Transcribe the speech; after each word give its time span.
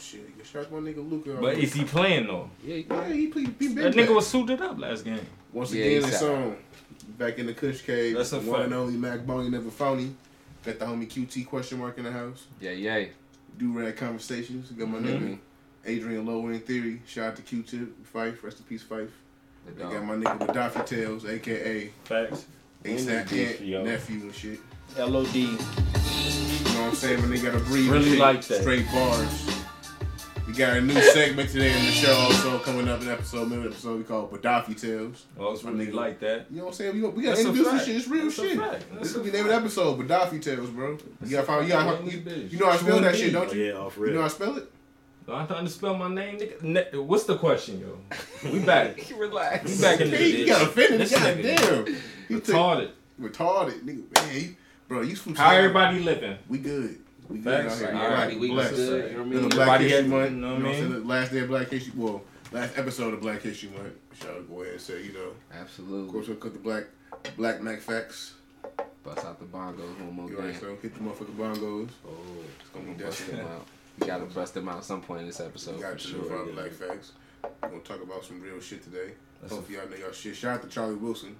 shit. 0.00 0.20
Shout 0.44 0.62
out 0.62 0.68
to 0.70 0.80
my 0.80 0.90
nigga 0.90 1.08
Luka. 1.10 1.36
But 1.40 1.58
is 1.58 1.72
he 1.72 1.84
playing 1.84 2.26
though? 2.26 2.50
Yeah, 2.64 2.74
he 2.76 2.86
Yeah, 2.90 3.08
he, 3.08 3.30
he, 3.30 3.44
he 3.44 3.46
been 3.46 3.74
That 3.76 3.94
back. 3.96 4.06
nigga 4.08 4.14
was 4.14 4.26
suited 4.26 4.60
up 4.60 4.78
last 4.78 5.04
game. 5.04 5.20
Once 5.52 5.72
Yeah, 5.72 5.84
again, 5.84 6.02
he's 6.04 6.12
it's 6.14 6.22
on. 6.22 6.56
Back 7.18 7.38
in 7.38 7.46
the 7.46 7.54
Kush 7.54 7.82
Cave. 7.82 8.16
That's 8.16 8.32
a 8.32 8.38
the 8.38 8.50
one 8.50 8.60
fact. 8.60 8.64
and 8.66 8.74
only 8.74 8.94
Mac 8.96 9.26
Boney 9.26 9.50
never 9.50 9.70
phony. 9.70 10.14
Got 10.64 10.78
the 10.78 10.84
homie 10.84 11.08
QT 11.08 11.46
question 11.46 11.78
mark 11.78 11.96
in 11.98 12.04
the 12.04 12.12
house. 12.12 12.46
yeah, 12.60 12.70
yeah. 12.72 13.04
Do 13.58 13.72
rad 13.78 13.96
conversations. 13.96 14.70
Got 14.70 14.88
my 14.88 14.98
Mhm. 14.98 15.04
nigga 15.04 15.38
Adrian 15.86 16.26
Lowe 16.26 16.48
in 16.48 16.60
theory. 16.60 17.00
Shout 17.06 17.28
out 17.28 17.36
to 17.36 17.42
Q-Tip, 17.42 17.88
Phife. 18.14 18.42
Rest 18.42 18.58
in 18.58 18.64
peace, 18.64 18.82
Phife. 18.84 19.08
The 19.66 19.72
They 19.72 19.82
got 19.92 20.04
my 20.04 20.14
nigga 20.16 20.46
Gaddafi 20.46 20.86
Tails, 20.86 21.24
aka 21.26 21.90
Facts. 22.04 22.44
ASAP 22.84 23.30
Beef, 23.30 23.60
Ant, 23.74 23.84
nephew 23.84 24.20
and 24.22 24.34
shit. 24.34 24.58
LOD. 24.98 25.34
You 25.34 25.46
know 25.46 25.56
what 25.56 26.76
I'm 26.88 26.94
saying? 26.94 27.20
When 27.20 27.30
they 27.30 27.38
gotta 27.40 27.58
breathe. 27.60 27.90
Really 27.90 28.10
shit, 28.10 28.18
like 28.18 28.42
that. 28.46 28.60
Straight 28.62 28.86
bars. 28.92 29.59
We 30.50 30.56
got 30.56 30.78
a 30.78 30.80
new 30.80 31.00
segment 31.00 31.48
today 31.50 31.68
in 31.70 31.84
the 31.86 31.92
show 31.92 32.12
also 32.12 32.58
coming 32.58 32.88
up 32.88 33.00
in 33.02 33.08
episode, 33.08 33.48
middle 33.48 33.66
episode 33.66 33.98
we 33.98 34.02
call 34.02 34.26
Gaddafi 34.26 34.80
Tales. 34.80 35.26
Well, 35.36 35.52
it's 35.52 35.62
really 35.62 35.92
like 35.92 36.18
that. 36.20 36.46
You 36.50 36.56
know 36.56 36.62
what 36.64 36.70
I'm 36.70 36.74
saying? 36.74 36.94
We, 36.94 37.02
we 37.02 37.22
gotta 37.22 37.36
That's 37.36 37.40
introduce 37.42 37.70
this 37.72 37.86
shit. 37.86 37.96
It's 37.96 38.08
real 38.08 38.24
That's 38.24 38.34
shit. 38.34 38.58
fact. 38.58 38.80
This 38.90 38.98
That's 38.98 39.12
could 39.12 39.22
be 39.24 39.30
the 39.30 39.36
name 39.36 39.46
of 39.46 39.52
the 39.52 39.56
episode, 39.58 40.08
Gaddafi 40.08 40.42
Tales, 40.42 40.70
bro. 40.70 40.98
You 41.24 41.30
gotta 41.30 41.46
find, 41.46 41.62
you, 41.68 41.72
gotta, 41.72 42.04
you, 42.04 42.18
Bitch. 42.18 42.50
you 42.50 42.58
know 42.58 42.66
how 42.66 42.72
I 42.72 42.76
spell 42.78 43.00
that 43.00 43.14
shit, 43.14 43.32
don't 43.32 43.48
Oh, 43.48 43.52
you? 43.52 43.64
yeah, 43.64 43.72
off 43.74 43.96
real. 43.96 44.08
You 44.08 44.14
know 44.14 44.20
how 44.22 44.26
I 44.26 44.30
spell 44.30 44.56
it? 44.56 44.72
Do 45.26 45.32
I 45.34 45.38
have 45.44 45.48
to 45.48 45.68
spell 45.68 45.94
my 45.94 46.08
name, 46.12 46.38
nigga? 46.38 47.04
What's 47.04 47.24
the 47.24 47.36
question, 47.38 47.78
yo? 47.80 48.50
We 48.50 48.58
back. 48.58 48.98
Relax. 49.16 49.76
We 49.76 49.80
back 49.80 50.00
in 50.00 50.10
the 50.10 50.16
Hey, 50.16 50.30
you 50.40 50.46
got 50.46 50.62
bitch. 50.62 50.66
offended. 50.66 51.00
This 51.02 51.12
God 51.12 51.36
nigga 51.38 51.42
damn. 51.86 51.86
He 52.26 52.34
took- 52.40 52.44
Retarded. 52.56 52.90
retarded, 53.20 53.80
nigga. 53.84 54.14
Man, 54.16 54.34
he, 54.34 54.56
bro, 54.88 55.02
you 55.02 55.14
from 55.14 55.36
How 55.36 55.50
China. 55.50 55.58
everybody 55.58 56.00
living? 56.00 56.38
We 56.48 56.58
good. 56.58 56.98
We 57.30 57.38
good 57.38 57.64
Facts. 57.68 57.82
out 57.82 57.90
here. 57.92 58.00
Everybody 58.02 58.34
Black, 58.34 58.40
week 58.40 58.52
black. 58.52 58.70
good. 58.70 59.10
You 59.10 59.16
know 59.16 59.22
what 59.22 59.26
I 59.26 59.30
mean? 59.40 59.48
the 59.48 59.54
Black 59.54 59.80
History 59.80 60.08
Month. 60.08 60.30
you 60.30 60.36
You 60.36 60.40
know 60.42 60.48
know 60.48 60.54
what 60.54 60.64
what 60.64 60.84
I 60.84 60.88
mean? 60.88 61.08
Last 61.08 61.32
day 61.32 61.38
of 61.40 61.48
Black 61.48 61.68
History. 61.70 61.92
Well, 61.96 62.22
last 62.52 62.78
episode 62.78 63.14
of 63.14 63.20
Black 63.20 63.42
History 63.42 63.68
Month. 63.70 63.92
Shall 64.20 64.30
I 64.30 64.40
go 64.40 64.60
ahead 64.62 64.72
and 64.74 64.80
say, 64.82 65.02
you 65.04 65.12
know, 65.12 65.32
Absolutely. 65.54 66.06
of 66.06 66.12
course 66.12 66.28
we'll 66.28 66.36
cut 66.36 66.52
the 66.52 66.58
black, 66.58 66.84
black 67.36 67.62
Mac 67.62 67.80
facts. 67.80 68.34
Bust 69.02 69.24
out 69.24 69.38
the 69.38 69.46
bongos 69.46 69.78
one 69.98 70.12
more 70.12 70.28
You 70.28 70.36
game. 70.36 70.46
right, 70.46 70.60
so 70.60 70.76
hit 70.82 70.92
the 70.94 71.00
motherfucking 71.00 71.36
bongos. 71.36 71.88
Oh, 72.06 72.10
It's 72.60 72.68
gonna 72.70 72.84
be 72.84 73.02
bust 73.02 73.26
them 73.30 73.46
out. 73.46 73.66
You 74.00 74.06
gotta 74.06 74.24
bust 74.26 74.54
them 74.54 74.68
out 74.68 74.78
at 74.78 74.84
some 74.84 75.00
point 75.00 75.20
in 75.22 75.26
this 75.26 75.40
episode 75.40 75.76
We 75.76 75.82
gotta 75.82 75.96
do 75.96 76.02
sure. 76.08 76.36
our 76.38 76.44
black 76.46 76.70
facts. 76.72 77.12
We're 77.62 77.68
gonna 77.70 77.80
talk 77.82 78.02
about 78.02 78.24
some 78.24 78.40
real 78.42 78.60
shit 78.60 78.82
today. 78.82 79.12
That's 79.40 79.52
a- 79.52 79.56
Hopefully 79.56 79.78
y'all 79.78 79.88
know 79.88 79.96
y'all 79.96 80.12
shit. 80.12 80.36
Shout 80.36 80.56
out 80.56 80.62
to 80.62 80.68
Charlie 80.68 80.96
Wilson. 80.96 81.34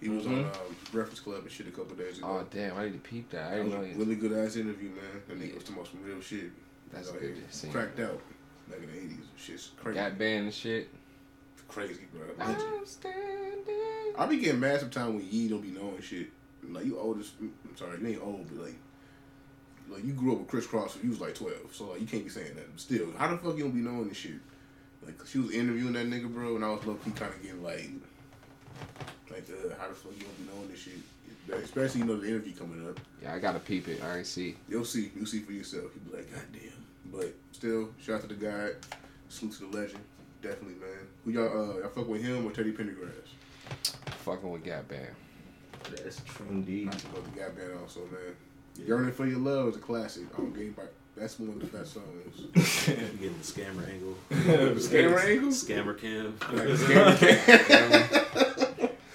He 0.00 0.08
was 0.08 0.26
on 0.26 0.44
uh, 0.44 0.52
Breakfast 0.92 1.24
Club 1.24 1.42
and 1.42 1.50
shit 1.50 1.66
a 1.66 1.70
couple 1.70 1.94
days 1.96 2.18
ago. 2.18 2.26
Oh 2.28 2.46
damn, 2.50 2.76
I 2.76 2.84
need 2.84 2.92
to 2.92 2.98
peep 2.98 3.30
that. 3.30 3.46
I 3.46 3.50
That 3.50 3.56
didn't 3.64 3.78
was 3.80 3.88
know 3.88 3.94
a 3.94 3.98
really 4.04 4.16
good 4.16 4.32
ass 4.32 4.56
interview, 4.56 4.90
man. 4.90 5.22
That 5.28 5.38
nigga 5.40 5.54
was 5.54 5.64
talking 5.64 5.76
about 5.76 5.90
some 5.90 6.02
real 6.04 6.20
shit. 6.20 6.50
That's 6.92 7.08
Out 7.08 7.14
good 7.20 7.34
here. 7.36 7.44
to 7.48 7.56
see. 7.56 7.68
Cracked 7.68 8.00
out 8.00 8.20
back 8.68 8.78
in 8.80 8.86
the 8.86 8.96
eighties. 8.98 9.24
Shit's 9.38 9.70
crazy. 9.76 9.98
Got 9.98 10.18
banned 10.18 10.44
and 10.44 10.54
shit. 10.54 10.88
Crazy, 11.68 12.02
bro. 12.12 12.22
I'm 12.38 12.84
standing. 12.86 13.64
I 14.16 14.26
be 14.26 14.36
getting 14.36 14.60
mad 14.60 14.80
sometimes 14.80 15.14
when 15.14 15.26
Yee 15.28 15.48
don't 15.48 15.60
be 15.62 15.70
knowing 15.70 16.00
shit. 16.02 16.28
Like 16.68 16.84
you 16.84 16.98
old 16.98 17.18
as 17.20 17.32
I'm 17.40 17.76
sorry, 17.76 17.98
you 18.00 18.06
ain't 18.08 18.22
old, 18.22 18.46
but 18.48 18.64
like 18.66 18.76
like 19.90 20.04
you 20.04 20.12
grew 20.12 20.32
up 20.34 20.38
with 20.40 20.48
Kris 20.48 20.66
Kross 20.66 20.94
when 20.94 21.04
you 21.04 21.10
was 21.10 21.20
like 21.20 21.34
twelve, 21.34 21.70
so 21.72 21.90
like 21.90 22.00
you 22.02 22.06
can't 22.06 22.24
be 22.24 22.30
saying 22.30 22.54
that. 22.54 22.70
But 22.70 22.80
still, 22.80 23.08
how 23.16 23.28
the 23.28 23.38
fuck 23.38 23.56
you 23.56 23.64
don't 23.64 23.72
be 23.72 23.80
knowing 23.80 24.08
this 24.08 24.18
shit? 24.18 24.34
Like 25.04 25.14
she 25.26 25.38
was 25.38 25.50
interviewing 25.52 25.94
that 25.94 26.06
nigga, 26.06 26.32
bro, 26.32 26.54
and 26.56 26.64
I 26.64 26.68
was 26.70 26.84
low 26.86 26.94
key 26.94 27.10
kind 27.10 27.32
of 27.34 27.42
getting 27.42 27.62
like, 27.62 27.90
like 29.34 29.44
uh, 29.50 29.74
how 29.80 29.88
the 29.88 29.94
fuck 29.94 30.12
you 30.16 30.24
don't 30.24 30.38
be 30.38 30.52
knowing 30.52 30.68
this 30.70 30.80
shit? 30.80 30.94
Especially 31.62 32.00
you 32.00 32.06
know 32.06 32.16
the 32.16 32.28
interview 32.28 32.54
coming 32.54 32.88
up. 32.88 32.98
Yeah, 33.22 33.34
I 33.34 33.38
gotta 33.38 33.58
peep 33.58 33.88
it. 33.88 34.02
I 34.02 34.18
ain't 34.18 34.26
see. 34.26 34.56
You'll 34.68 34.84
see, 34.84 35.10
you'll 35.14 35.26
see 35.26 35.40
for 35.40 35.52
yourself. 35.52 35.90
You'll 35.94 36.12
be 36.12 36.18
like, 36.18 36.32
God 36.32 36.44
damn. 36.52 37.12
But 37.12 37.34
still, 37.52 37.90
shout 38.00 38.16
out 38.16 38.20
to 38.22 38.28
the 38.28 38.34
guy, 38.34 38.70
salute 39.28 39.54
to 39.56 39.66
the 39.66 39.76
legend, 39.76 40.00
definitely, 40.40 40.74
man. 40.74 41.06
Who 41.24 41.32
y'all 41.32 41.48
uh 41.48 41.78
y'all 41.80 41.88
fuck 41.88 42.08
with 42.08 42.22
him 42.22 42.46
or 42.46 42.52
Teddy 42.52 42.72
Pendergrass? 42.72 43.28
Fucking 44.24 44.50
with 44.50 44.64
Gap 44.64 44.88
Band. 44.88 45.08
That's 45.90 46.22
true 46.24 46.46
indeed. 46.48 46.88
I 46.88 47.14
love 47.14 47.30
the 47.30 47.40
Gap 47.40 47.56
Band 47.56 47.72
also, 47.80 48.00
man. 48.00 48.86
Yearning 48.86 49.12
for 49.12 49.26
Your 49.26 49.38
Love 49.38 49.68
is 49.68 49.76
a 49.76 49.80
classic. 49.80 50.24
I'm 50.36 50.52
getting 50.52 50.72
back. 50.72 50.86
That's 51.16 51.38
one 51.38 51.50
of 51.50 51.60
the 51.60 51.66
best 51.66 51.94
songs. 51.94 52.06
You 52.36 52.48
getting 53.20 53.38
the 53.38 53.44
scammer 53.44 53.88
angle. 53.88 54.16
Scammer 54.80 55.24
angle? 55.24 55.50
Scammer 55.50 55.96
cam. 55.96 56.36
Like, 56.52 56.68
scammer 56.70 58.40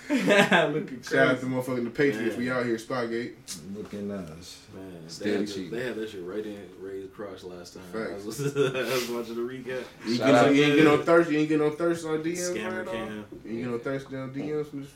Looking 0.74 1.02
Shout 1.04 1.28
out 1.28 1.40
to 1.40 1.46
crazy. 1.46 1.48
motherfucking 1.48 1.84
the 1.84 1.90
Patriots. 1.92 2.36
We 2.36 2.50
out 2.50 2.66
here, 2.66 2.78
Spygate. 2.78 3.34
Looking 3.76 4.08
nice. 4.08 4.58
Man, 4.74 5.04
they 5.20 5.32
had, 5.34 5.48
cheap. 5.48 5.70
that, 5.70 5.76
they 5.78 5.86
had 5.86 5.96
that 5.98 6.10
shit 6.10 6.24
right 6.24 6.44
in 6.46 6.68
Ray's 6.82 7.08
crotch 7.14 7.44
last 7.44 7.76
time. 7.76 7.84
Facts. 7.94 8.24
I 8.24 8.26
was, 8.26 8.40
I 8.58 8.70
was 8.94 9.10
watching 9.10 9.36
the 9.36 9.42
recap. 9.42 9.84
You, 10.06 10.18
get 10.18 10.28
no, 10.28 10.36
out. 10.36 10.56
you 10.56 10.64
ain't 10.64 10.76
get 10.76 10.84
no 10.86 10.98
thirst. 11.04 11.30
You 11.30 11.38
ain't 11.40 11.50
get 11.50 11.60
no 11.60 11.70
thirst 11.70 12.06
on 12.06 12.24
DMs. 12.24 12.38
Scammer 12.56 12.78
right 12.78 12.86
now? 12.86 12.92
cam. 12.92 13.26
You 13.46 13.52
ain't 13.52 13.60
get 13.64 13.68
no 13.72 13.78
thirst 13.78 14.08
on 14.08 14.34
DMs. 14.34 14.66
From 14.68 14.88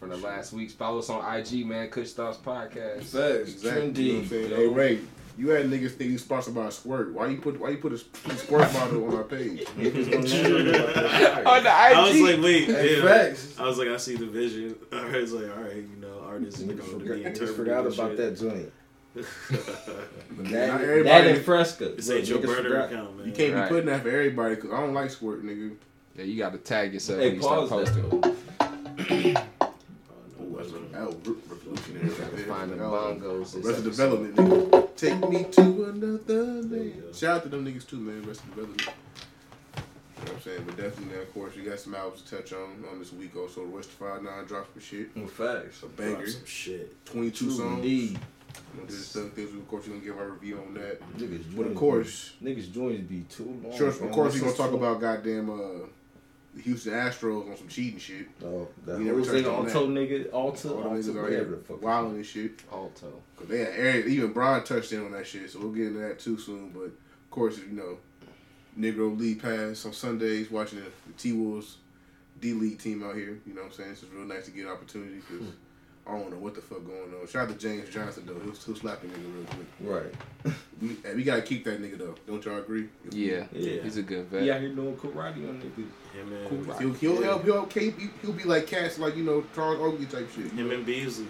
From 0.00 0.08
the 0.10 0.16
last 0.16 0.52
week's, 0.54 0.72
follow 0.72 1.00
us 1.00 1.10
on 1.10 1.36
IG, 1.36 1.66
man. 1.66 1.90
Kush 1.90 2.12
Thoughts 2.12 2.38
Podcast. 2.38 3.02
Facts, 3.02 3.12
exactly. 3.52 4.02
You 4.02 4.12
know 4.12 4.18
what 4.18 4.22
I'm 4.22 4.28
saying? 4.28 4.50
Trendy, 4.50 4.56
Hey. 4.56 4.66
Ray, 4.68 4.98
you 5.38 5.48
had 5.50 5.66
niggas 5.66 5.92
think 5.92 6.10
you 6.10 6.18
sponsored 6.18 6.54
by 6.54 6.66
a 6.66 6.70
squirt. 6.70 7.12
Why 7.14 7.28
you 7.28 7.38
put 7.38 7.58
Why 7.60 7.70
you 7.70 7.78
put 7.78 7.92
a 7.92 7.98
squirt 7.98 8.70
bottle 8.72 9.06
on 9.06 9.14
our 9.14 9.22
page? 9.24 9.64
Niggas 9.78 10.10
gonna 10.10 10.62
know. 11.44 11.50
On 11.50 11.62
the 11.62 11.70
I 11.70 12.02
was 12.02 12.20
like, 12.20 12.40
wait, 12.42 12.64
Hey, 12.66 12.96
yeah. 12.96 13.02
facts. 13.04 13.54
I 13.58 13.64
was 13.64 13.78
like, 13.78 13.88
I 13.88 13.96
see 13.98 14.16
the 14.16 14.26
vision. 14.26 14.74
I 14.92 15.16
was 15.16 15.32
like, 15.32 15.50
all 15.56 15.62
right, 15.62 15.76
you 15.76 15.96
know, 16.00 16.20
artists 16.26 16.60
are 16.60 16.64
going 16.66 16.76
to 16.78 16.82
be 16.82 16.90
forgot, 16.90 17.16
interpreted. 17.18 17.56
forgot 17.56 17.80
about 17.86 17.94
shit. 17.94 18.16
that 18.16 18.38
joint. 18.38 18.72
Not 19.14 19.24
That, 20.44 20.50
that 20.50 20.80
everybody- 20.82 21.30
and 21.30 21.44
Fresca. 21.44 21.88
This 21.90 22.10
ain't 22.10 22.28
your 22.28 22.38
Niggas 22.40 22.46
burner 22.46 22.80
account, 22.82 23.16
man. 23.18 23.26
You 23.26 23.32
can't 23.32 23.54
Right. 23.54 23.62
be 23.64 23.68
putting 23.68 23.86
that 23.86 24.02
for 24.02 24.08
everybody 24.10 24.54
because 24.56 24.70
I 24.72 24.80
don't 24.80 24.94
like 24.94 25.10
squirt, 25.10 25.44
nigga. 25.44 25.76
Yeah, 26.16 26.24
you 26.24 26.36
gotta 26.38 26.58
tag 26.58 26.92
yourself 26.94 27.20
Hey, 27.20 27.26
when 27.28 27.36
you 27.36 27.42
start 27.42 27.68
pause 27.68 27.94
that. 27.94 28.10
posting. 28.10 29.36
though. 30.72 30.78
Oh, 30.78 30.92
no, 30.92 31.10
that's 31.10 31.24
no, 31.24 31.28
what 31.28 31.28
no. 31.28 31.28
that 31.28 31.28
was 31.28 31.28
re- 31.28 31.56
revolutionary. 31.56 32.08
Gotta 32.08 32.22
right 32.22 32.36
there. 32.36 32.46
find 32.46 32.70
the 32.72 32.76
bongos. 32.76 33.64
Rest 33.64 33.78
of 33.78 33.84
development, 33.84 34.36
nigga. 34.36 34.96
Take 34.96 35.28
me 35.30 35.44
to 35.44 35.84
another 35.84 36.84
you 36.84 37.02
go. 37.06 37.12
Shout 37.12 37.36
out 37.36 37.42
to 37.44 37.48
them 37.48 37.64
niggas 37.66 37.86
too, 37.88 37.96
man. 37.98 38.22
Rest 38.26 38.40
of 38.40 38.50
development. 38.50 38.82
You 38.82 40.24
know 40.24 40.32
what 40.32 40.32
I'm 40.32 40.40
saying? 40.42 40.62
But 40.66 40.76
definitely, 40.76 41.18
of 41.20 41.32
course, 41.32 41.54
we 41.54 41.62
got 41.62 41.78
some 41.78 41.94
albums 41.94 42.22
to 42.22 42.36
touch 42.36 42.52
on 42.52 42.84
on 42.90 42.98
this 42.98 43.12
week 43.12 43.36
also. 43.36 43.64
West 43.66 43.90
5 43.90 44.22
9 44.22 44.44
drops 44.46 44.68
for 44.74 44.80
shit. 44.80 45.10
Facts. 45.30 45.82
A 45.84 45.86
banger. 45.86 46.16
Drop 46.16 46.28
some 46.28 46.44
shit. 46.46 47.04
22 47.06 47.44
True 47.46 47.54
songs. 47.56 47.76
indeed. 47.76 48.18
You 48.74 48.80
know, 48.80 48.86
there's 48.86 49.06
some 49.06 49.30
things, 49.30 49.54
of 49.54 49.68
course, 49.68 49.86
going 49.86 50.00
to 50.00 50.06
give 50.06 50.18
our 50.18 50.30
review 50.30 50.58
on 50.66 50.74
that. 50.74 51.00
Niggas 51.16 51.56
But 51.56 51.66
of 51.68 51.74
course, 51.76 52.32
niggas 52.42 52.72
joints 52.72 53.02
be 53.08 53.20
too 53.30 53.60
long. 53.62 53.76
sure, 53.76 53.88
of 53.88 54.10
course, 54.10 54.34
we're 54.34 54.40
gonna 54.40 54.52
talk 54.56 54.72
about 54.72 55.00
goddamn 55.00 55.50
uh, 55.50 55.86
the 56.54 56.62
Houston 56.62 56.92
Astros 56.92 57.50
on 57.50 57.56
some 57.56 57.68
cheating 57.68 57.98
shit. 57.98 58.28
Oh, 58.44 58.68
that 58.86 58.98
We 58.98 59.04
never 59.04 59.18
Jose 59.18 59.42
touched 59.42 59.46
on 59.46 59.66
Alto 59.66 59.88
nigga, 59.88 60.32
Alto, 60.32 60.82
All 60.82 60.94
the 60.94 61.08
Alto, 61.08 61.24
out 61.24 61.30
here 61.30 61.58
wilding 61.80 62.16
and 62.16 62.26
shit. 62.26 62.60
Alto. 62.72 63.22
Cause 63.36 63.48
they 63.48 63.58
had 63.58 63.72
Eric, 63.76 64.06
even 64.06 64.32
Brian 64.32 64.64
touched 64.64 64.92
in 64.92 65.04
on 65.04 65.12
that 65.12 65.26
shit, 65.26 65.50
so 65.50 65.60
we'll 65.60 65.72
get 65.72 65.88
into 65.88 66.00
that 66.00 66.18
too 66.18 66.38
soon. 66.38 66.70
But 66.70 66.84
of 66.84 67.30
course, 67.30 67.58
you 67.58 67.72
know, 67.72 67.98
Negro 68.78 69.16
League 69.18 69.42
Pass 69.42 69.84
on 69.86 69.92
Sundays, 69.92 70.50
watching 70.50 70.78
the, 70.80 70.86
the 71.06 71.12
T 71.16 71.32
Wolves 71.32 71.76
D 72.40 72.52
League 72.52 72.78
team 72.78 73.02
out 73.02 73.14
here. 73.14 73.38
You 73.46 73.54
know 73.54 73.62
what 73.62 73.68
I'm 73.68 73.72
saying? 73.72 73.90
It's 73.90 74.00
just 74.00 74.12
real 74.12 74.24
nice 74.24 74.46
to 74.46 74.50
get 74.50 74.66
an 74.66 74.72
opportunity 74.72 75.16
because 75.16 75.46
hmm. 75.46 75.52
I 76.08 76.12
don't 76.12 76.30
know 76.30 76.38
what 76.38 76.54
the 76.54 76.62
fuck 76.62 76.86
going 76.86 77.20
on. 77.20 77.26
Shout 77.28 77.42
out 77.42 77.48
to 77.50 77.54
James 77.56 77.88
Johnson 77.90 78.24
though, 78.26 78.34
he'll, 78.34 78.52
he'll 78.52 78.76
slap 78.76 79.02
a 79.02 79.06
nigga 79.06 79.34
real 79.34 79.44
quick. 79.44 80.14
Right. 80.44 80.54
We, 80.80 80.96
hey, 81.02 81.12
we 81.16 81.24
gotta 81.24 81.42
keep 81.42 81.64
that 81.64 81.82
nigga 81.82 81.98
though. 81.98 82.14
Don't 82.28 82.44
y'all 82.44 82.58
agree? 82.58 82.86
Yeah, 83.10 83.46
Yeah. 83.52 83.82
he's 83.82 83.96
a 83.96 84.02
good 84.02 84.26
vet. 84.28 84.44
Yeah, 84.44 84.60
He 84.60 84.66
out 84.66 84.76
doing 84.76 84.94
karate 84.96 85.48
on 85.48 85.60
niggas. 85.60 86.14
Him 86.14 86.32
and, 86.32 86.48
Cool. 86.48 86.74
He'll, 86.78 86.92
he'll 86.92 87.22
help. 87.22 87.44
He'll, 87.44 87.66
he'll, 87.66 87.92
he'll 88.22 88.32
be 88.32 88.44
like 88.44 88.68
cats, 88.68 88.96
like 88.96 89.16
you 89.16 89.24
know 89.24 89.44
Charles 89.56 89.80
Oakley 89.80 90.06
type 90.06 90.30
shit. 90.32 90.52
him 90.52 90.70
and 90.70 90.86
Beasley. 90.86 91.26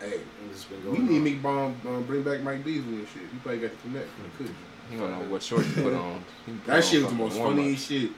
Hey, 0.00 0.18
And 0.42 0.92
we 0.92 0.98
need 0.98 1.16
on. 1.18 1.22
Meek 1.24 1.42
Bomb 1.42 1.80
um, 1.86 2.02
bring 2.08 2.24
back 2.24 2.40
Mike 2.42 2.64
Beasley 2.64 2.96
and 2.96 3.06
shit. 3.08 3.22
He 3.32 3.38
probably 3.38 3.60
got 3.60 3.70
the 3.70 3.76
connect. 3.88 4.08
He 4.38 4.44
could. 4.44 4.54
He 4.90 4.96
don't 4.96 5.10
know 5.12 5.30
what 5.32 5.42
short 5.44 5.64
to 5.64 5.82
put 5.82 5.94
on. 5.94 6.24
He 6.44 6.52
put 6.52 6.66
That 6.66 6.76
on 6.78 6.82
shit 6.82 7.02
was 7.02 7.12
the 7.12 7.16
most 7.18 7.36
warm-ups. 7.36 7.56
funniest 7.56 7.88
shit. 7.88 8.10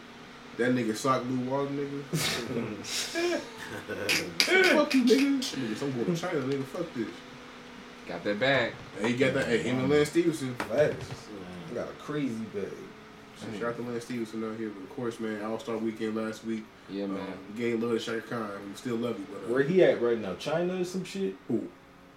That 0.59 0.75
nigga 0.75 0.97
sock 0.97 1.25
Lou 1.25 1.39
Walton, 1.49 1.79
nigga. 1.79 2.03
fuck 4.75 4.93
you, 4.93 5.05
nigga. 5.05 5.39
Nigga, 5.39 5.83
I'm 5.83 5.93
going 5.93 6.17
to 6.17 6.21
China, 6.21 6.41
nigga. 6.41 6.65
Fuck 6.65 6.93
this. 6.95 7.07
Got 8.09 8.25
that 8.25 8.41
bag. 8.41 8.73
Hey, 9.01 9.13
he 9.13 9.17
got 9.17 9.35
that. 9.35 9.47
Hey, 9.47 9.59
him 9.63 9.79
and 9.79 9.89
Lance 9.89 10.09
Stephenson. 10.09 10.57
Facts. 10.57 11.13
I 11.71 11.75
got 11.75 11.89
a 11.89 11.93
crazy 11.93 12.43
bag. 12.53 12.73
So 13.37 13.47
shout 13.53 13.69
out 13.69 13.77
to 13.77 13.83
Lance 13.83 14.05
Stephenson 14.07 14.51
out 14.51 14.59
here. 14.59 14.71
But 14.71 14.83
of 14.83 14.97
course, 14.97 15.21
man, 15.21 15.45
All 15.45 15.61
Star 15.61 15.77
Weekend 15.77 16.17
last 16.17 16.45
week. 16.45 16.65
Yeah, 16.91 17.07
man. 17.07 17.21
Um, 17.21 17.35
we 17.55 17.61
gave 17.61 17.81
love 17.81 17.93
to 17.93 18.01
Chaka 18.01 18.23
Khan. 18.23 18.51
We 18.69 18.75
still 18.75 18.97
love 18.97 19.17
you, 19.17 19.27
but 19.31 19.45
uh, 19.45 19.53
Where 19.53 19.63
he 19.63 19.85
at 19.85 20.03
right 20.03 20.19
now? 20.19 20.35
China 20.35 20.81
or 20.81 20.85
some 20.85 21.05
shit? 21.05 21.37
Who? 21.47 21.69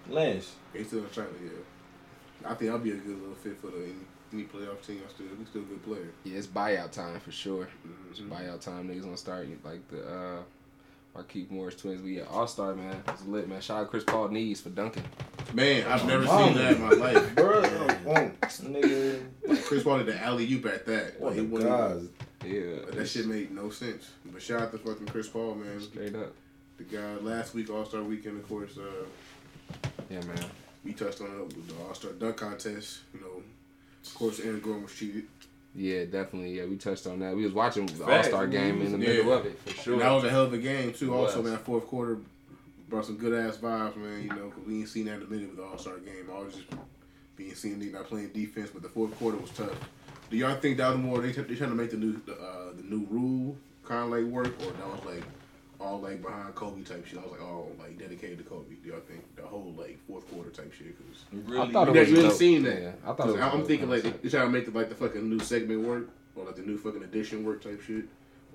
Lance. 0.08 0.56
He's 0.72 0.88
still 0.88 1.04
in 1.04 1.10
China, 1.10 1.28
yeah. 1.44 2.50
I 2.50 2.54
think 2.54 2.72
I'll 2.72 2.78
be 2.78 2.90
a 2.90 2.96
good 2.96 3.20
little 3.20 3.36
fit 3.36 3.60
for 3.60 3.68
the 3.68 3.92
any, 4.32 4.42
any 4.42 4.48
playoff 4.48 4.86
team. 4.86 5.00
I 5.06 5.12
still, 5.12 5.26
he's 5.38 5.48
still 5.48 5.62
a 5.62 5.64
good 5.64 5.84
player. 5.84 6.08
Yeah, 6.24 6.38
it's 6.38 6.46
buyout 6.46 6.90
time 6.92 7.20
for 7.20 7.32
sure. 7.32 7.68
It's 8.10 8.20
Mhm. 8.20 8.28
buyout 8.28 8.60
time. 8.60 8.88
Niggas 8.88 9.02
gonna 9.04 9.16
start 9.16 9.48
like 9.64 9.86
the 9.88 10.02
uh, 10.08 10.42
Marquise 11.14 11.50
Morris 11.50 11.76
twins. 11.76 12.02
We 12.02 12.20
at 12.20 12.28
All 12.28 12.46
Star 12.46 12.74
man. 12.74 13.02
It's 13.08 13.24
lit 13.26 13.48
man. 13.48 13.60
Shout 13.60 13.82
out 13.82 13.90
Chris 13.90 14.04
Paul 14.04 14.28
knees 14.28 14.60
for 14.60 14.70
dunking. 14.70 15.04
Man, 15.52 15.86
I've 15.86 16.06
never 16.06 16.24
Mama. 16.24 16.46
seen 16.46 16.56
that 16.56 16.72
in 16.76 16.80
my 16.82 16.90
life. 16.90 17.34
Bro, 17.36 17.62
nigga. 18.60 19.62
Chris 19.64 19.82
Paul 19.82 19.98
did 19.98 20.06
the 20.06 20.22
alley 20.22 20.50
oop 20.52 20.66
at 20.66 20.86
that. 20.86 21.20
What 21.20 21.36
Like, 21.36 21.40
he 21.40 21.46
the 21.46 21.62
guys? 21.64 22.08
Yeah. 22.44 22.76
But 22.86 22.94
that 22.96 23.06
shit 23.06 23.26
made 23.26 23.50
no 23.52 23.70
sense. 23.70 24.10
But 24.24 24.40
shout 24.42 24.62
out 24.62 24.72
to 24.72 24.78
fucking 24.78 25.06
Chris 25.06 25.28
Paul, 25.28 25.54
man. 25.54 25.80
Straight 25.80 26.14
up. 26.16 26.32
The 26.78 26.84
guy 26.84 27.14
last 27.16 27.54
week 27.54 27.70
All 27.70 27.84
Star 27.84 28.02
Weekend, 28.02 28.38
of 28.38 28.48
course. 28.48 28.76
Uh, 28.78 29.04
Yeah 30.10 30.20
man. 30.24 30.44
we 30.84 30.92
touched 30.92 31.20
on 31.20 31.26
it 31.28 31.46
with 31.56 31.68
the 31.68 31.84
All 31.84 31.94
Star 31.94 32.12
dunk 32.12 32.36
contest. 32.38 33.00
You 33.14 33.20
know, 33.20 33.42
of 34.04 34.14
course, 34.14 34.40
Aaron 34.40 34.60
Gordon 34.60 34.82
was 34.84 34.94
cheated. 34.94 35.24
Yeah, 35.74 36.04
definitely. 36.04 36.58
Yeah, 36.58 36.66
we 36.66 36.76
touched 36.76 37.06
on 37.06 37.20
that. 37.20 37.34
We 37.34 37.44
was 37.44 37.52
watching 37.54 37.86
the 37.86 38.04
All 38.04 38.22
Star 38.22 38.46
game 38.46 38.82
in 38.82 38.92
the 38.92 38.98
Yeah. 38.98 39.14
middle 39.14 39.32
of 39.32 39.46
it 39.46 39.58
for 39.60 39.70
sure. 39.82 39.92
And 39.94 40.02
that 40.02 40.10
was 40.10 40.24
a 40.24 40.30
hell 40.30 40.42
of 40.44 40.52
a 40.52 40.58
game 40.58 40.92
too. 40.92 41.14
Also, 41.14 41.40
was. 41.40 41.50
man, 41.50 41.58
fourth 41.60 41.86
quarter 41.86 42.18
brought 42.88 43.06
some 43.06 43.16
good 43.16 43.32
ass 43.32 43.56
vibes, 43.56 43.96
man. 43.96 44.22
You 44.22 44.28
know, 44.28 44.50
'cause 44.50 44.64
we 44.66 44.80
ain't 44.80 44.88
seen 44.88 45.06
that 45.06 45.16
in 45.16 45.22
a 45.22 45.26
minute 45.26 45.48
with 45.48 45.56
the 45.56 45.64
All 45.64 45.78
Star 45.78 45.96
game. 45.98 46.28
Always 46.30 46.54
just 46.56 46.66
being 47.36 47.54
seen 47.54 47.78
they 47.78 47.86
not 47.86 48.04
playing 48.06 48.28
defense, 48.34 48.68
but 48.72 48.82
the 48.82 48.88
fourth 48.90 49.16
quarter 49.18 49.38
was 49.38 49.50
tough. 49.50 49.74
Do 50.30 50.36
y'all 50.36 50.54
think 50.60 50.76
that 50.76 50.90
was 50.90 50.98
more 50.98 51.20
they 51.20 51.32
they 51.32 51.54
trying 51.54 51.70
to 51.70 51.76
make 51.76 51.90
the 51.90 51.96
new 51.96 52.20
the, 52.26 52.34
uh, 52.38 52.72
the 52.76 52.82
new 52.82 53.06
rule 53.10 53.56
kind 53.84 54.04
of 54.04 54.10
like 54.10 54.30
work, 54.30 54.54
or 54.60 54.72
that 54.72 54.86
was 54.86 55.00
like 55.06 55.22
all 55.82 56.00
like 56.00 56.22
behind 56.22 56.54
Kobe 56.54 56.82
type 56.82 57.06
shit? 57.06 57.18
I 57.18 57.22
was 57.22 57.32
like 57.32 57.40
oh, 57.42 57.66
like 57.78 57.98
dedicated 57.98 58.38
to 58.38 58.44
Kobe. 58.44 58.74
Do 58.82 58.90
y'all 58.90 59.00
think 59.00 59.22
the 59.36 59.42
whole 59.42 59.74
like 59.76 59.98
fourth 60.06 60.30
quarter 60.30 60.50
type 60.50 60.72
shit? 60.72 60.96
Cause 60.96 61.24
Really? 61.32 61.68
I 61.68 61.72
thought 61.72 61.88
it 61.88 61.94
you 61.94 62.00
was 62.00 62.08
never 62.08 62.16
really 62.20 62.28
dope. 62.30 62.38
seen 62.38 62.62
that. 62.64 62.82
Yeah, 62.82 62.92
I 63.04 63.12
thought 63.12 63.28
it 63.28 63.32
was. 63.32 63.40
I'm 63.40 63.64
thinking 63.64 63.90
like 63.90 64.02
concept. 64.02 64.22
they 64.22 64.28
trying 64.28 64.46
to 64.46 64.50
make 64.50 64.66
the, 64.66 64.70
like 64.72 64.88
the 64.88 64.94
fucking 64.94 65.28
new 65.28 65.40
segment 65.40 65.82
work, 65.82 66.08
or 66.36 66.44
like 66.44 66.56
the 66.56 66.62
new 66.62 66.78
fucking 66.78 67.02
edition 67.02 67.44
work 67.44 67.62
type 67.62 67.82
shit, 67.82 68.04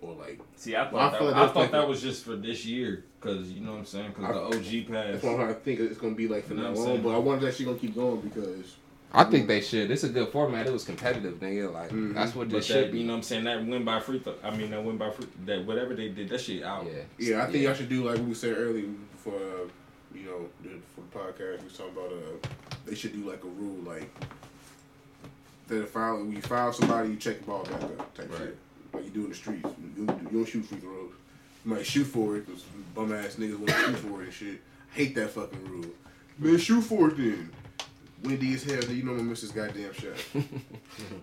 or 0.02 0.14
like 0.14 0.40
See, 0.56 0.76
I 0.76 0.90
Well, 0.92 1.02
I 1.02 1.12
thought, 1.12 1.20
that, 1.20 1.26
like 1.26 1.36
I 1.36 1.48
thought 1.48 1.56
like 1.56 1.72
that 1.72 1.88
was 1.88 2.02
just 2.02 2.24
for 2.24 2.36
this 2.36 2.66
year, 2.66 3.04
cause 3.20 3.50
you 3.50 3.62
know 3.62 3.74
what 3.74 3.80
I'm 3.80 3.86
saying, 3.86 4.14
cause 4.14 4.24
the 4.28 4.58
OG 4.58 4.88
pass. 4.88 5.22
That's 5.22 5.24
what 5.24 5.40
I 5.42 5.54
think 5.54 5.80
it's 5.80 5.98
gonna 5.98 6.16
be 6.16 6.28
like 6.28 6.46
for 6.46 6.54
You 6.54 6.62
know 6.62 6.74
now 6.74 6.80
on. 6.80 7.02
But 7.02 7.10
I 7.10 7.18
wonder 7.18 7.36
if 7.36 7.42
that's 7.42 7.54
actually 7.56 7.66
gonna 7.66 7.80
keep 7.80 7.96
going 7.96 8.22
because 8.22 8.76
I 9.14 9.24
think 9.24 9.48
they 9.48 9.62
should. 9.62 9.90
It's 9.90 10.04
a 10.04 10.10
good 10.10 10.30
format. 10.30 10.68
It 10.68 10.74
was 10.74 10.84
competitive, 10.84 11.40
nigga. 11.40 11.74
Like 11.74 11.90
Mhm. 11.92 12.14
that's 12.14 12.36
what 12.36 12.50
But 12.50 12.58
this 12.58 12.68
that, 12.68 12.74
should 12.74 12.92
be. 12.92 13.00
you 13.00 13.06
know 13.06 13.14
what 13.14 13.18
I'm 13.18 13.24
saying, 13.24 13.44
that 13.46 13.66
win 13.66 13.84
by 13.86 14.00
free 14.00 14.20
throw. 14.20 14.36
I 14.44 14.56
mean, 14.56 14.70
that 14.72 14.84
win 14.84 14.98
by 14.98 15.10
free. 15.12 15.28
That 15.46 15.66
whatever 15.66 15.94
they 15.96 16.10
did, 16.10 16.30
that 16.30 16.42
shit 16.42 16.62
out. 16.64 16.86
Yeah. 16.86 17.02
yeah, 17.18 17.44
I 17.44 17.52
think 17.52 17.64
y'all 17.64 17.74
should 17.74 17.90
do 17.90 18.04
like 18.10 18.20
we 18.20 18.34
said 18.34 18.58
earlier 18.58 18.86
for 19.18 19.34
uh, 19.36 19.68
you 20.14 20.24
know 20.26 20.50
the, 20.62 20.70
for 20.94 21.02
the 21.02 21.44
podcast. 21.44 21.60
We 21.60 21.64
was 21.66 21.78
talking 21.78 21.94
about 21.94 22.12
uh 22.12 22.50
they 22.86 22.96
should 22.96 23.14
do 23.14 23.30
like 23.30 23.44
a 23.44 23.48
rule 23.48 23.82
like 23.84 24.10
that 25.68 25.84
if 25.84 25.90
foul 25.90 26.18
when 26.18 26.32
you 26.32 26.42
foul 26.42 26.72
somebody 26.74 27.10
you 27.10 27.16
check 27.18 27.40
the 27.40 27.46
ball 27.46 27.64
back 27.64 27.82
up 27.84 28.14
type 28.16 28.30
Right. 28.32 28.40
shit 28.40 28.58
like 28.94 29.04
you 29.06 29.10
do 29.10 29.24
in 29.24 29.30
the 29.30 29.36
streets. 29.36 29.70
You, 29.98 30.02
you 30.04 30.06
don't 30.32 30.46
shoot 30.48 30.66
free 30.66 30.80
throws. 30.80 31.12
You 31.66 31.72
might 31.74 31.86
shoot 31.86 32.06
for 32.06 32.38
it 32.38 32.46
because 32.46 32.64
bum 32.96 33.14
ass 33.14 33.36
niggas 33.36 33.58
want 33.58 33.68
to 33.70 33.74
shoot 33.74 33.98
for 34.00 34.22
it 34.22 34.26
and 34.26 34.34
shit. 34.34 34.62
I 34.94 34.96
hate 34.96 35.16
that 35.16 35.30
fucking 35.32 35.66
rule. 35.66 35.86
Man, 36.40 36.58
shoot 36.58 36.82
for 36.82 37.10
it 37.10 37.18
then. 37.18 37.50
Windy 38.28 38.54
as 38.54 38.64
hell, 38.64 38.84
you 38.86 39.04
know 39.04 39.12
I'm 39.12 39.18
gonna 39.18 39.30
miss 39.30 39.42
this 39.42 39.52
goddamn 39.52 39.94
shot. 39.94 40.14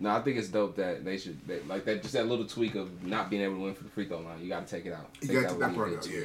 No, 0.00 0.10
I 0.10 0.20
think 0.20 0.38
it's 0.38 0.48
dope 0.48 0.76
that 0.76 1.04
they 1.04 1.18
should 1.18 1.38
they, 1.46 1.60
like 1.62 1.84
that. 1.84 2.02
Just 2.02 2.14
that 2.14 2.26
little 2.26 2.46
tweak 2.46 2.74
of 2.74 3.04
not 3.04 3.30
being 3.30 3.42
able 3.42 3.56
to 3.56 3.60
win 3.60 3.74
for 3.74 3.84
the 3.84 3.90
free 3.90 4.06
throw 4.06 4.20
line. 4.20 4.40
You 4.40 4.48
got 4.48 4.66
to 4.66 4.74
take 4.74 4.86
it 4.86 4.92
out. 4.92 5.10
You 5.20 5.40
got 5.40 5.50
to 5.50 5.58
that 5.58 5.74
part 5.74 5.94
out, 5.94 6.06
yeah. 6.06 6.20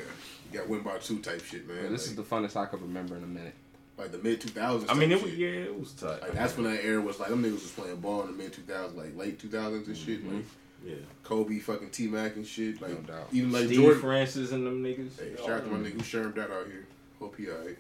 You 0.51 0.59
got 0.59 0.69
win 0.69 0.81
by 0.81 0.97
two 0.97 1.19
type 1.19 1.43
shit, 1.43 1.67
man. 1.67 1.83
Yeah, 1.83 1.89
this 1.89 2.07
is 2.07 2.15
the 2.15 2.23
funnest 2.23 2.55
I 2.55 2.65
could 2.65 2.81
remember 2.81 3.15
in 3.17 3.23
a 3.23 3.27
minute. 3.27 3.53
like 3.97 4.11
the 4.11 4.17
mid 4.17 4.41
two 4.41 4.49
thousands. 4.49 4.89
I 4.89 4.93
mean, 4.93 5.11
it 5.11 5.21
was 5.21 5.35
yeah, 5.35 5.49
it 5.49 5.79
was 5.79 5.93
tight. 5.93 6.21
Like 6.21 6.33
that's 6.33 6.57
when 6.57 6.71
that 6.71 6.83
era 6.83 7.01
was 7.01 7.19
like 7.19 7.29
them 7.29 7.43
niggas 7.43 7.53
was 7.53 7.71
playing 7.71 7.97
ball 7.97 8.21
in 8.23 8.27
the 8.27 8.43
mid 8.43 8.53
two 8.53 8.61
thousands, 8.61 8.97
like 8.97 9.17
late 9.17 9.39
two 9.39 9.49
thousands 9.49 9.87
and 9.87 9.95
mm-hmm. 9.95 10.05
shit. 10.05 10.33
Like 10.33 10.45
Yeah. 10.85 10.95
Kobe, 11.23 11.59
fucking 11.59 11.89
T 11.89 12.07
Mac 12.07 12.35
and 12.35 12.45
shit. 12.45 12.81
Like 12.81 12.91
No 12.91 13.13
doubt. 13.13 13.27
even 13.31 13.51
like 13.51 13.65
Steve 13.65 13.77
Jordan. 13.79 14.01
Francis 14.01 14.51
and 14.51 14.65
them 14.65 14.83
niggas. 14.83 15.19
Hey, 15.19 15.35
shout 15.37 15.49
out 15.49 15.65
to 15.65 15.71
my 15.71 15.77
oh. 15.77 15.83
nigga 15.83 15.93
who 15.93 16.03
shermed 16.03 16.35
that 16.35 16.51
out 16.51 16.67
here. 16.67 16.85
Hope 17.19 17.35
he 17.37 17.49
alright. 17.49 17.77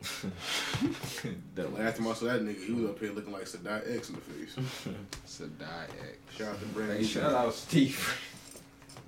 The 1.54 1.68
last 1.68 1.96
time 1.96 2.06
I 2.08 2.14
saw 2.14 2.26
that 2.26 2.42
nigga, 2.42 2.64
he 2.64 2.72
was 2.72 2.90
up 2.90 2.98
here 3.00 3.10
looking 3.12 3.32
like 3.32 3.44
Sadat 3.44 3.96
X 3.96 4.10
in 4.10 4.14
the 4.14 4.20
face. 4.20 4.54
Sadai 5.26 5.84
X. 5.84 6.36
Shout 6.36 6.48
out 6.54 6.60
to 6.60 6.66
Brandon. 6.66 6.96
Hey, 6.98 7.04
shout 7.04 7.32
out 7.32 7.52
to 7.52 7.58
Steve. 7.58 8.22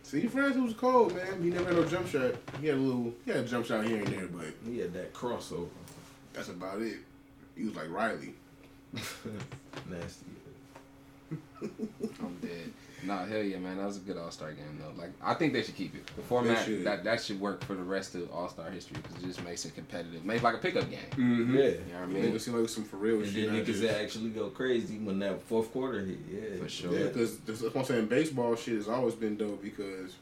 See, 0.02 0.26
Francis 0.26 0.60
was 0.60 0.74
cold, 0.74 1.14
man. 1.14 1.40
He 1.42 1.50
never 1.50 1.66
had 1.66 1.76
no 1.76 1.84
jump 1.84 2.08
shot. 2.08 2.34
He 2.60 2.66
had 2.66 2.76
a 2.76 2.80
little, 2.80 3.14
he 3.24 3.30
had 3.30 3.44
a 3.44 3.48
jump 3.48 3.66
shot 3.66 3.86
here 3.86 3.98
and 3.98 4.06
there, 4.08 4.26
but 4.26 4.46
He 4.66 4.78
had 4.80 4.92
that 4.94 5.14
crossover. 5.14 5.68
that's 6.32 6.48
about 6.48 6.82
it. 6.82 6.96
He 7.56 7.64
was 7.64 7.76
like 7.76 7.88
Riley. 7.90 8.34
Nasty. 9.88 10.26
I'm 11.62 12.36
dead. 12.42 12.72
Nah, 13.02 13.24
hell 13.24 13.42
yeah, 13.42 13.58
man. 13.58 13.78
That 13.78 13.86
was 13.86 13.96
a 13.96 14.00
good 14.00 14.16
All 14.16 14.30
Star 14.30 14.52
game 14.52 14.78
though. 14.78 15.00
Like 15.00 15.10
I 15.22 15.34
think 15.34 15.52
they 15.52 15.62
should 15.62 15.76
keep 15.76 15.94
it. 15.94 16.06
The 16.16 16.22
format 16.22 16.64
should. 16.64 16.84
that 16.84 17.04
that 17.04 17.22
should 17.22 17.40
work 17.40 17.64
for 17.64 17.74
the 17.74 17.82
rest 17.82 18.14
of 18.14 18.30
All 18.30 18.48
Star 18.48 18.70
history 18.70 18.98
because 19.02 19.22
it 19.22 19.26
just 19.26 19.42
makes 19.44 19.64
it 19.64 19.74
competitive. 19.74 20.24
Maybe 20.24 20.40
like 20.40 20.54
a 20.56 20.58
pickup 20.58 20.90
game. 20.90 20.98
Mm-hmm. 21.12 21.56
Yeah. 21.56 21.62
You 21.62 21.70
know 21.70 21.78
what 21.94 22.02
I 22.02 22.06
Make 22.06 22.22
mean? 22.24 22.34
it 22.36 22.38
seem 22.40 22.54
like 22.60 22.68
some 22.68 22.84
for 22.84 22.96
real 22.96 23.16
And 23.22 23.26
shit. 23.32 23.50
then 23.50 23.62
niggas 23.62 23.66
just- 23.66 23.84
actually 23.84 24.30
go 24.30 24.48
crazy 24.50 24.98
when 24.98 25.18
that 25.20 25.40
fourth 25.42 25.72
quarter 25.72 26.00
hit. 26.00 26.18
Yeah. 26.30 26.62
For 26.62 26.68
sure. 26.68 26.92
Yeah, 26.92 27.06
because 27.08 27.38
that's 27.40 27.62
what 27.62 27.76
I'm 27.76 27.84
saying. 27.84 28.06
Baseball 28.06 28.54
shit 28.56 28.74
has 28.76 28.88
always 28.88 29.14
been 29.14 29.36
dope 29.36 29.62
because 29.62 30.16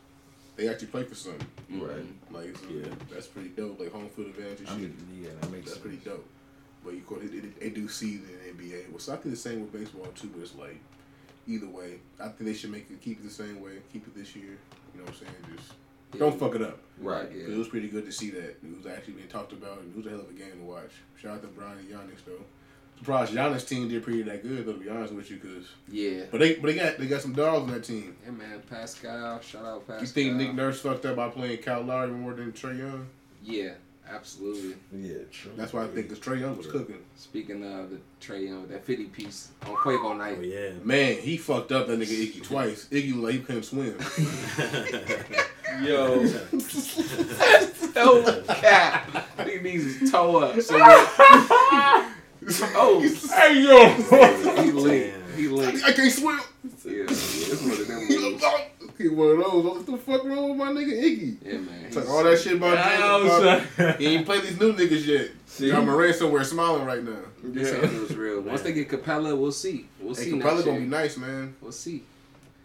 they 0.57 0.69
actually 0.69 0.89
play 0.89 1.05
for 1.05 1.15
something. 1.15 1.47
Right. 1.71 2.05
Like, 2.31 2.57
so 2.57 2.67
Yeah. 2.71 2.87
that's 3.13 3.27
pretty 3.27 3.49
dope. 3.51 3.79
Like 3.81 3.93
home 3.93 4.09
field 4.09 4.29
advantage 4.29 4.61
and 4.61 4.69
I 4.69 4.73
shit. 4.73 4.81
mean, 4.83 5.23
yeah, 5.23 5.29
that 5.41 5.51
makes 5.51 5.51
sense. 5.51 5.55
that's 5.65 5.71
sense. 5.73 5.79
pretty 5.81 5.97
dope. 6.05 6.27
But 6.85 6.95
you 6.95 7.01
could 7.07 7.21
they, 7.33 7.67
they 7.67 7.71
do 7.75 7.89
see 7.89 8.15
it 8.17 8.21
in 8.53 8.57
the 8.59 8.65
NBA. 8.75 8.91
Well, 8.91 9.01
so 9.01 9.13
I 9.13 9.17
think 9.17 9.35
the 9.35 9.41
same 9.41 9.61
with 9.63 9.73
baseball 9.73 10.07
too. 10.15 10.29
But 10.33 10.43
it's 10.43 10.55
like 10.55 10.79
either 11.49 11.69
way, 11.69 11.99
I 12.21 12.29
think 12.29 12.41
they 12.45 12.55
should 12.55 12.71
make 12.71 12.89
it 12.91 13.01
keep 13.01 13.19
it 13.21 13.25
the 13.25 13.31
same 13.31 13.61
way. 13.61 13.79
Keep 13.93 14.07
it 14.07 14.15
this 14.17 14.37
year. 14.37 14.59
You 14.95 15.01
know 15.01 15.05
what 15.07 15.15
I'm 15.15 15.19
saying? 15.19 15.57
Just 15.57 15.73
don't 16.19 16.39
fuck 16.39 16.55
it 16.55 16.63
up. 16.63 16.79
Right. 17.01 17.29
Yeah. 17.35 17.55
It 17.55 17.59
was 17.59 17.69
pretty 17.69 17.89
good 17.89 18.07
to 18.07 18.13
see 18.13 18.31
that 18.31 18.45
it 18.45 18.77
was 18.77 18.87
actually 18.87 19.15
being 19.15 19.29
talked 19.29 19.53
about. 19.53 19.79
and 19.81 19.91
It 19.93 19.97
was 19.97 20.07
a 20.07 20.11
hell 20.11 20.21
of 20.21 20.31
a 20.31 20.33
game 20.33 20.53
to 20.59 20.65
watch. 20.65 20.91
Shout 21.21 21.35
out 21.37 21.43
to 21.43 21.49
Brian 21.49 21.79
and 21.79 21.89
Giannis 21.89 22.25
though. 22.27 22.45
Surprised 22.99 23.33
Giannis 23.33 23.67
team 23.69 23.89
did 23.89 24.03
pretty 24.03 24.23
that 24.23 24.43
good 24.43 24.67
though. 24.67 24.73
To 24.73 24.79
be 24.79 24.89
honest 24.89 25.13
with 25.15 25.31
you, 25.31 25.37
because 25.39 25.67
Yeah. 25.91 26.25
but 26.31 26.41
they 26.41 26.55
but 26.55 26.67
they 26.69 26.75
got 26.75 26.99
they 26.99 27.07
got 27.07 27.23
some 27.23 27.33
dogs 27.33 27.63
on 27.63 27.71
that 27.73 27.85
team. 27.85 28.17
Yeah, 28.25 28.33
man. 28.33 28.63
Pascal. 28.69 29.41
Shout 29.41 29.65
out 29.65 29.87
Pascal. 29.87 30.01
You 30.03 30.07
think 30.09 30.37
Nick 30.37 30.55
Nurse 30.55 30.81
fucked 30.81 31.07
up 31.07 31.17
by 31.17 31.29
playing 31.29 31.59
Kyle 31.59 31.83
Lowry 31.83 32.11
more 32.11 32.35
than 32.35 32.53
Trae 32.53 32.77
Young? 32.79 33.07
Yeah, 33.43 33.75
absolutely. 34.11 34.77
Yeah, 34.93 35.19
true. 35.31 35.53
That's 35.57 35.73
why 35.73 35.85
I 35.85 35.89
think 35.89 36.09
because 36.09 36.19
Trae 36.19 36.41
Young 36.41 36.57
was 36.57 36.67
cooking. 36.67 36.99
Speaking 37.17 37.63
of 37.65 37.91
the 37.91 37.99
Trae 38.21 38.49
Young, 38.49 38.67
that 38.69 38.85
50 38.85 39.05
piece 39.07 39.49
on 39.67 39.75
Quavo 39.77 40.17
night. 40.17 40.37
Oh 40.39 40.43
yeah. 40.43 40.71
Man, 40.83 41.19
he 41.19 41.37
fucked 41.37 41.73
up 41.73 41.87
that 41.87 41.99
nigga 41.99 42.07
Iggy 42.07 42.43
twice. 42.43 42.87
Iggy 42.91 43.15
looked 43.21 43.23
like 43.23 43.29
oh, 43.29 43.33
he 43.33 43.39
couldn't 43.41 43.63
swim. 43.65 43.99
Yo, 45.83 46.25
Oh, 48.01 48.43
cat. 48.49 49.09
Nigga 49.39 49.63
needs 49.63 49.99
his 49.99 50.11
toe 50.11 50.37
up. 50.39 50.61
So 50.61 50.77
oh, 52.75 53.01
hey 53.37 53.63
yo, 53.63 53.89
he 54.63 54.71
linked. 54.71 55.17
He 55.37 55.49
linked. 55.49 55.85
I 55.85 55.93
can't 55.93 56.13
swim. 56.13 56.41
Yeah, 56.85 57.05
it's 57.09 57.63
one 57.63 57.73
of 57.73 57.87
them 57.87 58.78
He 58.99 59.09
one 59.09 59.29
of 59.31 59.39
those. 59.39 59.65
What 59.65 59.87
the 59.87 59.97
fuck 59.97 60.25
wrong 60.25 60.49
with 60.51 60.59
my 60.59 60.73
nigga 60.73 60.93
Iggy? 60.93 61.37
Yeah, 61.45 61.59
man. 61.59 61.85
It's 61.87 61.97
like 61.97 62.09
all 62.09 62.25
that 62.25 62.39
shit 62.39 62.55
about 62.57 62.77
Ow, 62.79 63.63
Drake. 63.77 63.97
He 63.99 64.07
ain't 64.07 64.27
played 64.27 64.43
these 64.43 64.59
new 64.59 64.73
niggas 64.73 65.07
yet. 65.07 65.31
See? 65.47 65.69
Ja 65.69 65.81
Morant 65.81 66.15
somewhere 66.17 66.45
smiling 66.45 66.85
right 66.85 67.03
now. 67.05 67.19
Yeah. 67.53 67.63
yeah. 67.63 68.01
was 68.01 68.15
real. 68.17 68.41
Once 68.41 68.63
they 68.63 68.73
get 68.73 68.89
Capela, 68.89 69.39
we'll 69.39 69.53
see. 69.53 69.87
We'll 70.01 70.15
Hey, 70.15 70.23
see. 70.25 70.33
Capela 70.33 70.65
gonna 70.65 70.73
year. 70.73 70.81
be 70.81 70.87
nice, 70.87 71.17
man. 71.17 71.55
We'll 71.61 71.73
see. 71.73 72.03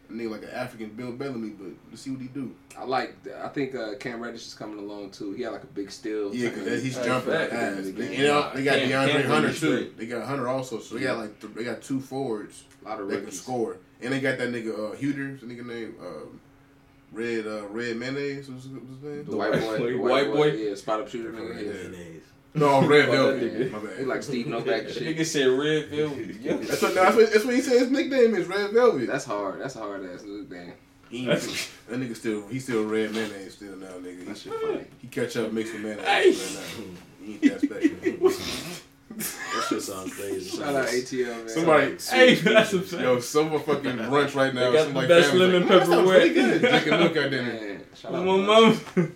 A 0.09 0.13
nigga 0.13 0.31
like 0.31 0.43
an 0.43 0.49
African 0.49 0.89
Bill 0.89 1.11
Bellamy, 1.11 1.49
but 1.51 1.69
let's 1.89 2.01
see 2.01 2.09
what 2.11 2.19
he 2.21 2.27
do. 2.27 2.53
I 2.77 2.83
like. 2.83 3.15
I 3.41 3.47
think 3.49 3.73
uh, 3.75 3.93
Cam 3.99 4.19
Reddish 4.19 4.45
is 4.47 4.53
coming 4.53 4.77
along 4.79 5.11
too. 5.11 5.31
He 5.33 5.43
had 5.43 5.53
like 5.53 5.63
a 5.63 5.67
big 5.67 5.89
steal. 5.91 6.33
Yeah, 6.35 6.49
because 6.49 6.83
he's 6.83 6.95
That's 6.95 7.07
jumping. 7.07 7.31
fact. 7.33 7.53
ass. 7.53 7.85
Yeah, 7.85 7.91
They, 7.93 8.17
you 8.17 8.23
know, 8.27 8.51
they 8.53 8.63
got 8.63 8.79
Can't- 8.79 8.91
DeAndre 8.91 9.11
can't 9.11 9.25
Hunter 9.25 9.53
too. 9.53 9.93
They 9.97 10.05
got 10.07 10.25
Hunter 10.27 10.47
also, 10.49 10.79
so 10.79 10.95
they 10.95 11.01
got 11.03 11.17
like 11.19 11.39
th- 11.39 11.53
they 11.53 11.63
got 11.63 11.81
two 11.81 11.99
forwards 12.01 12.63
a 12.83 12.89
lot 12.89 12.99
of 12.99 13.07
that 13.07 13.13
can 13.15 13.23
rookies. 13.25 13.41
score, 13.41 13.77
and 14.03 14.13
they 14.13 14.19
got 14.19 14.37
that 14.37 14.49
nigga 14.49 14.73
uh, 14.73 14.95
Huters, 14.95 15.39
the 15.41 15.45
nigga 15.47 15.65
name 15.65 15.95
um, 16.01 16.39
Red 17.11 17.45
uh, 17.47 17.67
Red 17.67 17.97
Mayonnaise. 17.97 18.49
What's 18.49 18.63
his, 18.63 18.73
name? 18.73 19.25
The 19.25 19.35
white 19.35 19.51
boy, 19.53 19.77
the 19.77 19.95
White 19.97 19.97
white 19.97 20.27
boy? 20.27 20.51
boy, 20.51 20.57
yeah, 20.57 20.75
spot 20.75 21.01
up 21.01 21.09
shooter 21.09 21.31
nigga. 21.31 21.55
Yeah. 21.55 21.61
Yeah. 21.61 21.71
Mayonnaise. 21.89 22.21
No, 22.55 22.81
Red 22.87 23.05
Fuck 23.05 23.15
Velvet. 23.15 23.71
My 23.71 23.79
bad. 23.79 23.99
He 23.99 24.05
like 24.05 24.23
Steve 24.23 24.47
Novak 24.47 24.89
shit. 24.89 25.03
nigga 25.17 25.25
said 25.25 25.47
red 25.47 25.87
velvet. 25.89 26.35
Yeah. 26.41 26.57
That's 26.57 26.81
what, 26.81 26.93
that's, 26.93 27.15
what, 27.15 27.31
that's 27.33 27.45
what 27.45 27.53
he 27.55 27.61
said 27.61 27.79
his 27.79 27.89
nickname 27.91 28.35
is, 28.35 28.47
Red 28.47 28.71
Velvet. 28.71 29.07
That's 29.07 29.25
hard. 29.25 29.59
That's 29.61 29.75
a 29.75 29.79
hard 29.79 30.05
ass 30.05 30.23
nickname. 30.23 30.73
he 31.09 31.25
that 31.25 31.39
nigga 31.89 32.15
still, 32.15 32.47
he 32.47 32.59
still 32.59 32.85
Red 32.85 33.11
Mayonnaise 33.13 33.53
still 33.55 33.75
now, 33.77 33.87
nigga. 33.87 34.25
That 34.25 34.37
He, 34.37 34.49
shit 34.49 34.61
funny. 34.61 34.85
he 34.99 35.07
catch 35.07 35.35
up 35.37 35.51
mixed 35.51 35.73
with 35.73 35.81
mayonnaise 35.83 36.05
right 36.05 36.87
now. 36.87 37.25
He 37.25 37.33
ain't 37.33 37.41
that 37.41 37.61
special. 37.61 38.73
That 39.17 39.65
shit 39.69 39.81
sounds 39.81 40.13
crazy. 40.13 40.57
Shout 40.57 40.75
out 40.75 40.87
ATL 40.87 41.27
man. 41.27 41.49
Somebody, 41.49 41.97
Hey, 42.09 42.35
that's 42.35 42.73
what 42.73 42.93
I'm 42.93 42.99
yo, 43.01 43.19
some 43.19 43.49
fucking 43.59 43.91
brunch 44.09 44.35
right 44.35 44.53
now. 44.53 44.71
They 44.71 44.77
got 44.77 44.87
the 44.89 44.93
like 44.93 45.07
best 45.07 45.29
family's 45.31 45.53
lemon 45.53 45.61
like, 45.67 45.71
"Oh, 45.71 45.79
pepper 45.79 45.91
sounds 45.91 46.07
wet." 46.07 46.19
pretty 46.19 46.33
good. 46.35 46.61
Drinking 46.61 46.89
milk 46.99 47.15
at 47.17 47.31
dinner. 47.31 47.53
Man, 47.53 47.81
shout 47.95 48.11
My 48.11 48.17
out. 48.19 48.25
mom. 48.25 49.15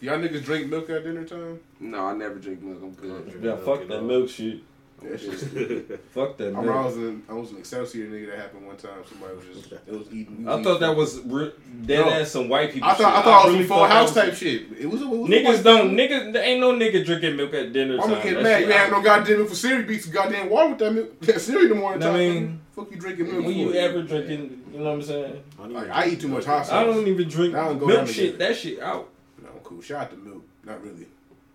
Y'all 0.00 0.18
niggas 0.18 0.44
drink 0.44 0.68
milk 0.68 0.90
at 0.90 1.04
dinner 1.04 1.24
time? 1.24 1.58
No, 1.80 2.06
I 2.06 2.14
never 2.14 2.34
drink 2.36 2.62
milk. 2.62 2.80
I'm 2.82 2.92
good. 2.92 3.40
Yeah, 3.42 3.56
fuck 3.56 3.86
that 3.88 4.02
milk 4.02 4.28
shit. 4.28 4.60
That 5.02 5.20
shit. 5.20 6.00
Fuck 6.12 6.36
that. 6.38 6.44
I 6.46 6.48
remember 6.48 6.72
I 6.72 6.84
was 6.86 6.96
an 6.96 7.22
I 7.28 7.32
was 7.34 7.50
in 7.50 7.58
Excelsior 7.58 8.06
nigga 8.06 8.30
that 8.30 8.38
happened 8.38 8.66
one 8.66 8.76
time. 8.76 8.92
Somebody 9.08 9.36
was 9.36 9.44
just 9.44 9.72
it 9.72 9.92
was 9.92 10.08
eating. 10.10 10.44
we 10.44 10.50
I 10.50 10.62
thought 10.62 10.80
that 10.80 10.96
was 10.96 11.20
re- 11.20 11.52
dead 11.84 12.06
No. 12.06 12.12
ass 12.12 12.30
some 12.30 12.48
white 12.48 12.72
people. 12.72 12.88
I 12.88 12.94
thought 12.94 13.12
I 13.12 13.16
shit. 13.16 13.24
thought 13.24 13.44
it 13.44 13.46
was 13.48 13.54
really 13.56 13.68
full 13.68 13.84
house 13.86 14.14
type 14.14 14.26
some- 14.28 14.34
shit. 14.36 14.62
It 14.80 14.86
was. 14.90 15.02
It 15.02 15.08
was 15.08 15.28
Niggas 15.30 15.62
don't 15.62 15.90
niggas. 15.92 16.32
There 16.32 16.42
ain't 16.42 16.60
no 16.60 16.72
nigga 16.72 17.04
drinking 17.04 17.36
milk 17.36 17.52
at 17.54 17.72
dinner 17.72 17.94
I'm 17.94 18.00
time. 18.00 18.10
gonna 18.10 18.22
get 18.24 18.42
mad. 18.42 18.60
You 18.60 18.66
ain't 18.66 18.74
have 18.74 18.92
out. 18.92 18.98
no 18.98 19.02
goddamn 19.04 19.36
milk 19.36 19.48
for 19.50 19.54
Siri. 19.54 19.82
Beat 19.84 20.02
some 20.02 20.12
goddamn 20.12 20.48
water 20.50 20.70
with 20.70 20.78
that 20.78 20.92
milk. 20.92 21.20
That 21.26 21.40
Siri 21.40 21.62
in 21.64 21.68
the 21.68 21.74
morning 21.74 22.02
I 22.02 22.06
time. 22.06 22.18
mean, 22.18 22.60
fuck 22.74 22.90
you 22.90 22.96
drinking 22.96 23.30
milk. 23.30 23.44
When 23.44 23.54
you 23.56 23.72
for? 23.72 23.76
ever 23.78 24.02
drinking, 24.02 24.62
you 24.72 24.78
know 24.78 24.84
what 24.86 24.90
I'm 24.92 25.02
saying? 25.02 25.42
Like, 25.58 25.90
I 25.90 26.08
eat 26.08 26.20
too 26.20 26.28
much 26.28 26.44
hot 26.46 26.64
sauce. 26.66 26.72
I 26.72 26.84
don't 26.84 27.06
even 27.06 27.28
drink 27.28 27.54
I 27.54 27.66
don't 27.68 27.78
go 27.78 27.86
down 27.88 27.96
milk 27.98 28.08
shit. 28.08 28.32
together. 28.32 28.38
That 28.52 28.56
shit 28.58 28.80
out. 28.80 29.08
No, 29.42 29.48
cool. 29.62 29.82
Shout 29.82 30.02
out 30.04 30.10
to 30.12 30.16
milk. 30.16 30.42
Not 30.64 30.82
really, 30.82 31.06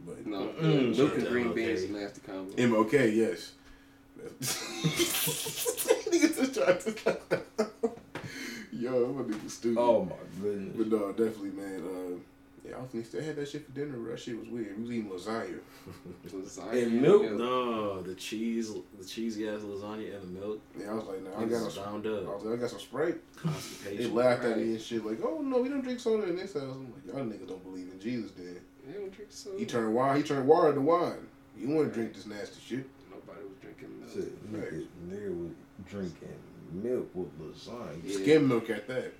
but 0.05 0.25
No, 0.25 0.47
Mm, 0.61 0.97
milk 0.97 1.13
and 1.13 1.21
shit, 1.21 1.29
green 1.31 1.47
okay. 1.47 1.65
beans 1.67 1.81
is 1.83 1.89
a 1.89 1.93
nasty 1.93 2.21
combo. 2.21 2.67
MOK, 2.67 2.93
yes. 2.93 3.51
Niggas 5.01 6.35
just 6.37 6.53
tried 6.53 6.79
to. 6.81 7.41
Yo, 8.71 9.05
I'm 9.05 9.19
a 9.19 9.23
nigga 9.23 9.49
stupid. 9.49 9.79
Oh 9.79 10.05
my 10.05 10.15
goodness. 10.41 10.75
But 10.77 10.87
no, 10.87 11.11
definitely, 11.11 11.51
man. 11.51 11.81
Uh, 11.83 12.17
yeah, 12.67 12.75
I 12.77 12.79
was 12.95 13.07
still 13.07 13.21
had 13.23 13.35
that 13.37 13.47
shit 13.47 13.65
for 13.65 13.71
dinner. 13.71 13.93
bro. 13.97 14.11
That 14.11 14.19
shit 14.19 14.37
was 14.39 14.47
weird. 14.47 14.77
We 14.77 14.83
was 14.83 14.91
eating 14.91 15.09
lasagna. 15.09 15.59
Lasagna 16.31 16.83
And 16.83 17.01
milk? 17.01 17.31
No, 17.31 18.01
the 18.03 18.13
cheese, 18.15 18.71
the 18.97 19.05
cheesy 19.05 19.47
ass 19.49 19.61
lasagna 19.61 20.15
and 20.15 20.23
the 20.35 20.39
milk. 20.39 20.61
Yeah, 20.79 20.91
I 20.91 20.93
was 20.93 21.05
like, 21.05 21.23
nah, 21.23 21.31
I 21.31 21.41
I 21.43 21.45
got 21.45 21.65
was 21.65 21.75
no. 21.77 21.83
bound 21.83 22.05
I 22.05 22.09
up. 22.09 22.35
was 22.35 22.43
like, 22.43 22.57
I 22.57 22.61
got 22.61 22.69
some 22.69 22.79
Sprite. 22.79 23.15
They 23.43 23.49
Constipation. 23.49 24.15
laughed 24.15 24.43
at 24.45 24.57
me 24.57 24.63
and 24.63 24.81
shit 24.81 25.05
like, 25.05 25.19
oh 25.23 25.41
no, 25.41 25.59
we 25.61 25.69
don't 25.69 25.81
drink 25.81 25.99
soda 25.99 26.27
in 26.29 26.35
this 26.35 26.53
house. 26.53 26.63
I'm 26.63 26.91
like, 26.93 27.05
y'all 27.07 27.25
niggas 27.25 27.47
don't 27.47 27.63
believe 27.63 27.89
in 27.91 27.99
Jesus. 27.99 28.31
Then 28.31 28.57
They 28.91 28.99
don't 28.99 29.13
drink 29.13 29.31
soda. 29.31 29.57
he 29.57 29.65
turned 29.65 29.93
wine. 29.93 30.17
He 30.17 30.23
turned 30.23 30.47
water 30.47 30.73
to 30.73 30.81
wine. 30.81 31.27
You 31.57 31.69
want 31.69 31.89
to 31.89 31.93
drink 31.93 32.13
this 32.13 32.25
nasty 32.25 32.59
shit? 32.65 32.89
Nobody 33.09 33.45
was 33.45 33.57
drinking 33.61 33.99
milk. 33.99 34.11
Shit, 34.13 34.51
nigga, 34.51 34.85
nigga 35.07 35.43
was 35.43 35.51
drinking 35.87 36.35
milk 36.71 37.09
with 37.13 37.39
lasagna. 37.39 38.01
Yeah. 38.03 38.17
Skim 38.17 38.47
milk 38.47 38.69
at 38.69 38.87
that. 38.87 39.13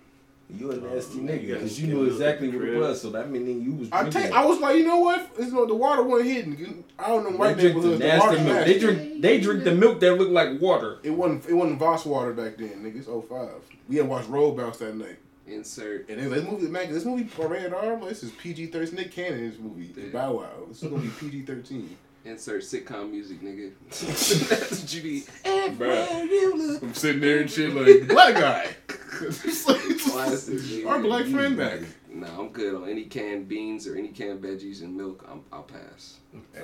You 0.50 0.72
a 0.72 0.76
nasty 0.76 1.20
nigga 1.20 1.54
because 1.54 1.80
you 1.80 1.88
knew 1.88 2.04
exactly 2.06 2.50
what 2.50 2.68
it 2.68 2.78
was. 2.78 3.02
So 3.02 3.10
that 3.12 3.30
meaning 3.30 3.62
you 3.62 3.74
was 3.74 3.90
I 3.94 4.10
take. 4.10 4.34
I 4.34 4.46
was 4.46 4.60
like, 4.60 4.76
you 4.76 4.86
know 4.86 5.00
what? 5.00 5.30
It's 5.38 5.54
no 5.54 5.66
the 5.66 5.76
water 5.76 6.04
wasn't 6.04 6.32
hidden. 6.32 6.84
I 7.00 7.08
don't 7.08 7.24
know 7.24 7.32
They 7.32 7.38
white 7.38 7.58
drink 7.58 7.82
the 7.82 7.88
neighborhoods. 7.98 8.00
The 8.00 8.08
nasty 8.08 8.36
milk. 8.44 8.48
nasty. 8.48 8.74
They 8.74 8.80
drink. 8.80 9.22
They 9.22 9.40
drink 9.40 9.64
the 9.64 9.76
milk 9.76 10.00
that 10.02 10.16
look 10.18 10.30
like 10.30 10.60
water. 10.60 11.00
It 11.04 11.12
wasn't. 11.12 11.48
It 11.48 11.54
wasn't 11.54 11.80
Voss 11.80 12.06
water 12.06 12.34
back 12.34 12.58
then, 12.58 12.84
nigga. 12.84 12.98
It's 12.98 13.08
05. 13.08 13.50
We 13.88 13.96
had 13.96 14.10
watched 14.10 14.28
Roll 14.28 14.52
Bounce 14.52 14.78
that 14.80 14.94
night. 14.96 15.20
Insert. 15.52 16.10
And 16.10 16.20
then 16.20 16.30
this 16.32 16.44
movie, 16.44 16.68
man, 16.68 16.92
this 16.92 17.06
movie 17.06 17.30
rated 17.46 17.74
R. 17.74 18.00
This 18.00 18.24
is 18.24 18.32
PG 18.32 18.68
thirteen. 18.68 18.96
Nick 18.96 19.12
Cannon's 19.12 19.60
movie. 19.60 19.94
Yeah. 19.96 20.10
Bow 20.12 20.38
Wow. 20.38 20.50
This 20.70 20.82
is 20.84 20.90
gonna 20.90 21.02
be 21.02 21.10
PG 21.10 21.44
thirteen. 21.44 21.98
Insert 22.24 22.62
sitcom 22.62 23.10
music, 23.10 23.42
nigga. 23.42 23.72
That's 23.90 24.82
what 24.82 24.94
you 24.94 25.04
need. 25.04 25.24
Bruh. 25.44 26.82
I'm 26.84 26.94
sitting 26.94 27.22
there 27.22 27.42
and 27.42 27.50
shit 27.50 27.74
like 27.74 28.08
black 28.08 28.36
guy. 28.36 28.76
It's 29.24 29.66
Classic. 30.04 30.86
Our 30.86 31.00
black 31.00 31.26
friend 31.26 31.56
back. 31.56 31.82
Nah, 32.10 32.40
I'm 32.40 32.50
good 32.50 32.74
on 32.74 32.90
any 32.90 33.04
canned 33.04 33.48
beans 33.48 33.86
or 33.88 33.96
any 33.96 34.08
canned 34.08 34.42
veggies 34.42 34.82
and 34.82 34.96
milk. 34.96 35.26
I'm, 35.30 35.44
I'll 35.52 35.64
pass. 35.64 36.18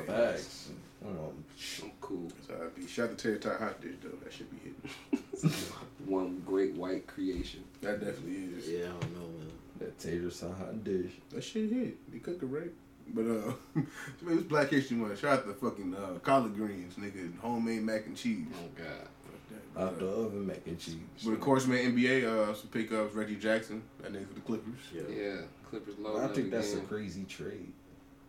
Facts. 0.08 0.70
Um, 1.06 1.44
I'm 1.84 1.92
cool. 2.02 2.32
So 2.48 2.56
I'd 2.56 2.76
be 2.76 2.88
shout 2.88 3.10
to 3.10 3.16
Terry 3.16 3.40
Ty 3.40 3.64
Hot 3.64 3.82
Dish 3.82 3.96
though. 4.02 4.18
That 4.24 4.34
should 4.34 4.50
be 4.52 4.58
hitting. 4.58 5.52
One 6.06 6.42
great 6.46 6.74
white 6.74 7.08
creation. 7.08 7.64
That 7.82 8.00
definitely 8.00 8.58
is. 8.58 8.68
Yeah, 8.68 8.86
I 8.86 8.90
don't 8.90 9.14
know, 9.14 9.28
man. 9.40 9.52
that 9.80 10.00
tater 10.00 10.30
hot 10.48 10.84
dish. 10.84 11.12
That 11.32 11.44
shit 11.44 11.72
hit. 11.72 12.12
They 12.12 12.20
cooked 12.20 12.42
it 12.42 12.48
right. 12.48 12.72
But 13.14 13.26
uh, 13.26 13.54
it 13.82 14.26
was 14.26 14.44
Black 14.44 14.70
History 14.70 14.98
Month. 14.98 15.20
Shout 15.20 15.40
out 15.40 15.48
to 15.48 15.54
fucking 15.54 15.96
uh, 15.96 16.20
collard 16.20 16.56
greens, 16.56 16.96
nigga, 16.96 17.38
homemade 17.40 17.84
mac 17.84 18.06
and 18.06 18.18
cheese. 18.18 18.48
Oh 18.54 18.68
God. 18.76 19.08
Fuck 19.76 19.82
Out 19.84 20.00
that. 20.00 20.06
the 20.06 20.12
oven 20.12 20.48
mac 20.48 20.62
and 20.66 20.80
cheese. 20.80 20.96
But 21.24 21.32
of 21.34 21.40
course, 21.42 21.68
man, 21.68 21.96
NBA 21.96 22.24
uh, 22.26 22.54
some 22.54 22.70
pickups. 22.70 23.14
Reggie 23.14 23.36
Jackson, 23.36 23.82
that 24.02 24.12
nigga 24.12 24.28
for 24.28 24.34
the 24.34 24.42
Clippers. 24.42 24.80
Yeah. 24.94 25.02
Yeah, 25.10 25.42
Clippers 25.70 25.98
low. 26.00 26.24
I 26.24 26.28
think 26.30 26.52
that's 26.52 26.74
a 26.74 26.80
crazy 26.82 27.24
trade. 27.26 27.72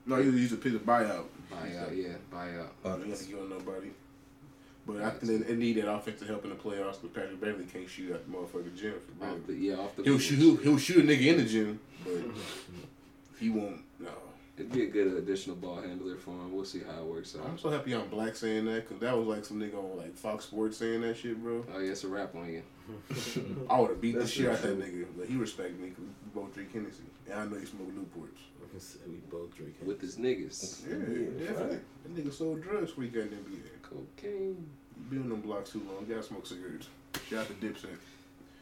No, 0.07 0.17
he 0.17 0.31
he's 0.31 0.53
a 0.53 0.57
piece 0.57 0.75
of 0.75 0.85
buyout. 0.87 1.25
Buyout. 1.51 1.97
Yeah, 1.97 2.09
buyout. 2.33 2.69
Uh, 2.85 2.97
You 3.05 3.11
have 3.11 3.19
to 3.19 3.25
give 3.25 3.49
nobody. 3.51 3.89
But 4.87 5.03
I 5.03 5.11
think 5.11 5.25
they, 5.25 5.37
they 5.53 5.57
need 5.57 5.77
that 5.77 5.91
offensive 5.93 6.29
help 6.29 6.45
in 6.45 6.51
the 6.51 6.57
playoffs. 6.57 6.97
But 7.03 7.13
Patrick 7.15 7.41
Beverley 7.41 7.65
can't 7.67 7.89
shoot 7.89 8.13
at 8.13 8.25
the 8.27 8.33
motherfucking 8.37 8.77
gym. 8.77 8.95
For 9.19 9.27
Off 9.27 9.37
the, 9.47 9.53
yeah, 9.55 9.75
off 9.75 9.95
the. 9.97 10.03
He'll 10.03 10.19
shoot. 10.19 10.37
He'll, 10.39 10.57
he'll 10.57 10.79
shoot 10.79 11.05
a 11.05 11.07
nigga 11.07 11.27
in 11.27 11.37
the 11.39 11.45
gym, 11.45 11.81
but 12.05 12.15
he 13.39 13.51
won't. 13.51 13.81
No. 14.01 14.09
It'd 14.57 14.73
be 14.73 14.83
a 14.83 14.87
good 14.89 15.07
additional 15.17 15.55
ball 15.55 15.77
handler 15.81 16.17
for 16.17 16.31
him. 16.31 16.53
We'll 16.53 16.65
see 16.65 16.81
how 16.81 17.01
it 17.01 17.05
works 17.05 17.37
out. 17.37 17.47
I'm 17.47 17.59
so 17.59 17.71
happy 17.71 17.95
I'm 17.95 18.09
black 18.09 18.35
saying 18.35 18.65
that 18.65 18.89
because 18.89 19.01
that 19.03 19.17
was 19.17 19.27
like 19.29 19.45
some 19.45 19.61
nigga 19.61 19.75
on 19.77 19.97
like 19.99 20.17
Fox 20.17 20.47
Sports 20.47 20.79
saying 20.79 21.03
that 21.03 21.17
shit, 21.17 21.41
bro. 21.41 21.65
Oh 21.73 21.79
yeah, 21.79 21.93
it's 21.93 22.03
a 22.03 22.09
rap 22.09 22.35
on 22.35 22.49
you. 22.53 22.63
I 23.71 23.79
would 23.79 23.91
have 23.91 24.01
beat 24.01 24.19
the 24.19 24.27
shit 24.27 24.49
out 24.51 24.61
true. 24.61 24.75
that 24.75 24.81
nigga, 24.85 25.07
but 25.17 25.29
he 25.29 25.37
respect 25.37 25.79
me 25.79 25.91
because 25.91 26.03
we 26.05 26.11
both 26.41 26.53
drink 26.55 26.73
Hennessy, 26.73 27.03
and 27.31 27.39
I 27.41 27.45
know 27.45 27.57
he 27.61 27.67
smoke 27.67 27.89
Newports. 27.95 28.41
We 28.69 28.79
can 28.79 28.81
say 28.81 28.99
we 29.09 29.17
both 29.31 29.55
drink 29.57 29.75
it. 29.81 29.87
With 29.87 30.01
his 30.01 30.17
niggas. 30.17 30.83
Yeah, 30.87 30.97
Yeah, 30.97 31.47
definitely. 31.49 31.77
right. 31.77 31.85
That 32.05 32.15
nigga 32.17 32.33
sold 32.33 32.63
drugs 32.63 32.91
before 32.91 33.05
he 33.05 33.11
got 33.11 33.23
in 33.25 33.31
the 33.31 33.37
NBA. 33.37 33.83
Cocaine. 33.83 34.67
You 34.97 35.05
been 35.11 35.23
on 35.23 35.29
them 35.31 35.41
blocks 35.41 35.71
too 35.71 35.79
long. 35.81 36.05
You 36.07 36.15
gotta 36.15 36.27
smoke 36.27 36.47
cigarettes. 36.47 36.89
Shout 37.29 37.41
out 37.41 37.47
to 37.49 37.55
Dipset. 37.67 37.97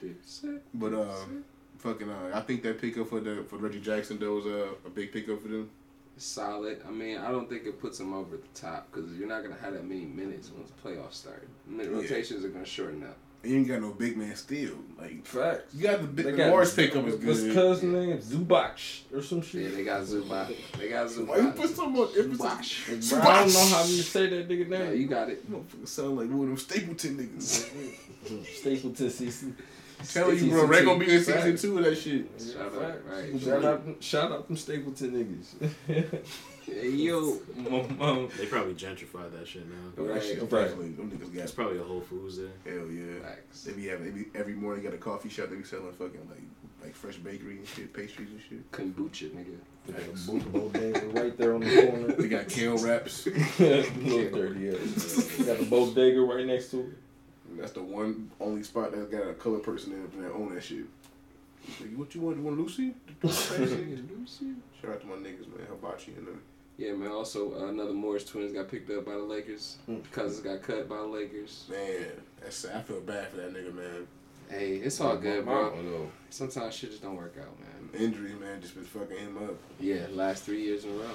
Dipset. 0.02 0.60
But 0.74 0.92
uh, 0.94 1.14
fucking 1.78 2.08
uh, 2.08 2.30
I 2.34 2.40
think 2.42 2.62
that 2.62 2.80
pickup 2.80 3.08
for 3.08 3.20
the 3.20 3.44
for 3.48 3.56
Reggie 3.56 3.80
Jackson 3.80 4.18
though 4.18 4.34
was 4.36 4.46
uh, 4.46 4.68
a 4.84 4.90
big 4.90 5.12
pickup 5.12 5.42
for 5.42 5.48
them. 5.48 5.70
Solid. 6.18 6.80
I 6.86 6.90
mean, 6.92 7.18
I 7.18 7.30
don't 7.30 7.48
think 7.48 7.64
it 7.66 7.80
puts 7.80 7.98
him 8.00 8.14
over 8.14 8.36
the 8.36 8.42
top 8.54 8.88
because 8.92 9.12
you're 9.18 9.28
not 9.28 9.42
gonna 9.42 9.56
have 9.60 9.74
that 9.74 9.84
many 9.86 10.04
minutes 10.04 10.50
once 10.56 10.70
the 10.70 10.88
playoffs 10.88 11.14
start. 11.14 11.46
Min- 11.66 11.90
Yeah. 11.90 11.96
Rotations 11.96 12.44
are 12.44 12.48
gonna 12.48 12.64
shorten 12.64 13.02
up. 13.02 13.16
And 13.46 13.54
you 13.54 13.60
ain't 13.60 13.68
got 13.68 13.80
no 13.80 13.92
big 13.92 14.16
man 14.16 14.34
still. 14.34 14.74
Like 14.98 15.24
Facts. 15.24 15.72
you 15.72 15.84
got 15.84 16.00
the 16.00 16.08
big 16.08 16.24
They 16.26 16.32
the 16.32 16.48
Morris 16.48 16.74
pickup 16.74 17.06
is 17.06 17.14
What's 17.24 17.42
good. 17.44 17.54
cousin 17.54 17.92
name? 17.92 18.18
Zubac 18.18 19.02
or 19.14 19.22
some 19.22 19.40
shit. 19.40 19.62
Yeah, 19.70 19.76
they 19.76 19.84
got 19.84 20.02
Zubac. 20.02 20.52
They 20.76 20.88
got 20.88 21.08
Why 21.10 21.36
you 21.36 21.50
put 21.52 21.70
Zubac. 21.70 21.76
so 21.76 21.86
much 21.90 22.16
emphasis? 22.18 23.12
I 23.12 23.38
don't 23.44 23.52
know 23.52 23.66
how 23.76 23.84
you 23.84 24.02
say 24.02 24.26
that 24.30 24.48
nigga 24.48 24.68
No, 24.68 24.78
name. 24.78 25.00
you 25.00 25.06
got 25.06 25.28
it. 25.30 25.48
Motherfucker 25.48 25.86
sound 25.86 26.16
like 26.16 26.28
one 26.28 26.40
of 26.40 26.46
them 26.48 26.56
Stapleton 26.56 27.16
niggas. 27.18 28.46
Stapleton 28.56 29.06
CC. 29.10 29.52
Telling 30.12 30.38
you, 30.44 30.50
bro, 30.50 30.64
Ray 30.64 30.84
gonna 30.84 30.98
be 30.98 31.04
in 31.14 31.20
season 31.20 31.34
Facts. 31.42 31.62
two 31.62 31.78
of 31.78 31.84
that 31.84 31.96
shit. 31.96 32.26
Shout 32.38 32.74
out, 32.74 33.00
right. 33.08 33.40
Shout 33.40 33.64
out, 33.64 33.82
shout 34.00 34.32
out 34.32 34.46
them 34.48 34.56
Stapleton 34.56 35.42
niggas. 35.88 36.24
Hey, 36.66 36.90
yo. 36.90 37.38
Mom, 37.56 37.96
mom. 37.96 38.28
They 38.36 38.46
probably 38.46 38.74
gentrified 38.74 39.30
that 39.38 39.46
shit 39.46 39.62
now. 39.68 40.04
That 40.12 40.22
shit, 40.22 40.40
Right. 40.40 40.50
definitely. 40.50 40.88
Them 40.90 41.10
niggas 41.12 41.32
There's 41.32 41.50
got 41.52 41.54
probably 41.56 41.78
a 41.78 41.82
Whole 41.84 42.00
Foods 42.00 42.38
there. 42.38 42.48
hell 42.64 42.90
yeah. 42.90 43.20
Facts. 43.22 43.62
They 43.64 43.72
be 43.72 43.86
having 43.86 44.06
they 44.06 44.10
be, 44.22 44.26
every 44.34 44.54
morning 44.54 44.82
got 44.82 44.92
a 44.92 44.98
coffee 44.98 45.28
shop. 45.28 45.50
They 45.50 45.56
be 45.56 45.64
selling 45.64 45.92
fucking 45.92 46.28
like 46.28 46.42
like 46.82 46.94
fresh 46.94 47.16
bakery 47.18 47.58
and 47.58 47.66
shit, 47.68 47.92
pastries 47.92 48.28
and 48.30 48.40
shit. 48.48 48.70
Kombucha, 48.72 49.30
nigga. 49.30 49.56
They 49.86 49.92
got 49.92 50.02
a 50.02 50.50
bodega 50.50 51.06
right 51.20 51.36
there 51.38 51.54
on 51.54 51.60
the 51.60 51.86
corner. 51.86 52.12
They 52.14 52.28
got 52.28 52.48
kale 52.48 52.76
wraps. 52.78 53.26
Little 53.26 54.30
dirty, 54.30 54.60
yeah. 54.60 54.72
They 55.38 55.44
got 55.44 55.58
the 55.58 55.66
bodega 55.70 56.20
right 56.20 56.44
next 56.46 56.70
to 56.72 56.80
it. 56.80 56.86
That's 57.58 57.72
the 57.72 57.82
one 57.82 58.30
only 58.40 58.64
spot 58.64 58.90
that's 58.92 59.08
got 59.08 59.28
a 59.28 59.34
color 59.34 59.60
person 59.60 59.92
in 59.92 60.00
it 60.02 60.20
that 60.22 60.32
own 60.32 60.52
that 60.54 60.64
shit. 60.64 60.84
Like, 61.80 61.94
what 61.94 62.14
you 62.14 62.20
want? 62.22 62.36
You 62.38 62.42
want 62.42 62.58
Lucy? 62.58 62.92
Lucy? 63.22 64.54
Shout 64.82 64.90
out 64.90 65.00
to 65.00 65.06
my 65.06 65.14
niggas, 65.14 65.46
man. 65.48 65.66
Hibachi 65.70 66.12
and 66.18 66.26
them. 66.26 66.42
Yeah, 66.78 66.92
man. 66.92 67.10
Also, 67.10 67.54
uh, 67.58 67.68
another 67.68 67.92
Morris 67.94 68.24
twins 68.24 68.52
got 68.52 68.68
picked 68.70 68.90
up 68.90 69.06
by 69.06 69.12
the 69.12 69.18
Lakers. 69.18 69.76
Mm. 69.88 70.02
Cousins 70.12 70.40
got 70.40 70.62
cut 70.62 70.88
by 70.88 70.96
the 70.96 71.06
Lakers. 71.06 71.64
Man, 71.70 72.06
that's 72.42 72.64
I 72.66 72.80
feel 72.82 73.00
bad 73.00 73.28
for 73.28 73.36
that 73.38 73.54
nigga, 73.54 73.74
man. 73.74 74.06
Hey, 74.50 74.76
it's 74.76 75.00
all 75.00 75.16
good, 75.16 75.44
bro. 75.44 75.70
though. 75.82 76.10
Sometimes 76.30 76.74
shit 76.74 76.90
just 76.90 77.02
don't 77.02 77.16
work 77.16 77.34
out, 77.40 77.58
man. 77.58 78.00
Injury, 78.00 78.34
man, 78.34 78.60
just 78.60 78.74
been 78.74 78.84
fucking 78.84 79.16
him 79.16 79.38
up. 79.38 79.54
Yeah, 79.80 80.06
last 80.12 80.44
three 80.44 80.62
years 80.62 80.84
in 80.84 80.90
a 80.90 80.94
row. 80.94 81.10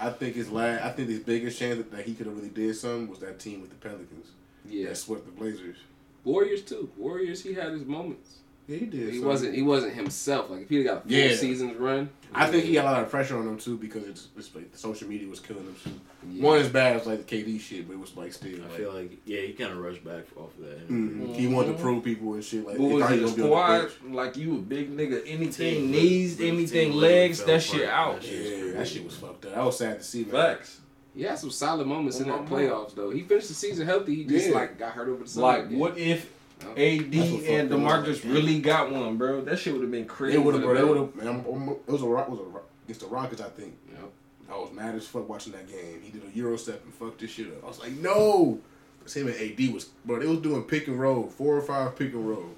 I 0.00 0.08
I 0.08 0.10
think 0.10 0.34
his 0.34 0.50
last, 0.50 0.82
I 0.84 0.90
think 0.90 1.08
his 1.08 1.20
biggest 1.20 1.58
chance 1.58 1.76
that, 1.76 1.90
that 1.92 2.04
he 2.04 2.14
could 2.14 2.26
have 2.26 2.36
really 2.36 2.48
did 2.48 2.74
something 2.76 3.08
was 3.08 3.20
that 3.20 3.38
team 3.38 3.60
with 3.60 3.70
the 3.70 3.76
Pelicans. 3.76 4.28
Yeah, 4.64 4.88
That 4.88 4.96
swept 4.96 5.24
the 5.26 5.32
Blazers. 5.32 5.76
Warriors 6.24 6.62
too. 6.62 6.88
Warriors, 6.96 7.42
he 7.42 7.52
had 7.54 7.72
his 7.72 7.84
moments. 7.84 8.36
Yeah, 8.72 8.78
he 8.78 8.86
did. 8.86 9.00
He 9.00 9.06
something. 9.12 9.26
wasn't. 9.28 9.54
He 9.54 9.62
wasn't 9.62 9.94
himself. 9.94 10.50
Like 10.50 10.62
if 10.62 10.68
he'd 10.68 10.84
got 10.84 10.98
a 10.98 11.00
full 11.02 11.10
Yeah. 11.12 11.34
season's 11.36 11.76
run. 11.76 12.10
I 12.34 12.46
think 12.50 12.64
he 12.64 12.72
got 12.72 12.86
a 12.86 12.90
lot 12.90 13.02
of 13.02 13.10
pressure 13.10 13.36
on 13.36 13.46
him 13.46 13.58
too 13.58 13.76
because 13.76 14.04
it's, 14.04 14.28
it's 14.38 14.54
like 14.54 14.70
social 14.74 15.06
media 15.06 15.28
was 15.28 15.38
killing 15.40 15.64
him 15.64 15.76
too. 15.84 15.90
Yeah. 16.30 16.42
One 16.44 16.58
as 16.58 16.68
bad 16.70 16.96
as 16.96 17.06
like 17.06 17.26
the 17.26 17.36
KD 17.36 17.60
shit, 17.60 17.86
but 17.86 17.94
it 17.94 17.98
was 18.00 18.16
like 18.16 18.32
still. 18.32 18.58
I 18.58 18.62
Like, 18.62 18.72
feel 18.72 18.92
like 18.94 19.12
yeah, 19.26 19.40
he 19.42 19.52
kind 19.52 19.72
of 19.72 19.78
rushed 19.78 20.02
back 20.02 20.24
off 20.36 20.56
of 20.58 20.64
that. 20.64 20.88
mhm. 20.88 21.34
He 21.34 21.46
wanted 21.46 21.76
to 21.76 21.82
prove 21.82 22.02
people 22.04 22.32
and 22.34 22.42
shit. 22.42 22.66
Like, 22.66 22.78
But 22.78 22.84
he 22.86 22.92
was 22.94 23.02
thought 23.02 23.12
he 23.12 23.18
it 23.18 23.22
was 23.22 23.32
a 23.32 23.36
be 23.36 23.42
squad? 23.42 23.90
Like 24.10 24.36
you 24.38 24.54
a 24.54 24.58
big 24.58 24.96
nigga, 24.96 25.22
anything 25.26 25.50
Team 25.74 25.90
knees, 25.90 26.38
really- 26.38 26.50
anything 26.50 26.90
team 26.92 27.00
legs, 27.00 27.38
fell 27.38 27.46
that 27.48 27.60
shit 27.62 27.88
out. 27.88 28.20
That 28.22 28.24
shit 28.26 28.40
was 28.40 28.50
Yeah, 28.72 28.72
that 28.78 28.88
shit 28.88 29.04
was 29.04 29.14
fucked 29.16 29.44
up. 29.46 29.56
I 29.56 29.64
was 29.64 29.76
sad 29.76 29.98
to 29.98 30.04
see, 30.04 30.22
man. 30.24 30.30
Facts. 30.30 30.78
He 31.14 31.24
had 31.24 31.38
some 31.38 31.50
solid 31.50 31.86
moments 31.86 32.18
in 32.20 32.30
Oh, 32.30 32.38
that 32.38 32.46
playoffs 32.46 32.94
though. 32.94 33.10
He 33.10 33.20
finished 33.20 33.48
the 33.48 33.54
season 33.54 33.86
healthy. 33.86 34.14
He 34.14 34.24
just 34.24 34.48
Yeah. 34.48 34.54
like 34.54 34.78
got 34.78 34.92
hurt 34.92 35.08
over 35.10 35.22
the 35.24 35.28
summer. 35.28 35.46
Like, 35.48 35.64
again. 35.66 35.78
what 35.78 35.98
if 35.98 36.24
No. 36.24 36.30
AD 36.70 36.78
and 36.78 37.14
fucked 37.14 37.44
him. 37.44 37.68
DeMarcus 37.68 38.24
really 38.32 38.60
got 38.60 38.90
one, 38.90 39.16
bro? 39.16 39.40
That 39.42 39.58
shit 39.58 39.72
would 39.72 39.82
have 39.82 39.90
been 39.90 40.06
crazy. 40.06 40.36
They 40.36 40.42
would 40.42 40.54
have, 40.54 40.62
for 40.62 40.74
bro. 40.74 40.74
the 40.74 40.80
They 40.80 41.28
would 41.28 41.36
have. 41.38 41.76
It 41.86 41.92
was 41.92 42.02
a 42.02 42.06
rock. 42.06 42.28
Was 42.28 42.40
a 42.40 42.60
against 42.84 43.00
the 43.00 43.06
Rockets, 43.06 43.40
I 43.40 43.48
think. 43.48 43.76
Yep. 43.90 44.10
I 44.50 44.54
I 44.54 44.58
was 44.58 44.72
mad 44.72 44.94
as 44.94 45.06
fuck 45.06 45.28
watching 45.28 45.52
that 45.52 45.66
game. 45.66 46.00
He 46.02 46.10
did 46.10 46.22
a 46.22 46.36
euro 46.36 46.56
step 46.56 46.82
and 46.84 46.92
fucked 46.92 47.20
this 47.20 47.30
shit 47.30 47.46
up. 47.48 47.64
I 47.64 47.68
was 47.68 47.80
like, 47.80 47.92
no. 47.92 48.60
Cause 49.02 49.14
him 49.14 49.26
and 49.26 49.36
AD 49.36 49.72
was, 49.72 49.86
bro. 50.04 50.20
They 50.20 50.26
was 50.26 50.38
doing 50.38 50.62
pick 50.62 50.86
and 50.86 51.00
roll, 51.00 51.26
four 51.28 51.56
or 51.56 51.62
five 51.62 51.96
pick 51.96 52.12
and 52.12 52.28
roll. 52.28 52.50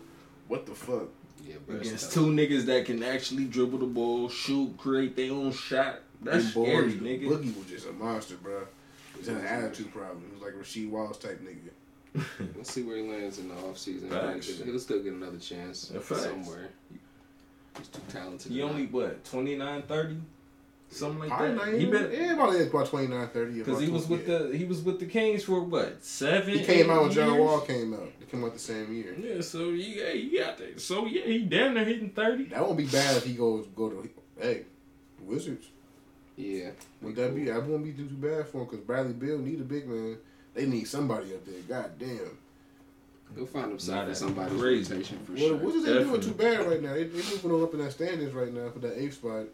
What 0.48 0.66
the 0.66 0.74
fuck? 0.74 1.08
Yeah, 1.42 1.56
bro. 1.66 1.76
Against 1.76 1.92
it's 1.92 2.14
two 2.14 2.26
niggas 2.26 2.66
that 2.66 2.84
can 2.84 3.02
actually 3.02 3.44
dribble 3.44 3.78
the 3.78 3.86
ball, 3.86 4.28
shoot, 4.28 4.76
create 4.76 5.16
their 5.16 5.32
own 5.32 5.52
shot. 5.52 6.00
That's 6.20 6.52
Them 6.52 6.64
scary, 6.64 6.88
boys, 6.88 6.94
nigga. 6.94 7.28
Boogie 7.28 7.56
was 7.56 7.66
just 7.66 7.88
a 7.88 7.92
monster, 7.92 8.36
bro. 8.36 8.66
He 9.18 9.26
had 9.26 9.36
an 9.38 9.46
attitude 9.46 9.92
problem. 9.92 10.24
He 10.26 10.34
was 10.34 10.42
like 10.42 10.54
Rasheed 10.54 10.90
Wallace 10.90 11.18
type 11.18 11.40
nigga. 11.40 11.70
Tough. 12.14 12.40
Let's 12.56 12.72
see 12.72 12.82
where 12.82 12.96
he 12.96 13.02
lands 13.02 13.38
in 13.38 13.48
the 13.48 13.54
offseason. 13.54 14.08
Facts. 14.08 14.46
He'll 14.64 14.78
still 14.78 15.02
get 15.02 15.12
another 15.12 15.38
chance 15.38 15.90
facts. 16.00 16.22
somewhere. 16.22 16.70
He's 17.78 17.88
too 17.88 18.00
talented. 18.08 18.52
He 18.52 18.62
only 18.62 18.86
what 18.86 19.24
29, 19.24 19.82
30? 19.82 20.16
something 20.90 21.18
like 21.18 21.28
Probably 21.28 21.48
that. 21.48 21.56
not 21.56 21.68
He 21.68 21.78
even- 21.80 21.90
been 21.90 22.12
yeah, 22.12 22.32
about 22.34 22.54
about 22.60 22.86
29, 22.86 23.28
30. 23.28 23.52
because 23.58 23.80
he 23.80 23.88
was 23.88 24.06
with 24.06 24.28
yeah. 24.28 24.38
the 24.38 24.56
he 24.56 24.64
was 24.64 24.82
with 24.82 25.00
the 25.00 25.06
Kings 25.06 25.42
for 25.42 25.60
what 25.64 26.04
seven? 26.04 26.56
He 26.58 26.64
came 26.64 26.88
out 26.88 27.02
when 27.02 27.10
John 27.10 27.30
years? 27.34 27.40
Wall 27.40 27.60
came 27.62 27.94
out. 27.94 28.12
They 28.20 28.26
came 28.26 28.44
out 28.44 28.52
the 28.52 28.58
same 28.60 28.94
year. 28.94 29.14
Yeah, 29.18 29.40
so 29.40 29.70
yeah, 29.70 30.10
he 30.12 30.38
got 30.38 30.56
that. 30.58 30.80
So 30.80 31.06
yeah, 31.06 31.24
he 31.24 31.40
damn 31.40 31.74
near 31.74 31.84
hitting 31.84 32.10
thirty. 32.10 32.44
That 32.44 32.62
won't 32.62 32.78
be 32.78 32.86
bad 32.86 33.16
if 33.16 33.24
he 33.24 33.32
goes 33.34 33.66
go 33.74 33.90
to 33.90 34.08
hey 34.40 34.62
Wizards. 35.22 35.66
Yeah. 36.36 36.70
Would 37.02 37.16
that 37.16 37.34
be? 37.34 37.44
That 37.46 37.64
won't 37.64 37.82
be 37.84 37.92
too 37.92 38.04
bad 38.04 38.46
for 38.48 38.58
him 38.58 38.64
because 38.66 38.80
Bradley 38.80 39.14
Beal 39.14 39.38
need 39.38 39.60
a 39.60 39.64
big 39.64 39.88
man. 39.88 40.18
They 40.54 40.66
need 40.66 40.84
somebody 40.84 41.34
up 41.34 41.44
there. 41.44 41.60
God 41.68 41.98
damn. 41.98 42.38
He'll 43.34 43.46
find 43.46 43.64
Nah, 43.66 43.70
himself 43.70 44.00
in 44.02 44.06
that's 44.06 44.18
somebody's 44.20 44.60
crazy. 44.60 44.92
rotation 44.94 45.18
for 45.26 45.32
What 45.32 45.40
sure. 45.40 45.56
Wizards 45.56 45.88
ain't 45.88 46.06
doing 46.08 46.20
too 46.20 46.30
bad 46.34 46.66
right 46.68 46.80
now. 46.82 46.92
They 46.94 47.04
they 47.04 47.16
moving 47.30 47.50
on 47.50 47.62
up 47.64 47.74
in 47.74 47.80
that 47.80 47.92
standings 47.92 48.32
right 48.32 48.52
now 48.52 48.70
for 48.70 48.78
that 48.80 49.00
eighth 49.00 49.14
spot. 49.14 49.46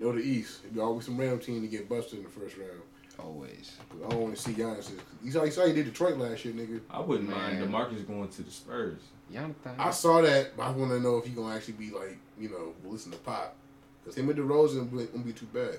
Go 0.00 0.12
the 0.12 0.20
East. 0.20 0.60
It'd 0.64 0.74
be 0.74 0.80
always 0.80 1.04
some 1.04 1.18
random 1.18 1.38
team 1.40 1.60
to 1.62 1.68
get 1.68 1.88
busted 1.88 2.18
in 2.18 2.24
the 2.24 2.30
first 2.30 2.56
round. 2.56 2.80
Always. 3.18 3.72
'Cause 3.90 4.00
I 4.04 4.08
don't 4.10 4.20
want 4.22 4.36
to 4.36 4.42
see 4.42 4.52
Giannis. 4.52 4.90
You 5.22 5.30
saw, 5.30 5.44
you 5.44 5.50
saw 5.52 5.66
he 5.66 5.72
did 5.72 5.84
Detroit 5.84 6.16
last 6.16 6.44
year, 6.44 6.52
nigga. 6.54 6.80
I 6.90 7.00
wouldn't 7.00 7.28
mind 7.28 7.60
Man. 7.60 7.68
Demarcus 7.70 8.04
going 8.06 8.28
to 8.28 8.42
the 8.42 8.50
Spurs. 8.50 8.98
Jonathan. 9.32 9.74
I 9.78 9.90
saw 9.90 10.20
that, 10.22 10.56
but 10.56 10.64
I 10.64 10.70
want 10.72 10.90
to 10.90 11.00
know 11.00 11.18
if 11.18 11.26
he 11.26 11.30
gonna 11.30 11.54
actually 11.54 11.74
be 11.74 11.90
like, 11.90 12.16
you 12.38 12.48
know, 12.48 12.74
listen 12.90 13.12
to 13.12 13.18
Pop. 13.18 13.54
Because 14.02 14.16
him 14.18 14.28
and 14.30 14.38
DeRozan 14.38 14.90
won't 14.90 15.12
won't 15.14 15.26
be 15.26 15.32
too 15.32 15.46
bad. 15.46 15.78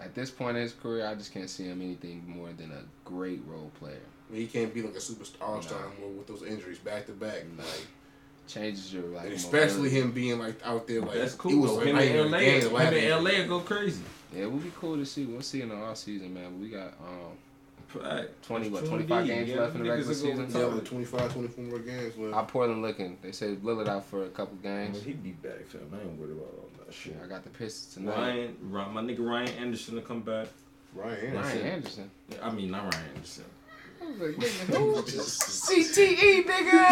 At 0.00 0.14
this 0.14 0.30
point 0.30 0.56
in 0.56 0.62
his 0.62 0.72
career, 0.72 1.06
I 1.06 1.14
just 1.14 1.32
can't 1.34 1.50
see 1.50 1.64
him 1.64 1.82
anything 1.82 2.22
more 2.26 2.48
than 2.56 2.70
a 2.70 2.82
great 3.04 3.40
role 3.46 3.70
player. 3.80 3.98
I 4.28 4.32
mean, 4.32 4.42
he 4.42 4.46
can't 4.46 4.72
be 4.72 4.82
like 4.82 4.94
a 4.94 4.98
superstar 4.98 5.42
all-star 5.42 5.80
No. 5.80 5.86
anymore 5.92 6.10
with 6.18 6.26
those 6.28 6.42
injuries 6.42 6.78
back 6.78 7.06
to 7.06 7.12
back. 7.12 7.44
Like, 7.58 7.86
Changes 8.46 8.94
your 8.94 9.02
like. 9.04 9.26
and 9.26 9.34
especially 9.34 9.90
him 9.90 10.10
being 10.10 10.38
like 10.38 10.54
out 10.64 10.86
there 10.86 11.02
like 11.02 11.18
That's 11.18 11.34
cool. 11.34 11.50
He 11.50 11.56
was 11.58 11.72
though. 11.72 11.76
like 11.78 11.86
him 11.86 11.98
in 11.98 12.30
LA, 12.30 12.38
a 12.38 12.40
game, 12.40 12.60
him 12.62 12.72
like, 12.72 12.92
in 12.94 13.24
LA 13.24 13.44
go 13.46 13.60
crazy. 13.60 14.02
Yeah, 14.34 14.44
it 14.44 14.50
would 14.52 14.62
be 14.64 14.72
cool 14.80 14.96
to 14.96 15.04
see. 15.04 15.26
We'll 15.26 15.42
see 15.42 15.60
in 15.60 15.68
the 15.68 15.74
off 15.74 15.98
season, 15.98 16.32
man. 16.32 16.58
We 16.60 16.68
got 16.70 16.94
um 17.02 17.36
Right. 17.94 18.28
20 18.42 18.68
what 18.70 18.84
25 18.86 19.20
indeed, 19.22 19.34
games 19.34 19.48
yeah. 19.50 19.60
left 19.60 19.74
in 19.76 19.82
the 19.82 19.90
regular 19.90 20.14
season. 20.14 20.46
with 20.46 20.54
Yeah, 20.56 20.66
with 20.66 20.84
25, 20.84 21.32
24 21.32 21.64
more 21.64 21.78
games 21.78 22.16
left. 22.18 22.34
How 22.34 22.42
Portland 22.44 22.82
looking? 22.82 23.18
They 23.22 23.32
said 23.32 23.62
Lillard 23.62 23.88
out 23.88 24.04
for 24.06 24.24
a 24.24 24.28
couple 24.28 24.56
games. 24.58 25.02
he'd 25.02 25.22
be 25.22 25.32
back, 25.32 25.66
fam. 25.66 25.80
I 25.92 26.00
ain't 26.06 26.18
worried 26.18 26.32
about 26.32 26.52
all 26.58 26.68
that 26.77 26.77
shit. 26.92 27.16
I 27.22 27.26
got 27.26 27.42
the 27.44 27.50
Pistons 27.50 27.94
tonight. 27.94 28.16
Ryan, 28.16 28.56
Ryan, 28.70 28.92
my 28.94 29.02
nigga 29.02 29.26
Ryan 29.26 29.48
Anderson 29.58 29.94
to 29.96 30.00
come 30.02 30.20
back. 30.20 30.48
Ryan 30.94 31.34
Ryan 31.34 31.36
Anderson. 31.36 31.66
Anderson. 31.66 32.10
I 32.42 32.50
mean, 32.50 32.70
not 32.70 32.92
Ryan 32.94 33.06
Anderson. 33.14 33.44
I 34.00 34.06
was 34.06 34.18
like. 34.20 34.36
CTE, 35.16 36.44
nigga. 36.46 36.86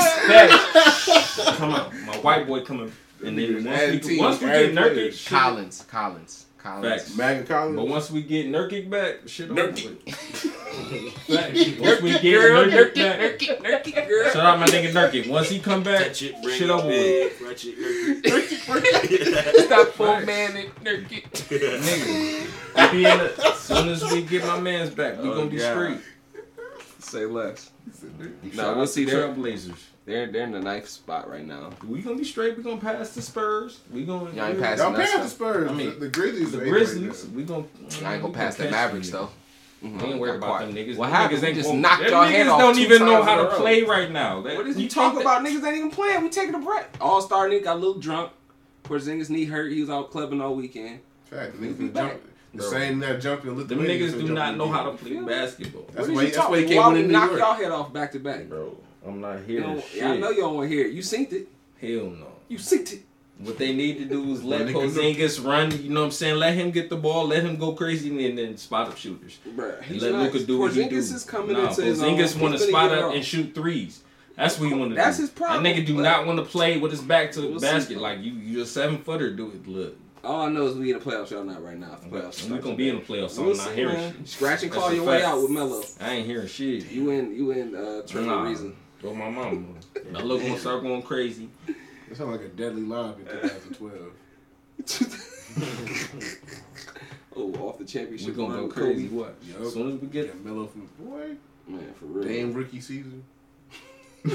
come 1.56 1.72
on, 1.74 2.06
my 2.06 2.16
white 2.18 2.46
boy 2.46 2.60
coming. 2.62 2.92
And 3.24 3.38
then 3.38 3.64
once 3.64 4.06
we, 4.06 4.18
once 4.18 4.40
we 4.40 4.46
get 4.48 4.72
Nurkic, 4.72 4.92
players. 4.92 5.18
shit- 5.18 5.28
Collins, 5.30 5.84
Collins, 5.88 6.45
Collins. 6.66 7.02
Facts. 7.02 7.16
Magna 7.16 7.42
Collins. 7.44 7.76
But 7.76 7.88
once 7.88 8.11
we 8.11 8.23
get 8.23 8.46
Nurkic 8.46 8.90
back, 8.90 9.16
shit 9.26 9.50
over 9.50 9.62
Nurkic. 9.62 10.04
with. 10.04 11.12
Facts. 11.26 11.80
Once 11.80 12.02
we 12.02 12.11
get 12.11 12.23
Nurkic 12.23 12.94
back, 12.94 13.20
Nurkic, 13.38 13.58
Nurkic, 13.62 14.08
girl. 14.08 14.25
shout 14.30 14.37
out 14.46 14.58
my 14.58 14.66
nigga 14.66 14.90
Nurkic. 14.92 15.28
Once 15.28 15.49
he 15.49 15.58
come 15.61 15.82
back, 15.82 16.00
That 16.06 16.16
shit, 16.16 16.42
bring 16.42 16.58
shit 16.58 16.68
over 16.70 16.87
with. 16.88 17.38
big. 17.38 17.46
Ratchet, 17.49 17.78
Nurkic. 17.78 19.54
Stop 19.66 19.88
full 19.88 20.20
man 20.23 20.56
it, 20.56 20.75
Nurkic. 20.82 21.30
Nigga, 21.30 22.92
we 22.92 22.99
be 22.99 23.04
in 23.11 23.18
the, 23.18 23.46
as 23.49 23.58
soon 23.61 23.88
as 23.88 24.02
we 24.12 24.23
get 24.23 24.44
my 24.44 24.58
man's 24.61 24.90
back, 24.90 25.23
we 25.23 25.28
Oh, 25.28 25.35
gonna 25.37 25.50
be 25.50 25.58
God. 25.58 25.73
straight. 25.73 26.00
Say 26.99 27.25
less. 27.26 27.70
Shout 28.00 28.54
No, 28.54 28.70
out 28.70 28.76
we'll 28.76 28.87
see 28.88 29.04
to 29.04 29.11
there. 29.12 29.28
Trailblazers. 29.28 29.78
They're 30.06 30.26
they're 30.28 30.44
in 30.44 30.52
the 30.52 30.60
ninth 30.60 30.88
spot 30.88 31.28
right 31.28 31.44
now. 31.44 31.70
We 31.86 32.00
gonna 32.00 32.16
be 32.16 32.25
straight. 32.25 32.56
We 32.56 32.62
gonna 32.62 32.80
pass 32.80 33.10
the 33.14 33.20
Spurs. 33.22 33.80
We 33.92 34.04
gonna 34.04 34.30
Y'all 34.32 34.46
ain't 34.46 34.56
we- 34.56 34.62
pass- 34.62 34.78
Y'all 34.78 34.92
That's 34.92 35.02
passed 35.02 35.14
not- 35.16 35.22
the 35.24 35.28
Spurs. 35.31 35.70
I 35.70 35.74
mean, 35.74 35.90
the, 35.90 35.94
the 35.96 36.09
Grizzlies. 36.09 36.52
the 36.52 36.59
Grizzlies. 36.59 37.24
Right 37.24 37.33
we 37.35 37.42
gonna. 37.42 37.64
I 38.04 38.14
ain't 38.14 38.22
gonna 38.22 38.33
pass 38.33 38.54
the 38.57 38.70
Mavericks 38.70 39.11
though. 39.11 39.28
niggas. 39.83 40.00
We 40.02 40.09
ain't 40.09 40.20
worried 40.20 40.37
about 40.37 40.61
them 40.61 40.72
niggas. 40.74 40.96
What 40.96 41.07
Them 41.09 41.14
happened? 41.16 41.40
Niggas 41.42 41.44
ain't 41.48 41.57
just 41.57 41.74
knocked 41.74 42.02
them 42.04 42.12
y'all 42.12 42.24
head 42.24 42.46
off 42.46 42.61
don't 42.61 42.78
even 42.78 43.04
know 43.04 43.22
how 43.22 43.42
to 43.42 43.48
play 43.57 43.83
right 43.83 44.11
now. 44.11 44.40
That- 44.42 44.57
What 44.57 44.66
is 44.68 44.76
you 44.76 44.85
you 44.85 44.88
talking 44.88 45.20
about? 45.20 45.44
Niggas 45.44 45.64
ain't 45.66 45.76
even 45.76 45.90
playing. 45.90 46.22
We 46.22 46.28
taking 46.31 46.54
a 46.54 46.61
break. 46.61 46.85
All 47.00 47.20
star 47.20 47.48
nigga 47.48 47.64
got 47.64 47.76
a 47.76 47.78
little 47.81 47.98
drunk. 48.00 48.31
Porzingis 48.85 49.28
knee 49.28 49.44
hurt. 49.44 49.72
He 49.72 49.81
was 49.81 49.90
out 49.90 50.11
clubbing 50.12 50.40
all 50.40 50.54
weekend. 50.54 51.00
Fact, 51.24 51.54
the 51.54 51.59
We 51.61 51.66
niggas 51.66 51.78
be 51.78 51.85
been 51.87 51.92
back. 51.92 52.11
jumping. 52.12 52.31
The 52.54 52.59
Bro. 52.62 52.70
same 52.70 52.98
that 53.00 53.20
jumping. 53.20 53.57
That, 53.57 53.68
them 53.68 53.78
niggas 53.81 54.12
do 54.24 54.33
not 54.33 54.57
know 54.57 54.68
how 54.68 54.85
to 54.85 54.96
play 54.96 55.16
basketball. 55.20 55.87
That's 55.92 56.07
what 56.09 56.14
why- 56.16 56.24
that's 56.26 56.37
why 56.38 56.44
he 56.59 56.62
talking? 56.62 56.68
can't 56.68 56.76
Why 56.81 56.87
win 56.87 56.94
we 56.94 57.00
in 57.02 57.07
New 57.09 57.12
knock 57.12 57.28
York. 57.31 57.40
y'all 57.40 57.54
head 57.54 57.70
off 57.72 57.92
back 57.92 58.12
to 58.12 58.18
back? 58.20 58.48
Bro, 58.48 58.76
I'm 59.07 59.21
not 59.21 59.40
hearing 59.47 59.77
know, 59.77 59.81
shit. 59.81 60.03
I 60.03 60.16
know 60.16 60.31
you 60.31 60.40
don't 60.40 60.55
want 60.57 60.71
to 60.71 60.77
hear 60.77 60.87
it. 60.87 60.92
You 60.92 61.03
synced 61.03 61.33
it. 61.33 61.49
Hell 61.81 62.11
no. 62.11 62.27
You 62.49 62.59
synced 62.59 62.92
it. 62.95 63.03
What 63.38 63.59
they 63.59 63.75
need 63.75 63.99
to 63.99 64.07
do 64.07 64.33
is 64.33 64.42
let 64.42 64.61
Let 64.62 64.69
niggas 64.75 64.97
know. 64.97 65.03
Porzingis 65.03 65.45
run. 65.47 65.71
You 65.83 65.90
know 65.90 66.01
what 66.01 66.07
I'm 66.07 66.12
saying? 66.12 66.37
Let 66.37 66.55
him 66.55 66.71
get 66.71 66.88
the 66.88 66.97
ball. 66.97 67.27
Let 67.27 67.42
him 67.45 67.57
go 67.57 67.73
crazy 67.73 68.09
and 68.27 68.38
then 68.38 68.57
spot 68.57 68.88
up 68.88 68.97
shooters. 68.97 69.38
Bruh, 69.55 69.83
he's 69.83 70.03
let 70.03 70.12
not- 70.12 70.33
Luka 70.33 70.47
do 70.47 70.59
what 70.59 70.73
he 70.73 70.88
do. 70.88 70.97
Is 70.97 71.25
coming 71.25 71.53
nah, 71.55 71.69
into 71.69 71.83
his 71.83 72.03
own. 72.03 72.16
Porzingis 72.16 72.40
want 72.40 72.55
to 72.55 72.61
spot 72.61 72.92
up 72.92 73.14
and 73.14 73.23
shoot 73.25 73.55
threes. 73.55 74.01
That's 74.37 74.59
what 74.59 74.69
he 74.69 74.75
want 74.75 74.90
to 74.90 74.97
do. 74.97 75.03
That's 75.03 75.19
his 75.19 75.31
problem, 75.31 75.62
That 75.64 75.77
nigga 75.77 75.87
do 75.87 76.01
not 76.01 76.27
want 76.27 76.38
to 76.38 76.45
play 76.45 76.79
with 76.79 76.90
his 76.92 77.01
back 77.03 77.33
to 77.33 77.40
the 77.42 77.49
We'll 77.49 77.61
see. 77.61 77.66
basket. 77.66 77.99
Like 77.99 78.21
you, 78.23 78.33
you 78.33 78.62
a 78.62 78.66
seven 78.66 78.99
footer. 78.99 79.31
Do 79.35 79.49
it. 79.51 79.66
Look, 79.69 79.97
All 80.25 80.42
I 80.42 80.49
know 80.49 80.66
is 80.66 80.77
we 80.77 80.92
in 80.92 80.99
the 80.99 81.05
playoffs. 81.05 81.31
Y'all 81.31 81.45
not 81.45 81.62
right 81.62 81.79
now. 81.79 81.92
If 81.95 82.03
the 82.03 82.09
but 82.09 82.25
playoffs. 82.25 82.51
we 82.51 82.59
gonna 82.59 82.75
be 82.75 82.88
in 82.88 82.97
the 82.97 83.03
playoffs. 83.03 83.31
So 83.31 83.42
We'll 83.42 83.53
I'm 83.53 83.57
not 83.59 83.69
see, 83.69 83.75
hearing 83.75 83.95
man. 83.97 84.12
shit. 84.19 84.29
Scratch 84.29 84.62
and 84.62 84.73
That's 84.73 84.81
claw 84.83 84.90
a 84.90 84.95
your 84.95 85.05
way 85.05 85.23
out 85.23 85.40
with 85.42 85.51
Melo. 85.51 85.83
I 86.01 86.11
ain't 86.14 86.27
hearing 86.27 86.49
shit. 86.49 86.90
You 86.90 87.11
in? 87.11 87.35
You 87.35 87.51
in? 87.51 87.75
Uh, 87.75 88.03
Trevor 88.07 88.27
Nah. 88.27 88.42
Reason. 88.45 88.77
Go 89.02 89.14
my 89.14 89.28
mama. 89.30 89.62
Melo 90.11 90.38
gonna 90.38 90.59
start 90.59 90.82
going 90.82 91.02
crazy. 91.02 91.48
That 92.09 92.16
sounds 92.16 92.30
like 92.30 92.40
a 92.40 92.48
deadly 92.48 92.82
lob 92.82 93.18
in 93.20 93.26
2012. 93.26 94.12
oh, 97.37 97.52
off 97.54 97.78
the 97.78 97.85
We 97.85 97.90
championship. 97.90 98.37
gonna 98.37 98.56
go 98.56 98.68
crazy. 98.68 99.09
Kobe. 99.09 99.16
What? 99.16 99.35
Yup. 99.46 99.61
As 99.61 99.72
soon 99.72 99.94
as 99.94 100.00
we 100.00 100.09
get 100.09 100.26
Get 100.26 100.44
Melo 100.44 100.66
from 100.66 100.88
boy. 100.98 101.37
Man, 101.66 101.92
for 101.94 102.06
real. 102.06 102.28
Damn 102.28 102.52
rookie 102.54 102.80
season. 102.80 103.24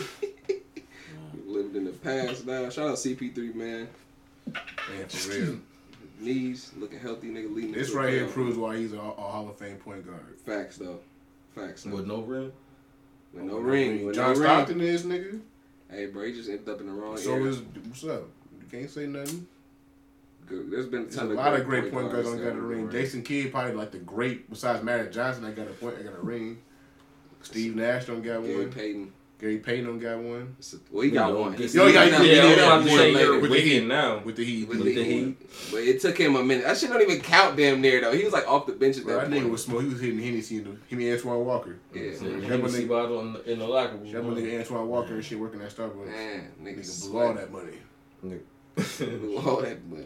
We 1.34 1.58
lived 1.58 1.76
in 1.78 1.86
the 1.86 1.92
past 1.92 2.46
now. 2.46 2.70
Shout 2.70 2.90
out 2.90 2.96
CP3, 2.96 3.56
man. 3.56 3.88
Man, 4.46 5.08
for 5.08 5.32
real. 5.32 5.58
Knees 6.20 6.72
looking 6.78 7.00
healthy, 7.00 7.30
nigga. 7.30 7.54
Leading. 7.54 7.72
This 7.72 7.92
right 7.92 8.12
here 8.12 8.28
proves 8.28 8.58
why 8.58 8.78
he's 8.78 8.92
a, 8.94 8.98
a 8.98 9.00
Hall 9.00 9.48
of 9.50 9.58
Fame 9.58 9.78
point 9.78 10.06
guard. 10.06 10.38
Facts 10.46 10.78
though. 10.78 11.00
Facts. 11.56 11.84
Though. 11.84 11.96
with 11.96 12.06
no 12.06 12.22
rim. 12.22 12.52
With 13.34 13.44
no 13.44 13.60
ring. 13.60 14.06
With 14.06 14.16
John 14.16 14.34
no 14.34 14.40
ring. 14.40 14.44
Stockton 14.44 14.82
is 14.82 15.04
nigga. 15.04 15.40
Hey, 15.90 16.06
bro, 16.08 16.26
he 16.26 16.34
just 16.34 16.50
ended 16.50 16.70
up 16.70 16.80
in 16.80 16.88
the 16.88 16.94
wrong 16.94 17.18
So 17.18 17.36
is 17.46 17.60
what's 17.60 18.04
up? 18.06 18.28
You 18.60 18.68
can't 18.70 18.90
say 18.90 19.08
nothing. 19.08 19.48
Good. 20.48 20.72
There's 20.72 20.88
been 20.88 21.04
a 21.04 21.06
There's 21.06 21.18
a 21.18 21.26
lot 21.26 21.54
of 21.54 21.66
great 21.66 21.92
point 21.92 22.12
guards 22.12 22.28
on 22.28 22.38
got 22.42 22.54
a 22.54 22.62
ring. 22.62 22.90
Jason 22.90 23.24
Kidd 23.24 23.52
probably 23.52 23.74
like 23.74 23.92
the 23.92 24.00
great 24.00 24.50
besides 24.50 24.84
Magic 24.84 25.12
Johnson. 25.12 25.46
I 25.46 25.52
got 25.52 25.68
a 25.68 25.72
point. 25.72 25.96
I 26.00 26.04
got 26.04 26.14
a 26.14 26.22
ring. 26.22 26.60
Steve 27.42 27.76
Nash 27.76 28.06
don't 28.06 28.22
got 28.22 28.44
Gary 28.44 28.58
one. 28.66 28.72
Payton. 28.72 29.14
Gary 29.42 29.58
Payton 29.58 29.86
don't 29.86 29.98
got 29.98 30.20
one. 30.20 30.56
It's 30.60 30.74
a- 30.74 30.78
Well, 30.92 31.02
he 31.04 31.10
got 31.10 31.30
You 31.30 31.34
know, 31.34 31.40
one. 31.42 31.54
Yo, 31.54 31.58
yeah, 31.58 31.64
he's 31.64 31.74
yeah, 31.76 31.82
not- 31.90 31.96
yeah, 31.96 32.20
Yeah, 32.34 32.44
yeah, 32.44 32.52
I'm 32.52 32.60
about 32.60 32.84
to 32.84 32.90
yeah, 32.92 32.98
say 32.98 33.12
yeah, 33.12 33.20
you're 33.22 33.40
with 33.40 33.52
the 33.52 33.60
Heat. 33.60 33.84
now. 33.88 34.22
With 34.24 34.36
the 34.36 34.46
Heat. 34.46 34.68
With 34.70 34.78
With 34.78 34.88
the 34.88 34.96
the 34.96 35.04
Heat. 35.04 35.24
Heat. 35.26 35.72
But 35.72 35.78
it 35.82 36.00
took 36.00 36.16
him 36.20 36.36
a 36.36 36.44
minute. 36.44 36.64
That 36.66 36.78
shit 36.78 36.92
don't 36.92 37.02
even 37.02 37.22
count 37.22 37.58
damn 37.58 37.82
near 37.82 38.02
though. 38.02 38.12
He 38.14 38.24
was 38.24 38.34
like 38.34 38.48
off 38.48 38.68
the 38.68 38.74
bench 38.74 38.98
at 39.00 39.04
Bro, 39.04 39.16
that 39.16 39.30
that 39.32 39.36
nigga 39.36 39.40
point. 39.42 39.52
was 39.52 39.64
small. 39.64 39.80
He 39.80 39.88
was 39.88 40.00
hitting 40.00 40.20
Hennessy 40.20 40.58
in 40.58 40.64
the 40.66 40.70
him 40.96 41.00
and 41.02 41.18
Antoine 41.18 41.44
Walker. 41.46 41.76
Yeah, 41.92 42.14
So, 42.16 42.26
man. 42.26 42.44
Hennessy 42.44 42.86
bottle 42.86 43.20
in 43.22 43.34
the, 43.34 43.52
in 43.52 43.58
the 43.60 43.68
locker 43.68 43.96
room. 43.98 44.12
That 44.12 44.24
my 44.24 44.30
nigga 44.36 44.60
Antoine 44.60 44.88
Walker 44.88 45.14
and 45.16 45.26
shit 45.26 45.40
working 45.40 45.60
at 45.62 45.76
Starbucks. 45.76 46.06
Man, 46.06 46.52
nigga, 46.64 46.80
Nigga 46.80 47.10
blew 47.10 47.20
all 47.20 47.34
that 47.34 47.52
money. 47.52 47.78
Nigga, 48.24 49.20
blew 49.22 49.38
all 49.40 49.62
that 49.64 49.84
money. 49.88 50.06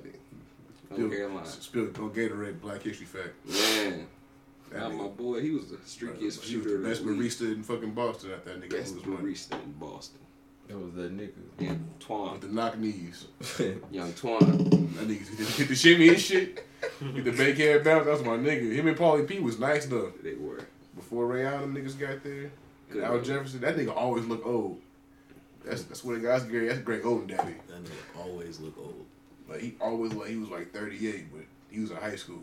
North 0.92 0.98
Still, 0.98 1.10
Carolina. 1.10 1.46
spilled 1.46 2.00
on 2.00 2.10
Gatorade 2.12 2.62
Black 2.62 2.82
History 2.84 3.06
Fact. 3.06 3.34
Man, 3.46 4.08
That 4.80 4.92
nigga- 4.92 4.98
my 4.98 5.08
boy. 5.08 5.42
He 5.42 5.52
was 5.52 5.66
the 5.68 5.78
Bro, 5.78 5.86
streakiest 5.86 6.20
he 6.20 6.26
was 6.26 6.42
shooter. 6.44 6.78
the 6.82 6.88
best 6.90 7.02
of 7.02 7.08
the 7.08 7.14
league. 7.14 7.32
barista 7.32 7.54
in 7.54 7.64
fucking 7.64 7.92
Boston. 7.92 8.32
After 8.34 8.50
that 8.58 8.62
nigga 8.62 8.72
Best 8.72 8.96
was 8.96 9.06
money. 9.06 9.24
barista 9.34 9.64
in 9.64 9.72
Boston. 9.74 10.20
That 10.68 10.78
was 10.80 10.94
that 10.96 11.16
nigga. 11.16 11.32
Yeah, 11.60 11.74
With 12.32 12.42
the 12.42 12.48
knock 12.48 12.78
knees. 12.80 13.26
young 13.92 14.12
Twan. 14.14 14.40
That 14.98 15.08
nigga 15.08 15.28
hit 15.28 15.38
the- 15.38 15.44
hit 15.46 15.68
the 15.68 15.76
shimmy 15.76 16.10
and 16.10 16.20
shit. 16.20 16.66
Hit 17.00 17.24
the 17.26 17.32
backhand 17.32 17.84
bounce. 17.84 18.06
That's 18.06 18.22
my 18.24 18.38
nigga. 18.38 18.74
Him 18.74 18.88
and 18.88 18.98
Paulie 18.98 19.28
P 19.28 19.40
was 19.40 19.60
nice 19.60 19.86
though. 19.86 20.12
They 20.24 20.34
were. 20.36 20.60
Before 20.96 21.28
Ray 21.28 21.46
Allen 21.46 21.74
niggas 21.76 21.98
got 22.00 22.24
there. 22.24 22.52
Good. 22.90 23.04
Al 23.04 23.20
Jefferson, 23.22 23.60
that 23.62 23.76
nigga 23.76 23.96
always 23.96 24.26
look 24.26 24.46
old. 24.46 24.80
That's 25.64 25.84
that's 25.84 26.04
what 26.04 26.16
the 26.16 26.28
guys 26.28 26.44
Gary. 26.44 26.68
That's 26.68 26.80
Greg 26.80 27.02
Oden 27.04 27.28
daddy. 27.28 27.56
That 27.68 27.84
nigga 27.84 28.20
always 28.24 28.60
look 28.60 28.78
old. 28.78 29.06
Like 29.50 29.62
he 29.62 29.76
always 29.82 30.14
like 30.14 30.30
he 30.30 30.36
was 30.38 30.50
like 30.50 30.72
38, 30.74 31.26
but 31.34 31.44
he 31.70 31.80
was 31.80 31.92
in 31.92 31.98
high 31.98 32.16
school. 32.16 32.40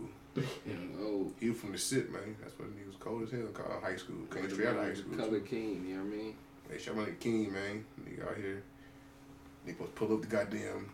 Oh, 1.00 1.32
He 1.40 1.50
was 1.50 1.58
from 1.58 1.72
the 1.72 1.78
sit, 1.78 2.12
man. 2.12 2.36
That's 2.40 2.58
what 2.58 2.68
he 2.78 2.86
was 2.86 2.96
cold 2.96 3.22
as 3.24 3.30
hell. 3.30 3.48
Called 3.52 3.82
high 3.82 3.96
school. 3.96 4.16
Came 4.32 4.48
straight 4.50 4.68
out 4.68 4.76
of 4.76 4.84
high 4.84 4.94
school. 4.94 5.16
Color 5.16 5.40
King, 5.40 5.84
you 5.86 5.96
know 5.96 6.04
what 6.04 6.12
I 6.12 6.16
mean? 6.16 6.34
Hey, 6.70 6.78
shout 6.78 6.98
out 6.98 7.06
to 7.06 7.12
King, 7.12 7.52
man. 7.52 7.84
Nigga 8.00 8.28
out 8.28 8.36
here. 8.36 8.62
They 9.66 9.72
supposed 9.72 9.94
to 9.94 9.96
pull 9.98 10.14
up 10.14 10.22
the 10.22 10.28
goddamn. 10.28 10.90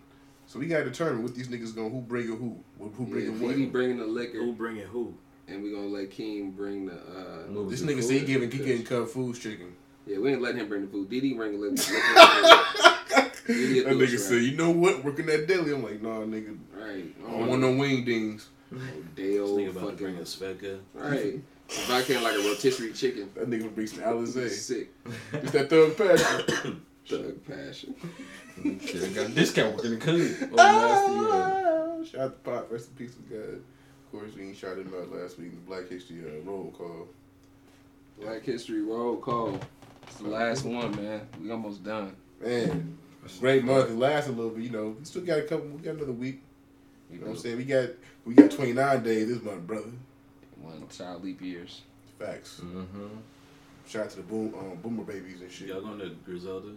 So 0.46 0.58
we 0.58 0.66
gotta 0.66 0.84
determine 0.84 1.22
what 1.22 1.34
these 1.34 1.48
niggas 1.48 1.74
gonna 1.76 1.90
who 1.90 2.00
bringing 2.00 2.36
who, 2.38 2.58
who 2.78 2.88
who 2.88 3.06
bringing 3.06 3.38
yeah, 3.38 3.46
what. 3.46 3.54
Didi 3.54 3.66
bringing 3.66 3.98
the 3.98 4.06
liquor, 4.06 4.38
Who 4.38 4.54
bringing 4.54 4.86
who? 4.86 5.14
and 5.46 5.62
we 5.62 5.72
gonna 5.72 5.86
let 5.88 6.10
King 6.10 6.50
bring 6.52 6.86
the. 6.86 6.94
uh 6.94 7.68
This 7.68 7.82
the 7.82 7.92
nigga 7.92 8.02
say 8.02 8.18
he 8.20 8.26
giving 8.26 8.50
he 8.50 8.58
getting 8.58 8.84
cut 8.84 9.10
food 9.10 9.36
chicken. 9.38 9.74
Yeah, 10.06 10.18
we 10.18 10.32
ain't 10.32 10.40
letting 10.40 10.60
him 10.60 10.68
bring 10.68 10.82
the 10.82 10.88
food. 10.88 11.10
Didi 11.10 11.34
bring 11.34 11.52
the 11.52 11.58
liquor. 11.58 11.76
that 13.14 13.32
Didi 13.46 13.84
will 13.84 13.92
nigga 13.96 14.18
said, 14.18 14.42
you 14.42 14.56
know 14.56 14.70
what? 14.70 15.04
Working 15.04 15.26
that 15.26 15.46
deli. 15.46 15.72
I'm 15.72 15.82
like, 15.82 16.00
nah, 16.02 16.20
nigga. 16.20 16.56
right. 16.74 17.04
I 17.26 17.30
don't 17.30 17.46
want 17.46 17.60
no 17.60 17.72
wing 17.74 18.04
dings. 18.04 18.48
This 18.70 18.82
Dale 19.14 19.48
nigga 19.56 19.70
about 19.70 19.90
to 19.90 19.96
bring 20.04 20.16
fucking. 20.16 20.18
a 20.18 20.54
Svedka. 20.54 20.78
Right. 20.94 21.40
If 21.68 21.90
I 21.90 22.02
can't 22.02 22.22
like 22.22 22.34
a 22.34 22.38
rotisserie 22.38 22.92
chicken. 22.92 23.30
That 23.34 23.48
nigga 23.50 23.64
would 23.64 23.74
bring 23.74 23.86
some 23.86 24.00
Alizé. 24.00 24.48
Sick. 24.50 24.88
It's 25.32 25.52
that 25.52 25.68
thug 25.70 25.96
passion. 25.96 26.82
Thug 27.08 27.46
passion. 27.46 27.94
Should 28.84 29.02
have 29.02 29.14
got 29.14 29.26
a 29.26 29.28
discount 29.30 29.76
working 29.76 29.92
the 29.92 29.96
coon. 29.96 30.48
Oh, 30.52 30.56
last 30.56 31.10
year. 31.10 31.28
Ah, 31.30 32.04
Shout 32.04 32.20
out 32.20 32.44
to 32.44 32.50
Pop, 32.50 32.70
rest 32.72 32.90
in 32.90 32.96
peace 33.06 33.16
of 33.16 33.30
God. 33.30 33.38
Of 33.38 34.12
course, 34.12 34.34
we 34.36 34.42
ain't 34.48 34.56
shot 34.58 34.76
him 34.78 34.92
out 34.94 35.10
last 35.10 35.38
week 35.38 35.48
in 35.48 35.54
the 35.54 35.60
Black 35.62 35.88
History 35.88 36.20
uh, 36.26 36.42
roll 36.44 36.70
call. 36.76 37.08
Black 38.20 38.42
History 38.42 38.82
Roll 38.82 39.16
Call. 39.16 39.58
It's 40.02 40.16
the 40.16 40.28
last 40.28 40.64
one, 40.64 40.94
man. 40.96 41.26
We 41.42 41.50
almost 41.50 41.82
done. 41.84 42.14
Man, 42.42 42.98
great 43.40 43.64
month. 43.64 43.90
It 43.90 43.96
lasted 43.96 44.32
a 44.32 44.36
little 44.36 44.50
bit, 44.50 44.64
you 44.64 44.70
know. 44.70 44.96
We 44.98 45.04
still 45.04 45.22
got 45.22 45.38
a 45.38 45.42
couple. 45.42 45.68
We 45.68 45.82
got 45.82 45.94
another 45.94 46.12
week. 46.12 46.42
You 47.10 47.18
know 47.20 47.26
what 47.26 47.32
I'm 47.32 47.38
saying? 47.38 47.56
We 47.56 47.64
got 47.64 47.88
we 48.24 48.34
got 48.34 48.50
29 48.50 49.02
days 49.02 49.28
this 49.28 49.42
month, 49.42 49.66
brother. 49.66 49.90
One 50.60 50.86
child 50.90 51.24
leap 51.24 51.40
years. 51.40 51.82
Facts. 52.18 52.60
Mm-hmm. 52.64 53.06
Shout 53.86 54.04
out 54.04 54.10
to 54.10 54.16
the 54.16 54.22
boom 54.22 54.54
um, 54.58 54.76
boomer 54.82 55.04
babies 55.04 55.40
and 55.40 55.50
shit. 55.50 55.68
Y'all 55.68 55.80
going 55.80 55.98
to 56.00 56.10
Griselda? 56.24 56.68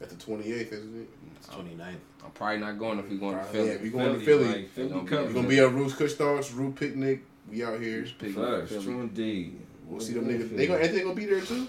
At 0.00 0.08
the 0.10 0.16
28th, 0.16 0.72
isn't 0.72 1.02
it? 1.02 1.08
It's 1.36 1.46
29th. 1.48 1.94
I'm 2.24 2.30
probably 2.32 2.58
not 2.58 2.78
going 2.78 2.98
if 2.98 3.08
we 3.08 3.16
going 3.16 3.36
to 3.36 3.42
Probably, 3.42 3.60
Philly. 3.60 3.70
yeah, 3.76 3.82
we 3.82 3.90
going 3.90 4.18
to 4.18 4.24
Philly. 4.24 4.44
Like, 4.44 4.68
Philly 4.70 4.88
Gonna 4.88 5.02
be- 5.02 5.08
covered. 5.08 5.26
We're 5.28 5.32
gonna 5.34 5.48
be 5.48 5.58
at 5.60 5.72
Roots 5.72 5.94
Kush 5.94 6.12
Thoughts, 6.14 6.52
Root 6.52 6.76
Picnic. 6.76 7.22
We 7.50 7.64
out 7.64 7.80
here. 7.80 8.02
Just 8.02 8.18
pick 8.18 8.36
up 8.36 8.68
Facts, 8.68 8.82
true 8.84 9.00
indeed. 9.00 9.60
We'll 9.86 10.00
see 10.00 10.14
them 10.14 10.26
niggas. 10.26 10.56
They 10.56 10.66
gonna 10.66 10.80
Anthony 10.80 11.02
gonna 11.02 11.14
be 11.14 11.26
there 11.26 11.40
too. 11.40 11.68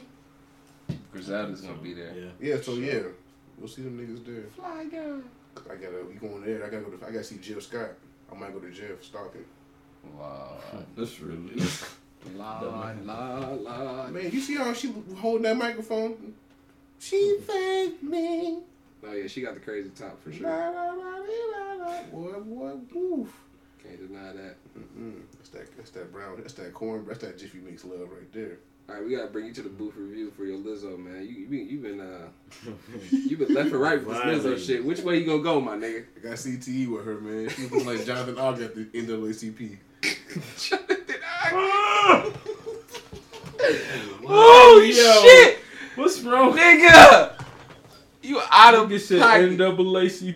Griselda's 1.12 1.62
gonna 1.62 1.78
be 1.78 1.94
there. 1.94 2.14
Yeah. 2.16 2.30
Yeah, 2.56 2.62
so 2.62 2.74
yeah, 2.74 3.02
we'll 3.58 3.68
see 3.68 3.82
them 3.84 3.98
niggas 3.98 4.26
there. 4.26 4.44
Fly 4.56 4.86
guy. 4.86 5.20
I 5.70 5.76
gotta 5.76 6.06
we 6.08 6.16
going 6.16 6.44
there. 6.44 6.66
I 6.66 6.70
gotta 6.70 6.84
go 6.84 6.92
to. 6.92 7.06
I 7.06 7.12
gotta 7.12 7.24
see 7.24 7.38
Jill 7.38 7.62
Scott. 7.62 7.92
I 8.32 8.36
might 8.36 8.54
go 8.54 8.60
to 8.60 8.72
jail 8.72 8.96
for 8.98 9.04
stalking. 9.04 9.46
Wow. 10.18 10.58
That's 10.98 11.20
really. 11.20 11.62
La 12.36 12.60
la 12.60 13.50
la. 13.54 14.08
Man, 14.08 14.32
you 14.32 14.42
see 14.42 14.56
how 14.56 14.74
she 14.74 14.92
holding 15.18 15.44
that 15.44 15.58
microphone? 15.58 16.34
She 16.98 17.38
thanked 17.42 18.02
me. 18.02 18.62
Oh 19.06 19.14
yeah, 19.14 19.28
she 19.28 19.42
got 19.42 19.54
the 19.54 19.60
crazy 19.60 19.90
top 19.90 20.20
for 20.24 20.32
La, 20.32 20.36
sure. 20.36 20.48
la, 20.48 20.70
la, 20.70 21.20
la, 21.22 21.86
la. 21.86 22.02
Boy, 22.12 22.40
boy, 22.40 22.74
woof. 22.92 23.32
Can't 23.84 24.08
deny 24.08 24.34
that. 24.34 24.56
Mm-mm. 24.76 25.22
That's 25.38 25.50
that. 25.50 25.78
That's 25.78 25.92
that 25.92 26.12
brown. 26.12 26.38
That's 26.38 26.54
that 26.54 26.74
corn. 26.74 27.06
That's 27.08 27.20
that 27.20 27.38
Jiffy 27.38 27.60
Mix 27.60 27.86
love 27.86 28.10
right 28.12 28.32
there. 28.34 28.58
All 28.88 28.94
right, 28.96 29.04
we 29.04 29.16
gotta 29.16 29.28
bring 29.28 29.46
you 29.48 29.54
to 29.54 29.62
the 29.64 29.70
booth 29.70 29.96
review 29.98 30.32
for 30.38 30.46
your 30.46 30.58
Lizzo, 30.60 30.98
man. 30.98 31.24
You 31.28 31.34
you 31.34 31.48
been 31.48 31.68
you 31.70 31.80
been 31.80 32.00
uh 32.00 32.28
you 33.12 33.36
been 33.36 33.54
left 33.54 33.72
and 33.72 33.82
right 33.82 34.04
with 34.06 34.16
this 34.24 34.44
Lizzo 34.44 34.64
shit. 34.66 34.86
Which 34.86 35.00
way 35.00 35.18
you 35.20 35.26
gonna 35.26 35.42
go, 35.42 35.60
my 35.60 35.76
nigga? 35.76 36.06
I 36.18 36.20
got 36.20 36.34
CTE 36.34 36.88
with 36.92 37.04
her, 37.06 37.20
man. 37.20 37.50
She 37.50 37.64
looking 37.64 37.86
like 37.86 38.06
Jonathan 38.06 38.38
Ogg 38.38 38.62
at 38.62 38.76
the 38.76 38.86
NAACP. 38.86 39.78
oh 44.28 44.82
yo. 44.86 45.24
shit, 45.24 45.60
What's 45.96 46.20
wrong? 46.22 46.54
nigga! 46.56 47.34
You 48.22 48.42
out 48.52 48.74
of 48.76 48.90
Nigga 48.90 49.00
said 49.00 49.22
pocket. 49.22 49.52
NAACP. 49.58 50.36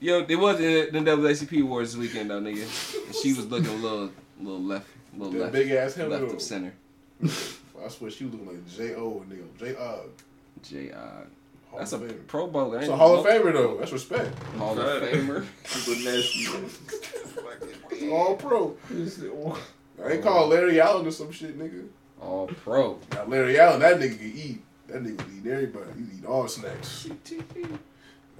Yo, 0.00 0.24
there 0.24 0.38
was 0.38 0.58
the 0.58 0.90
the 0.92 0.98
NAACP 0.98 1.62
awards 1.62 1.92
this 1.94 2.00
weekend 2.00 2.30
though, 2.30 2.40
nigga. 2.40 2.62
And 3.06 3.14
she 3.14 3.32
was 3.32 3.46
looking 3.46 3.70
a 3.70 3.74
little 3.76 4.10
little 4.38 4.62
left, 4.62 4.86
little 5.16 5.32
That 5.32 5.40
left, 5.40 5.52
big 5.52 5.70
ass 5.70 5.94
helmet. 5.94 6.20
left 6.22 6.34
of 6.34 6.42
center. 6.42 6.74
I 7.84 7.88
swear 7.88 8.10
she 8.10 8.24
was 8.24 8.34
looking 8.34 8.48
like 8.48 8.68
J 8.68 8.94
O 8.94 9.24
nigga. 9.28 9.44
J 9.58 9.74
Og. 9.76 10.10
J. 10.62 10.92
That's 11.76 11.92
a 11.92 11.98
Famer. 11.98 12.26
Pro 12.26 12.46
Bowl. 12.48 12.74
It's 12.74 12.88
a 12.88 12.96
Hall 12.96 13.18
of 13.18 13.26
Famer 13.26 13.52
though. 13.52 13.76
That's 13.78 13.92
respect. 13.92 14.36
Hall 14.58 14.78
of 14.78 15.02
Famer. 15.02 15.44
Nasty. 16.04 18.10
All 18.10 18.34
pro. 18.36 18.74
I 20.04 20.12
ain't 20.12 20.22
call 20.22 20.48
Larry 20.48 20.80
Allen 20.80 21.06
or 21.06 21.10
some 21.10 21.30
shit, 21.30 21.58
nigga. 21.58 21.86
All 22.20 22.46
Pro. 22.46 22.98
Now 23.12 23.24
Larry 23.26 23.58
Allen, 23.60 23.80
that 23.80 23.98
nigga 24.00 24.18
can 24.18 24.32
eat. 24.34 24.62
That 24.88 25.04
nigga 25.04 25.18
can 25.18 25.42
eat 25.44 25.50
everybody. 25.50 25.86
He 25.96 26.18
eat 26.18 26.26
all 26.26 26.48
snacks. 26.48 27.06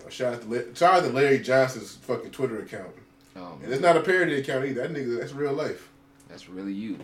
Shout 0.09 0.35
out 0.35 0.43
to 0.43 0.49
La- 0.49 0.75
shout 0.75 0.95
out 0.95 1.03
to 1.05 1.11
Larry 1.11 1.39
Johnson's 1.39 1.95
fucking 1.97 2.31
Twitter 2.33 2.59
account. 2.61 2.91
Oh, 3.37 3.57
And 3.63 3.73
it's 3.73 3.81
not 3.83 3.97
a 3.97 4.01
parody 4.01 4.41
account 4.41 4.65
either. 4.65 4.83
That 4.89 4.93
nigga, 4.93 5.21
that's 5.21 5.33
real 5.33 5.53
life. 5.53 5.89
that's 6.29 6.49
really 6.49 6.73
you. 6.73 6.99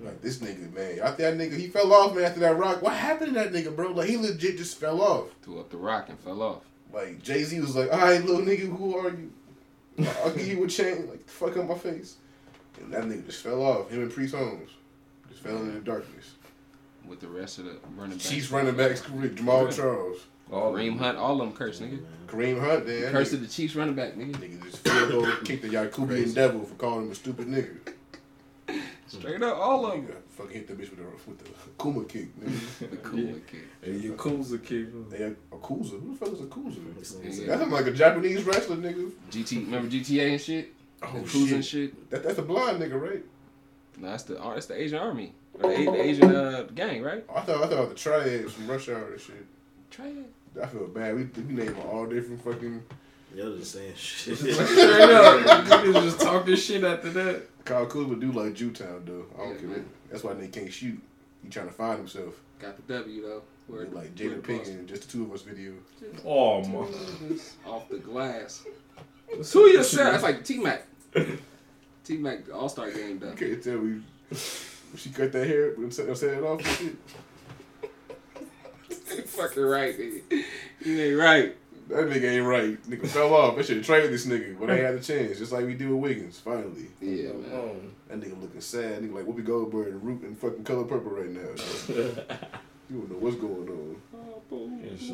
Like 0.00 0.22
this 0.22 0.38
nigga, 0.38 0.72
man. 0.72 0.98
After 1.00 1.22
that 1.30 1.36
nigga, 1.36 1.58
he 1.58 1.68
fell 1.68 1.92
off, 1.92 2.14
man. 2.14 2.24
After 2.24 2.40
that 2.40 2.56
rock, 2.56 2.80
what 2.80 2.94
happened 2.94 3.34
to 3.34 3.40
that 3.40 3.52
nigga, 3.52 3.74
bro? 3.74 3.92
Like 3.92 4.08
he 4.08 4.16
legit 4.16 4.56
just 4.56 4.78
fell 4.78 5.02
off. 5.02 5.26
Threw 5.42 5.60
up 5.60 5.70
the 5.70 5.76
rock 5.76 6.08
and 6.08 6.18
fell 6.18 6.42
off. 6.42 6.62
Like 6.92 7.22
Jay 7.22 7.42
Z 7.44 7.60
was 7.60 7.76
like, 7.76 7.92
"All 7.92 7.98
right, 7.98 8.24
little 8.24 8.42
nigga, 8.42 8.74
who 8.74 8.96
are 8.96 9.10
you? 9.10 9.30
I'll 10.24 10.32
give 10.32 10.46
you 10.46 10.64
a 10.64 10.68
chain, 10.68 11.06
like 11.08 11.28
fuck 11.28 11.56
up 11.56 11.68
my 11.68 11.74
face." 11.76 12.16
And 12.80 12.92
that 12.94 13.04
nigga 13.04 13.26
just 13.26 13.42
fell 13.42 13.62
off. 13.62 13.90
Him 13.90 14.02
and 14.02 14.12
Priest 14.12 14.34
Holmes 14.34 14.70
just 15.28 15.42
fell 15.42 15.58
into 15.58 15.72
the 15.72 15.80
darkness. 15.80 16.34
With 17.06 17.20
the 17.20 17.28
rest 17.28 17.58
of 17.58 17.64
the 17.64 17.76
running 17.96 18.16
backs. 18.16 18.28
Chiefs 18.28 18.50
running 18.50 18.76
backs, 18.76 19.02
Jamaal 19.02 19.74
Charles, 19.74 20.18
All 20.52 20.72
Kareem 20.72 20.98
Hunt, 20.98 21.18
all 21.18 21.32
of 21.32 21.38
them 21.48 21.52
cursed, 21.52 21.82
nigga. 21.82 22.02
Kareem 22.26 22.60
Hunt, 22.60 22.86
man. 22.86 23.02
That 23.02 23.12
Curse 23.12 23.32
of 23.32 23.40
the 23.40 23.48
Chiefs 23.48 23.74
running 23.74 23.94
back, 23.94 24.14
nigga. 24.14 24.32
nigga 24.36 24.62
just 24.62 24.78
field 24.78 25.10
goal 25.10 25.26
kicked 25.44 25.62
the 25.62 25.68
Yakubian 25.68 26.34
devil 26.34 26.64
for 26.64 26.74
calling 26.74 27.06
him 27.06 27.12
a 27.12 27.14
stupid 27.14 27.48
nigga. 27.48 27.76
Straight 29.18 29.42
up, 29.42 29.58
all 29.58 29.86
of 29.86 29.94
Nigga 29.94 30.06
them. 30.08 30.16
fucking 30.28 30.52
hit 30.52 30.66
the 30.68 30.74
bitch 30.74 30.90
with 30.90 30.98
the 30.98 31.04
with 31.30 31.38
the 31.38 31.50
Kuma 31.82 32.04
kick, 32.04 32.28
nigga. 32.40 32.90
The 32.90 32.96
cool 32.98 33.18
Yeah. 33.20 33.32
kid. 33.46 33.60
And 33.82 34.02
Yakuza 34.02 34.64
kid. 34.64 35.10
They 35.10 35.18
had 35.24 35.36
Akuza. 35.50 36.00
Who 36.00 36.12
the 36.12 36.16
fuck 36.16 36.32
is 36.34 36.40
Akuza? 36.40 37.46
Yeah. 37.46 37.56
That's 37.56 37.70
like 37.72 37.86
a 37.86 37.90
Japanese 37.92 38.44
wrestler, 38.44 38.76
nigga. 38.76 39.10
GT, 39.30 39.64
remember 39.66 39.88
GTA 39.90 40.30
and 40.32 40.40
shit? 40.40 40.72
Oh 41.02 41.08
and 41.14 41.26
cruising 41.26 41.62
shit. 41.62 41.90
shit. 41.90 42.10
That, 42.10 42.22
that's 42.22 42.38
a 42.38 42.42
blind 42.42 42.80
nigga, 42.80 43.00
right? 43.00 43.24
No, 43.98 44.10
that's 44.10 44.22
the 44.24 44.34
that's 44.34 44.66
the 44.66 44.80
Asian 44.80 44.98
army. 44.98 45.32
Or 45.54 45.70
the, 45.70 45.84
the 45.86 46.00
Asian 46.02 46.34
uh, 46.36 46.62
gang, 46.74 47.02
right? 47.02 47.24
I 47.34 47.40
thought 47.40 47.64
I 47.64 47.66
thought 47.68 47.88
the 47.88 47.94
triads 47.96 48.52
from 48.52 48.68
Rush 48.68 48.88
Hour 48.88 49.12
and 49.12 49.20
shit. 49.20 49.44
Try 49.90 50.06
it. 50.06 50.32
I 50.62 50.66
feel 50.66 50.86
bad. 50.86 51.16
We 51.16 51.24
we 51.42 51.52
name 51.52 51.74
all 51.90 52.06
different 52.06 52.42
fucking 52.44 52.82
Y'all 53.34 53.56
just 53.56 53.72
saying 53.72 53.94
shit. 53.96 54.36
Straight 54.38 54.56
up. 55.10 55.40
Niggas 55.66 56.02
just 56.02 56.20
talking 56.20 56.56
shit 56.56 56.82
after 56.84 57.10
that. 57.10 57.42
Kyle 57.64 57.86
Kuzma 57.86 58.16
do 58.16 58.32
like 58.32 58.54
Jewtown 58.54 59.02
though. 59.04 59.26
I 59.36 59.44
don't 59.44 59.52
Yeah, 59.54 59.58
care. 59.60 59.68
man. 59.68 59.86
That's 60.10 60.24
why 60.24 60.34
they 60.34 60.48
can't 60.48 60.72
shoot. 60.72 61.00
He 61.42 61.48
trying 61.48 61.68
to 61.68 61.72
find 61.72 61.98
himself. 61.98 62.34
Got 62.58 62.76
the 62.76 62.94
W 62.94 63.22
though. 63.22 63.42
Where 63.68 63.86
like 63.86 64.14
Jada 64.16 64.40
Pinkett 64.40 64.68
and 64.68 64.88
just 64.88 65.02
the 65.06 65.12
two 65.12 65.24
of 65.24 65.32
us 65.32 65.42
video. 65.42 65.72
Oh 66.26 66.64
my. 66.64 66.86
off 67.70 67.88
the 67.88 67.98
glass. 67.98 68.64
Who 69.52 69.66
you 69.68 69.76
That's 69.82 70.22
like 70.24 70.44
T 70.44 70.58
Mac. 70.58 70.86
T 72.04 72.16
Mac 72.16 72.52
All 72.52 72.68
Star 72.68 72.90
game 72.90 73.20
I 73.22 73.26
done. 73.26 73.36
can't 73.36 73.62
tell 73.62 73.78
we. 73.78 74.00
She 74.96 75.10
cut 75.10 75.30
that 75.32 75.46
hair 75.46 75.74
and 75.74 75.94
set, 75.94 76.16
set 76.18 76.34
it 76.34 76.42
off 76.42 76.58
and 76.80 76.96
shit. 79.08 79.28
fucking 79.28 79.62
right, 79.62 79.96
nigga. 79.96 80.44
You 80.84 81.00
ain't 81.00 81.18
right. 81.18 81.56
That 81.90 82.06
nigga 82.08 82.24
ain't 82.36 82.46
right. 82.46 82.82
Nigga 82.88 83.08
fell 83.08 83.34
off. 83.34 83.56
They 83.56 83.62
should 83.64 83.78
have 83.78 83.86
traded 83.86 84.12
this 84.12 84.24
nigga 84.26 84.56
when 84.56 84.68
they 84.70 84.80
had 84.82 84.96
the 84.96 85.02
chance, 85.02 85.38
just 85.38 85.50
like 85.52 85.66
we 85.66 85.74
did 85.74 85.88
with 85.88 85.98
Wiggins. 85.98 86.38
Finally, 86.38 86.86
Yeah, 87.00 87.32
man. 87.32 87.50
Oh. 87.52 87.76
that 88.08 88.20
nigga 88.20 88.40
looking 88.40 88.60
sad. 88.60 89.02
Nigga 89.02 89.14
like 89.14 89.24
Whoopi 89.26 89.44
Goldberg 89.44 89.88
and 89.88 90.02
Root 90.04 90.22
and 90.22 90.38
fucking 90.38 90.62
color 90.64 90.84
purple 90.84 91.10
right 91.10 91.28
now. 91.30 91.56
So, 91.56 91.92
you 92.90 92.96
don't 92.98 93.10
know 93.10 93.16
what's 93.18 93.36
going 93.36 93.68
on. 93.68 93.96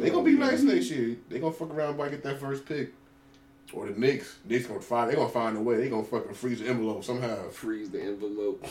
They 0.00 0.10
gonna 0.10 0.24
be 0.24 0.32
nice 0.32 0.62
next 0.62 0.90
year. 0.90 1.16
They 1.28 1.38
gonna 1.38 1.52
fuck 1.52 1.70
around 1.70 1.96
by 1.96 2.08
get 2.08 2.22
that 2.24 2.40
first 2.40 2.64
pick. 2.66 2.92
Or 3.72 3.86
the 3.86 3.98
Knicks. 3.98 4.36
Knicks 4.48 4.66
gonna 4.66 4.80
find. 4.80 5.10
They 5.10 5.14
gonna 5.16 5.28
find 5.28 5.56
a 5.56 5.60
way. 5.60 5.76
They 5.78 5.88
gonna 5.88 6.04
fucking 6.04 6.34
freeze 6.34 6.60
the 6.60 6.68
envelope 6.68 7.04
somehow. 7.04 7.48
Freeze 7.50 7.90
the 7.90 8.00
envelope. 8.02 8.62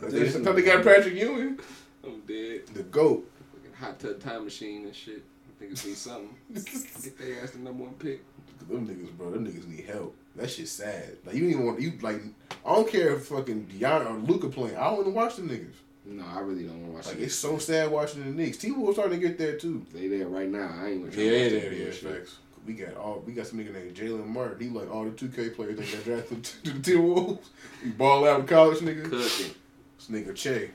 That's 0.00 0.34
how 0.44 0.52
they 0.52 0.62
got 0.62 0.82
Patrick 0.84 1.14
Ewing, 1.14 1.58
I'm 2.04 2.20
dead. 2.20 2.66
the 2.72 2.82
goat. 2.84 3.28
Fucking 3.54 3.74
hot 3.78 3.98
tub 4.00 4.20
time 4.20 4.44
machine 4.44 4.84
and 4.86 4.94
shit. 4.94 5.22
I 5.70 5.74
think 5.74 5.96
something. 5.96 6.36
Get 6.54 7.18
their 7.18 7.42
ass 7.42 7.50
the 7.52 7.58
number 7.58 7.84
one 7.84 7.94
pick. 7.94 8.20
Them 8.68 8.86
niggas, 8.86 9.10
bro. 9.16 9.30
Them 9.30 9.46
niggas 9.46 9.66
need 9.68 9.84
help. 9.84 10.14
That 10.36 10.48
shit's 10.50 10.70
sad. 10.72 11.16
Like 11.26 11.34
you 11.34 11.46
even 11.48 11.66
want 11.66 11.80
you 11.80 11.92
like. 12.00 12.20
I 12.64 12.74
don't 12.74 12.88
care 12.88 13.14
if 13.14 13.26
fucking 13.26 13.66
Deion 13.66 14.06
or 14.08 14.14
Luka 14.18 14.48
playing. 14.48 14.76
I 14.76 14.84
don't 14.84 14.94
want 14.96 15.06
to 15.06 15.10
watch 15.12 15.36
the 15.36 15.42
niggas. 15.42 15.74
No, 16.04 16.24
I 16.24 16.40
really 16.40 16.64
don't 16.64 16.80
want 16.80 16.90
to 16.90 16.96
watch 16.96 17.06
Like 17.16 17.24
it's 17.24 17.34
so 17.34 17.58
sad 17.58 17.90
watching 17.90 18.24
the 18.24 18.30
Knicks. 18.30 18.56
T 18.58 18.70
Wolves 18.72 18.96
starting 18.96 19.20
to 19.20 19.26
get 19.28 19.36
there 19.38 19.56
too. 19.56 19.84
They 19.92 20.08
there 20.08 20.28
right 20.28 20.48
now. 20.48 20.70
I 20.80 20.90
ain't 20.90 21.00
gonna 21.02 21.12
try 21.12 21.22
Yeah, 21.22 21.48
to 21.48 21.54
yeah, 21.54 21.62
watch 21.86 22.02
yeah, 22.02 22.08
yeah. 22.10 22.14
Facts. 22.16 22.36
We 22.64 22.74
got 22.74 22.94
all 22.96 23.22
we 23.26 23.32
got 23.32 23.46
some 23.48 23.58
nigga 23.58 23.72
named 23.72 23.94
Jalen 23.96 24.26
Martin. 24.26 24.60
He 24.60 24.72
like 24.72 24.92
all 24.92 25.04
the 25.04 25.10
two 25.10 25.28
K 25.28 25.50
players 25.50 25.76
that 25.78 25.92
got 25.92 26.04
drafted 26.04 26.44
to 26.64 26.70
the 26.72 26.78
Timberwolves. 26.92 27.40
He 27.82 27.90
ball 27.90 28.26
out 28.28 28.40
in 28.40 28.46
college, 28.46 28.78
nigga. 28.78 29.02
Cooking. 29.04 29.54
This 29.98 30.08
nigga 30.08 30.34
Che. 30.36 30.70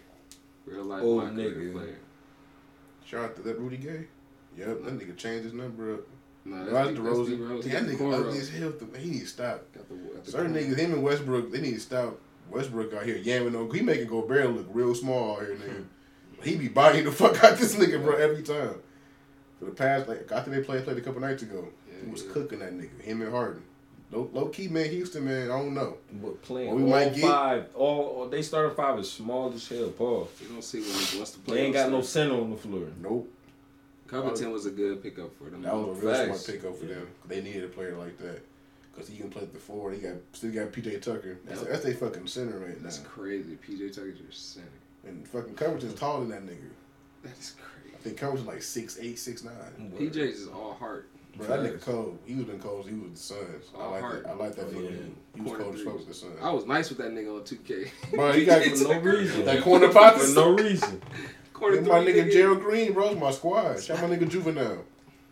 Real 0.65 0.83
life 0.83 1.03
Old 1.03 1.23
my 1.23 1.29
career 1.29 1.51
nigga. 1.51 1.73
player. 1.73 1.97
Shout 3.05 3.23
out 3.25 3.35
to 3.37 3.41
that 3.43 3.57
Rudy 3.59 3.77
Gay. 3.77 4.07
Yep, 4.57 4.83
that 4.83 4.99
nigga 4.99 5.15
changed 5.17 5.43
his 5.45 5.53
number 5.53 5.93
up. 5.95 5.99
No, 6.45 6.55
Right, 6.57 6.65
that's, 6.71 6.87
the 6.87 6.93
that's 6.93 6.99
Rose. 7.17 7.27
D 7.29 7.35
Rose. 7.35 7.65
He 7.65 7.71
That 7.71 7.83
nigga 7.83 7.93
ugly 7.93 8.05
cornrows. 8.33 8.39
as 8.39 8.49
hell. 8.49 8.73
He 8.99 9.09
need 9.09 9.19
to 9.21 9.25
stop. 9.27 9.63
Got 9.73 9.89
the, 9.89 9.95
got 9.95 10.25
the 10.25 10.31
Certain 10.31 10.53
cornrows. 10.53 10.67
niggas, 10.69 10.77
him 10.77 10.93
and 10.93 11.03
Westbrook, 11.03 11.51
they 11.51 11.61
need 11.61 11.73
to 11.73 11.79
stop. 11.79 12.19
Westbrook 12.49 12.93
out 12.93 13.03
here 13.05 13.17
yamming 13.17 13.59
on. 13.59 13.73
He 13.75 13.81
making 13.81 14.07
Gobert 14.07 14.49
look 14.55 14.67
real 14.71 14.95
small 14.95 15.35
out 15.37 15.41
here, 15.45 15.55
nigga. 15.55 15.75
Hmm. 15.75 16.41
He 16.43 16.55
be 16.55 16.67
buying 16.69 17.03
the 17.03 17.11
fuck 17.23 17.43
out 17.43 17.57
this 17.57 17.75
nigga, 17.75 18.01
bro, 18.01 18.15
every 18.15 18.41
time. 18.43 18.75
For 19.59 19.65
the 19.65 19.71
past, 19.71 20.07
like, 20.07 20.31
I 20.31 20.41
think 20.41 20.55
they 20.55 20.63
played 20.63 20.83
played 20.85 20.97
a 20.97 21.01
couple 21.01 21.19
nights 21.19 21.43
ago. 21.43 21.67
Yeah, 21.87 22.05
he 22.05 22.11
was 22.11 22.23
yeah. 22.23 22.31
cooking 22.31 22.59
that 22.59 22.73
nigga. 22.73 23.01
Him 23.01 23.21
and 23.23 23.31
Harden. 23.31 23.63
Low, 24.11 24.29
low 24.31 24.45
key, 24.47 24.69
man. 24.69 24.89
Houston, 24.89 25.25
man. 25.25 25.51
I 25.51 25.57
don't 25.59 25.73
know. 25.73 25.97
But 26.13 26.41
playing 26.43 26.73
we 26.73 26.83
all 26.83 26.87
might 26.89 27.13
get- 27.13 27.23
five, 27.23 27.65
all, 27.75 27.99
all 28.05 28.29
they 28.29 28.41
started 28.41 28.73
five 28.75 28.97
is 28.99 29.11
small 29.11 29.51
as 29.51 29.67
hell. 29.67 29.89
Paul. 29.89 30.29
You 30.41 30.47
don't 30.47 30.63
see 30.63 30.79
when 30.79 30.89
he 30.91 31.17
wants 31.17 31.31
to 31.31 31.39
play. 31.39 31.55
They 31.57 31.61
ain't 31.65 31.73
got 31.73 31.91
no 31.91 32.01
center 32.01 32.35
on 32.35 32.51
the 32.51 32.55
floor. 32.57 32.83
Nope. 33.01 33.29
Covington 34.07 34.51
was 34.51 34.65
a 34.65 34.71
good 34.71 35.01
pickup 35.03 35.37
for 35.37 35.49
them. 35.49 35.61
That 35.63 35.73
was 35.75 35.97
a 35.97 36.01
real 36.05 36.13
Facts. 36.15 36.41
smart 36.45 36.59
pickup 36.61 36.77
for 36.79 36.85
them. 36.85 37.07
They 37.27 37.41
needed 37.41 37.63
a 37.65 37.67
player 37.67 37.95
like 37.97 38.17
that. 38.19 38.41
Because 38.93 39.09
he 39.09 39.17
can 39.17 39.29
play 39.29 39.45
the 39.51 39.59
four. 39.59 39.91
He 39.91 39.99
got 39.99 40.13
still 40.33 40.51
got 40.51 40.71
PJ 40.71 41.01
Tucker. 41.01 41.37
That's, 41.45 41.61
Yep. 41.61 41.69
that's 41.69 41.83
their 41.83 41.93
fucking 41.93 42.27
center 42.27 42.57
right 42.57 42.69
now. 42.77 42.83
That's 42.83 42.99
crazy. 42.99 43.55
PJ 43.67 43.93
Tucker's 43.93 44.19
your 44.19 44.31
center. 44.31 44.67
And 45.05 45.27
fucking 45.27 45.53
Covington's 45.55 45.93
taller 45.99 46.25
than 46.25 46.29
that 46.29 46.45
nigga. 46.45 46.69
That 47.23 47.37
is 47.39 47.51
crazy. 47.51 47.89
I 47.89 47.91
crazy. 47.91 47.97
think 48.03 48.17
Covington's 48.17 48.47
like 48.47 48.61
six 48.63 48.97
eight, 48.99 49.19
six 49.19 49.43
nine. 49.43 49.91
PJ's 49.99 50.39
is 50.41 50.47
all 50.47 50.73
heart. 50.73 51.07
Bro, 51.35 51.45
that 51.47 51.59
nigga 51.59 51.79
cold. 51.81 52.17
He 52.25 52.33
was 52.33 52.49
in 52.49 52.59
cold. 52.59 52.87
He 52.89 52.95
was 52.95 53.11
the 53.11 53.17
Suns. 53.17 53.65
I 53.77 53.79
All 53.79 53.91
like 53.91 54.01
heart. 54.01 54.23
that. 54.23 54.29
I 54.31 54.33
like 54.33 54.55
that 54.55 54.65
oh, 54.75 54.79
Yeah. 54.79 54.89
nigga. 54.89 55.09
He 55.35 55.41
was 55.41 55.49
Corner 55.51 55.63
cold 55.65 55.75
as 55.75 55.81
fuck 55.83 55.93
with 55.97 56.07
the 56.07 56.13
Suns. 56.15 56.33
I 56.41 56.49
was 56.49 56.65
nice 56.65 56.89
with 56.89 56.97
that 56.97 57.11
nigga 57.11 57.35
on 57.35 57.41
2K. 57.43 57.91
Bro, 58.15 58.31
he 58.33 58.45
got 58.45 58.63
For 58.63 58.83
no 58.85 58.99
reason. 58.99 59.45
that 59.45 59.61
corner 59.63 59.91
For 59.91 60.33
no 60.33 60.49
reason. 60.53 60.99
Corner 61.57 61.77
Look 61.77 61.85
at 61.85 61.91
my 61.91 62.03
three, 62.03 62.13
nigga 62.13 62.31
Gerald 62.31 62.61
Green, 62.61 62.93
bro. 62.93 63.09
It's 63.09 63.19
my 63.19 63.31
squad. 63.31 63.81
Shout 63.81 63.99
my 64.01 64.15
nigga 64.15 64.29
Juvenile. 64.29 64.85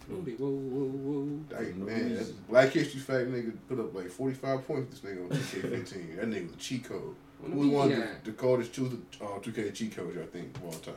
Whoa, 0.07 0.17
whoa, 0.17 0.49
whoa. 0.49 1.57
Hey, 1.57 1.71
man, 1.73 2.25
Black 2.49 2.69
History 2.69 2.99
Fact 2.99 3.29
nigga 3.29 3.53
put 3.67 3.79
up 3.79 3.93
like 3.93 4.09
45 4.09 4.67
points 4.67 4.99
this 4.99 5.11
nigga 5.11 5.23
on 5.23 5.29
2K15. 5.37 6.15
that 6.15 6.25
nigga 6.29 6.47
was 6.47 6.53
a 6.53 6.57
cheat 6.57 6.83
code. 6.83 7.15
When 7.39 7.51
Who 7.51 7.59
was 7.59 7.69
one 7.69 7.91
of 7.91 7.97
the, 7.97 8.07
the 8.23 8.31
coldest 8.31 8.73
choose 8.73 8.93
uh, 9.21 9.25
2K 9.39 9.73
cheat 9.73 9.95
codes, 9.95 10.17
I 10.17 10.25
think, 10.25 10.55
of 10.57 10.65
all 10.65 10.71
time. 10.71 10.95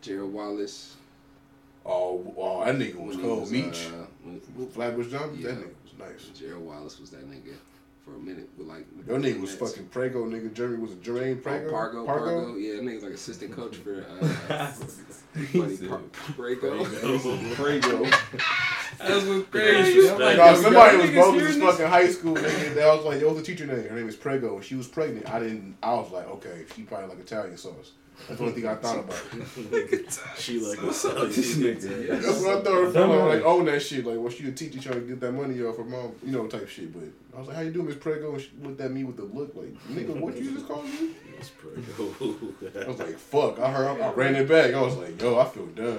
Gerald 0.00 0.32
Wallace. 0.32 0.94
Oh, 1.84 2.32
oh 2.36 2.64
that 2.64 2.76
nigga 2.76 2.94
was 2.94 3.16
when 3.16 3.18
he 3.18 3.22
cold. 3.22 3.40
was, 3.40 3.52
Meach. 3.52 3.92
uh, 3.92 4.66
Flatbush 4.70 5.10
Jumpers, 5.10 5.38
yeah. 5.40 5.50
that 5.50 5.58
nigga 5.58 5.74
was 5.82 5.98
nice. 5.98 6.38
Gerald 6.38 6.64
Wallace 6.64 7.00
was 7.00 7.10
that 7.10 7.28
nigga 7.28 7.54
for 8.08 8.16
a 8.16 8.18
minute 8.18 8.48
with 8.56 8.66
like. 8.66 8.86
Your 9.06 9.18
nigga 9.18 9.40
was 9.40 9.54
fucking 9.54 9.86
Prego, 9.86 10.24
nigga. 10.26 10.52
Jeremy 10.52 10.78
was 10.78 10.92
a 10.92 10.96
Jermaine 10.96 11.38
Oh, 11.38 11.42
Prego. 11.42 11.70
Pargo, 11.72 12.06
Pargo, 12.06 12.60
yeah, 12.62 12.74
that 12.76 12.82
nigga's 12.82 13.02
like 13.02 13.12
assistant 13.12 13.52
coach 13.52 13.76
for 13.76 14.04
uh, 14.08 14.26
Buddy 15.54 15.76
said 15.76 15.88
Par- 15.88 16.00
Prego. 16.36 16.84
Prego. 17.54 18.04
That 18.04 19.10
was 19.10 19.24
crazy. 19.24 19.44
crazy. 19.50 20.10
Like, 20.10 20.36
No, 20.36 20.54
somebody 20.60 20.96
was 20.96 21.06
niggas 21.10 21.14
bogus 21.14 21.34
hearing 21.34 21.46
as 21.48 21.56
this? 21.56 21.64
fucking 21.70 21.86
high 21.86 22.08
school, 22.08 22.34
nigga. 22.34 22.74
That 22.74 22.96
was 22.96 23.04
like, 23.04 23.20
yo, 23.20 23.26
what's 23.28 23.40
the 23.40 23.44
teacher 23.46 23.66
name? 23.66 23.88
Her 23.88 23.96
name 23.96 24.08
is 24.08 24.16
Prego. 24.16 24.60
She 24.60 24.74
was 24.74 24.88
pregnant. 24.88 25.28
I 25.30 25.38
didn't. 25.38 25.76
I 25.82 25.94
was 25.94 26.10
like, 26.10 26.26
okay, 26.28 26.64
she 26.74 26.82
probably 26.82 27.08
like 27.08 27.20
Italian 27.20 27.56
sauce. 27.56 27.92
That's 28.26 28.40
the 28.40 28.46
only 28.46 28.60
thing 28.60 28.66
I 28.68 28.74
thought 28.74 28.98
about. 28.98 29.16
she 30.38 30.60
like, 30.60 30.82
What's 30.82 31.04
up 31.04 31.20
with 31.20 31.36
this 31.36 31.56
nigga? 31.56 32.20
That's 32.22 32.40
what 32.40 32.58
I 32.58 32.60
thought. 32.62 32.86
Her 32.86 32.92
Dumb 32.92 33.10
like, 33.28 33.42
own 33.42 33.64
that 33.66 33.80
shit. 33.80 34.04
Like, 34.04 34.18
well, 34.18 34.30
she 34.30 34.48
a 34.48 34.52
teacher 34.52 34.80
trying 34.80 35.00
to 35.00 35.06
get 35.06 35.20
that 35.20 35.32
money 35.32 35.62
off 35.62 35.76
her 35.76 35.84
mom, 35.84 36.12
you 36.24 36.32
know, 36.32 36.46
type 36.46 36.68
shit. 36.68 36.92
But 36.92 37.08
I 37.34 37.38
was 37.38 37.48
like, 37.48 37.56
how 37.56 37.62
you 37.62 37.70
doing, 37.70 37.86
Miss 37.86 37.96
Prego? 37.96 38.32
And 38.32 38.42
she 38.42 38.50
looked 38.60 38.80
at 38.80 38.90
me 38.90 39.04
with 39.04 39.16
the 39.16 39.24
look 39.24 39.54
like, 39.54 39.72
nigga, 39.88 40.18
what 40.18 40.36
you 40.36 40.52
just 40.52 40.66
called 40.66 40.84
me? 40.84 41.10
That's 41.36 41.50
Prego. 41.50 42.14
I 42.84 42.88
was 42.88 42.98
like, 42.98 43.18
fuck. 43.18 43.58
I 43.60 43.70
heard. 43.70 44.00
I, 44.00 44.10
ran 44.12 44.34
it 44.34 44.48
back. 44.48 44.74
I 44.74 44.82
was 44.82 44.96
like, 44.96 45.20
yo, 45.20 45.38
I 45.38 45.44
feel 45.44 45.66
dumb. 45.66 45.98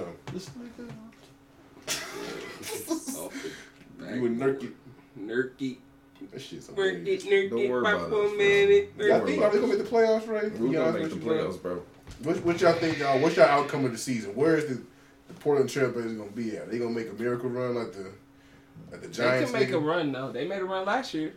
Off 3.20 3.32
the 3.32 4.04
back. 4.04 4.14
You 4.14 4.22
would 4.22 4.38
nerk 4.38 4.62
it. 4.62 4.72
Nerky. 5.18 5.78
That 6.32 6.40
shit's 6.40 6.68
Nerky, 6.68 7.00
amazing. 7.00 7.30
nerky. 7.30 7.50
Don't 7.50 7.68
worry 7.70 7.84
pop 7.84 7.94
about 7.94 8.10
one 8.10 8.26
it, 8.26 8.38
minute. 8.38 8.92
Y'all 8.98 9.20
worry 9.20 9.26
think 9.26 9.38
about 9.38 9.52
y'all 9.52 9.62
gonna 9.62 9.74
make 9.74 9.84
the 9.84 9.90
playoffs, 9.90 10.28
right? 10.28 10.58
We're 10.58 10.72
gonna 10.72 10.92
make 10.92 11.08
the 11.08 11.14
with 11.14 11.14
you, 11.14 11.20
bro. 11.20 11.34
playoffs, 11.34 11.62
bro. 11.62 11.82
What, 12.22 12.44
what 12.44 12.60
y'all 12.60 12.74
think, 12.74 12.98
y'all? 12.98 13.18
What's 13.20 13.36
y'all 13.36 13.46
outcome 13.46 13.84
of 13.84 13.92
the 13.92 13.98
season? 13.98 14.34
Where 14.34 14.56
is 14.56 14.66
the, 14.66 14.82
the 15.28 15.34
Portland 15.34 15.70
Trailblazers 15.70 16.16
gonna 16.18 16.30
be 16.30 16.56
at? 16.56 16.64
Are 16.64 16.66
They 16.66 16.78
gonna 16.78 16.90
make 16.90 17.08
a 17.10 17.14
miracle 17.14 17.48
run 17.50 17.74
like 17.74 17.92
the 17.92 18.10
like 18.90 19.00
the 19.02 19.08
Giants? 19.08 19.16
They 19.16 19.22
Giants? 19.24 19.50
can 19.52 19.60
make 19.60 19.70
a 19.70 19.78
run 19.78 20.12
though. 20.12 20.32
They 20.32 20.46
made 20.46 20.60
a 20.60 20.64
run 20.64 20.84
last 20.86 21.14
year. 21.14 21.32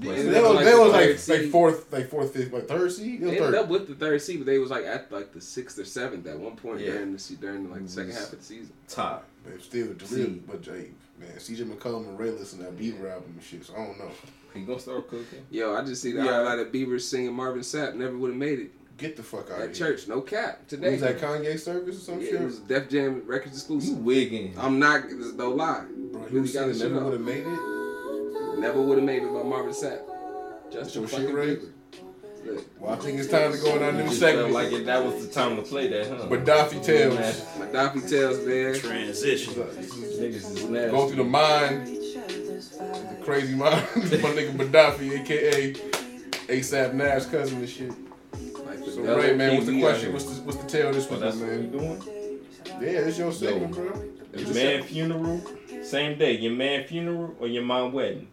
Yeah, 0.00 0.12
They 0.14 0.22
they 0.22 0.40
was 0.40 0.48
was, 0.48 0.54
like 0.56 0.64
they 0.64 0.72
the 0.72 0.80
was 0.80 0.92
like, 0.92 1.16
third 1.18 1.42
like 1.42 1.50
fourth, 1.50 1.92
like 1.92 2.08
fourth, 2.08 2.32
fifth, 2.32 2.52
like 2.52 2.66
third 2.66 2.90
seed. 2.92 3.20
It 3.20 3.24
was 3.24 3.30
They 3.32 3.36
ended 3.36 3.52
third. 3.52 3.64
up 3.64 3.68
with 3.68 3.88
the 3.88 3.94
third 3.94 4.22
seed, 4.22 4.38
but 4.38 4.46
they 4.46 4.58
was 4.58 4.70
like 4.70 4.84
at 4.86 5.12
like 5.12 5.32
the 5.32 5.40
sixth 5.40 5.78
or 5.78 5.84
seventh 5.84 6.26
at 6.26 6.38
one 6.38 6.56
point 6.56 6.80
Yeah. 6.80 6.92
during 6.92 7.12
the 7.12 7.18
se- 7.18 7.36
during 7.40 7.70
like 7.70 7.82
the 7.82 7.88
second 7.90 8.12
mm-hmm. 8.12 8.18
half 8.20 8.32
of 8.32 8.38
the 8.38 8.44
season. 8.44 8.72
Top. 8.88 9.24
But 9.44 9.60
still, 9.62 9.88
Jaleel, 9.88 10.40
but 10.46 10.64
hey, 10.64 10.88
man, 11.20 11.32
CJ 11.36 11.64
McCollum 11.70 12.08
and 12.08 12.18
Ray 12.18 12.30
listen 12.30 12.60
to 12.60 12.64
that 12.64 12.78
Bieber 12.78 13.10
album 13.12 13.32
and 13.34 13.42
shit. 13.42 13.66
So 13.66 13.74
I 13.74 13.84
don't 13.84 13.98
know. 13.98 14.10
He 14.54 14.62
gonna 14.62 14.78
start 14.80 15.08
cooking. 15.08 15.44
Yo, 15.50 15.74
I 15.74 15.84
just 15.84 16.00
see 16.00 16.12
the 16.12 16.24
Yeah. 16.24 16.32
highlight 16.32 16.58
of 16.60 16.68
Bieber 16.72 16.98
singing 17.00 17.34
Marvin 17.34 17.60
Sapp. 17.62 17.94
Never 17.94 18.16
would 18.16 18.30
have 18.30 18.38
made 18.38 18.60
it 18.60 18.70
Get 19.02 19.16
the 19.16 19.22
fuck 19.22 19.50
out 19.50 19.60
at 19.60 19.70
of 19.70 19.76
here. 19.76 19.88
church. 19.88 20.08
No 20.08 20.20
cap 20.20 20.66
today. 20.68 20.92
Was 20.92 21.00
that 21.02 21.18
Kanye 21.18 21.58
service 21.58 21.96
or 21.96 22.00
some 22.00 22.20
yeah, 22.20 22.26
shit? 22.30 22.40
it 22.40 22.44
was 22.44 22.58
Def 22.60 22.88
Jam 22.88 23.22
Records 23.26 23.52
You 23.68 23.76
exclusive. 23.76 23.98
wigging. 23.98 24.54
I'm 24.58 24.78
not. 24.78 25.10
No 25.10 25.50
lie. 25.50 25.84
Bro, 26.12 26.20
he 26.22 26.26
Really 26.28 26.40
was 26.42 26.52
got 26.52 26.60
saying 26.74 26.78
the 26.78 26.88
never 26.88 27.04
would 27.04 27.12
have 27.14 27.20
made 27.22 27.44
it. 27.46 28.58
Never 28.60 28.80
would 28.80 28.98
have 28.98 29.04
made 29.06 29.22
it 29.22 29.32
by 29.32 29.42
Marvin 29.42 29.72
Sapp. 29.72 30.00
Just 30.72 30.94
your 30.94 31.06
shit, 31.08 31.18
fucking 31.20 31.34
Ray? 31.34 31.56
Bieber. 31.56 31.68
Look, 32.44 32.64
Well, 32.80 32.92
I 32.92 32.96
think 32.96 33.18
it's 33.20 33.28
time 33.28 33.52
to 33.52 33.58
go 33.58 33.76
in 33.76 33.82
our 33.82 33.92
new 33.92 34.08
segment. 34.12 34.52
like 34.52 34.72
it, 34.72 34.86
that 34.86 35.04
was 35.04 35.26
the 35.26 35.32
time 35.32 35.56
to 35.56 35.62
play 35.62 35.88
that, 35.88 36.06
huh? 36.08 36.26
But 36.28 36.44
Daffy 36.44 36.80
Tales. 36.80 37.44
my 37.58 37.66
Daffy 37.66 38.00
Tales, 38.00 38.44
man. 38.46 38.74
transition. 38.80 39.54
Niggas 39.54 40.34
is 40.34 40.64
nasty. 40.64 40.90
Go 40.90 41.06
through 41.08 41.16
the 41.16 41.24
mind, 41.24 41.86
the 41.86 43.18
crazy 43.24 43.54
mind. 43.54 43.86
My 43.94 44.30
nigga 44.30 44.52
Gaddafi, 44.56 45.20
aka 45.20 45.72
ASAP 46.48 46.94
Nash 46.94 47.26
cousin 47.26 47.58
and 47.58 47.68
shit. 47.68 47.92
Like 48.96 49.06
So 49.06 49.14
devil 49.16 49.22
Ray, 49.30 49.36
man, 49.36 49.54
what's 49.54 49.66
the 49.66 49.72
me 49.72 49.80
question? 49.80 50.12
What's 50.12 50.24
the 50.26 50.42
what's 50.42 50.58
the 50.58 50.68
tale 50.68 50.92
this 50.92 51.08
Well, 51.10 51.20
week, 51.20 51.30
that's 51.30 51.36
what 51.36 51.48
man? 51.48 51.70
doing. 51.70 52.02
Yeah, 52.80 52.88
it's 53.00 53.18
your 53.18 53.32
segment, 53.32 53.72
bro. 53.74 53.84
Your 53.84 54.04
It's 54.32 54.50
a 54.50 54.54
man 54.54 54.54
segment. 54.54 54.84
funeral, 54.86 55.40
same 55.84 56.18
day. 56.18 56.36
Your 56.36 56.52
man 56.52 56.84
funeral 56.84 57.34
or 57.40 57.48
your 57.48 57.62
mom 57.62 57.92
wedding? 57.92 58.28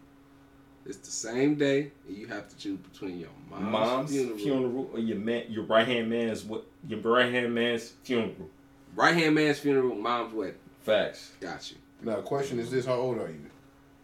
It's 0.86 0.98
the 0.98 1.12
same 1.12 1.56
day, 1.56 1.92
and 2.08 2.18
you 2.18 2.28
have 2.28 2.48
to 2.50 2.58
choose 2.58 2.80
between 2.80 3.20
your 3.20 3.30
mom's, 3.50 3.72
Mom's 3.72 4.12
funeral, 4.12 4.38
funeral, 4.38 4.90
or 4.94 5.00
your 5.00 5.18
man, 5.18 5.44
your 5.50 5.64
right 5.66 5.88
hand 5.88 6.10
man's 6.10 6.44
what? 6.44 6.66
Your 6.88 7.00
right 7.02 7.32
hand 7.32 7.54
man's 7.54 7.90
funeral. 8.04 8.50
right 8.96 9.16
hand 9.16 9.36
man's 9.36 9.60
funeral, 9.60 9.96
mom's 9.96 10.34
wedding. 10.34 10.56
Facts. 10.82 11.32
Got 11.40 11.70
you. 11.72 11.78
Now, 12.02 12.16
the 12.18 12.22
question 12.24 12.60
is 12.60 12.72
this: 12.72 12.86
How 12.86 12.94
old 12.96 13.18
are 13.18 13.28
you? 13.28 13.42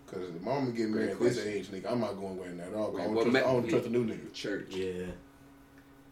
Because 0.05 0.31
the 0.31 0.39
mama 0.41 0.69
get 0.71 0.89
married 0.89 1.11
at 1.11 1.19
this 1.19 1.43
age, 1.43 1.67
nigga, 1.69 1.91
I'm 1.91 2.01
not 2.01 2.13
going 2.19 2.37
wedding 2.37 2.59
at 2.59 2.73
all. 2.75 2.91
'cause 2.91 2.99
I 2.99 3.05
Right, 3.05 3.15
don't 3.15 3.15
trust, 3.15 3.33
ma- 3.33 3.39
I 3.39 3.53
don't 3.53 3.69
trust 3.69 3.85
a 3.87 3.89
new 3.89 4.05
nigga. 4.05 4.33
Church. 4.33 4.67
Yeah. 4.75 5.05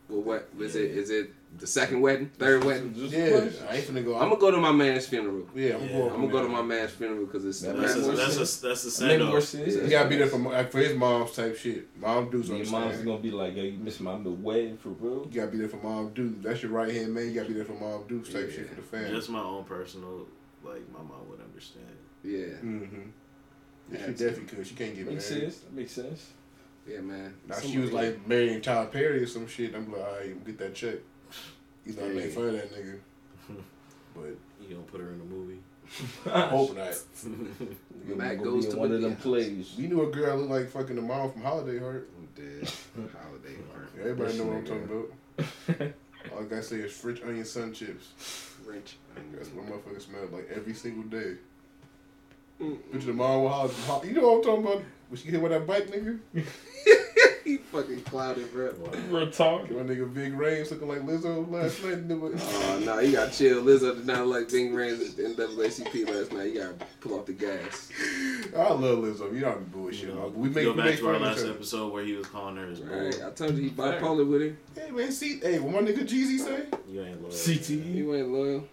Well, 0.09 0.21
what 0.21 0.49
is 0.59 0.75
it? 0.75 0.91
Is 0.91 1.09
it 1.09 1.31
the 1.57 1.65
second 1.67 2.01
wedding, 2.01 2.29
third 2.37 2.63
wedding? 2.63 2.93
Just 2.93 3.13
Yeah. 3.13 3.49
I 3.69 3.77
ain't 3.77 3.85
finna 3.87 4.03
go. 4.03 4.15
I'm 4.15 4.29
gonna 4.29 4.39
go 4.41 4.51
to 4.51 4.57
my 4.57 4.71
man's 4.71 5.07
funeral. 5.07 5.47
yeah, 5.55 5.75
I'm 5.75 5.81
Yeah, 5.83 5.87
going. 5.93 6.09
I'm 6.13 6.21
gonna 6.21 6.31
go 6.31 6.43
to 6.43 6.49
my 6.49 6.61
man's 6.61 6.91
funeral 6.91 7.25
because 7.25 7.45
it's 7.45 7.61
That 7.61 7.77
That's 7.77 7.93
a, 7.93 7.95
makes 7.97 8.07
more 8.07 8.15
that's 8.17 8.35
a, 8.35 8.37
that's 8.67 8.83
the 8.83 8.91
same. 8.91 9.09
send 9.09 9.25
more 9.25 9.37
off. 9.37 9.43
sense. 9.43 9.75
You 9.75 9.89
gotta 9.89 10.09
be 10.09 10.17
there 10.17 10.27
for 10.27 10.37
like, 10.39 10.71
for 10.71 10.79
his 10.79 10.95
mom's 10.97 11.31
type 11.31 11.55
shit. 11.55 11.87
Mom 11.97 12.29
dudes 12.29 12.49
Your 12.49 12.57
understand. 12.57 12.85
mom's 12.85 13.01
gonna 13.03 13.17
be 13.19 13.31
like, 13.31 13.55
yo, 13.55 13.63
you 13.63 13.77
missed 13.77 14.01
my 14.01 14.15
wedding 14.15 14.77
for 14.77 14.89
real. 14.89 15.27
You 15.31 15.39
gotta 15.41 15.51
be 15.51 15.57
there 15.59 15.69
for 15.69 15.77
mom 15.77 16.09
dudes. 16.13 16.43
That's 16.43 16.61
your 16.63 16.71
right 16.73 16.91
hand 16.93 17.13
man. 17.13 17.27
You 17.27 17.33
gotta 17.35 17.47
be 17.47 17.53
there 17.53 17.65
for 17.65 17.73
mom 17.73 18.03
dudes 18.07 18.29
type 18.33 18.47
Yeah. 18.49 18.55
shit 18.55 18.69
for 18.69 18.75
the 18.75 18.81
family. 18.81 19.11
Just 19.11 19.29
my 19.29 19.39
own 19.41 19.63
personal, 19.63 20.27
like 20.63 20.81
my 20.91 20.99
mom 20.99 21.29
would 21.29 21.39
understand. 21.39 21.85
Yeah, 22.23 22.39
mm-hmm. 22.61 23.01
Yeah, 23.91 23.99
she 24.07 24.11
definitely 24.11 24.45
could. 24.45 24.67
She 24.67 24.75
can't 24.75 24.95
get 24.95 25.07
Makes 25.07 25.29
married. 25.29 25.43
sense. 25.51 25.59
That 25.59 25.73
makes 25.73 25.91
sense. 25.91 26.27
Yeah, 26.87 27.01
man. 27.01 27.33
Now 27.47 27.59
she 27.59 27.77
was 27.77 27.91
like 27.91 28.25
marrying 28.27 28.61
Tyler 28.61 28.87
Perry 28.87 29.23
or 29.23 29.27
some 29.27 29.47
shit. 29.47 29.73
I'm 29.75 29.91
like, 29.91 30.01
all 30.01 30.15
right, 30.19 30.45
get 30.45 30.57
that 30.59 30.75
check. 30.75 30.95
You 31.85 31.93
know, 31.93 32.05
I 32.05 32.09
made 32.09 32.23
Yeah. 32.29 32.35
fun 32.35 32.45
of 32.45 32.53
that 32.53 32.73
nigga. 32.73 32.97
But 34.15 34.35
You 34.61 34.75
gonna 34.75 34.81
put 34.83 35.01
her 35.01 35.09
in 35.11 35.19
a 35.21 35.23
movie? 35.23 35.59
I 36.31 36.41
hope 36.47 36.75
not. 36.77 36.95
You're 38.07 38.15
Matt 38.15 38.37
gonna 38.37 38.49
goes 38.49 38.65
be 38.67 38.71
to 38.71 38.77
one 38.77 38.91
of 38.91 39.01
them 39.01 39.15
plays. 39.15 39.73
You 39.77 39.87
knew 39.87 40.01
a 40.03 40.11
girl 40.11 40.37
looked 40.37 40.49
like 40.51 40.69
fucking 40.69 40.95
the 40.95 41.01
mom 41.01 41.31
from 41.31 41.41
Holiday 41.41 41.79
Heart. 41.79 42.09
I'm 42.17 42.27
dead. 42.35 42.71
Holiday 43.21 43.55
heart. 43.71 43.89
Everybody 43.99 44.37
know 44.37 44.43
what 44.45 44.57
I'm 44.57 44.65
talking 44.65 44.83
about. 45.77 45.93
All 46.31 46.39
I 46.39 46.43
gotta 46.43 46.63
say 46.63 46.75
is 46.77 46.93
French 46.93 47.21
onion 47.23 47.43
sun 47.45 47.73
chips. 47.73 48.05
French. 48.65 48.97
That's 49.35 49.49
what 49.49 49.65
motherfuckers 49.65 50.03
smell 50.03 50.21
like 50.31 50.49
every 50.55 50.73
single 50.73 51.03
day. 51.03 51.35
Mm. 52.61 52.77
Picture 52.91 53.07
the 53.07 53.13
mom 53.13 53.43
with 53.43 53.51
Holiday. 53.85 54.07
You 54.07 54.13
know 54.13 54.27
what 54.31 54.37
I'm 54.37 54.43
talking 54.43 54.65
about? 54.65 54.83
When 55.13 55.21
she 55.21 55.27
hit 55.27 55.39
with 55.39 55.51
that 55.51 55.67
bike, 55.67 55.91
nigga? 55.91 56.17
he 57.43 57.57
fucking 57.57 58.01
clouded, 58.01 58.51
bro. 58.51 58.71
Retarded. 59.11 59.69
My 59.69 59.83
nigga 59.83 60.11
Big 60.11 60.33
Rames 60.33 60.71
looking 60.71 60.87
like 60.87 61.01
Lizzo 61.01 61.47
last 61.51 61.83
night. 61.83 62.07
nigga. 62.07 62.41
Oh 62.63 62.79
no, 62.79 62.97
you 62.97 63.11
got 63.11 63.31
to 63.31 63.37
chill. 63.37 63.61
Lizzo 63.61 63.93
did 63.93 64.07
not 64.07 64.25
like 64.25 64.49
Bing 64.49 64.73
Rams 64.73 65.01
at 65.01 65.15
the 65.15 65.21
NAACP 65.21 66.09
last 66.09 66.33
night. 66.33 66.51
You 66.51 66.61
gotta 66.61 66.73
pull 66.99 67.19
off 67.19 67.27
the 67.27 67.33
gas. 67.33 67.91
I 68.57 68.73
love 68.73 68.97
Lizzo. 68.97 69.31
You 69.31 69.41
don't 69.41 69.71
be 69.71 69.77
bullshit. 69.77 70.09
You 70.09 70.15
know, 70.15 70.33
we 70.35 70.49
make, 70.49 70.65
go 70.65 70.71
we 70.71 70.77
back 70.77 70.85
make 70.85 70.97
to 70.97 71.07
our 71.09 71.19
last 71.19 71.45
episode 71.45 71.93
where 71.93 72.03
he 72.03 72.13
was 72.13 72.25
calling 72.25 72.55
her 72.55 72.65
his 72.65 72.79
boy. 72.79 73.11
I 73.23 73.29
told 73.29 73.55
you 73.55 73.65
he 73.65 73.69
bipolar 73.69 74.27
with 74.27 74.41
her. 74.41 74.57
Hey 74.81 74.89
man, 74.89 75.11
see, 75.11 75.37
hey, 75.41 75.59
what 75.59 75.73
my 75.73 75.87
nigga 75.91 76.07
Jeezy 76.07 76.39
say? 76.39 76.65
You 76.89 77.03
ain't 77.03 77.21
loyal. 77.21 77.31
CT. 77.31 77.69
You 77.69 78.15
ain't 78.15 78.29
loyal. 78.29 78.67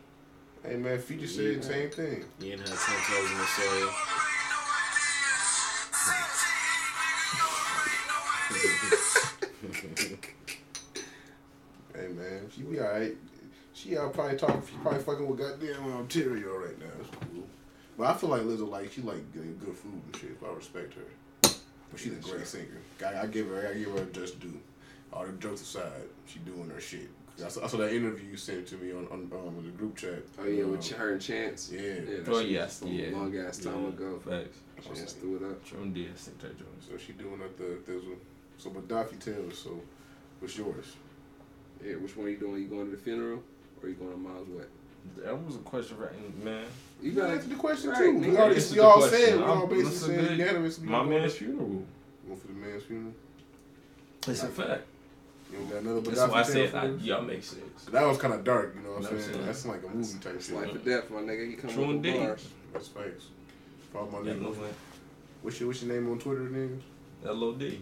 Hey 0.65 0.77
man, 0.77 0.99
Future 1.01 1.27
said 1.27 1.61
the 1.61 1.67
same 1.67 1.91
thing. 1.91 2.25
You 2.41 2.53
ain't 2.53 2.61
had 2.61 2.69
ten 2.71 2.97
toes 2.97 3.31
in 3.31 3.37
the 3.37 3.45
soil. 3.45 3.91
She 12.55 12.63
be 12.63 12.81
alright. 12.81 13.17
She 13.73 13.97
out 13.97 14.13
probably 14.13 14.37
talking. 14.37 14.63
She 14.69 14.75
probably 14.83 15.03
fucking 15.03 15.27
with 15.29 15.39
goddamn 15.39 15.93
Ontario 15.93 16.57
right 16.59 16.79
now. 16.79 16.87
It's 17.01 17.11
cool. 17.11 17.45
But 17.97 18.09
I 18.09 18.15
feel 18.15 18.31
like 18.31 18.43
Lizzo 18.43 18.69
like 18.69 18.93
she 18.93 19.03
like 19.03 19.33
getting 19.33 19.59
good 19.59 19.77
food 19.77 20.01
and 20.07 20.17
shit. 20.17 20.37
I 20.45 20.53
respect 20.55 20.95
her. 20.95 21.51
But 21.91 21.99
she's 21.99 22.13
a 22.13 22.17
great 22.17 22.47
singer. 22.47 22.79
I, 23.05 23.23
I 23.23 23.27
give 23.27 23.49
her. 23.49 23.69
I 23.69 23.75
give 23.79 23.97
her 23.97 24.05
just 24.07 24.41
due. 24.41 24.59
All 25.13 25.27
the 25.27 25.33
jokes 25.33 25.61
aside, 25.63 25.91
she 26.27 26.39
doing 26.41 26.71
her 26.71 26.81
shit. 26.81 27.09
I 27.45 27.49
saw, 27.49 27.65
I 27.65 27.69
saw 27.69 27.79
that 27.79 27.93
interview 27.95 28.31
you 28.33 28.37
sent 28.37 28.67
to 28.69 28.77
me 28.77 28.93
on, 28.93 29.07
on 29.11 29.31
um, 29.33 29.65
the 29.65 29.71
group 29.71 29.97
chat. 29.97 30.23
Oh 30.39 30.45
yeah, 30.47 30.65
Um, 30.65 30.73
with 30.73 30.89
her 30.91 31.13
and 31.13 31.21
Chance. 31.21 31.71
Yeah. 31.73 31.81
Yeah, 31.81 32.21
that 32.23 32.29
Oh, 32.29 32.41
yes, 32.41 32.83
yeah. 32.85 33.09
long 33.13 33.35
ass 33.39 33.59
time 33.59 33.83
Yeah. 33.83 33.89
ago. 33.89 34.19
Facts. 34.19 34.59
Chance 34.87 35.13
threw 35.15 35.37
it 35.37 35.43
up. 35.45 35.65
Tron 35.65 35.93
did 35.93 36.19
sing 36.19 36.35
that 36.43 36.57
joint. 36.59 36.71
So 36.87 36.97
she 36.99 37.13
doing 37.13 37.41
up 37.43 37.57
the 37.57 37.79
there's 37.87 38.05
a 38.05 38.17
so 38.59 38.71
but 38.71 38.87
Daffy 38.89 39.17
tells 39.17 39.59
so 39.59 39.81
what's 40.39 40.57
yours? 40.59 40.97
Yeah, 41.85 41.95
which 41.95 42.17
one 42.17 42.27
are 42.27 42.31
you 42.31 42.37
doing? 42.37 42.55
Are 42.55 42.59
You 42.59 42.69
going 42.69 42.85
to 42.87 42.91
the 42.97 43.03
funeral 43.03 43.43
or 43.83 43.87
are 43.87 43.89
you 43.89 43.95
going 43.95 44.11
to 44.13 44.17
Miles 44.19 44.49
Wet? 44.49 44.69
That 45.25 45.45
was 45.45 45.57
a 45.57 45.61
question, 45.61 45.97
right, 45.99 46.45
man. 46.45 46.65
You 47.03 47.13
gotta 47.13 47.33
answer 47.33 47.49
the 47.49 47.55
question 47.55 47.89
right, 47.91 47.99
too. 47.99 48.13
nigga. 48.13 48.31
We, 48.31 48.37
already, 48.37 48.55
Answer 48.57 48.71
we 48.75 48.77
the 48.81 48.85
all 48.85 48.99
question. 48.99 49.19
said 49.19 49.37
we 49.37 49.43
all 49.43 49.59
I'm- 49.61 49.69
basically 49.69 49.83
that's 49.85 49.97
a 49.97 50.05
said 50.07 50.21
good- 50.29 50.39
unanimously. 50.39 50.87
My 50.89 51.03
man's 51.03 51.11
going 51.21 51.31
funeral. 51.31 51.85
going 52.29 52.41
for 52.41 52.47
the 52.49 52.53
man's 52.53 52.83
funeral. 52.83 53.13
It's 54.29 54.43
a 54.43 54.49
fact. 54.49 54.83
You 55.51 55.59
don't 55.59 55.69
got 55.71 55.79
another 55.83 56.01
That's 56.03 56.31
why 56.31 56.41
I 56.41 56.43
said 56.43 56.71
tale 56.73 56.81
I, 56.81 56.87
y'all 57.03 57.23
make 57.23 57.43
sense. 57.43 57.85
That 57.91 58.03
was 58.07 58.19
kind 58.19 58.35
of 58.35 58.45
dark, 58.45 58.75
you 58.77 58.83
know 58.83 58.91
what 58.91 58.97
I'm 58.99 59.03
Know 59.05 59.09
what 59.09 59.17
I'm 59.17 59.21
saying? 59.23 59.35
saying? 59.35 59.47
That's 59.47 59.67
like 59.67 59.83
a 59.83 59.89
movie 59.89 60.19
type 60.21 60.35
It's 60.37 60.47
shit. 60.49 60.57
life 60.57 60.75
or 60.75 60.79
death, 60.79 61.11
my 61.11 61.21
nigga. 61.21 61.49
He 61.49 61.55
come 61.55 61.71
True 61.71 61.87
with 61.87 62.03
the 62.03 62.09
indeed. 62.11 62.19
bars. 62.27 62.49
That's 62.75 62.89
facts. 62.89 63.25
Follow 63.93 64.11
my 64.11 64.19
Yeah, 64.29 64.35
nigga. 64.35 64.57
What's 65.43 65.59
your 65.59 65.69
what's 65.71 65.83
your 65.83 65.95
name 65.95 66.11
on 66.13 66.19
Twitter, 66.19 66.43
niggas? 66.43 66.81
LOD. 67.25 67.79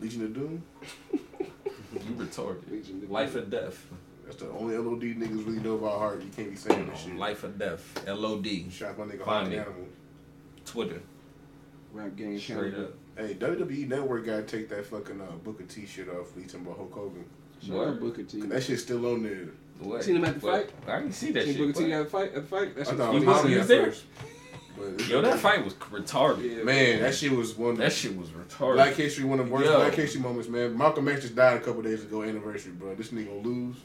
Legion 0.00 0.24
of 0.24 0.34
Doom. 0.34 0.62
You 2.18 2.24
retarded. 2.24 3.10
Life 3.10 3.32
Doom. 3.34 3.42
or 3.42 3.46
death. 3.46 3.86
That's 4.24 4.36
the 4.42 4.50
only 4.50 4.76
LOD 4.76 5.02
niggas 5.02 5.44
really 5.46 5.58
know 5.60 5.74
about 5.74 5.98
heart. 5.98 6.22
You 6.22 6.30
can't 6.34 6.50
be 6.50 6.56
saying 6.56 6.86
that 6.86 6.96
shit. 6.98 7.16
Life 7.16 7.42
or 7.44 7.48
death. 7.48 8.04
LOD. 8.06 8.46
Shout 8.70 8.98
my 8.98 9.04
nigga 9.06 9.24
Find 9.24 9.26
Hawk 9.26 9.48
me. 9.48 9.56
Animal. 9.58 9.86
Twitter. 10.64 11.00
Rap 11.92 12.14
game 12.16 12.38
Straight 12.38 12.72
Canada. 12.74 12.84
up. 12.84 12.94
Hey, 13.16 13.34
WWE 13.34 13.88
Network 13.88 14.24
gotta 14.26 14.42
take 14.44 14.68
that 14.68 14.86
fucking 14.86 15.20
uh, 15.20 15.24
Booker 15.42 15.64
T 15.64 15.84
shit 15.86 16.08
off. 16.08 16.34
We 16.36 16.44
talking 16.44 16.60
about 16.66 16.76
Hulk 16.76 16.94
Hogan. 16.94 17.24
Shout 17.66 17.88
out 17.88 18.00
Booker 18.00 18.22
T. 18.22 18.40
'Cause 18.40 18.48
That 18.50 18.62
shit's 18.62 18.82
still 18.82 19.04
on 19.12 19.22
there. 19.24 19.48
What? 19.80 20.04
Seen 20.04 20.16
him 20.16 20.24
at 20.24 20.40
the 20.40 20.46
What? 20.46 20.70
fight? 20.70 20.88
I 20.88 21.00
didn't 21.00 21.14
see 21.14 21.32
that 21.32 21.44
Seen 21.44 21.54
shit. 21.56 21.66
Booker 21.66 21.78
T 21.84 21.90
but- 21.90 21.92
at 21.98 22.04
the 22.04 22.10
fight? 22.10 22.28
At 22.28 22.34
the 22.34 22.42
fight? 22.42 22.74
That 22.76 22.86
I 22.86 22.90
shit 22.90 22.98
thought 22.98 23.12
He 23.14 23.20
it 23.20 23.26
was- 23.26 23.36
was 23.42 23.46
he 23.46 23.54
at 23.54 23.58
was 23.58 23.68
there? 23.68 23.92
First. 24.80 24.96
But 24.98 25.08
Yo, 25.08 25.20
that 25.22 25.38
fight 25.38 25.64
was 25.64 25.74
retarded. 25.74 26.56
Yeah, 26.58 26.64
Man, 26.64 27.00
that 27.00 27.14
shit 27.14 27.32
was 27.32 27.56
one 27.56 27.72
of 27.72 27.78
That 27.78 27.92
shit 27.92 28.16
was 28.16 28.28
retarded. 28.30 28.74
Black 28.74 28.94
History, 28.94 29.24
one 29.24 29.40
of 29.40 29.46
the 29.46 29.52
worst 29.52 29.66
Yo. 29.66 29.76
Black 29.76 29.94
History 29.94 30.20
moments, 30.20 30.48
man. 30.48 30.76
Malcolm 30.76 31.08
X 31.08 31.22
just 31.22 31.36
died 31.36 31.56
a 31.56 31.60
couple 31.60 31.82
days 31.82 32.02
ago, 32.02 32.22
anniversary, 32.22 32.72
bro. 32.72 32.94
This 32.94 33.08
nigga 33.08 33.26
gonna 33.28 33.40
lose. 33.40 33.76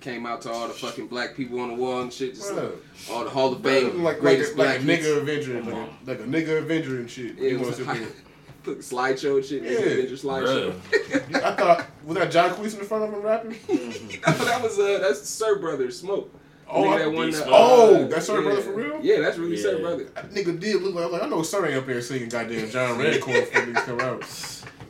Came 0.00 0.26
out 0.26 0.40
to 0.42 0.50
all 0.50 0.66
the 0.66 0.74
fucking 0.74 1.06
black 1.06 1.36
people 1.36 1.60
on 1.60 1.68
the 1.68 1.74
wall 1.74 2.00
and 2.02 2.12
shit. 2.12 2.34
Just 2.34 2.52
like, 2.54 2.72
all 3.08 3.22
the 3.22 3.30
Hall 3.30 3.52
of 3.52 3.62
Bro, 3.62 3.72
Fame 3.72 4.02
like, 4.02 4.14
like, 4.14 4.20
greatest 4.20 4.54
a, 4.54 4.56
like 4.56 4.80
a 4.80 4.82
black 4.82 4.96
hits. 4.98 5.06
nigga 5.06 5.20
Avenger, 5.20 5.62
like 5.62 5.74
a, 5.74 6.10
like 6.10 6.20
a 6.20 6.24
nigga 6.24 6.58
Avenger 6.58 6.96
and 6.96 7.08
shit. 7.08 7.36
Yeah, 7.36 7.50
you 7.50 7.58
it 7.60 7.66
was 7.66 7.76
sit 7.76 7.86
like- 7.86 7.98
there- 8.00 8.08
Put 8.64 8.78
slideshow 8.78 9.36
and 9.38 9.44
shit. 9.44 9.62
Yeah. 9.64 9.70
Avenger 9.78 10.14
slideshow. 10.16 10.72
Bruh. 10.72 11.42
I 11.42 11.54
thought 11.56 11.86
was 12.04 12.16
that 12.16 12.30
John 12.30 12.50
Cleese 12.50 12.78
in 12.78 12.84
front 12.86 13.02
of 13.04 13.12
him 13.12 13.20
rapping? 13.20 13.50
that 14.24 14.60
was 14.62 14.78
uh, 14.78 14.98
that's 15.00 15.28
Sir 15.28 15.58
Brother 15.58 15.90
Smoke. 15.90 16.32
Oh, 16.74 16.82
Nigga 16.84 16.94
I- 16.94 16.98
that 16.98 17.12
won 17.12 17.30
the, 17.30 17.44
oh, 17.48 17.94
uh, 18.04 18.08
that's 18.08 18.26
Sir 18.26 18.36
yeah. 18.38 18.42
Brother 18.44 18.62
for 18.62 18.72
real? 18.72 18.98
Yeah, 19.02 19.20
that's 19.20 19.36
really 19.38 19.56
Yeah. 19.56 19.62
Sir 19.62 19.78
Brother. 19.80 20.04
That 20.14 20.30
nigga 20.32 20.58
did 20.58 20.82
look 20.82 20.94
like 20.94 21.02
I 21.02 21.06
was 21.06 21.12
like 21.12 21.22
I 21.22 21.28
know 21.28 21.42
Sir 21.42 21.66
ain't 21.66 21.76
up 21.76 21.86
here 21.86 22.00
singing 22.00 22.28
goddamn 22.30 22.70
John 22.70 22.98
Redcorn 22.98 23.26
before 23.26 23.60
niggas 23.62 23.84
come 23.84 24.00
out. 24.00 24.24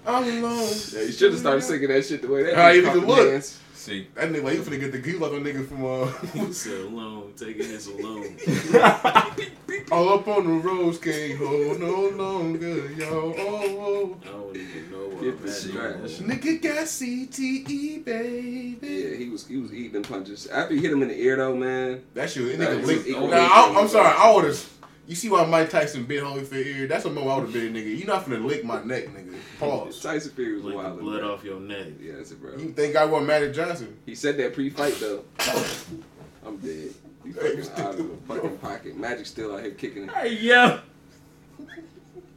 I'm 0.06 0.24
alone. 0.44 0.68
Yeah, 0.92 1.02
you 1.02 1.12
should 1.12 1.30
have 1.32 1.40
started 1.40 1.62
singing 1.62 1.88
that 1.88 2.04
shit 2.04 2.22
the 2.22 2.28
way 2.28 2.44
that. 2.44 2.54
How 2.54 2.62
nigga 2.68 2.74
you 2.74 2.88
even 2.88 3.06
look? 3.06 3.28
hands. 3.28 3.58
See. 3.82 4.06
That 4.14 4.30
nigga 4.30 4.44
like 4.44 4.52
he 4.54 4.58
finna 4.60 4.78
get 4.78 4.92
the 4.92 5.00
he 5.10 5.18
like 5.18 5.32
a 5.32 5.34
nigga 5.34 5.66
from 5.66 5.84
uh 5.84 6.06
He 6.46 6.52
said 6.52 6.82
alone, 6.82 7.32
taking 7.36 7.66
this 7.66 7.88
alone. 7.88 8.36
all 9.90 10.10
up 10.14 10.28
on 10.28 10.46
the 10.46 10.52
rose 10.68 10.98
can't 10.98 11.36
hold 11.36 11.80
no 11.80 12.08
longer, 12.10 12.92
yo. 12.92 13.34
Oh, 13.36 14.16
I 14.22 14.26
don't 14.28 14.56
even 14.56 14.90
know 14.92 15.08
what 15.08 15.22
Get 15.24 15.34
I'm 15.34 15.42
the 15.42 15.50
at 15.50 15.56
shit 15.62 15.74
no 15.74 15.80
right. 15.80 15.96
more. 15.98 16.06
oh. 16.06 16.22
Nigga 16.30 16.62
got 16.62 16.84
CTE, 16.86 18.04
baby. 18.04 18.78
Yeah, 18.88 19.16
he 19.16 19.28
was 19.30 19.46
he 19.48 19.56
was 19.56 19.74
eating 19.74 20.02
punches. 20.04 20.46
After 20.46 20.74
you 20.74 20.80
hit 20.80 20.92
him 20.92 21.02
in 21.02 21.08
the 21.08 21.20
ear 21.20 21.36
though, 21.36 21.56
man. 21.56 22.02
That 22.14 22.30
shit, 22.30 22.56
that 22.58 22.58
That 22.58 22.76
nigga 22.78 22.80
is 22.82 22.86
licked. 22.86 23.08
equal- 23.08 23.28
Now, 23.28 23.48
I, 23.50 23.80
I'm 23.80 23.88
sorry, 23.88 24.14
I 24.16 24.32
would 24.32 24.44
have. 24.44 24.68
You 25.06 25.16
see 25.16 25.28
why 25.28 25.44
Mike 25.44 25.68
Tyson 25.68 26.04
bit 26.04 26.22
Holyfield 26.22 26.64
ear? 26.64 26.86
That's 26.86 27.04
a 27.04 27.10
moment 27.10 27.30
I 27.32 27.36
would 27.36 27.44
have 27.46 27.52
been, 27.52 27.72
nigga. 27.74 27.98
You 27.98 28.04
not 28.04 28.24
finna 28.24 28.44
lick 28.44 28.64
my 28.64 28.82
neck, 28.84 29.06
nigga. 29.08 29.34
Pause. 29.58 30.00
Tyson 30.02 30.30
Fury 30.32 30.54
was 30.54 30.64
the 30.64 30.74
wild. 30.74 31.00
blood 31.00 31.20
bro. 31.20 31.34
off 31.34 31.44
your 31.44 31.60
neck. 31.60 31.88
Yeah, 32.00 32.14
that's 32.16 32.30
it, 32.30 32.40
bro. 32.40 32.56
You 32.56 32.70
think 32.72 32.94
I 32.96 33.04
want 33.04 33.26
Magic 33.26 33.52
Johnson? 33.52 33.96
He 34.06 34.14
said 34.14 34.36
that 34.38 34.54
pre-fight 34.54 34.94
though. 35.00 35.24
I'm 36.46 36.56
dead. 36.58 36.90
You 37.24 37.32
Hey, 37.34 37.56
you 37.56 37.62
fucking 37.64 37.84
out 37.84 37.94
of 37.94 37.98
the 37.98 38.16
fucking 38.34 38.58
pocket. 38.58 38.96
Magic 38.96 39.26
still 39.26 39.54
out 39.54 39.62
here 39.62 39.72
kicking 39.72 40.04
it. 40.04 40.10
Hey, 40.10 40.34
yeah. 40.34 40.80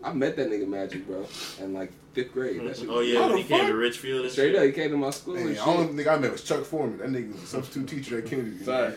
I 0.04 0.14
met 0.14 0.36
that 0.36 0.50
nigga 0.50 0.68
Magic, 0.68 1.08
bro, 1.08 1.26
and 1.60 1.74
like 1.74 1.92
fifth 2.16 2.34
grade. 2.34 2.62
That 2.66 2.78
shit 2.78 2.90
Oh 2.90 3.02
yeah, 3.02 3.20
when 3.20 3.32
the 3.34 3.38
he 3.38 3.44
came 3.44 3.68
to 3.68 3.76
Richfield 3.76 4.22
and 4.24 4.32
Straight 4.32 4.54
shit. 4.54 4.56
up, 4.56 4.64
he 4.66 4.72
came 4.72 4.90
to 4.92 4.98
my 4.98 5.10
school 5.12 5.36
Man, 5.36 5.48
and 5.48 5.56
the 5.58 5.64
only 5.66 5.88
shit. 5.88 6.08
nigga 6.08 6.16
I 6.16 6.20
met 6.20 6.32
was 6.32 6.44
Chuck 6.44 6.64
Foreman. 6.64 6.98
That 7.00 7.10
nigga 7.10 7.34
was 7.34 7.44
a 7.44 7.46
substitute 7.48 7.88
teacher 7.90 8.18
at 8.20 8.26
Kennedy. 8.26 8.58
Sorry. 8.64 8.94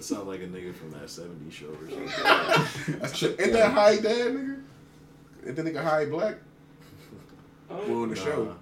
Sound 0.00 0.28
like 0.28 0.40
a 0.40 0.46
nigga 0.46 0.74
from 0.74 0.90
that 0.92 1.04
'70s 1.06 1.50
show 1.52 1.66
or 1.68 1.88
something. 1.90 2.92
That's- 3.00 3.22
Ain't 3.40 3.52
that 3.54 3.72
high 3.72 3.96
dad, 3.96 4.32
nigga? 4.34 4.60
Ain't 5.46 5.56
that 5.56 5.64
nigga 5.66 5.82
high 5.82 6.04
black? 6.04 6.36
Oh. 7.70 7.76
Well, 7.76 7.84
Oh, 7.88 8.02
in 8.04 8.10
the 8.10 8.16
Nah, 8.16 8.22
show, 8.24 8.56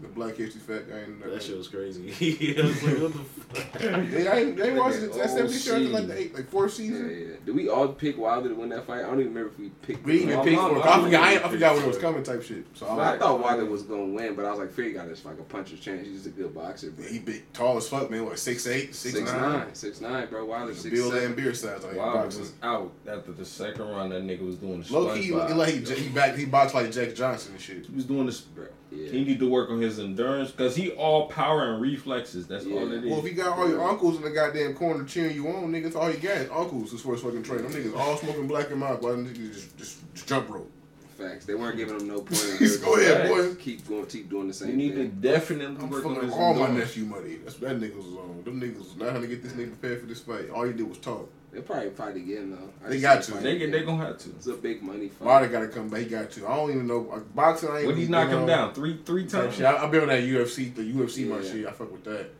the 0.00 0.08
Black 0.08 0.36
History 0.36 0.60
Fat 0.60 0.88
guy. 0.88 0.98
In 1.00 1.18
That 1.20 1.42
shit 1.42 1.56
was 1.58 1.68
crazy. 1.68 2.08
I 2.58 2.62
was 2.62 2.82
like, 2.82 2.98
what 2.98 3.12
the 3.12 3.18
fuck? 3.18 3.80
Yeah, 3.82 4.32
I 4.32 4.44
they 4.52 4.68
ain't 4.70 4.76
watched 4.78 4.96
it. 4.98 5.12
That 5.14 5.24
Oh, 5.30 5.48
70 5.48 5.52
show 5.58 5.72
after 5.76 5.88
like 5.88 6.06
the 6.06 6.18
eight, 6.18 6.34
like 6.34 6.48
fourth 6.50 6.72
Yeah, 6.78 6.86
season. 6.86 7.10
yeah. 7.30 7.36
Did 7.46 7.54
we 7.56 7.68
all 7.68 7.88
pick 7.88 8.18
Wilder 8.18 8.48
to 8.50 8.54
win 8.54 8.68
that 8.70 8.86
fight? 8.86 8.98
I 8.98 9.02
don't 9.02 9.20
even 9.20 9.34
remember 9.34 9.50
if 9.52 9.58
we 9.58 9.68
picked. 9.82 10.04
We 10.04 10.22
even 10.22 10.36
My 10.36 10.44
pick 10.44 10.58
for 10.58 10.76
it. 10.76 10.80
I 10.84 10.98
I 10.98 11.02
forgot. 11.04 11.22
I, 11.24 11.34
I 11.34 11.48
forgot 11.48 11.74
when 11.74 11.84
it 11.84 11.88
was 11.88 11.98
coming, 11.98 12.22
type 12.22 12.42
shit. 12.42 12.64
So 12.74 12.86
I, 12.86 13.14
I 13.14 13.18
thought 13.18 13.40
Wilder 13.40 13.64
was 13.64 13.82
gonna 13.82 14.04
win, 14.06 14.34
but 14.34 14.44
I 14.44 14.50
was 14.50 14.58
like, 14.60 14.72
Fury 14.72 14.92
got 14.92 15.08
this 15.08 15.24
like 15.24 15.38
a 15.38 15.42
puncher's 15.42 15.80
chance. 15.80 16.06
He's 16.06 16.22
just 16.22 16.26
a 16.26 16.30
good 16.30 16.54
boxer. 16.54 16.90
But 16.90 17.06
he 17.06 17.18
big, 17.18 17.52
tall 17.52 17.76
as 17.76 17.88
fuck, 17.88 18.10
man. 18.10 18.24
What 18.24 18.38
six 18.38 18.66
eight, 18.66 18.94
six, 18.94 19.16
six 19.16 19.32
nine? 19.32 19.40
nine, 19.52 19.74
six 19.74 20.00
nine, 20.00 20.28
bro. 20.28 20.44
Wilder 20.44 20.74
six 20.74 20.94
Bill 20.94 21.10
seven. 21.10 21.26
and 21.26 21.36
beer 21.36 21.54
size. 21.54 21.82
Like 21.84 21.96
Wilder 21.96 22.18
boxing. 22.22 22.40
was 22.42 22.52
out 22.62 22.92
after 23.10 23.32
the 23.32 23.44
second 23.44 23.88
round. 23.88 24.12
That 24.12 24.22
nigga 24.24 24.44
was 24.46 24.56
doing 24.56 24.82
the 24.82 24.92
Low 24.92 25.14
key, 25.14 25.22
he, 25.22 25.32
like 25.32 25.74
he, 25.74 25.94
he 25.94 26.08
back. 26.10 26.36
He 26.36 26.44
boxed 26.44 26.74
like 26.74 26.90
Jack 26.92 27.14
Johnson 27.14 27.52
and 27.52 27.60
shit. 27.60 27.86
He 27.86 27.94
was 27.94 28.04
doing 28.04 28.26
this. 28.26 28.40
Bro, 28.42 28.66
He 28.90 29.24
need 29.24 29.38
to 29.40 29.48
work 29.48 29.70
on 29.70 29.80
his 29.80 29.98
endurance 29.98 30.50
because 30.50 30.74
he 30.74 30.90
all 30.92 31.28
power 31.28 31.72
and 31.72 31.82
reflexes. 31.82 32.46
That's 32.46 32.64
all 32.64 32.90
it 32.90 33.04
is. 33.04 33.10
Well, 33.10 33.18
if 33.18 33.24
you 33.24 33.32
got 33.32 33.58
all 33.58 33.68
your 33.68 33.82
uncles 33.86 34.16
in 34.16 34.22
the 34.22 34.30
goddamn 34.30 34.74
corner 34.74 35.04
cheering 35.04 35.34
you 35.34 35.46
on, 35.48 35.70
niggas, 35.72 35.94
all 35.94 36.10
you 36.10 36.16
got 36.16 36.38
is 36.38 36.50
uncles 36.50 36.94
as 36.94 37.00
far 37.02 37.14
as 37.14 37.20
fucking 37.20 37.42
training. 37.42 37.70
Them 37.70 37.82
niggas 37.82 37.96
all 37.96 38.16
smoking 38.16 38.46
black 38.48 38.70
and 38.70 38.80
mild, 38.80 39.02
while 39.02 39.12
them 39.12 39.26
niggas 39.26 39.52
just, 39.52 39.76
just, 39.76 40.14
just 40.14 40.26
jump 40.26 40.48
rope. 40.48 40.70
Facts. 41.18 41.46
They 41.46 41.54
weren't 41.54 41.76
giving 41.76 41.98
him 41.98 42.06
no 42.06 42.20
points. 42.20 42.76
Go 42.84 42.96
ahead, 42.96 43.28
boy. 43.28 43.54
Keep 43.56 43.88
going, 43.88 44.06
keep 44.06 44.30
doing 44.30 44.46
the 44.46 44.54
same 44.54 44.70
you 44.70 44.76
need 44.76 44.90
to 44.90 45.02
thing. 45.02 45.18
definitely 45.20 45.66
I'm 45.66 45.90
work 45.90 46.06
on 46.06 46.14
fucking 46.14 46.28
his 46.30 46.38
all 46.38 46.54
my 46.54 46.68
nephew 46.68 47.04
money. 47.04 47.38
That's 47.44 47.60
what 47.60 47.70
that 47.70 47.80
niggas 47.80 47.96
was 47.96 48.06
on. 48.06 48.42
Them 48.44 48.60
niggas 48.60 48.78
was 48.78 48.96
not 48.96 49.10
trying 49.10 49.22
to 49.22 49.26
get 49.26 49.42
this 49.42 49.52
nigga 49.52 49.78
prepared 49.78 50.00
for 50.00 50.06
this 50.06 50.20
fight. 50.20 50.48
All 50.50 50.64
you 50.64 50.72
did 50.72 50.88
was 50.88 50.98
talk. 50.98 51.28
They'll 51.58 51.66
probably 51.66 51.90
fight 51.90 52.16
again 52.16 52.50
though. 52.52 52.86
I 52.86 52.90
They 52.90 53.00
got 53.00 53.24
see 53.24 53.32
to. 53.32 53.38
They 53.38 53.56
again. 53.56 53.70
they 53.72 53.82
gonna 53.82 54.06
have 54.06 54.18
to. 54.18 54.30
It's 54.30 54.46
a 54.46 54.54
big 54.54 54.80
money 54.82 55.08
fight. 55.08 55.26
Wilder 55.26 55.48
got 55.48 55.60
to 55.60 55.68
come 55.68 55.88
back. 55.88 56.00
He 56.00 56.06
got 56.06 56.30
to. 56.30 56.46
I 56.46 56.54
don't 56.56 56.70
even 56.70 56.86
know 56.86 57.10
uh, 57.10 57.18
boxing. 57.34 57.68
I 57.70 57.78
ain't 57.78 57.86
What 57.86 57.96
he 57.96 58.02
really 58.02 58.12
knock 58.12 58.28
him 58.28 58.46
down 58.46 58.74
three 58.74 58.98
three 59.04 59.26
times? 59.26 59.56
shit. 59.56 59.64
I, 59.66 59.84
I 59.84 59.86
been 59.88 60.02
on 60.02 60.08
that 60.08 60.22
UFC, 60.22 60.72
the 60.74 60.82
UFC 60.82 61.26
my 61.28 61.40
Yeah. 61.40 61.50
shit. 61.50 61.66
I 61.66 61.72
fuck 61.72 61.90
with 61.90 62.04
that. 62.04 62.30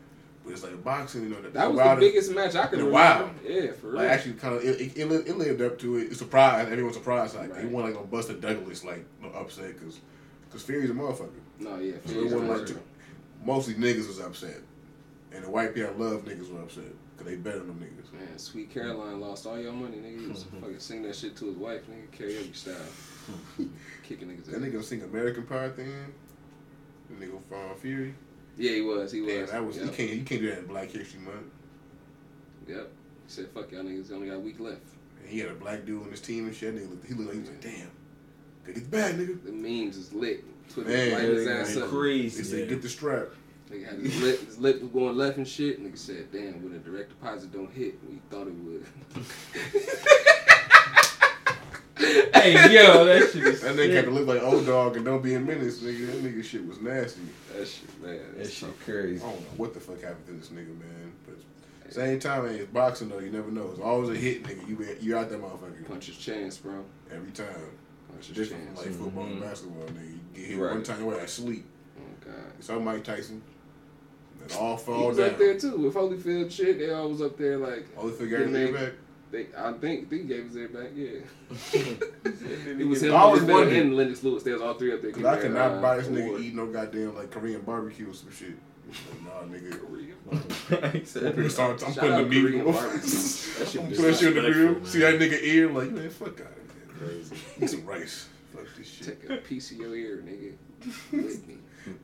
But 0.45 0.53
it's 0.53 0.63
like 0.63 0.83
boxing, 0.85 1.25
you 1.25 1.29
know. 1.31 1.43
That, 1.43 1.53
That 1.53 1.69
was 1.69 1.77
Wilder, 1.79 2.01
the 2.01 2.07
biggest 2.09 2.31
match 2.33 2.55
I 2.55 2.67
could 2.69 2.79
in 2.79 2.85
a 2.87 2.89
remember. 2.89 3.25
while. 3.25 3.31
Yeah, 3.45 3.73
for 3.73 3.87
real. 3.89 3.97
Like 3.97 4.09
actually, 4.11 4.35
kind 4.35 4.55
of 4.55 4.63
it, 4.65 4.81
it, 4.81 4.97
it, 4.99 5.37
lived 5.37 5.61
up 5.61 5.79
to 5.81 5.97
it. 5.97 6.05
It's 6.05 6.19
surprised. 6.19 6.71
everyone 6.71 6.93
surprised. 6.95 7.35
Like 7.37 7.53
they 7.55 7.63
Right. 7.65 7.71
want 7.71 7.87
like 7.93 8.03
a 8.03 8.07
Buster 8.07 8.35
Douglas 8.35 8.85
like 8.85 9.05
no 9.21 9.31
upset 9.31 9.79
because 9.79 9.99
because 10.49 10.63
Fury's 10.63 10.91
a 10.91 10.95
motherfucker. 10.95 11.31
no, 11.59 11.77
yeah. 11.79 11.95
So 12.07 12.13
Fury's 12.13 12.33
it 12.33 12.35
wasn't 12.37 12.51
like 12.59 12.67
two- 12.69 12.81
mostly 13.45 13.75
niggas 13.75 14.07
was 14.07 14.21
upset, 14.21 14.59
and 15.33 15.43
the 15.45 15.51
white 15.51 15.75
people 15.75 15.93
love 15.99 16.25
niggas 16.25 16.51
were 16.53 16.61
upset 16.62 16.85
because 17.19 17.33
they 17.33 17.37
better 17.37 17.59
than 17.59 17.69
them 17.69 17.81
niggas. 17.81 18.12
Man, 18.12 18.39
Sweet 18.39 18.71
Caroline 18.73 19.21
lost 19.21 19.45
all 19.47 19.59
your 19.59 19.73
money, 19.73 19.97
nigga. 19.97 20.21
He 20.21 20.27
was 20.29 20.45
fucking 20.61 20.79
sing 20.79 21.03
that 21.03 21.16
shit 21.16 21.37
to 21.37 21.47
his 21.47 21.57
wife, 21.57 21.83
nigga. 21.91 22.16
Karaoke 22.16 22.55
style. 22.55 22.75
Kicking 24.05 24.29
niggas 24.29 24.47
That 24.47 24.57
out. 24.57 24.62
nigga 24.62 24.85
sing 24.85 25.03
American 25.03 25.43
Pie 25.45 25.71
thing. 25.71 25.93
The 27.11 27.27
nigga 27.27 27.39
from 27.49 27.77
Fury. 27.81 28.14
Yeah, 28.57 28.73
he 28.73 28.81
was. 28.83 29.12
He 29.12 29.21
was. 29.21 29.33
Damn, 29.33 29.47
that 29.47 29.64
was 29.66 29.77
you 29.77 29.85
Yep. 29.85 29.95
can't 29.95 30.11
you 30.11 30.23
can't 30.25 30.41
do 30.41 30.51
that 30.51 30.59
in 30.61 30.66
Black 30.66 30.91
History 30.91 31.21
Month. 31.21 31.47
Yep. 32.66 32.77
He 33.27 33.33
said, 33.33 33.49
"Fuck 33.51 33.71
y'all 33.73 33.83
niggas. 33.83 34.12
Only 34.12 34.29
got 34.29 34.37
a 34.37 34.41
week 34.41 34.61
left." 34.61 34.81
And 35.21 35.29
he 35.29 35.39
had 35.41 35.51
a 35.51 35.55
black 35.55 35.85
dude 35.85 36.03
on 36.03 36.11
his 36.11 36.21
team 36.21 36.47
and 36.47 36.55
shit. 36.55 36.75
Nigga 36.75 37.07
he 37.07 37.14
looked 37.14 37.29
like 37.29 37.35
he 37.35 37.41
was 37.41 37.49
like, 37.51 37.61
damn, 37.61 37.91
they 38.64 38.73
get 38.75 38.91
bad, 38.91 39.14
nigga. 39.16 39.43
The 39.45 39.53
memes 39.53 39.97
is 39.97 40.12
lit. 40.12 40.45
Twitter 40.71 40.91
Man, 40.91 41.12
lighting 41.12 41.31
his 41.37 41.45
they- 41.47 41.53
ass 41.53 41.75
they 41.75 41.81
up. 41.83 41.91
They 41.91 41.97
Crazy. 41.97 42.43
said 42.43 42.59
Yeah. 42.61 42.64
get 42.66 42.83
the 42.83 42.89
strap. 42.89 43.29
Nigga 43.71 43.85
had 43.87 43.99
his 43.99 44.23
lip, 44.23 44.47
his 44.47 44.59
lip 44.59 44.81
was 44.81 44.91
going 44.91 45.16
left 45.16 45.37
and 45.37 45.47
shit. 45.47 45.83
Nigga 45.83 45.99
said, 45.99 46.33
"Damn, 46.33 46.62
when 46.64 46.73
a 46.75 46.79
direct 46.79 47.11
deposit 47.11 47.53
don't 47.53 47.71
hit, 47.71 47.95
we 48.09 48.21
thought 48.31 48.47
it 48.47 48.55
would." 48.55 48.87
Hey, 52.01 52.53
yo, 52.73 53.05
that 53.05 53.31
shit 53.33 53.43
is 53.45 53.61
That 53.62 53.75
nigga 53.75 53.93
had 53.95 54.05
to 54.05 54.12
look 54.12 54.29
like 54.29 54.41
old 54.43 54.64
dog 54.66 54.95
and 54.97 55.05
don't 55.05 55.21
be 55.23 55.35
in 55.35 55.45
minutes, 55.45 55.79
nigga. 55.81 56.07
That 56.07 56.23
nigga 56.23 56.45
shit 56.45 56.64
was 56.66 56.81
nasty. 56.81 57.23
that 57.57 57.66
shit, 57.66 58.01
man. 58.03 58.16
That 58.19 58.39
that's 58.39 58.51
shit 58.51 58.69
I 58.69 58.85
crazy. 58.85 59.19
don't 59.19 59.41
know 59.41 59.47
what 59.57 59.75
the 59.75 59.81
fuck 59.81 60.01
happened 60.01 60.27
to 60.29 60.33
this 60.35 60.49
nigga, 60.51 60.79
man. 60.79 61.12
But 61.27 61.93
same 61.93 62.21
time, 62.21 62.45
man, 62.47 62.55
it's 62.55 62.71
boxing 62.73 63.09
though. 63.09 63.19
You 63.19 63.31
never 63.31 63.51
know. 63.51 63.69
It's 63.73 63.81
always 63.81 64.11
a 64.11 64.14
hit, 64.14 64.45
nigga. 64.45 64.69
You 64.69 64.77
be, 64.77 64.87
you 65.01 65.16
out 65.19 65.29
that 65.31 65.43
motherfucker 65.43 65.85
Punch 65.89 66.07
his 66.07 66.16
chance, 66.16 66.57
bro. 66.59 66.85
every 67.12 67.33
time. 67.33 67.47
Punch 68.09 68.19
It's 68.21 68.29
his 68.29 68.37
different 68.49 68.66
chance. 68.77 68.87
like 68.87 68.95
football 68.95 69.25
and 69.25 69.39
Mhm. 69.43 69.43
basketball, 69.43 69.83
nigga. 69.89 70.09
You 70.12 70.21
get 70.37 70.45
hit 70.47 70.59
Right. 70.59 70.73
one 70.75 70.83
time, 70.85 71.05
you're 71.05 71.19
at 71.21 71.29
sleep. 71.29 71.64
Oh 71.99 72.03
God. 72.25 72.35
It's 72.61 72.71
all 72.71 72.79
Mike 72.81 73.03
Tyson. 73.03 73.43
Then 74.47 74.59
all 74.59 74.76
He 74.76 74.91
was 75.09 75.16
down. 75.16 75.30
up 75.30 75.39
there 75.39 75.59
too 75.59 75.76
with 75.76 75.95
Holyfield 75.95 76.51
shit. 76.51 76.78
They 76.78 76.91
all 76.93 77.09
was 77.11 77.20
up 77.22 77.36
there 77.36 77.57
like 77.59 77.95
Holyfield 77.97 78.18
figure 78.18 78.39
Getting 78.39 78.57
everything 78.57 78.74
back. 78.86 78.93
they. 79.30 79.47
I 79.57 79.72
think 79.74 80.09
they 80.11 80.18
gave 80.20 80.47
us 80.49 80.55
their 80.55 80.68
back. 80.68 80.91
Yeah. 80.95 81.20
It 81.72 82.03
It 82.80 82.86
was 82.86 83.03
him, 83.03 83.12
I 83.12 83.16
always 83.18 83.43
Holyfield, 83.43 83.49
wondered. 83.53 83.72
and 83.76 83.97
Lennox 83.97 84.22
Lewis. 84.22 84.43
They 84.43 84.53
was 84.53 84.62
all 84.62 84.74
three 84.74 84.93
up 84.95 85.03
there. 85.03 85.12
Cause 85.12 85.24
I 85.24 85.34
getting 85.36 85.53
cannot 85.53 85.68
their, 85.72 85.80
buy 85.82 85.95
uh, 85.95 85.97
this 85.99 86.09
nigga 86.09 86.26
award. 86.26 86.41
eating 86.43 86.57
no 86.57 86.66
goddamn 86.66 87.14
like 87.16 87.30
Korean 87.30 87.61
barbecue 87.62 88.11
or 88.11 88.14
some 88.14 88.30
shit. 88.32 88.55
Like, 88.89 89.22
nah, 89.22 89.55
nigga. 89.55 89.74
he 90.93 90.99
I'm 90.99 91.05
said, 91.05 91.34
putting, 91.34 91.51
some- 91.51 91.72
I'm 91.72 91.78
Shout 91.78 91.95
putting 91.95 92.11
the 92.11 92.14
out 92.16 92.28
meat. 92.28 92.43
Korean 92.43 92.66
I'm 92.66 92.72
barbecue. 92.72 93.01
That 93.59 93.68
shit 93.68 93.80
putting 93.82 93.91
was 93.91 93.99
that 93.99 94.16
shit 94.16 94.36
in 94.36 94.43
the 94.43 94.49
disrespectful, 94.49 94.74
grill. 94.74 94.86
See 94.86 94.99
that 95.01 95.14
nigga 95.18 95.43
ear? 95.43 95.70
Like, 95.72 95.91
man, 95.91 96.11
fuck 96.11 96.28
out 96.28 96.47
of 96.47 96.47
here. 96.47 97.09
Crazy. 97.09 97.36
Eat 97.61 97.70
some 97.70 97.84
rice. 97.86 98.28
Fuck 98.55 98.64
this 98.78 98.89
shit. 98.89 99.20
Take 99.20 99.30
a 99.30 99.36
piece 99.43 99.70
of 99.72 99.76
your 99.78 99.95
ear, 99.95 100.22
nigga. 100.24 100.53
With 101.12 101.47
me. 101.49 101.57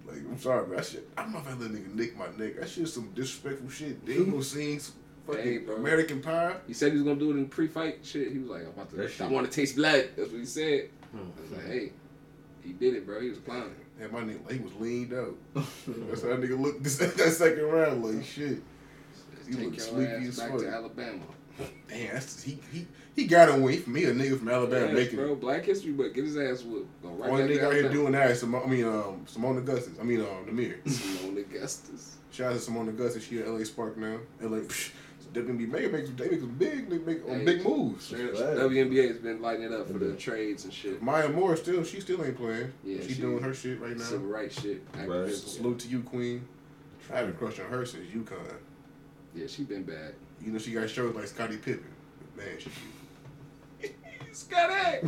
Like, 0.06 0.18
I'm 0.18 0.38
sorry, 0.38 0.66
but 0.68 0.76
that 0.78 0.86
shit. 0.86 1.08
I'm 1.16 1.32
not 1.32 1.44
gonna 1.44 1.60
let 1.60 1.70
nigga 1.70 1.94
nick 1.94 2.16
my 2.16 2.26
neck. 2.36 2.56
That 2.60 2.68
shit's 2.68 2.92
some 2.92 3.10
disrespectful 3.14 3.70
shit. 3.70 4.04
They 4.06 4.14
ain't 4.14 4.30
gonna 4.30 4.42
sing 4.42 4.80
fucking 5.26 5.42
Hey. 5.42 5.74
American 5.76 6.20
Pie. 6.20 6.56
He 6.66 6.74
said 6.74 6.92
he 6.92 6.98
was 6.98 7.06
gonna 7.06 7.18
do 7.20 7.30
it 7.30 7.36
in 7.36 7.46
pre-fight 7.48 8.04
shit. 8.04 8.32
He 8.32 8.38
was 8.38 8.50
like, 8.50 8.62
I'm 8.62 8.68
about 8.68 8.90
to. 8.90 8.96
That 8.96 9.20
I 9.20 9.26
want 9.28 9.50
to 9.50 9.52
taste 9.52 9.76
blood. 9.76 10.08
That's 10.16 10.30
what 10.30 10.40
he 10.40 10.46
said. 10.46 10.90
Hmm. 11.12 11.18
I 11.38 11.40
was 11.42 11.50
like, 11.52 11.66
hey, 11.66 11.92
he 12.62 12.72
did 12.72 12.94
it, 12.94 13.06
bro. 13.06 13.20
He 13.20 13.28
was 13.28 13.38
clowning. 13.38 13.74
And 14.00 14.10
my 14.10 14.20
nigga, 14.22 14.50
he 14.52 14.58
was 14.58 14.74
leaned 14.74 15.12
out. 15.12 15.36
That's 15.54 16.22
how 16.22 16.28
that 16.28 16.40
nigga 16.40 16.58
looked 16.58 16.82
this, 16.82 16.96
that 16.98 17.16
second 17.32 17.62
round. 17.64 18.04
Like, 18.04 18.24
shit. 18.24 18.62
He 19.46 19.52
Take 19.54 19.64
looked 19.64 19.76
your 19.76 19.86
sleepy 19.86 20.12
ass 20.12 20.26
as 20.28 20.38
back 20.40 20.58
to 20.58 20.68
Alabama. 20.68 21.22
Damn, 21.88 22.14
that's, 22.14 22.42
he, 22.42 22.58
he, 22.72 22.86
he 23.14 23.26
got 23.26 23.48
a 23.48 23.60
win 23.60 23.80
for 23.82 23.90
me, 23.90 24.04
a 24.04 24.12
nigga 24.12 24.38
from 24.38 24.48
Alabama 24.48 24.86
Yes, 24.86 24.94
making 24.94 25.16
bro. 25.16 25.34
Black 25.36 25.64
history, 25.64 25.92
but 25.92 26.12
get 26.14 26.24
his 26.24 26.36
ass 26.36 26.62
whooped. 26.62 27.02
Go 27.02 27.10
right 27.10 27.30
Only 27.30 27.56
nigga 27.56 27.64
out 27.64 27.72
here 27.74 27.88
doing 27.88 28.12
that 28.12 28.30
is 28.30 28.42
Seimone, 28.42 28.66
I 28.66 28.68
mean, 28.68 28.84
um, 28.84 29.24
Seimone 29.26 29.58
Augustus. 29.58 29.94
I 30.00 30.04
mean, 30.04 30.20
um, 30.20 30.46
Namir. 30.46 30.82
Seimone 30.84 31.38
Augustus. 31.38 32.16
Shout 32.32 32.52
out 32.52 32.60
to 32.60 32.70
Seimone 32.70 32.88
Augustus. 32.88 33.24
She 33.24 33.38
at 33.40 33.48
LA 33.48 33.64
Spark 33.64 33.96
now. 33.96 34.18
LA, 34.40 34.58
psh, 34.58 34.90
they 35.34 35.40
be 35.40 35.66
making 35.66 35.92
make, 35.92 36.16
they 36.16 36.30
make 36.30 36.40
some 36.40 36.50
big, 36.50 36.88
they 36.88 36.98
make 36.98 37.22
um, 37.28 37.38
Hey, 37.40 37.44
big 37.44 37.64
moves. 37.64 38.06
Straight. 38.06 38.32
WNBA 38.34 39.08
has 39.08 39.18
been 39.18 39.42
lighting 39.42 39.64
it 39.64 39.72
up 39.72 39.86
for 39.88 39.98
the 39.98 40.14
trades 40.14 40.64
and 40.64 40.72
shit. 40.72 41.02
Maya 41.02 41.28
Moore 41.28 41.56
still, 41.56 41.82
she 41.84 42.00
still 42.00 42.24
ain't 42.24 42.36
playing. 42.36 42.72
Yeah, 42.84 43.00
she, 43.02 43.14
she- 43.14 43.20
doing 43.20 43.42
her 43.42 43.52
shit 43.54 43.80
right 43.80 43.96
now. 43.96 44.04
Civil 44.04 44.28
rights 44.28 44.60
shit. 44.60 44.82
Right. 44.94 45.02
Activism. 45.02 45.48
Salute 45.48 45.78
to 45.80 45.88
you, 45.88 46.02
Queen. 46.02 46.46
I 47.12 47.18
haven't 47.18 47.38
crushed 47.38 47.60
on 47.60 47.66
her 47.66 47.84
since 47.84 48.06
UConn. 48.06 48.56
Yeah, 49.34 49.46
she 49.46 49.64
been 49.64 49.82
bad. 49.82 50.14
You 50.44 50.52
know 50.52 50.58
she 50.58 50.72
got 50.72 50.88
shows 50.90 51.14
like 51.14 51.26
Scottie 51.26 51.56
Pippen. 51.56 51.84
Man, 52.36 52.46
she 52.58 52.70
Scotty! 54.32 55.06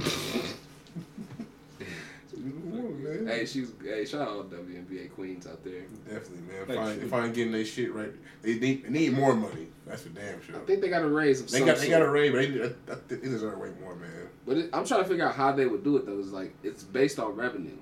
man. 2.37 3.27
hey, 3.27 3.47
she's 3.47 3.73
hey, 3.83 4.05
shout 4.05 4.23
out 4.23 4.29
all 4.29 4.45
WNBA 4.45 5.13
queens 5.15 5.47
out 5.47 5.63
there. 5.65 5.83
Definitely, 6.09 6.43
man. 6.49 6.69
Like, 6.69 6.79
Fine, 6.79 7.01
if 7.07 7.13
I 7.13 7.25
ain't 7.27 7.35
getting 7.35 7.53
their 7.53 7.65
shit 7.65 7.93
right, 7.93 8.13
they 8.43 8.59
need, 8.59 8.85
they 8.85 8.91
need 8.91 9.13
more 9.13 9.35
money. 9.35 9.69
That's 9.87 10.03
for 10.03 10.09
damn 10.11 10.43
sure. 10.43 10.57
I 10.57 10.61
think 10.61 10.81
they 10.81 10.89
got 10.89 11.01
to 11.01 11.09
raise 11.09 11.41
of 11.41 11.51
They 11.51 11.59
some 11.59 11.67
got 11.67 11.79
they 11.79 11.89
got 11.89 12.03
a 12.03 12.05
sort. 12.07 12.13
raise, 12.13 12.33
but 12.33 12.41
they, 12.41 12.93
I, 12.93 12.97
I 12.97 12.99
think 13.09 13.23
they 13.23 13.29
deserve 13.29 13.59
way 13.59 13.71
more, 13.81 13.95
man. 13.97 14.11
But 14.47 14.57
it, 14.59 14.71
I'm 14.73 14.85
trying 14.85 15.03
to 15.03 15.09
figure 15.09 15.27
out 15.27 15.35
how 15.35 15.53
they 15.53 15.67
would 15.67 15.85
do 15.85 15.97
it 15.97 16.07
though. 16.07 16.19
It's 16.19 16.31
like 16.31 16.55
it's 16.63 16.83
based 16.85 17.19
on 17.19 17.35
revenue, 17.37 17.77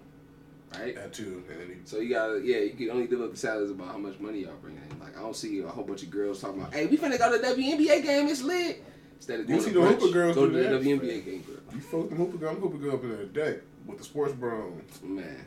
right? 0.75 0.95
That 0.95 1.13
too. 1.13 1.43
And 1.51 1.61
then 1.61 1.81
So 1.85 1.99
you 1.99 2.11
gotta, 2.11 2.41
yeah, 2.45 2.59
you 2.59 2.73
can 2.73 2.91
only 2.91 3.07
develop 3.07 3.33
the 3.33 3.39
salaries 3.39 3.71
about 3.71 3.89
how 3.89 3.99
much 3.99 4.19
money 4.21 4.41
y'all 4.41 4.55
bring 4.63 4.77
in. 4.77 4.83
Like 5.01 5.17
I 5.17 5.21
don't 5.21 5.37
see 5.37 5.61
a 5.61 5.69
whole 5.69 5.85
bunch 5.85 6.03
of 6.03 6.11
girls 6.11 6.41
talking 6.41 6.61
about, 6.61 6.75
"Hey, 6.75 6.87
we 6.87 6.97
finna 6.97 7.19
go 7.19 7.33
to 7.33 7.39
the 7.39 7.47
WNBA 7.55 8.03
game. 8.03 8.29
It's 8.29 8.43
lit." 8.43 8.83
Instead 9.17 9.41
of 9.41 9.49
You 9.49 9.57
doing 9.57 9.61
see 9.63 9.71
a 9.71 9.75
the 9.75 9.81
brunch, 9.81 10.01
hooper 10.01 10.13
girls 10.13 10.35
go 10.35 10.47
to 10.49 10.53
the. 10.53 10.65
WNBA 10.79 11.25
game, 11.25 11.43
girl. 11.43 11.57
you 11.73 11.81
fuck 11.81 12.09
them 12.09 12.19
hooper 12.19 12.37
girl, 12.37 12.51
I'm 12.51 12.61
hooper 12.61 12.77
girl 12.79 12.95
up 12.95 13.05
in 13.05 13.11
the 13.11 13.25
deck 13.25 13.57
with 13.87 13.99
the 13.99 14.05
sports 14.05 14.33
bra 14.33 14.53
on. 14.53 14.83
Man, 15.03 15.45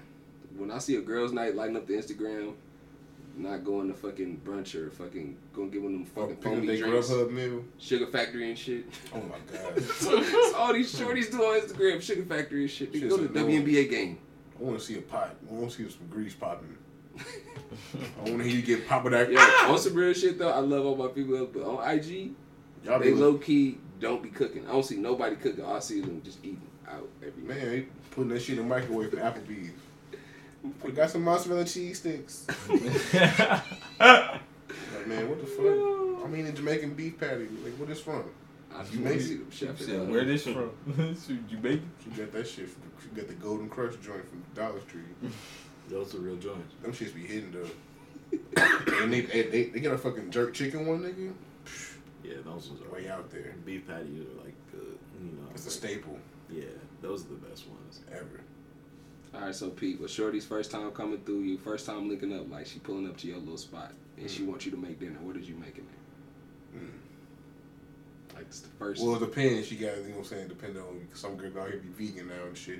when 0.56 0.72
I 0.72 0.80
see 0.80 0.96
a 0.96 1.02
girls' 1.02 1.32
night 1.32 1.56
lighting 1.56 1.76
up 1.76 1.86
the 1.86 1.94
Instagram, 1.94 2.54
not 3.36 3.64
going 3.64 3.88
to 3.88 3.94
fucking 3.94 4.42
brunch 4.44 4.74
or 4.76 4.90
fucking 4.90 5.38
going 5.54 5.70
to 5.70 5.74
get 5.74 5.84
one 5.84 5.94
of 5.94 6.00
them 6.00 6.06
Fucking 6.08 6.36
fucking 6.38 6.62
pick 6.68 6.84
up 6.84 6.90
drinks, 6.90 7.10
Grubhub 7.10 7.32
meal. 7.32 7.64
Sugar 7.78 8.08
Factory 8.08 8.50
and 8.50 8.58
shit. 8.58 8.86
Oh 9.14 9.22
my 9.22 9.38
god. 9.52 9.84
so, 10.00 10.56
all 10.56 10.74
these 10.74 10.94
shorties 10.94 11.30
do 11.32 11.44
on 11.44 11.62
Instagram, 11.62 12.02
Sugar 12.02 12.24
Factory 12.24 12.62
and 12.62 12.72
shit. 12.72 12.92
They 12.92 13.02
go 13.02 13.18
to 13.18 13.28
the. 13.28 13.40
WNBA 13.40 13.90
game. 13.90 14.18
I 14.60 14.64
want 14.64 14.80
to 14.80 14.84
see 14.86 14.98
a 14.98 15.02
pot. 15.02 15.36
I 15.50 15.54
want 15.54 15.70
to 15.72 15.78
see 15.78 15.90
some 15.90 16.08
grease 16.10 16.34
popping. 16.34 16.76
I 17.18 18.30
want 18.30 18.38
to 18.40 18.44
hear 18.44 18.56
you 18.56 18.62
get 18.62 18.88
pop 18.88 19.06
of 19.06 19.12
that. 19.12 19.32
Yeah, 19.32 19.38
Ah! 19.40 19.72
on 19.72 19.78
some 19.80 19.94
real 19.94 20.14
shit 20.14 20.38
though, 20.40 20.50
I 20.52 20.60
love 20.60 20.86
all 20.86 20.96
my 20.96 21.08
people, 21.08 21.46
but 21.52 21.64
on 21.64 21.90
IG, 21.90 22.32
Y'all 22.84 23.00
they 23.00 23.14
low 23.14 23.36
key 23.38 23.78
don't 24.00 24.22
be 24.22 24.30
cooking. 24.30 24.66
I 24.68 24.72
don't 24.72 24.84
see 24.84 24.98
nobody 24.98 25.36
cooking. 25.36 25.66
I 25.66 25.80
see 25.80 26.02
them 26.02 26.22
just 26.24 26.40
eating 26.44 26.62
out 26.88 27.08
every 27.26 27.44
man, 27.44 27.66
man. 27.68 27.88
putting 28.12 28.30
that 28.30 28.42
shit 28.42 28.58
in 28.58 28.68
the 28.68 28.76
microwave 28.76 29.10
for 29.12 29.18
Applebee's. 29.18 29.72
I 30.86 30.90
got 30.92 31.10
some 31.10 31.24
mozzarella 31.24 31.66
cheese 31.66 32.00
sticks. 32.00 32.46
Like, 34.00 35.08
man, 35.08 35.30
what 35.30 35.40
the 35.40 35.48
fuck? 35.48 36.26
I 36.26 36.28
mean, 36.30 36.46
a 36.48 36.52
Jamaican 36.52 36.94
beef 36.94 37.20
patty. 37.20 37.48
Like, 37.64 37.74
what 37.78 37.90
is 37.90 38.00
from? 38.00 38.24
I 38.74 38.76
You 38.76 38.80
want 38.80 38.92
to 38.92 39.00
make 39.02 39.22
see 39.22 39.34
it. 39.36 39.38
them 39.38 39.52
chef. 39.52 39.80
Said, 39.82 40.10
Where 40.10 40.26
this 40.26 40.44
from? 40.44 40.72
Should 41.26 41.44
you 41.50 41.58
make 41.62 41.74
it? 41.76 41.82
She 42.04 42.10
got 42.12 42.32
that 42.34 42.48
shit. 42.48 42.70
From, 42.70 42.82
she 43.02 43.08
got 43.16 43.28
the 43.28 43.34
Golden 43.36 43.70
Krust 43.70 44.02
joint 44.02 44.28
from 44.30 44.44
Dollar 44.56 44.80
Tree. 44.82 45.02
Those 45.90 46.16
are 46.16 46.20
real 46.20 46.36
joints. 46.36 46.74
Them 46.82 46.92
shits 46.92 47.14
be 47.16 47.22
hitting 47.22 47.52
though. 47.52 47.70
and 49.02 49.14
they, 49.14 49.22
they 49.22 49.44
they 49.44 49.64
they 49.66 49.80
got 49.80 49.94
a 49.94 49.98
fucking 49.98 50.32
jerk 50.32 50.54
chicken 50.54 50.86
one, 50.86 51.00
nigga. 51.02 51.34
Yeah, 52.24 52.36
those 52.44 52.70
ones 52.70 52.82
are 52.82 52.94
Way 52.94 53.10
out 53.10 53.30
there. 53.30 53.56
Beef 53.66 53.88
patties 53.88 54.20
are 54.20 54.44
like 54.44 54.56
good. 54.72 54.98
You 55.22 55.32
know, 55.32 55.48
It's 55.52 55.66
a 55.66 55.72
staple 55.72 56.18
Yeah, 56.50 56.66
those 57.02 57.26
are 57.26 57.30
the 57.30 57.36
best 57.36 57.68
ones. 57.68 58.02
ever. 58.12 58.42
All 59.34 59.42
right, 59.42 59.56
so 59.56 59.70
Pete, 59.70 60.00
was 60.00 60.12
Shorty's 60.12 60.46
first 60.46 60.72
time 60.72 60.90
coming 60.92 61.20
through 61.20 61.42
you, 61.42 61.58
first 61.58 61.86
time 61.86 62.10
linking 62.10 62.34
up, 62.38 62.50
like 62.50 62.66
she 62.66 62.80
pulling 62.80 63.08
up 63.08 63.18
to 63.18 63.28
your 63.28 63.38
little 63.38 63.58
spot, 63.58 63.92
and 64.18 64.30
she 64.30 64.44
wants 64.44 64.66
you 64.66 64.72
to 64.72 64.78
make 64.78 65.00
dinner. 65.00 65.18
What 65.22 65.36
did 65.36 65.48
you 65.48 65.56
make 65.56 65.78
in 65.78 65.86
there? 66.74 66.82
Mm. 66.82 68.36
Like 68.36 68.46
it's 68.48 68.62
the 68.62 68.70
first. 68.80 69.04
Well, 69.04 69.16
it 69.16 69.20
depends. 69.20 69.68
She 69.68 69.76
got, 69.76 69.98
you 69.98 70.04
know 70.04 70.10
what 70.10 70.18
I'm 70.20 70.24
saying, 70.26 70.48
depending 70.48 70.82
on 70.82 71.08
some 71.14 71.36
girls 71.36 71.56
out 71.56 71.70
here 71.70 71.80
be 71.80 72.06
vegan 72.08 72.28
now 72.30 72.46
and 72.48 72.58
shit. 72.58 72.80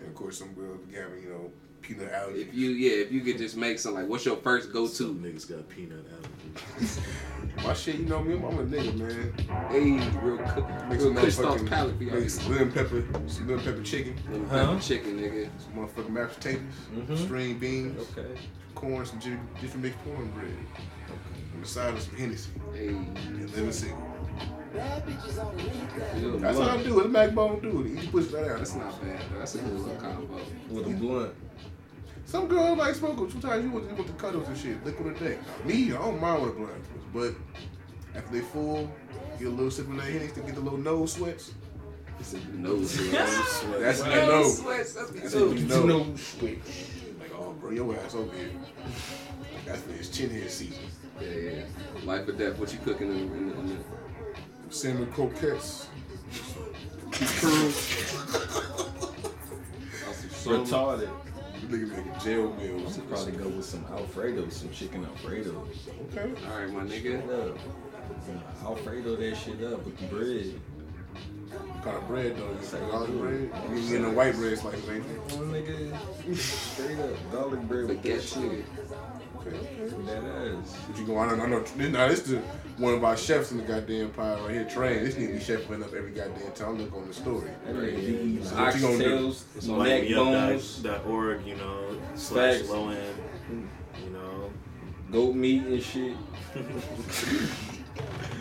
And 0.00 0.08
of 0.08 0.14
course, 0.14 0.38
some 0.38 0.52
girls 0.54 0.80
got, 0.86 1.10
you 1.22 1.28
know, 1.28 1.50
peanut 1.86 2.12
allergies. 2.12 2.48
if 2.48 2.54
you 2.54 2.70
yeah, 2.70 3.02
if 3.02 3.12
you 3.12 3.20
could 3.20 3.38
just 3.38 3.56
make 3.56 3.78
some 3.78 3.94
like, 3.94 4.06
what's 4.08 4.24
your 4.24 4.36
first 4.36 4.72
go 4.72 4.86
to? 4.88 5.14
niggas 5.14 5.48
got 5.48 5.68
peanut 5.68 6.04
allergies. 6.10 7.00
My 7.64 7.72
shit, 7.74 7.96
you 7.96 8.06
know 8.06 8.22
me, 8.22 8.34
I'm 8.34 8.42
a 8.58 8.62
nigga, 8.64 8.96
man. 8.96 9.32
Hey, 9.70 10.18
real 10.20 10.38
cook, 10.38 10.66
real 10.88 11.00
some 11.00 11.14
Kush 11.16 11.34
sauce 11.34 11.60
motherfucking, 11.60 11.68
palate 11.68 11.96
for 11.96 12.04
y'all. 12.04 12.20
make 12.20 12.30
some 12.30 12.52
lemon 12.52 12.72
pepper, 12.72 13.04
some 13.26 13.48
lemon 13.48 13.64
pepper 13.64 13.82
chicken, 13.82 14.16
Lemon 14.30 14.48
Huh? 14.48 14.66
pepper 14.66 14.80
chicken, 14.82 15.18
nigga. 15.18 15.48
some 15.58 15.72
motherfucking 15.74 16.10
mashed 16.10 16.34
potatoes, 16.36 16.62
Mhm. 16.96 17.24
string 17.24 17.58
beans, 17.58 18.00
Okay. 18.16 18.34
corn, 18.74 19.04
some 19.06 19.18
different, 19.18 19.60
different 19.60 19.82
mixed 19.84 19.98
cornbread. 20.04 20.46
Okay. 20.46 21.54
On 21.54 21.60
the 21.60 21.66
side 21.68 21.94
of 21.94 22.00
some 22.02 22.16
Hennessy 22.16 22.50
Hey, 22.74 22.88
and 22.88 23.52
lemon 23.54 23.72
single. 23.72 23.98
good 24.72 26.40
That's 26.40 26.58
how 26.58 26.64
I 26.64 26.72
blunt. 26.72 26.84
do 26.84 27.00
it. 27.00 27.02
The 27.04 27.08
backbone 27.10 27.60
do 27.60 27.82
it. 27.82 28.02
You 28.02 28.10
push 28.10 28.26
that 28.28 28.50
out. 28.50 28.58
That's 28.58 28.74
not 28.74 29.00
bad. 29.02 29.20
Though. 29.32 29.38
That's 29.38 29.54
a 29.54 29.58
good 29.58 29.72
little 29.80 29.96
combo. 29.96 30.40
With 30.70 30.86
a 30.86 30.90
blunt. 30.90 31.34
Some 32.26 32.48
girls 32.48 32.78
like 32.78 32.94
smoking. 32.94 33.30
Sometimes 33.30 33.64
you 33.64 33.70
want 33.70 33.88
to 33.88 33.94
want 33.94 34.06
the 34.06 34.12
cuddles 34.14 34.48
and 34.48 34.56
shit. 34.56 34.84
Liquid 34.84 35.06
or 35.08 35.18
dick. 35.18 35.38
Me, 35.64 35.92
I 35.92 35.98
don't 35.98 36.20
mind 36.20 36.42
with 36.42 36.50
a 36.52 36.54
blunt. 36.54 36.84
But 37.12 37.34
after 38.18 38.32
they 38.34 38.40
full, 38.40 38.90
get 39.38 39.48
a 39.48 39.50
little 39.50 39.70
sip 39.70 39.88
of 39.88 39.96
that 39.96 40.02
Hennessy 40.04 40.32
to 40.34 40.40
get 40.40 40.54
the 40.54 40.60
little 40.60 40.78
nose 40.78 41.12
sweats. 41.12 41.52
It's 42.18 42.32
a 42.34 42.38
nose. 42.56 42.90
sweats. 42.94 43.64
That's 43.78 44.02
when 44.02 44.10
you 44.12 44.16
Nose 44.26 44.58
sweats. 44.58 44.92
That's 44.94 45.10
That's 45.10 45.34
good. 45.34 45.48
when 45.48 45.58
you 45.58 45.64
know. 45.66 45.86
No 45.86 46.16
switch. 46.16 46.58
Like, 47.20 47.32
oh, 47.38 47.52
bro, 47.60 47.70
your 47.70 47.94
ass 47.98 48.14
over 48.14 48.34
here. 48.36 48.50
That's 49.66 49.82
for 49.82 49.92
his 49.92 50.10
chin 50.10 50.30
hair 50.30 50.48
season. 50.48 50.82
Yeah, 51.20 51.28
yeah. 51.28 51.62
Life 52.04 52.28
or 52.28 52.32
death. 52.32 52.58
What 52.58 52.72
you 52.72 52.78
cooking 52.80 53.10
in, 53.10 53.16
in, 53.18 53.48
the- 53.50 53.58
in 53.60 53.66
the 53.68 54.74
Salmon 54.74 55.10
croquettes. 55.12 55.88
Curls. 57.12 58.10
Awesome. 60.06 60.64
Retarded. 60.66 61.08
Nigga 61.68 61.88
making 61.96 62.20
jail 62.22 62.52
meals. 62.54 62.94
Should 62.94 63.08
probably 63.08 63.32
go 63.32 63.48
with 63.48 63.64
some 63.64 63.84
Alfredo, 63.90 64.48
some 64.48 64.70
chicken 64.70 65.04
Alfredo. 65.04 65.66
Okay. 66.12 66.30
All 66.50 66.58
right, 66.60 66.70
my 66.72 66.82
nigga. 66.82 67.22
Straight 67.22 67.30
up. 67.30 67.58
Alfredo 68.64 69.16
that 69.16 69.36
shit 69.36 69.62
up 69.64 69.84
with 69.84 69.98
the 69.98 70.06
bread. 70.06 70.60
What 71.54 71.84
kind 71.84 71.96
of 71.96 72.08
bread 72.08 72.36
though? 72.36 72.48
You 72.48 72.80
like 72.80 72.90
garlic 72.90 73.10
bread? 73.18 73.50
Oh, 73.54 73.68
you 73.70 73.76
ain't 73.76 73.88
getting 73.88 74.02
no 74.02 74.10
white 74.10 74.34
bread 74.34 74.58
slices, 74.58 74.88
ain't 74.88 75.04
you? 75.06 75.36
One 75.36 75.52
nigga, 75.52 76.36
straight 76.36 76.98
up 76.98 77.32
garlic 77.32 77.60
bread 77.62 77.88
with 77.88 78.02
that 78.02 78.12
Baguette, 78.12 78.22
shit. 78.22 78.42
nigga. 78.42 78.83
Okay, 79.46 79.56
okay. 79.56 80.02
That 80.06 80.24
ass. 80.24 80.76
But 80.88 80.98
you 80.98 81.06
go, 81.06 81.18
I 81.18 81.34
know, 81.36 81.42
I 81.42 81.46
know. 81.46 81.60
This, 81.60 81.76
now 81.76 82.08
this 82.08 82.28
is 82.28 82.42
one 82.78 82.94
of 82.94 83.04
our 83.04 83.16
chefs 83.16 83.52
in 83.52 83.58
the 83.58 83.64
goddamn 83.64 84.10
pie 84.10 84.40
right 84.40 84.50
here. 84.50 84.64
Train. 84.64 85.04
This 85.04 85.14
nigga 85.16 85.32
be 85.34 85.38
chefing 85.38 85.82
up 85.82 85.94
every 85.94 86.10
goddamn 86.12 86.52
time. 86.52 86.78
Look 86.78 86.94
on 86.94 87.06
the 87.08 87.14
story. 87.14 87.50
That 87.66 87.74
nigga 87.74 88.44
So 88.44 88.56
what 88.56 88.74
you 88.74 88.80
gonna 88.80 88.98
do? 88.98 89.28
oxtails, 89.28 89.78
neck 89.86 90.14
bones, 90.14 90.86
org, 91.06 91.46
you 91.46 91.56
know, 91.56 92.00
slash 92.14 92.62
low 92.62 92.88
end, 92.90 93.68
you 94.02 94.10
know, 94.10 94.50
goat 95.10 95.34
meat 95.34 95.62
and 95.62 95.82
shit. 95.82 96.16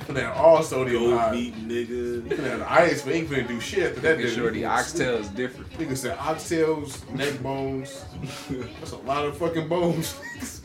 Now 0.10 0.34
also 0.34 0.84
the 0.84 0.92
gold 0.92 1.18
pie. 1.18 1.32
meat 1.32 1.56
nigga. 1.68 2.38
Now 2.40 2.58
the 2.58 2.72
ice, 2.72 3.06
we 3.06 3.14
ain't 3.14 3.30
finna 3.30 3.48
do 3.48 3.60
shit 3.60 3.90
after 3.90 4.02
that. 4.02 4.18
Making 4.18 4.34
sure 4.34 4.52
the 4.52 4.66
oxtail 4.66 5.16
is 5.16 5.30
different. 5.30 5.72
Nigga 5.74 5.96
said 5.98 6.18
oxtails, 6.18 7.10
neck 7.12 7.42
bones. 7.42 8.04
That's 8.50 8.92
a 8.92 8.98
lot 8.98 9.26
of 9.26 9.38
fucking 9.38 9.68
bones. 9.68 10.20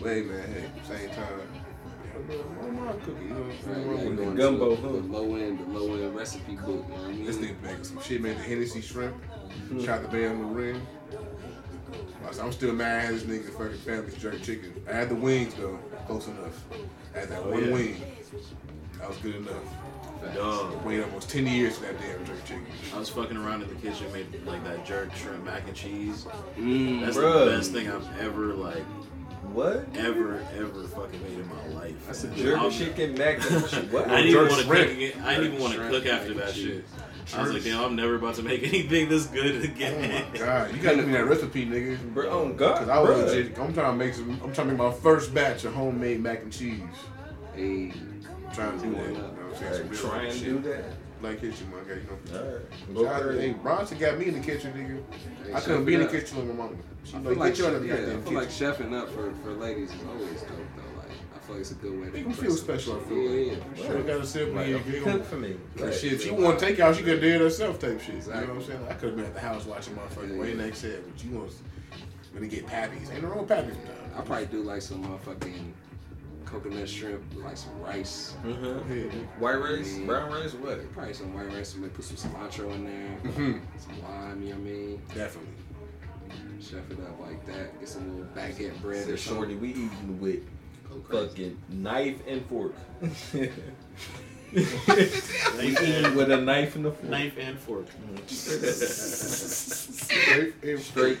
Wait, 0.00 0.26
man. 0.26 0.40
Hey, 0.52 0.70
same 0.86 1.10
time. 1.10 1.26
Yeah, 2.28 2.36
I'm 2.62 2.76
gonna 2.76 2.92
cook 3.04 3.16
it, 3.18 3.22
you 3.22 3.28
know 3.30 3.40
what 3.42 3.50
I'm 3.52 3.62
saying? 3.74 3.88
Right, 3.88 3.96
Wrong 3.96 4.06
with 4.06 4.16
going 4.18 4.36
gumbo, 4.36 4.76
to 4.76 4.82
the, 4.82 4.88
the 4.88 5.06
low 5.08 5.34
end, 5.36 5.58
the 5.58 5.64
low 5.78 5.94
end 5.94 6.14
recipe 6.14 6.56
book. 6.56 6.66
You 6.66 6.72
know 6.74 6.80
what 6.84 7.00
I 7.04 7.08
mean? 7.12 7.24
This 7.24 7.36
nigga 7.36 7.62
making 7.62 7.84
some 7.84 8.00
shit, 8.02 8.20
man. 8.22 8.36
The 8.36 8.42
Hennessy 8.42 8.80
shrimp. 8.80 9.16
Shot 9.84 10.02
the 10.02 10.08
band 10.08 10.32
on 10.32 10.38
the 10.54 10.60
ring. 10.60 10.86
I 12.26 12.32
said, 12.32 12.44
I'm 12.44 12.52
still 12.52 12.72
mad 12.72 13.06
at 13.06 13.10
this 13.14 13.22
nigga 13.24 13.50
fucking 13.56 13.78
family's 13.78 14.14
jerk 14.16 14.42
chicken. 14.42 14.72
I 14.88 14.92
had 14.92 15.08
the 15.08 15.14
wings 15.14 15.54
though, 15.54 15.78
close 16.06 16.28
enough. 16.28 16.64
I 17.14 17.20
had 17.20 17.28
that 17.30 17.42
Oh, 17.42 17.50
one 17.50 17.64
yeah. 17.66 17.72
wing. 17.72 18.02
That 18.98 19.08
was 19.08 19.18
good 19.18 19.36
enough. 19.36 20.34
Dog. 20.34 20.84
Waited 20.84 21.04
almost 21.06 21.30
10 21.30 21.46
years 21.46 21.78
for 21.78 21.84
that 21.86 21.98
damn 21.98 22.24
jerk 22.26 22.44
chicken. 22.44 22.66
I 22.94 22.98
was 22.98 23.08
fucking 23.08 23.38
around 23.38 23.62
in 23.62 23.68
the 23.68 23.74
kitchen, 23.76 24.12
made 24.12 24.44
like 24.44 24.62
that 24.64 24.84
jerk 24.84 25.14
shrimp 25.16 25.44
mac 25.44 25.66
and 25.66 25.74
cheese. 25.74 26.26
Mm, 26.58 27.00
That's 27.00 27.16
Bruh. 27.16 27.46
the 27.46 27.50
best 27.56 27.72
thing 27.72 27.88
I've 27.90 28.06
ever 28.20 28.52
like 28.54 28.84
What? 29.52 29.84
ever 29.96 30.42
ever 30.56 30.84
fucking 30.84 31.22
made 31.22 31.38
in 31.38 31.48
my 31.48 31.66
life. 31.80 32.06
That's 32.06 32.24
a 32.24 32.28
Jerk 32.28 32.58
I'll- 32.58 32.70
chicken 32.70 33.14
mac 33.14 33.38
and 33.50 33.68
cheese. 33.68 33.90
What? 33.90 34.08
I 34.10 34.22
didn't 34.22 34.30
even 34.30 34.48
want 34.48 34.50
to 34.62 34.68
cook 34.68 34.76
shrimp. 34.76 35.24
I 35.26 35.34
didn't 35.34 35.46
even 35.52 35.60
want 35.60 35.74
to 35.74 35.88
cook 35.88 36.06
after 36.06 36.34
that 36.34 36.46
and 36.48 36.54
shit. 36.56 36.66
cheese. 36.66 36.84
I 37.36 37.42
was 37.42 37.52
like, 37.52 37.62
damn, 37.64 37.84
I'm 37.84 37.94
never 37.96 38.16
about 38.16 38.34
to 38.36 38.42
make 38.42 38.62
anything 38.64 39.08
this 39.08 39.26
good 39.26 39.64
again. 39.64 39.94
Oh 39.94 39.98
again. 40.04 40.24
my 40.32 40.38
god, 40.38 40.74
you 40.74 40.82
gotta 40.82 40.96
give 40.96 41.06
me 41.06 41.12
that 41.12 41.26
recipe, 41.26 41.66
nigga. 41.66 41.98
Bro, 42.14 42.28
oh 42.28 42.52
God, 42.52 42.78
Cause 42.78 42.88
I 42.88 42.98
was 42.98 43.10
bruh. 43.10 43.26
legit. 43.26 43.58
I'm 43.58 43.72
trying 43.74 43.98
to 43.98 44.04
make 44.04 44.14
some. 44.14 44.30
I'm 44.42 44.52
trying 44.52 44.68
to 44.68 44.72
make 44.74 44.78
my 44.78 44.92
first 44.92 45.32
batch 45.34 45.64
of 45.64 45.74
homemade 45.74 46.20
mac 46.22 46.42
and 46.42 46.52
cheese. 46.52 46.80
Hey, 47.54 47.92
I'm 47.92 48.54
trying 48.54 48.78
to 48.80 48.84
do 48.86 48.94
that. 48.94 49.08
You 49.08 49.12
know 49.14 49.22
what 49.22 49.62
I'm 49.62 49.74
saying? 49.74 49.94
Some 49.94 50.10
try 50.10 50.22
and 50.24 50.40
do 50.44 50.58
that. 50.60 50.84
Like 51.22 51.40
kitchen, 51.40 51.70
my 51.70 51.78
guy. 51.80 52.00
You 52.00 52.06
know. 52.32 52.38
Alright. 52.38 52.94
Go 52.94 53.04
Shout 53.04 53.12
out 53.14 53.18
to- 53.18 53.24
crazy. 53.28 53.40
Hey, 53.48 53.52
Bronson 53.54 53.98
got 53.98 54.18
me 54.18 54.26
in 54.26 54.34
the 54.34 54.40
kitchen, 54.40 54.72
nigga. 54.72 55.46
hey, 55.46 55.54
I 55.54 55.60
couldn't 55.60 55.84
be 55.84 55.94
in 55.94 56.00
the 56.00 56.06
up. 56.06 56.12
kitchen 56.12 56.36
with 56.38 56.46
my 56.46 56.54
mama. 56.64 56.76
She 57.04 57.14
I 57.14 57.18
like, 57.18 57.24
feel 57.28 57.38
like, 57.38 57.48
get 57.54 57.58
you 57.58 57.64
chef- 57.64 57.80
the 57.80 57.86
yeah, 57.88 57.94
I 57.94 57.96
goddamn 57.98 58.22
feel 58.22 58.32
like 58.34 58.48
chefing 58.48 58.92
up 58.98 59.08
for, 59.10 59.32
for 59.42 59.50
ladies 59.52 59.90
is 59.92 60.00
always 60.08 60.40
dope 60.42 60.48
though. 60.76 60.98
Like 60.98 61.08
I 61.34 61.38
feel 61.40 61.54
like 61.54 61.60
it's 61.60 61.70
a 61.70 61.74
good 61.74 61.92
way 62.00 62.06
to 62.06 62.12
Make 62.12 62.24
them 62.24 62.32
feel 62.32 62.50
special. 62.52 62.96
I 63.00 63.04
feel 63.04 63.18
Yeah, 63.18 63.30
like. 63.52 63.58
yeah, 63.58 63.64
for 63.70 63.76
She 63.76 63.82
sure. 63.82 63.96
ain't 63.98 64.06
got 64.06 64.20
a 64.20 64.26
sip 64.26 64.54
Like, 64.54 64.72
like, 64.74 64.86
you 64.86 65.02
cook 65.02 65.24
for 65.26 65.36
me. 65.36 65.56
Like, 65.76 65.84
Like, 65.84 65.92
shit, 65.94 66.20
she 66.22 66.30
want 66.30 66.58
to 66.58 66.66
take 66.66 66.80
out, 66.80 66.96
she 66.96 67.02
could 67.02 67.20
do 67.20 67.26
it 67.26 67.40
herself 67.40 67.78
type 67.78 68.00
shit. 68.00 68.14
You 68.14 68.20
know 68.32 68.40
what 68.40 68.48
I'm 68.50 68.62
saying? 68.64 68.86
I 68.88 68.92
could 68.94 69.08
have 69.10 69.16
been 69.16 69.26
at 69.26 69.34
the 69.34 69.40
house 69.40 69.66
watching 69.66 69.94
motherfucking 69.94 70.34
Yeah, 70.36 70.40
Wayne 70.40 70.58
yeah. 70.58 70.64
next 70.64 70.78
said, 70.78 71.02
but 71.06 71.22
you 71.24 71.36
want 71.38 71.52
gonna 72.34 72.46
get 72.46 72.66
pappies. 72.66 73.12
Ain't 73.12 73.22
no 73.22 73.28
wrong 73.30 73.40
with 73.40 73.48
pappies. 73.48 73.76
I 74.16 74.20
probably 74.22 74.46
do 74.46 74.62
like 74.62 74.80
some 74.82 75.04
motherfucking 75.04 75.72
coconut 76.50 76.88
shrimp, 76.88 77.22
like 77.36 77.56
some 77.56 77.80
rice. 77.80 78.34
Mhm. 78.44 78.82
Yeah. 78.88 79.10
White 79.38 79.60
rice, 79.60 79.98
brown 79.98 80.32
rice, 80.32 80.54
what? 80.54 80.92
Probably 80.92 81.14
some 81.14 81.32
white 81.34 81.52
rice. 81.52 81.74
Maybe 81.76 81.90
put 81.90 82.04
some 82.04 82.16
cilantro 82.16 82.72
in 82.74 82.84
there, 82.84 83.18
Mhm. 83.32 83.60
some 83.78 84.02
lime. 84.02 84.42
You 84.42 84.48
know 84.50 84.56
what 84.56 84.66
I 84.66 84.70
mean? 84.70 85.02
Definitely. 85.14 85.52
Chef 86.60 86.90
it 86.90 86.98
up 87.00 87.18
like 87.20 87.44
that. 87.46 87.78
Get 87.80 87.88
some 87.88 88.10
little 88.18 88.26
baguette 88.34 88.80
bread 88.82 89.04
Said 89.04 89.14
or 89.14 89.16
shorty, 89.16 89.54
we 89.56 89.70
eating 89.70 90.20
with 90.20 90.40
fucking 91.10 91.56
knife 91.70 92.18
and 92.26 92.44
fork. 92.46 92.74
Knife 94.52 95.56
we 95.58 95.66
eating 95.68 96.04
and, 96.04 96.16
with 96.16 96.30
a 96.30 96.36
knife 96.40 96.76
and 96.76 96.86
a 96.86 96.90
fork. 96.92 97.08
knife 97.10 97.34
and 97.38 97.58
fork. 97.58 97.86
Straight 98.26 98.62
and 100.62 100.80
Straight. 100.80 101.18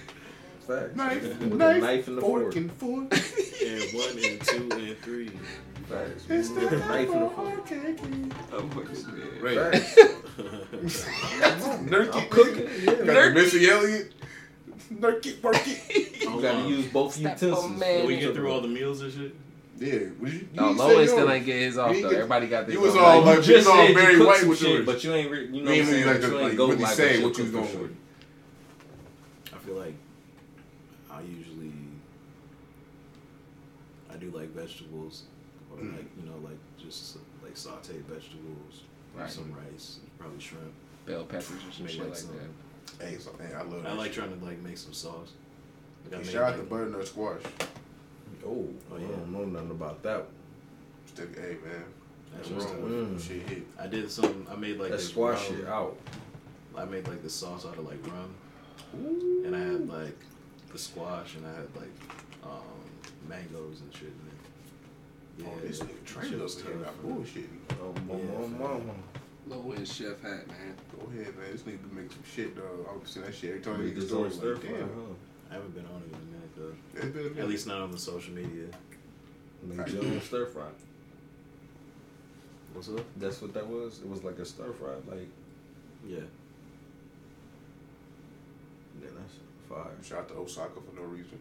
Facts. 0.70 0.94
Knife, 0.96 1.22
With 1.40 1.52
knife, 1.54 1.76
a 1.76 1.80
knife 1.80 2.08
and 2.08 2.18
a 2.18 2.20
fork 2.20 2.42
fork. 2.42 2.56
and 2.56 2.72
fork. 2.72 3.12
And 3.60 3.82
one 3.92 4.24
and 4.24 4.40
two 4.40 4.68
and 4.72 4.98
three. 5.00 5.30
Facts. 5.88 6.24
It's 6.28 6.48
the 6.50 6.60
knife 6.78 7.10
and 7.10 7.22
a 7.24 7.30
fork. 7.30 7.68
Oh, 8.52 8.60
what 8.74 8.90
is 8.90 9.04
that? 9.04 9.42
Right. 9.42 9.82
Facts. 9.82 10.24
Nurk 11.90 12.14
I'm 12.14 12.22
it, 12.22 12.30
cooking. 12.30 12.64
nigga. 12.64 12.86
Yeah. 12.86 13.04
Got 13.04 13.24
the 13.24 13.30
Missy 13.34 13.68
Elliott. 13.70 14.12
Nurk 14.94 15.26
it. 15.26 16.06
You 16.30 16.40
gotta 16.40 16.68
use 16.68 16.86
both 16.86 17.14
Step 17.14 17.40
utensils. 17.40 17.64
on 17.64 17.78
man. 17.78 17.98
Did 17.98 18.06
we 18.06 18.16
get 18.18 18.34
through 18.34 18.50
all 18.52 18.60
the 18.60 18.68
meals 18.68 19.00
and 19.02 19.12
shit? 19.12 19.34
Yeah. 19.78 20.08
Was 20.20 20.34
you, 20.34 20.48
No, 20.54 20.70
you 20.70 20.76
Lowen 20.78 20.96
said 21.06 21.08
still 21.08 21.30
ain't 21.32 21.44
get 21.46 21.56
his 21.60 21.76
off 21.78 21.92
though. 21.92 22.02
get- 22.02 22.12
Everybody 22.12 22.46
got 22.46 22.66
this. 22.66 22.74
you 22.74 22.80
was 22.80 22.94
all 22.96 23.18
Like, 23.22 23.24
like, 23.38 23.46
you 23.46 23.52
you 23.54 23.58
just 23.58 23.68
all 23.68 23.92
very 23.92 24.14
you 24.14 24.26
white 24.26 24.44
with 24.46 24.62
yours. 24.62 24.86
but 24.86 25.02
you 25.04 25.12
ain't, 25.14 25.30
re- 25.30 25.46
you 25.46 25.48
know 25.50 25.56
You 25.56 25.62
what 25.62 25.68
I'm 25.72 25.74
ain't 25.74 25.88
really 25.88 26.02
saying? 26.02 26.06
like 26.06 26.20
But 26.20 26.20
the- 26.20 26.28
you 26.32 26.38
ain't 26.40 26.48
like, 26.50 26.56
go 26.56 26.66
really 26.68 26.82
like 26.82 26.94
say 26.94 27.22
what 27.24 27.36
you 27.38 27.44
was 27.44 27.52
cook 27.52 27.64
for 27.66 27.76
going 27.76 27.82
with. 27.82 27.96
I 29.54 29.58
feel 29.58 29.74
like 29.74 29.94
I 31.10 31.20
usually 31.22 31.72
I 34.09 34.09
do 34.20 34.30
like 34.36 34.50
vegetables 34.50 35.24
or 35.72 35.78
Mm. 35.78 35.96
like 35.96 36.06
you 36.16 36.28
know 36.28 36.36
like 36.42 36.58
just 36.78 37.16
like 37.42 37.54
sauteed 37.54 38.02
vegetables, 38.04 38.82
Right. 39.16 39.30
some 39.30 39.52
rice, 39.52 39.98
probably 40.18 40.40
shrimp. 40.40 40.72
Bell 41.06 41.24
peppers 41.24 41.50
or 41.66 41.72
some 41.72 41.84
Make 41.86 41.92
shit 41.94 42.00
like 42.00 42.10
like 42.10 42.18
some- 42.18 42.36
that. 42.36 43.04
Hey, 43.06 43.18
so, 43.18 43.30
hey, 43.40 43.54
I 43.54 43.62
love 43.62 43.84
I 43.86 43.92
like 43.92 44.12
shit. 44.12 44.24
trying 44.24 44.38
to 44.38 44.44
like 44.44 44.58
make 44.60 44.76
some 44.78 44.92
sauce. 44.92 45.32
Like, 46.04 46.20
I 46.20 46.24
Hey, 46.24 46.32
Shout 46.32 46.42
out 46.44 46.52
to 46.54 46.58
like- 46.60 46.68
butternut 46.68 47.06
squash. 47.06 47.42
Oh, 48.44 48.68
Oh, 48.90 48.96
I 48.96 48.98
yeah. 49.00 49.08
don't 49.08 49.32
know 49.32 49.44
nothing 49.44 49.70
about 49.70 50.02
that. 50.02 50.26
Still, 51.06 51.26
hey 51.34 51.56
man, 51.64 51.84
That's 52.34 52.48
that's 52.48 52.64
wrong 52.64 52.74
up. 52.76 53.12
with 53.12 53.22
shit 53.22 53.42
hit. 53.48 53.66
I 53.78 53.86
did 53.86 54.10
some. 54.10 54.46
I 54.50 54.54
made 54.56 54.78
like 54.78 54.90
That 54.92 55.00
squash 55.00 55.48
rum- 55.50 55.58
shit 55.58 55.66
out. 55.68 55.96
I 56.76 56.84
made 56.84 57.06
like 57.08 57.22
the 57.22 57.30
sauce 57.30 57.66
out 57.66 57.76
of 57.78 57.84
like 57.86 58.04
rum, 58.06 58.34
and 59.44 59.54
I 59.56 59.58
had 59.58 59.88
like 59.88 60.16
the 60.72 60.78
squash, 60.78 61.34
and 61.36 61.46
I 61.46 61.50
had 61.54 61.68
like 61.76 61.90
um, 62.44 62.79
mangoes 63.30 63.80
and 63.80 63.92
shit 63.94 64.12
Man. 64.18 64.36
Oh, 65.40 65.42
yeah, 65.44 65.46
Oh, 65.56 65.66
this 65.66 65.78
nigga 65.80 65.86
that 65.88 66.04
trained 66.06 66.30
shit 66.30 66.40
us 66.40 66.54
was 66.56 66.64
here 66.64 66.74
about 66.74 67.02
bullshitting. 67.02 67.60
Oh, 67.80 67.94
Yeah, 67.96 68.58
mama, 68.58 68.78
mama. 68.78 68.92
Low 69.48 69.72
end 69.72 69.88
chef 69.88 70.20
hat, 70.20 70.46
man. 70.48 70.74
Go 70.92 71.06
ahead, 71.10 71.34
man. 71.38 71.46
This 71.52 71.62
nigga 71.62 71.78
be 71.88 71.94
making 71.96 72.10
some 72.10 72.24
shit, 72.34 72.54
dog. 72.56 72.86
I 72.88 72.92
was 72.92 73.08
seeing 73.08 73.24
that 73.26 73.34
shit 73.34 73.50
every 73.50 73.62
time 73.62 73.78
Make 73.84 73.94
he 73.94 74.00
this 74.00 74.08
stories. 74.10 74.38
own 74.38 74.52
Like, 74.52 74.62
damn. 74.62 74.72
huh? 74.82 75.14
I 75.50 75.54
haven't 75.54 75.74
been 75.74 75.86
on 75.86 76.02
it 76.02 76.08
in 76.08 76.14
a 76.14 76.30
minute 76.34 76.56
though. 76.56 76.74
It's 76.94 77.06
been 77.16 77.26
a 77.26 77.28
minute. 77.30 77.38
At 77.38 77.48
least 77.48 77.66
not 77.66 77.80
on 77.80 77.90
the 77.90 77.98
social 77.98 78.34
media. 78.34 78.66
Make 79.62 79.88
your 79.92 80.04
own 80.04 80.20
stir 80.20 80.46
fry. 80.46 80.68
What's 82.74 82.88
up? 82.90 83.04
That's 83.16 83.40
what 83.42 83.52
that 83.54 83.66
was. 83.66 83.98
It 84.00 84.08
was 84.08 84.22
like 84.22 84.38
a 84.38 84.44
stir 84.44 84.72
fry. 84.72 84.92
Like, 85.08 85.28
Yeah. 86.06 86.18
yeah, 89.02 89.08
that's 89.16 89.34
fire. 89.68 89.90
Shout 90.02 90.18
out 90.20 90.28
to 90.28 90.34
Osaka 90.34 90.80
for 90.80 91.00
no 91.00 91.06
reason. 91.06 91.38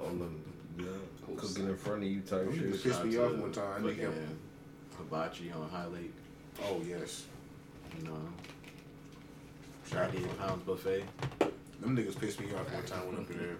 All 0.00 0.08
them, 0.08 0.42
yeah, 0.78 0.84
Cool 1.26 1.36
cooking 1.36 1.68
in 1.68 1.76
front 1.76 2.02
of 2.02 2.08
you 2.08 2.20
type 2.20 2.44
Them 2.44 2.54
shit. 2.54 2.72
niggas 2.72 2.82
pissed 2.82 3.04
me 3.04 3.12
Shout 3.12 3.24
out 3.24 3.30
off 3.30 3.36
to 3.36 3.40
one 3.42 3.52
time. 3.52 3.64
I 3.84 3.88
think 3.88 4.00
fucking 4.00 4.38
Hibachi 4.98 5.50
on 5.52 5.68
High 5.68 5.86
Lake. 5.86 6.12
Oh 6.64 6.80
yes. 6.86 7.24
You 7.98 8.04
know, 8.08 8.18
Shout 9.90 10.04
out 10.04 10.12
to 10.12 10.18
98 10.20 10.38
pounds 10.38 10.62
buffet. 10.64 11.04
them 11.80 11.96
niggas 11.96 12.18
pissed 12.18 12.40
me 12.40 12.46
off 12.54 12.72
one 12.72 12.84
time 12.84 13.06
when 13.06 13.16
up 13.18 13.30
in 13.30 13.38
there. 13.38 13.56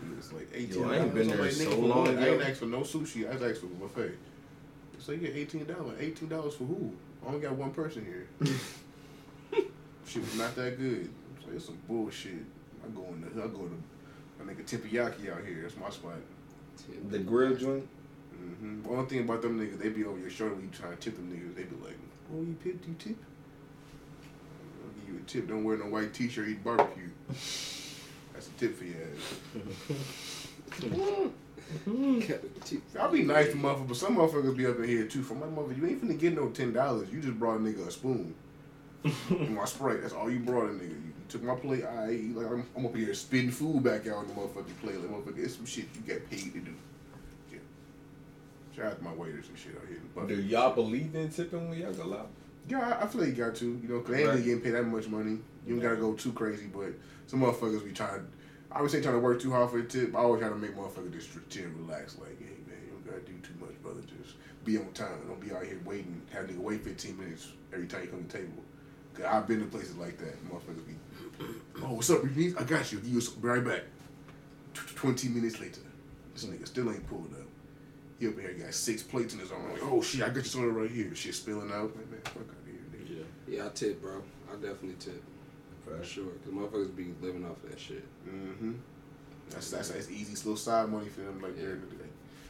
It 0.00 0.16
was 0.16 0.32
like 0.32 0.48
eighteen. 0.54 0.82
Yo, 0.82 0.90
I 0.90 0.96
ain't 0.98 1.12
been 1.14 1.26
there 1.28 1.38
like, 1.38 1.50
so 1.50 1.64
nigga, 1.64 1.70
for 1.74 1.76
long, 1.86 1.98
what? 2.06 2.18
I 2.18 2.28
ain't 2.28 2.40
yo. 2.40 2.46
asked 2.46 2.60
for 2.60 2.66
no 2.66 2.80
sushi. 2.80 3.28
I 3.28 3.32
just 3.32 3.44
asked 3.44 3.60
for 3.60 3.66
a 3.66 3.70
buffet. 3.70 4.12
So 5.00 5.12
you 5.12 5.18
get 5.18 5.34
eighteen 5.36 5.64
dollars. 5.66 5.96
Eighteen 6.00 6.28
dollars 6.28 6.54
for 6.54 6.64
who? 6.64 6.92
I 7.24 7.28
only 7.28 7.40
got 7.40 7.52
one 7.56 7.72
person 7.72 8.04
here. 8.04 8.28
she 10.06 10.20
was 10.20 10.36
not 10.36 10.54
that 10.54 10.78
good. 10.78 11.10
So 11.44 11.50
it's 11.54 11.64
some 11.66 11.78
bullshit. 11.88 12.44
I 12.84 12.88
go 12.94 13.04
in 13.12 13.20
the 13.22 13.28
I 13.42 13.46
go 13.48 13.66
to 13.66 13.82
my 14.38 14.52
nigga 14.52 14.64
Tippiyaki 14.64 15.30
out 15.32 15.44
here. 15.44 15.60
That's 15.62 15.76
my 15.76 15.90
spot. 15.90 16.14
The 17.10 17.18
grill 17.18 17.54
joint. 17.56 17.88
Mm-hmm. 18.34 18.82
One 18.84 19.06
thing 19.06 19.20
about 19.20 19.42
them 19.42 19.58
niggas, 19.58 19.78
they 19.78 19.88
be 19.88 20.04
over 20.04 20.18
your 20.18 20.30
shoulder 20.30 20.54
when 20.54 20.64
you 20.64 20.70
trying 20.70 20.96
to 20.96 20.98
tip 20.98 21.16
them 21.16 21.28
niggas. 21.30 21.54
They 21.56 21.64
be 21.64 21.76
like, 21.84 21.98
"Oh, 22.32 22.40
you 22.40 22.56
tip? 22.62 22.82
You 22.86 22.94
tip? 22.98 23.16
I'll 24.84 24.92
give 25.00 25.14
you 25.14 25.20
a 25.20 25.24
tip. 25.24 25.48
Don't 25.48 25.64
wear 25.64 25.76
no 25.76 25.86
white 25.86 26.14
t-shirt. 26.14 26.48
Eat 26.48 26.62
barbecue. 26.62 27.10
That's 27.28 28.46
a 28.46 28.50
tip 28.56 28.78
for 28.78 28.84
your 28.84 28.96
ass. 29.02 30.48
I'll 32.98 33.10
be 33.10 33.22
nice 33.24 33.48
to 33.48 33.56
motherfuckers, 33.56 33.88
but 33.88 33.96
some 33.96 34.16
motherfuckers 34.16 34.56
be 34.56 34.66
up 34.66 34.78
in 34.78 34.84
here 34.84 35.06
too. 35.06 35.22
For 35.22 35.34
my 35.34 35.46
mother, 35.46 35.74
you 35.74 35.86
ain't 35.86 36.02
finna 36.02 36.18
get 36.18 36.34
no 36.34 36.48
ten 36.50 36.72
dollars. 36.72 37.10
You 37.12 37.20
just 37.20 37.38
brought 37.38 37.56
a 37.56 37.58
nigga 37.58 37.86
a 37.86 37.90
spoon. 37.90 38.34
my 39.50 39.64
Sprite. 39.64 40.02
That's 40.02 40.14
all 40.14 40.30
you 40.30 40.38
brought, 40.40 40.66
a 40.70 40.72
nigga. 40.72 40.90
You, 40.90 41.12
took 41.28 41.42
my 41.42 41.54
plate. 41.54 41.84
I 41.84 42.08
ate. 42.08 42.36
Like 42.36 42.46
I'm, 42.46 42.64
I'm 42.76 42.86
up 42.86 42.96
here 42.96 43.12
spitting 43.12 43.50
food 43.50 43.82
back 43.82 44.06
out 44.06 44.16
on 44.16 44.28
the 44.28 44.32
motherfucking 44.34 44.80
plate. 44.80 44.98
Like 45.00 45.10
motherfucker, 45.10 45.38
it's 45.44 45.56
some 45.56 45.66
shit 45.66 45.84
you 45.94 46.00
get 46.06 46.28
paid 46.30 46.52
to 46.54 46.60
do. 46.60 46.74
Yeah. 47.52 47.58
Shout 48.74 48.86
out 48.86 48.98
to 48.98 49.04
my 49.04 49.12
waiters 49.12 49.48
and 49.48 49.58
shit 49.58 49.76
out 49.76 49.86
here. 49.86 49.98
in 49.98 50.08
Buffalo. 50.14 50.28
Do 50.36 50.42
y'all 50.42 50.74
believe 50.74 51.14
in 51.14 51.28
tipping 51.30 51.68
when 51.68 51.78
y'all 51.78 51.92
go 51.92 52.14
out? 52.14 52.28
Yeah, 52.68 52.80
I, 52.98 53.04
I 53.04 53.06
feel 53.08 53.20
like 53.22 53.30
you 53.36 53.44
got 53.44 53.54
to. 53.56 53.66
You 53.82 53.88
know, 53.88 54.00
cause 54.00 54.14
they 54.14 54.22
ain't 54.22 54.30
Right. 54.30 54.44
getting 54.44 54.60
paid 54.62 54.70
that 54.72 54.84
much 54.84 55.06
money. 55.08 55.38
You 55.66 55.74
don't 55.74 55.80
gotta 55.82 55.96
go 55.96 56.14
too 56.14 56.32
crazy, 56.32 56.66
but 56.66 56.92
some 57.26 57.40
motherfuckers 57.40 57.84
be 57.84 57.92
trying. 57.92 58.26
I 58.72 58.80
would 58.82 58.90
say 58.90 59.02
trying 59.02 59.14
to 59.14 59.20
work 59.20 59.40
too 59.40 59.50
hard 59.50 59.70
for 59.70 59.78
a 59.78 59.84
tip. 59.84 60.14
I 60.14 60.20
always 60.20 60.40
try 60.40 60.48
to 60.48 60.54
make 60.54 60.74
motherfuckers 60.76 61.12
just 61.12 61.28
chill 61.50 61.68
relax. 61.78 62.16
Like, 62.18 62.38
hey 62.38 62.56
man, 62.66 62.78
you 62.86 62.92
don't 62.92 63.04
gotta 63.04 63.20
do 63.20 63.32
too 63.42 63.54
much, 63.60 63.74
brother. 63.82 64.00
Just 64.22 64.36
be 64.64 64.78
on 64.78 64.90
time. 64.92 65.08
Don't 65.26 65.40
be 65.40 65.52
out 65.54 65.64
here 65.64 65.78
waiting. 65.84 66.22
Have 66.32 66.46
nigga 66.46 66.58
wait 66.58 66.82
15 66.84 67.18
minutes 67.18 67.48
every 67.72 67.86
time 67.86 68.02
you 68.04 68.08
come 68.08 68.24
to 68.24 68.26
the 68.28 68.38
table. 68.38 68.62
I've 69.26 69.46
been 69.46 69.60
to 69.60 69.66
places 69.66 69.96
like 69.96 70.18
that. 70.18 70.36
Motherfuckers 70.48 70.86
be, 70.86 70.94
oh, 71.82 71.92
what's 71.94 72.10
up, 72.10 72.22
Reese? 72.24 72.54
I 72.56 72.62
got 72.64 72.90
you. 72.92 73.00
You 73.04 73.20
be 73.20 73.48
right 73.48 73.64
back. 73.64 73.82
20 74.74 75.28
minutes 75.28 75.60
later, 75.60 75.80
this 76.34 76.44
nigga 76.44 76.66
still 76.66 76.90
ain't 76.90 77.06
pulled 77.08 77.32
up. 77.32 77.46
He 78.18 78.26
up 78.28 78.38
here 78.38 78.52
got 78.54 78.74
six 78.74 79.02
plates 79.02 79.34
in 79.34 79.40
his 79.40 79.50
arm. 79.52 79.70
Like, 79.72 79.82
oh 79.84 80.02
shit, 80.02 80.22
I 80.22 80.28
got 80.28 80.36
you 80.38 80.42
something 80.44 80.74
right 80.74 80.90
here. 80.90 81.14
Shit 81.14 81.34
spilling 81.34 81.70
out. 81.72 81.94
Like, 81.96 82.10
man, 82.10 82.20
fuck 82.24 82.36
out 82.42 82.56
of 82.60 82.66
here, 82.66 82.80
nigga. 82.92 83.24
Yeah. 83.48 83.56
Yeah, 83.58 83.66
I 83.66 83.68
tip, 83.70 84.02
bro. 84.02 84.22
I 84.50 84.54
definitely 84.54 84.96
tip. 84.98 85.22
For 85.84 86.02
sure. 86.04 86.24
Because 86.26 86.52
motherfuckers 86.52 86.96
be 86.96 87.14
living 87.22 87.44
off 87.44 87.56
that 87.68 87.78
shit. 87.78 88.04
Mm-hmm. 88.28 88.72
That's, 89.50 89.70
that's 89.70 89.90
that's 89.90 90.10
easy, 90.10 90.34
slow 90.34 90.54
side 90.56 90.88
money 90.90 91.08
for 91.08 91.20
them. 91.22 91.40
Like, 91.40 91.56
Yeah. 91.56 91.62
during 91.66 91.80
the 91.82 91.86
day. 91.96 92.04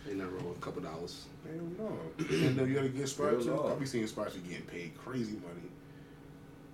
Ain't 0.09 0.17
nothing 0.19 0.35
wrong 0.37 0.49
with 0.49 0.59
a 0.59 0.61
couple 0.61 0.83
dollars. 0.83 1.27
Hell 1.45 1.87
no. 1.87 1.99
and 2.19 2.57
then 2.59 2.69
you 2.69 2.75
got 2.75 2.85
a 2.85 2.89
good 2.89 3.09
spot 3.09 3.33
Real 3.33 3.43
too. 3.45 3.51
law. 3.55 3.73
I 3.73 3.79
be 3.79 3.85
seeing 3.87 4.07
spots 4.07 4.35
you 4.35 4.41
getting 4.41 4.65
paid 4.67 4.97
crazy 4.97 5.33
money. 5.35 5.69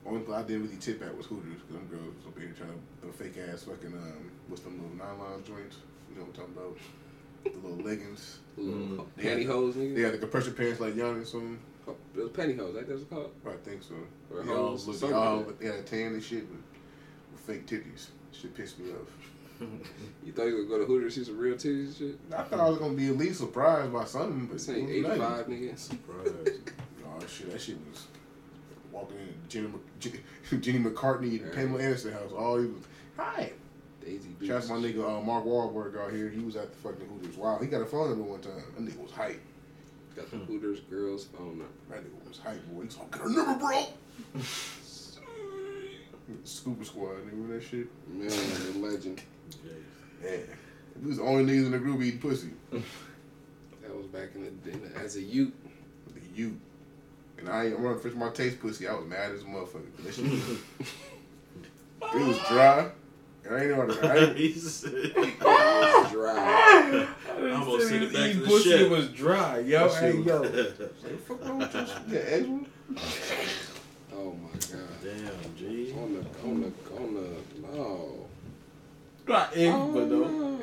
Only 0.06 0.20
thing 0.22 0.34
I 0.34 0.42
didn't 0.42 0.64
really 0.64 0.76
tip 0.76 1.02
at 1.02 1.16
was 1.16 1.26
Hooters. 1.26 1.60
Cause 1.66 1.76
them 1.76 1.86
girls 1.88 2.14
up 2.26 2.38
here 2.38 2.52
trying 2.56 2.70
to 2.70 3.06
the 3.06 3.12
fake 3.12 3.38
ass 3.50 3.62
fucking 3.64 3.92
um 3.92 4.30
what's 4.48 4.62
them 4.62 4.80
little 4.80 4.96
nylon 4.96 5.42
joints? 5.44 5.78
You 6.10 6.16
know 6.20 6.26
what 6.26 6.38
I'm 6.38 6.54
talking 6.54 6.54
about? 6.54 6.78
The 7.44 7.68
little 7.68 7.84
leggings. 7.84 8.38
Little 8.56 9.06
Yeah. 9.18 9.24
pantyhose, 9.34 9.72
nigga. 9.74 9.94
They 9.94 10.02
had 10.02 10.14
the 10.14 10.18
compression 10.18 10.54
pants 10.54 10.80
like 10.80 10.94
Giannis 10.94 11.34
on. 11.34 11.58
Oh, 11.88 11.96
Those 12.14 12.30
pantyhose, 12.30 12.74
like 12.74 12.86
that's 12.88 13.00
what 13.00 13.00
it's 13.00 13.10
called. 13.10 13.30
I 13.46 13.56
think 13.68 13.82
so. 13.82 13.94
Or 14.30 14.42
They 14.42 14.50
all 14.52 14.68
hoes, 14.68 14.86
look, 14.86 14.96
they 14.96 15.00
something 15.00 15.16
all 15.18 15.36
like 15.38 15.46
but 15.46 15.60
they 15.60 15.66
had 15.66 15.74
a 15.76 15.82
tan 15.82 16.12
and 16.14 16.22
shit, 16.22 16.48
but 16.50 16.60
with 17.32 17.40
fake 17.40 17.66
titties. 17.66 18.08
Shit 18.32 18.54
pissed 18.54 18.78
me 18.78 18.90
off. 18.92 19.10
You 20.26 20.32
thought 20.32 20.46
you 20.46 20.56
would 20.56 20.68
go 20.68 20.78
to 20.78 20.84
Hooters 20.84 21.14
see 21.14 21.24
some 21.24 21.38
real 21.38 21.54
titties 21.54 21.86
and 21.86 21.96
shit? 21.96 22.18
I 22.36 22.42
thought 22.42 22.60
I 22.60 22.68
was 22.68 22.78
gonna 22.78 22.94
be 22.94 23.06
at 23.08 23.16
least 23.16 23.38
surprised 23.40 23.92
by 23.92 24.04
something, 24.04 24.46
but 24.46 24.54
This 24.54 24.68
it 24.68 24.76
ain't 24.78 25.06
was 25.08 25.18
nothing. 25.18 25.54
85, 25.54 25.74
nigga. 25.74 25.78
Surprise. 25.78 26.58
Oh 27.06 27.26
shit, 27.26 27.52
that 27.52 27.60
shit 27.60 27.76
was 27.90 28.06
walking 28.94 29.18
in 29.18 29.34
Jenny, 30.00 30.20
Jenny, 30.60 30.78
McCarthy 30.78 31.36
and 31.36 31.46
Right. 31.46 31.54
Pamela 31.54 31.82
Anderson 31.82 32.12
house. 32.12 32.32
All 32.32 32.58
he 32.58 32.66
was, 32.66 32.82
hi. 33.16 33.52
Daisy 34.04 34.28
Shout 34.46 34.56
out 34.58 34.62
to 34.64 34.68
my 34.74 34.78
nigga 34.88 35.18
uh, 35.18 35.20
Mark 35.22 35.44
Wahlberg 35.44 35.98
out 35.98 36.12
here. 36.12 36.28
He 36.28 36.40
was 36.40 36.56
at 36.56 36.70
the 36.70 36.76
fucking 36.78 37.06
Hooters. 37.06 37.36
Wow, 37.36 37.58
he 37.60 37.66
got 37.66 37.80
a 37.80 37.86
phone 37.86 38.10
number 38.10 38.24
one 38.24 38.40
time. 38.40 38.62
That 38.76 38.84
nigga 38.84 39.02
was 39.02 39.10
hype. 39.10 39.40
Got 40.14 40.30
the 40.30 40.36
Hooters 40.36 40.80
girls 40.90 41.24
phone 41.36 41.58
number. 41.58 41.64
That 41.90 42.04
nigga 42.04 42.28
was 42.28 42.38
hype, 42.38 42.64
boy. 42.68 42.82
He's 42.84 42.96
like, 42.96 43.10
get 43.12 43.20
her 43.22 43.30
number, 43.30 43.58
bro. 43.58 43.84
Scuba 46.44 46.84
Squad, 46.84 47.16
nigga, 47.26 47.48
that 47.48 47.62
shit? 47.62 47.86
Man, 48.08 48.28
the 48.28 48.78
legend. 48.86 49.22
Yeah. 50.22 50.30
We 51.02 51.08
was 51.08 51.16
the 51.18 51.24
only 51.24 51.44
niggas 51.52 51.66
in 51.66 51.72
the 51.72 51.78
group 51.78 52.00
eating 52.02 52.20
pussy. 52.20 52.50
That 52.70 53.94
was 53.96 54.06
back 54.06 54.30
in 54.34 54.44
the 54.44 54.50
day. 54.70 54.78
As 55.02 55.16
a 55.16 55.22
youth. 55.22 55.52
The 56.14 56.20
you. 56.34 56.58
And 57.44 57.52
I 57.52 57.66
ain't 57.66 57.76
I'm 57.76 57.82
running 57.82 58.00
for 58.00 58.08
my 58.10 58.30
taste 58.30 58.58
pussy. 58.60 58.88
I 58.88 58.94
was 58.94 59.04
mad 59.06 59.32
as 59.32 59.42
a 59.42 59.44
motherfucker. 59.44 59.94
That 60.02 60.14
shit 60.14 60.24
was, 60.24 60.58
it 62.14 62.26
was 62.28 62.38
dry. 62.48 62.88
And 63.44 63.54
I 63.54 63.60
ain't 63.60 63.68
know 63.70 63.76
how 63.76 63.86
to. 63.86 64.08
I 64.12 64.16
ain't, 64.28 64.36
He's- 64.38 64.80
Dry. 66.10 67.06
I 67.36 67.50
almost 67.52 67.88
sent 67.88 68.04
it 68.04 68.12
back 68.12 68.22
to 68.22 68.28
Eating 68.30 68.40
the 68.42 68.46
pussy 68.48 68.70
chef. 68.70 68.90
was 68.90 69.08
dry, 69.10 69.58
yo. 69.58 69.88
That 69.88 70.00
Hey, 70.00 70.12
shit 70.12 70.24
was- 70.24 70.26
yo. 70.26 70.40
like, 71.02 71.20
fuck 71.26 71.44
wrong 71.44 71.58
with 71.58 71.74
you? 71.74 71.80
You 71.80 72.66
got? 72.94 73.02
Oh 74.16 74.32
my 74.32 74.48
god. 74.52 74.88
Damn, 75.02 75.56
G. 75.58 75.92
On 75.98 76.14
the, 76.14 76.20
on 76.48 76.60
the, 76.62 76.96
on 76.96 77.14
the, 77.14 77.76
no. 77.76 78.26
Not 79.26 79.50
Oh, 79.56 79.60
egg, 79.60 79.72
but 79.94 80.08
though. 80.08 80.28
no. 80.28 80.60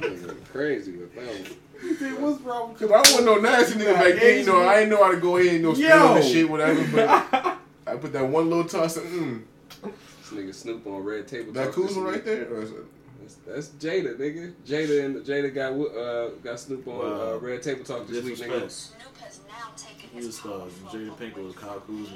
Nigga 0.00 0.44
Crazy 0.52 0.92
with 0.92 1.14
that 1.14 1.24
one. 1.26 2.22
What's 2.22 2.40
wrong 2.42 2.74
Cause 2.74 2.90
I 2.90 2.98
wasn't 2.98 3.24
no 3.26 3.36
nasty 3.40 3.78
nigga 3.78 3.94
back 3.94 4.14
then. 4.20 4.38
You 4.40 4.46
know, 4.46 4.60
I 4.62 4.80
ain't 4.80 4.90
know 4.90 5.02
how 5.02 5.10
to 5.10 5.16
go 5.18 5.36
ahead 5.36 5.54
and 5.54 5.62
no 5.64 5.74
spill 5.74 5.88
Yo. 5.88 6.14
the 6.14 6.22
shit, 6.22 6.48
whatever. 6.48 6.84
But 6.94 7.08
I 7.86 7.96
put 7.96 8.12
that 8.12 8.26
one 8.28 8.48
little 8.48 8.64
toss. 8.64 8.96
of, 8.96 9.02
Mm, 9.04 9.42
This 9.82 10.30
nigga 10.32 10.54
Snoop 10.54 10.86
on 10.86 11.02
Red 11.02 11.26
Table 11.26 11.52
that 11.52 11.66
Talk 11.66 11.74
Kuzma 11.74 12.04
this 12.04 12.12
right 12.14 12.24
there. 12.24 12.48
Or 12.54 12.62
is 12.62 12.70
it? 12.70 12.76
That's, 13.20 13.34
that's 13.46 13.68
Jada, 13.84 14.16
nigga. 14.16 14.52
Jada 14.66 15.04
and 15.04 15.16
Jada 15.24 15.52
got 15.54 15.72
uh 15.72 16.28
got 16.42 16.60
Snoop 16.60 16.86
on 16.86 17.04
uh, 17.12 17.36
Red 17.38 17.62
Table 17.62 17.84
Talk 17.84 18.06
this 18.06 18.24
week, 18.24 18.36
nigga. 18.38 18.60
Disrespect. 18.62 18.72
Snoop 18.72 19.18
has 19.18 19.40
now 19.48 19.70
taken 19.76 20.08
He 20.10 20.16
was 20.18 20.26
his 20.26 20.36
stars. 20.36 20.72
Jada 20.90 21.16
Pinkett 21.16 21.44
was 21.44 21.54
Kyle 21.56 21.80
Kuzma. 21.80 22.06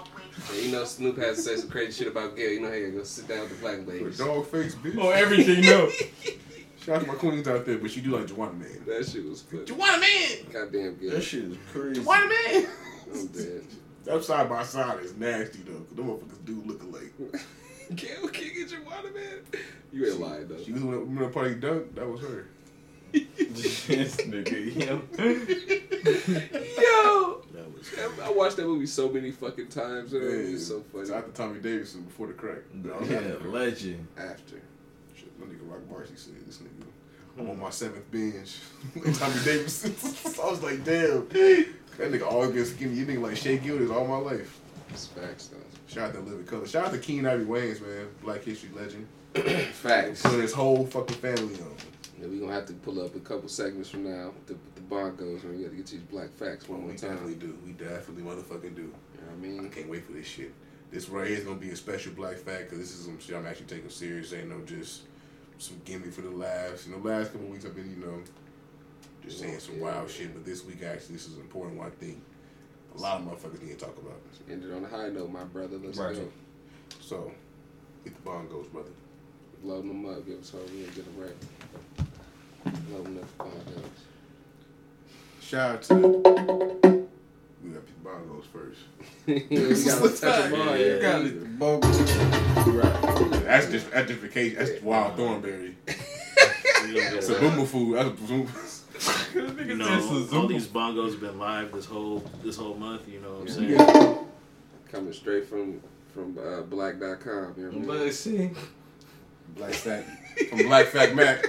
Away 0.00 0.22
And 0.58 0.66
you 0.66 0.72
know 0.72 0.84
Snoop 0.84 1.16
has 1.18 1.36
to 1.36 1.42
say 1.42 1.56
some 1.56 1.70
crazy 1.70 1.92
shit 2.04 2.12
about 2.12 2.36
Gayle. 2.36 2.52
You 2.52 2.60
know 2.60 2.68
how 2.68 2.74
you 2.74 2.90
go 2.92 3.02
sit 3.04 3.28
down 3.28 3.40
with 3.40 3.50
the 3.50 3.56
black 3.56 3.78
A 3.78 3.90
ladies. 3.90 4.18
dog 4.18 4.46
face 4.46 4.74
bitch. 4.74 4.96
Oh, 4.98 5.10
everything, 5.10 5.62
no. 5.62 5.90
Shout 6.84 6.96
out 6.96 7.00
to 7.02 7.06
my 7.08 7.14
queens 7.14 7.48
out 7.48 7.64
there, 7.66 7.78
but 7.78 7.90
she 7.90 8.00
do 8.00 8.10
like 8.16 8.26
Juwanna 8.26 8.56
Mann. 8.58 8.82
That 8.86 9.06
shit 9.08 9.24
was 9.28 9.42
funny. 9.42 9.64
Juwanna 9.64 10.00
Mann. 10.00 10.52
Goddamn 10.52 10.96
Gayle. 11.00 11.10
That 11.10 11.22
shit 11.22 11.44
is 11.44 11.56
crazy. 11.72 12.00
Juwanna 12.00 12.28
Mann. 12.28 12.66
Oh, 12.66 13.12
I'm 13.12 13.26
dead. 13.28 13.62
That 14.04 14.22
side 14.22 14.48
by 14.48 14.62
side 14.62 15.00
is 15.02 15.16
nasty 15.16 15.58
though. 15.66 15.80
Cause 15.80 15.96
them 15.96 16.06
motherfuckers 16.06 16.44
do 16.44 16.62
look 16.64 16.80
alike. 16.84 17.12
Gayle 17.96 18.28
can't 18.28 18.54
get 18.54 18.70
your 18.70 18.82
water, 18.84 19.10
man. 19.12 19.40
You 19.92 20.06
ain't 20.06 20.20
lying 20.20 20.46
though. 20.46 20.62
She 20.62 20.70
was 20.70 20.82
when 20.84 21.16
when 21.16 21.24
the 21.24 21.28
party 21.28 21.56
dunk. 21.56 21.92
That 21.96 22.06
was 22.08 22.20
her. 22.20 22.46
this 23.10 24.16
nigga, 24.18 24.76
yo. 24.76 25.02
Yo, 26.78 27.42
That 27.52 27.55
was. 27.55 27.55
I 28.22 28.30
watched 28.30 28.56
that 28.56 28.66
movie 28.66 28.86
so 28.86 29.08
many 29.08 29.30
fucking 29.30 29.68
times. 29.68 30.12
It 30.12 30.22
Man, 30.22 30.52
was 30.52 30.66
so 30.66 30.80
funny. 30.80 31.02
It's 31.02 31.10
after 31.10 31.30
Tommy 31.32 31.60
Davidson 31.60 32.02
before 32.02 32.26
the 32.28 32.32
crack. 32.32 32.58
Yeah, 32.82 33.34
legend. 33.44 34.06
After. 34.16 34.60
Shit, 35.14 35.38
that 35.38 35.48
nigga 35.48 35.70
Rock 35.70 35.80
Marcy 35.90 36.16
said 36.16 36.34
this 36.46 36.58
nigga. 36.58 36.86
I'm 37.38 37.50
on 37.50 37.60
my 37.60 37.70
seventh 37.70 38.10
binge. 38.10 38.58
Tommy 39.18 39.34
Davidson. 39.44 39.94
I 40.42 40.50
was 40.50 40.62
like, 40.62 40.84
damn. 40.84 41.28
That 41.28 42.12
nigga 42.12 42.26
always 42.26 42.50
been 42.52 42.64
skinny. 42.64 42.94
You 42.94 43.06
nigga 43.06 43.22
like 43.22 43.36
Shea 43.36 43.58
Gilders 43.58 43.90
all 43.90 44.06
my 44.06 44.16
life. 44.18 44.60
It's 44.90 45.06
facts 45.06 45.48
though. 45.48 45.58
Shout 45.86 46.08
out 46.10 46.14
to 46.14 46.20
Living 46.20 46.46
Color. 46.46 46.66
Shout 46.66 46.86
out 46.86 46.92
to 46.92 46.98
Keenen 46.98 47.26
Ivory 47.26 47.44
Wayans, 47.44 47.80
man. 47.80 48.08
Black 48.22 48.42
History 48.42 48.70
legend. 48.74 49.06
Facts. 49.72 50.22
Putting 50.22 50.40
his 50.40 50.52
whole 50.52 50.86
fucking 50.86 51.16
family 51.16 51.54
on. 51.60 51.74
Yeah, 52.20 52.28
we 52.28 52.38
gonna 52.38 52.52
have 52.52 52.66
to 52.66 52.72
pull 52.72 53.02
up 53.04 53.14
a 53.14 53.20
couple 53.20 53.48
segments 53.48 53.90
from 53.90 54.04
now 54.04 54.32
with 54.48 54.58
the, 54.88 54.94
with 54.94 55.16
the 55.18 55.48
and 55.48 55.56
we 55.58 55.64
gotta 55.64 55.76
get 55.76 55.86
these 55.86 56.00
black 56.00 56.30
facts 56.32 56.68
one 56.68 56.80
we 56.82 56.88
more 56.88 56.96
time. 56.96 57.10
We 57.26 57.34
definitely 57.34 57.34
do. 57.34 57.58
We 57.64 57.72
definitely 57.72 58.22
motherfucking 58.22 58.74
do. 58.76 58.82
You 58.82 58.88
know 58.88 59.26
what 59.26 59.32
I 59.32 59.36
mean? 59.36 59.66
I 59.66 59.68
can't 59.68 59.88
wait 59.88 60.04
for 60.04 60.12
this 60.12 60.26
shit. 60.26 60.52
This 60.90 61.08
right 61.08 61.26
here 61.28 61.38
is 61.38 61.44
gonna 61.44 61.56
be 61.56 61.70
a 61.70 61.76
special 61.76 62.12
black 62.12 62.36
fact 62.36 62.64
because 62.64 62.78
this 62.78 62.94
is 62.96 63.04
some 63.04 63.18
shit 63.18 63.36
I'm 63.36 63.46
actually 63.46 63.66
taking 63.66 63.90
serious. 63.90 64.32
Ain't 64.32 64.48
no 64.48 64.60
just 64.64 65.02
some 65.58 65.80
gimmick 65.84 66.12
for 66.12 66.22
the 66.22 66.30
laughs. 66.30 66.86
In 66.86 66.92
the 66.92 66.98
last 66.98 67.32
couple 67.32 67.48
weeks 67.48 67.64
I've 67.64 67.74
been, 67.74 67.90
you 67.90 68.04
know, 68.06 68.22
just 69.22 69.40
saying 69.40 69.58
some 69.58 69.80
wild 69.80 70.10
shit. 70.10 70.32
But 70.34 70.44
this 70.44 70.64
week 70.64 70.82
actually, 70.82 71.14
this 71.16 71.26
is 71.26 71.34
an 71.34 71.40
important 71.40 71.78
one. 71.78 71.86
I 71.88 71.90
think 71.90 72.22
a 72.94 73.00
lot 73.00 73.20
of 73.20 73.26
motherfuckers 73.26 73.62
need 73.62 73.78
to 73.78 73.84
talk 73.84 73.96
about. 73.98 74.14
This. 74.30 74.40
Ended 74.50 74.72
on 74.72 74.84
a 74.84 74.88
high 74.88 75.08
note, 75.08 75.30
my 75.30 75.44
brother. 75.44 75.76
Let's 75.78 75.98
Right. 75.98 76.14
go. 76.14 76.28
So, 77.00 77.32
get 78.04 78.14
the 78.14 78.30
bongos, 78.30 78.70
brother. 78.72 78.90
Loading 79.62 79.88
them 80.02 80.06
up, 80.14 80.24
give 80.26 80.40
us 80.40 80.52
all 80.54 80.60
we 80.72 80.82
get 80.84 80.94
them 80.96 81.16
right. 81.18 82.76
Loading 82.92 83.18
up 83.18 83.38
the 83.38 83.44
bongos. 83.44 84.15
Shout 85.46 85.74
out 85.74 85.82
to 85.82 85.94
we 85.94 87.70
got 87.70 87.86
the 87.86 87.92
bongos 88.04 88.46
first. 88.52 88.80
you 89.26 89.84
gotta 89.84 90.08
touch 90.08 90.50
them 90.50 90.60
all. 90.60 90.76
You 90.76 90.86
Yeah, 90.86 90.98
got 91.00 91.24
it. 91.24 91.38
The 91.40 91.46
bogus. 91.46 92.16
Right. 92.66 93.44
That's 93.44 93.70
just 93.70 93.88
that's 93.92 94.08
just 94.08 94.20
vacation. 94.22 94.58
That's 94.58 94.82
wild 94.82 95.14
thornberry. 95.16 95.76
We 95.86 95.92
gonna 95.92 97.16
It's 97.16 97.28
a 97.28 97.38
boomer 97.38 97.64
food. 97.64 97.96
That's 97.96 98.08
a 98.08 98.10
boom. 98.10 98.48
You 99.64 99.76
know, 99.76 100.28
all 100.32 100.48
these 100.48 100.66
bongos 100.66 101.12
have 101.12 101.20
been 101.20 101.38
live 101.38 101.70
this 101.70 101.86
whole 101.86 102.24
this 102.42 102.56
whole 102.56 102.74
month. 102.74 103.06
You 103.08 103.20
know 103.20 103.34
what 103.34 103.42
I'm 103.42 103.48
saying? 103.48 103.70
Yeah. 103.70 104.18
Coming 104.90 105.12
straight 105.12 105.46
from 105.46 105.80
from 106.12 106.36
uh, 106.38 106.62
black.com. 106.62 107.54
You 107.56 107.70
know 107.70 107.78
what 107.86 107.96
I 107.96 107.98
mean? 107.98 108.04
Let's 108.04 108.18
see. 108.18 108.50
Black 109.54 109.74
Fact 109.74 110.08
from 110.48 110.58
Black 110.66 110.86
Fact 110.86 111.14
Mac. 111.14 111.46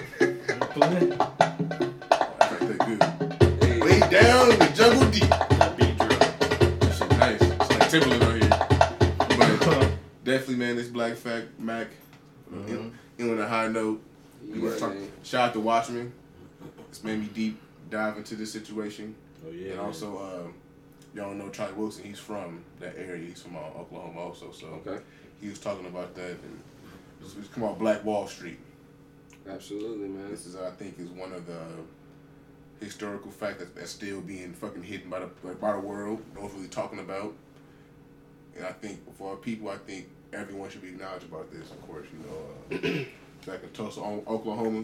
Down 4.22 4.51
in 4.51 4.59
the 4.59 4.65
jungle 4.76 5.09
deep. 5.11 5.24
That 5.30 5.78
beat 5.78 5.97
drop. 5.97 6.09
That 6.80 6.93
shit 6.93 7.09
nice. 7.11 7.41
It's 7.41 7.70
like 7.70 7.89
Timberland 7.89 8.24
out 8.24 8.34
here. 8.41 9.57
But 9.59 9.91
definitely, 10.24 10.55
man, 10.55 10.76
this 10.76 10.88
Black 10.88 11.15
Fact 11.15 11.47
Mac. 11.59 11.88
In, 12.51 12.93
in 13.18 13.32
on 13.32 13.39
a 13.39 13.47
high 13.47 13.68
note. 13.68 14.01
We 14.49 14.61
gonna 14.61 14.78
talk, 14.80 14.93
shout 15.24 15.49
out 15.49 15.53
to 15.53 15.59
Watchmen. 15.59 16.13
It's 16.89 17.03
made 17.03 17.20
me 17.20 17.28
deep 17.34 17.59
dive 17.89 18.18
into 18.18 18.36
this 18.36 18.51
situation. 18.51 19.13
Oh 19.45 19.51
yeah. 19.51 19.72
and 19.72 19.80
also, 19.82 20.18
um, 20.45 20.53
y'all 21.13 21.34
know 21.34 21.49
Charlie 21.49 21.74
Wilson. 21.74 22.05
He's 22.05 22.20
from 22.20 22.63
that 22.80 22.95
area. 22.97 23.26
He's 23.28 23.41
from 23.41 23.57
uh, 23.57 23.59
Oklahoma 23.80 24.20
also. 24.22 24.51
So 24.51 24.68
Okay. 24.86 25.03
he 25.41 25.49
was 25.49 25.59
talking 25.59 25.86
about 25.86 26.15
that 26.15 26.32
and 26.32 26.59
it's, 27.22 27.36
it's 27.36 27.47
come 27.49 27.63
out 27.65 27.78
Black 27.78 28.03
Wall 28.05 28.28
Street. 28.28 28.59
Absolutely, 29.49 30.07
man. 30.07 30.30
This 30.32 30.45
is 30.45 30.55
I 30.55 30.72
think 30.72 30.97
is 30.99 31.09
one 31.09 31.34
of 31.34 31.45
the 31.45 31.59
historical 32.80 33.32
fact 33.32 33.59
that, 33.59 33.75
that's 33.75 33.91
still 33.91 34.21
being 34.21 34.53
fucking 34.53 34.84
hidden 34.84 35.09
by 35.09 35.19
the 35.19 35.28
by 35.55 35.73
the 35.73 35.80
world. 35.80 36.21
No 36.36 36.41
one's 36.41 36.53
really 36.53 36.67
talking 36.67 36.99
about. 36.99 37.34
And 38.55 38.65
I 38.65 38.71
think 38.71 38.99
for 39.17 39.32
our 39.32 39.36
people, 39.38 39.69
I 39.69 39.78
think 39.78 40.07
everyone 40.34 40.69
should 40.69 40.82
be 40.82 40.89
acknowledged 40.89 41.25
about 41.25 41.51
this. 41.51 41.69
Of 41.71 41.82
course, 41.88 42.07
you 42.11 42.19
know, 42.25 42.78
uh, 42.99 43.03
back 43.51 43.63
in 43.63 43.69
Tulsa, 43.73 44.01
Oklahoma, 44.01 44.84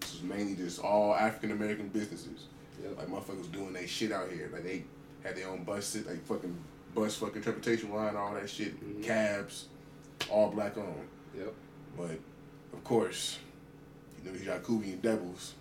this 0.00 0.12
was 0.14 0.22
mainly 0.22 0.54
just 0.54 0.80
all 0.80 1.14
African 1.14 1.50
American 1.52 1.88
businesses. 1.88 2.44
Yep. 2.82 2.98
Like 2.98 3.08
motherfuckers 3.08 3.50
doing 3.52 3.72
their 3.72 3.86
shit 3.86 4.12
out 4.12 4.30
here. 4.30 4.50
Like 4.52 4.64
they 4.64 4.84
had 5.22 5.36
their 5.36 5.48
own 5.48 5.64
bus, 5.64 5.86
sit, 5.86 6.06
like 6.06 6.24
fucking 6.26 6.56
bus, 6.94 7.16
fucking 7.16 7.42
transportation 7.42 7.92
line, 7.92 8.16
all 8.16 8.34
that 8.34 8.48
shit, 8.50 8.78
Mhm. 8.82 9.02
cabs, 9.02 9.66
all 10.30 10.50
black 10.50 10.76
owned. 10.76 11.08
Yep. 11.36 11.54
But 11.96 12.18
of 12.74 12.84
course, 12.84 13.38
you 14.18 14.30
know 14.30 14.36
these 14.36 14.46
Yakubian 14.46 15.00
devils. 15.00 15.54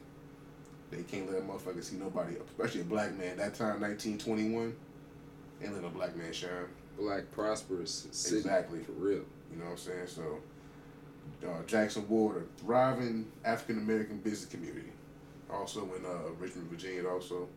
They 0.92 1.04
can't 1.04 1.32
let 1.32 1.42
a 1.42 1.44
motherfucker 1.44 1.84
see 1.84 1.98
nobody, 1.98 2.36
especially 2.36 2.82
a 2.82 2.86
black 2.86 3.14
man. 3.18 3.38
That 3.38 3.56
time, 3.56 3.82
1921, 3.82 4.76
ain't 5.64 5.74
let 5.74 5.84
a 5.84 5.90
black 5.90 6.16
man 6.16 6.32
shine. 6.32 6.50
Black 6.98 7.30
prosperous 7.32 8.08
city. 8.12 8.38
Exactly. 8.38 8.80
For 8.84 8.94
real. 8.94 9.24
You 9.52 9.58
know 9.58 9.66
what 9.66 9.72
I'm 9.72 9.78
saying? 9.78 10.08
So, 10.08 10.40
uh, 11.46 11.64
Jackson 11.68 12.08
Ward, 12.08 12.38
a 12.38 12.62
thriving 12.62 13.26
African 13.44 13.80
American 13.80 14.20
business 14.20 14.46
community. 14.50 14.92
Also 15.52 15.82
in 15.98 16.06
uh, 16.06 16.32
Richmond, 16.40 16.70
Virginia. 16.70 17.08
Also, 17.08 17.48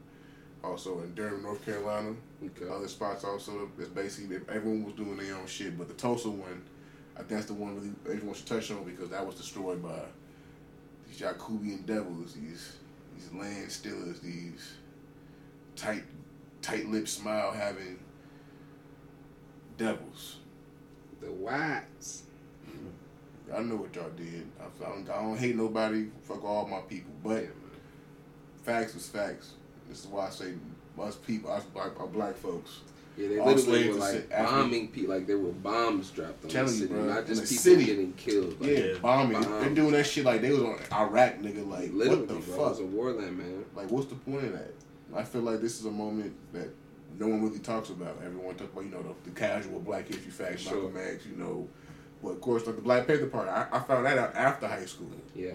also 0.64 1.01
in 1.01 1.14
Durham, 1.14 1.43
North 1.43 1.64
Carolina. 1.64 2.14
Okay. 2.45 2.72
Other 2.72 2.89
spots 2.89 3.24
also. 3.24 3.70
It's 3.79 3.89
basically 3.89 4.37
everyone 4.49 4.85
was 4.85 4.95
doing 4.95 5.16
their 5.16 5.37
own 5.37 5.47
shit, 5.47 5.79
but 5.79 5.89
the 5.89 5.95
Tulsa 5.95 6.31
one, 6.31 6.62
I 7.14 7.18
think 7.18 7.31
that's 7.31 7.47
the 7.47 7.55
one 7.55 7.76
really 7.76 7.93
everyone 8.11 8.35
should 8.35 8.47
touch 8.47 8.70
on 8.70 8.85
because 8.85 9.11
that 9.11 9.24
was 9.24 9.37
destroyed 9.37 9.83
by 9.83 10.01
these 11.07 11.20
Yakubian 11.20 11.87
devils, 11.87 12.35
these 12.35 12.78
these 13.19 13.33
land 13.33 13.71
stealers, 13.71 14.21
these 14.21 14.75
tight 15.77 16.05
tight 16.62 16.89
lipped 16.89 17.09
smile 17.09 17.53
having 17.53 17.99
devils. 19.77 20.37
The 21.21 21.33
whites. 21.33 22.23
Mm-hmm. 22.69 23.57
I 23.57 23.61
know 23.62 23.77
what 23.77 23.95
y'all 23.95 24.11
did. 24.11 24.47
I, 24.61 24.85
I, 24.85 24.89
don't, 24.91 25.11
I 25.11 25.23
don't 25.23 25.39
hate 25.39 25.57
nobody. 25.57 26.07
Fuck 26.23 26.45
all 26.45 26.66
my 26.66 26.81
people. 26.81 27.12
But 27.25 27.47
facts 28.62 28.95
is 28.95 29.09
facts. 29.09 29.55
This 29.89 30.01
is 30.01 30.07
why 30.07 30.27
I 30.27 30.31
say 30.31 30.53
us 31.01 31.16
people, 31.16 31.51
us 31.51 31.64
black, 31.64 31.99
our 31.99 32.07
black 32.07 32.37
folks. 32.37 32.81
Yeah, 33.19 33.29
they 33.29 33.39
all 33.41 33.47
literally 33.53 33.89
were 33.89 33.95
like 33.97 34.31
bombing 34.31 34.89
people, 34.89 35.14
like 35.14 35.27
there 35.27 35.39
were 35.39 35.51
bombs 35.51 36.11
dropped 36.11 36.45
on 36.45 36.51
Telling 36.51 36.66
the 36.69 36.73
you, 36.73 36.79
city, 36.83 36.95
bro, 36.95 37.05
not 37.05 37.27
just 37.27 37.43
people 37.43 37.57
city. 37.57 37.85
getting 37.87 38.12
killed. 38.12 38.61
Like, 38.61 38.71
Yeah, 38.71 38.95
bombing. 39.03 39.43
bomb. 39.43 39.61
They're 39.61 39.71
doing 39.75 39.91
that 39.93 40.05
shit 40.07 40.25
like 40.25 40.41
they 40.41 40.51
was 40.53 40.61
on 40.62 40.79
Iraq, 40.93 41.39
nigga. 41.41 41.69
Like, 41.69 41.93
literally, 41.93 42.21
what 42.21 42.29
the 42.29 42.35
bro, 42.35 42.66
it 42.66 42.69
was 42.71 42.79
a 42.81 42.85
warland, 42.85 43.37
man. 43.37 43.64
Like, 43.75 43.91
what's 43.91 44.07
the 44.07 44.14
point 44.14 44.45
of 44.45 44.53
that? 44.53 44.73
I 45.16 45.25
feel 45.25 45.41
like 45.43 45.61
this 45.61 45.81
is 45.81 45.87
a 45.87 45.91
moment 45.91 46.33
that 46.53 46.69
no 47.19 47.27
one 47.27 47.43
really 47.43 47.59
talks 47.59 47.89
about. 47.91 48.21
Everyone 48.25 48.55
talks 48.55 48.71
about, 48.73 48.85
you 48.85 48.91
know, 48.91 49.03
the, 49.03 49.31
the 49.31 49.39
casual 49.39 49.81
Black 49.81 50.07
history 50.07 50.31
facts, 50.31 50.62
Sure. 50.62 50.75
Malcolm 50.89 51.01
X, 51.14 51.27
you 51.27 51.37
know. 51.37 51.66
But 52.23 52.29
of 52.31 52.41
course, 52.41 52.66
like 52.66 52.77
the 52.77 52.83
Black 52.83 53.07
Panther 53.07 53.27
part, 53.27 53.49
I, 53.49 53.66
I 53.73 53.81
found 53.81 54.07
that 54.07 54.16
out 54.19 54.35
after 54.37 54.69
high 54.69 54.85
school. 54.85 55.11
Yeah, 55.35 55.53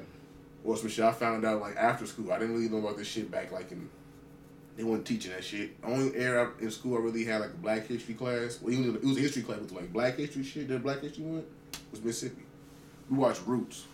Well, 0.64 0.76
some 0.78 0.89
shit 0.89 1.05
I 1.05 1.11
found 1.14 1.45
out 1.45 1.61
like 1.61 1.76
after 1.78 2.05
school. 2.05 2.32
I 2.32 2.39
didn't 2.39 2.55
really 2.55 2.68
know 2.70 2.78
about 2.80 2.97
this 2.97 3.07
shit 3.07 3.30
back 3.32 3.51
like 3.53 3.72
in. 3.72 3.89
They 4.76 4.84
weren't 4.84 5.05
teaching 5.05 5.32
that 5.32 5.43
shit. 5.43 5.71
Only 5.84 6.15
era 6.15 6.51
in 6.59 6.71
school 6.71 6.97
I 6.97 7.01
really 7.01 7.26
had 7.26 7.41
like 7.41 7.51
a 7.51 7.57
Black 7.57 7.86
history 7.86 8.15
class. 8.15 8.59
Well, 8.61 8.74
even 8.74 8.95
it 8.95 9.03
was 9.03 9.17
a 9.17 9.21
history 9.21 9.43
class 9.43 9.59
with 9.59 9.71
like 9.71 9.93
Black 9.93 10.17
history 10.17 10.43
shit. 10.43 10.67
That 10.67 10.82
Black 10.82 11.01
history 11.01 11.24
one 11.24 11.45
was 11.91 12.03
Mississippi. 12.03 12.41
We 13.09 13.17
watched 13.17 13.45
Roots. 13.45 13.86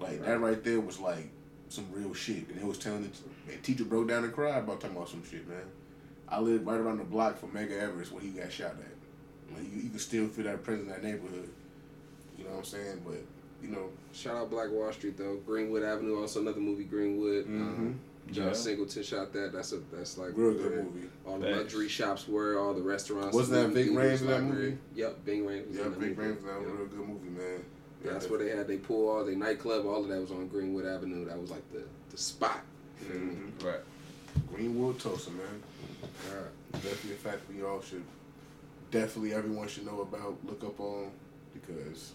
Like 0.00 0.24
that 0.24 0.40
right 0.40 0.62
there 0.62 0.80
was 0.80 0.98
like 0.98 1.28
some 1.68 1.86
real 1.92 2.14
shit, 2.14 2.48
and 2.48 2.58
it 2.58 2.64
was 2.64 2.78
telling 2.78 3.02
the 3.02 3.50
man, 3.50 3.60
teacher 3.62 3.84
broke 3.84 4.08
down 4.08 4.24
and 4.24 4.32
cried 4.32 4.58
about 4.58 4.80
talking 4.80 4.96
about 4.96 5.08
some 5.08 5.22
shit, 5.28 5.46
man. 5.48 5.58
I 6.28 6.40
lived 6.40 6.66
right 6.66 6.78
around 6.78 6.98
the 6.98 7.04
block 7.04 7.38
from 7.38 7.50
Medgar 7.50 7.80
Evers 7.80 8.10
when 8.10 8.22
he 8.22 8.30
got 8.30 8.50
shot 8.52 8.72
at. 8.72 9.54
Like 9.56 9.64
you, 9.72 9.82
you 9.82 9.90
can 9.90 9.98
still 9.98 10.28
feel 10.28 10.44
that 10.44 10.62
presence 10.64 10.86
in 10.86 10.92
that 10.92 11.02
neighborhood. 11.02 11.48
You 12.36 12.44
know 12.44 12.50
what 12.50 12.58
I'm 12.58 12.64
saying? 12.64 13.02
But 13.06 13.18
you 13.62 13.68
know, 13.68 13.90
shout 14.12 14.36
out 14.36 14.50
Black 14.50 14.70
Wall 14.70 14.92
Street 14.92 15.16
though. 15.16 15.36
Greenwood 15.46 15.82
Avenue, 15.82 16.20
also 16.20 16.40
another 16.40 16.60
movie, 16.60 16.84
Greenwood. 16.84 17.46
Um, 17.46 18.00
John 18.32 18.46
Yeah. 18.48 18.52
Singleton 18.54 19.02
shot 19.04 19.32
that. 19.34 19.52
That's 19.52 19.72
a 19.72 19.78
that's 19.92 20.18
like 20.18 20.32
real 20.34 20.52
good 20.54 20.84
movie. 20.84 21.08
All 21.24 21.38
the 21.38 21.46
Facts. 21.46 21.56
luxury 21.58 21.88
shops 21.88 22.26
were, 22.26 22.58
all 22.58 22.74
the 22.74 22.82
restaurants. 22.82 23.34
Wasn't 23.34 23.54
that 23.54 23.68
movie 23.68 23.84
Big 23.84 23.92
theaters, 23.92 24.04
Rames 24.08 24.20
in 24.22 24.26
that 24.28 24.42
library. 24.42 24.64
movie? 24.70 24.78
Yep, 24.96 25.24
Ving 25.24 25.42
Rhames. 25.44 25.66
was 25.68 25.76
Yeah, 25.76 25.84
in 25.84 25.90
that 25.92 26.00
Big 26.00 26.18
movie. 26.18 26.28
Rams, 26.30 26.44
that 26.44 26.58
was 26.58 26.66
a 26.66 26.68
Yep. 26.70 26.78
real 26.78 26.86
good 26.88 27.08
movie, 27.08 27.28
man. 27.30 27.64
Yeah, 28.04 28.12
that's 28.12 28.28
where 28.28 28.38
they 28.40 28.48
had 28.50 28.66
they 28.68 28.76
pool 28.78 29.08
all 29.08 29.24
they 29.24 29.34
nightclub. 29.36 29.86
All 29.86 30.02
of 30.02 30.08
that 30.08 30.20
was 30.20 30.30
on 30.32 30.48
Greenwood 30.48 30.86
Avenue. 30.86 31.24
That 31.24 31.40
was 31.40 31.50
like 31.50 31.62
the 31.72 31.84
the 32.10 32.16
spot. 32.16 32.62
You 33.00 33.06
feel 33.06 33.20
me? 33.20 33.34
Mhm. 33.60 33.64
Right. 33.64 33.80
Greenwood 34.52 34.98
Tulsa, 34.98 35.30
man. 35.30 35.62
Definitely 36.72 37.12
a 37.12 37.14
fact 37.16 37.40
we 37.54 37.62
all 37.62 37.80
should, 37.80 38.02
definitely 38.90 39.32
everyone 39.34 39.66
should 39.68 39.86
know 39.86 40.00
about, 40.02 40.36
look 40.44 40.62
up 40.62 40.78
on, 40.78 41.10
because 41.54 42.12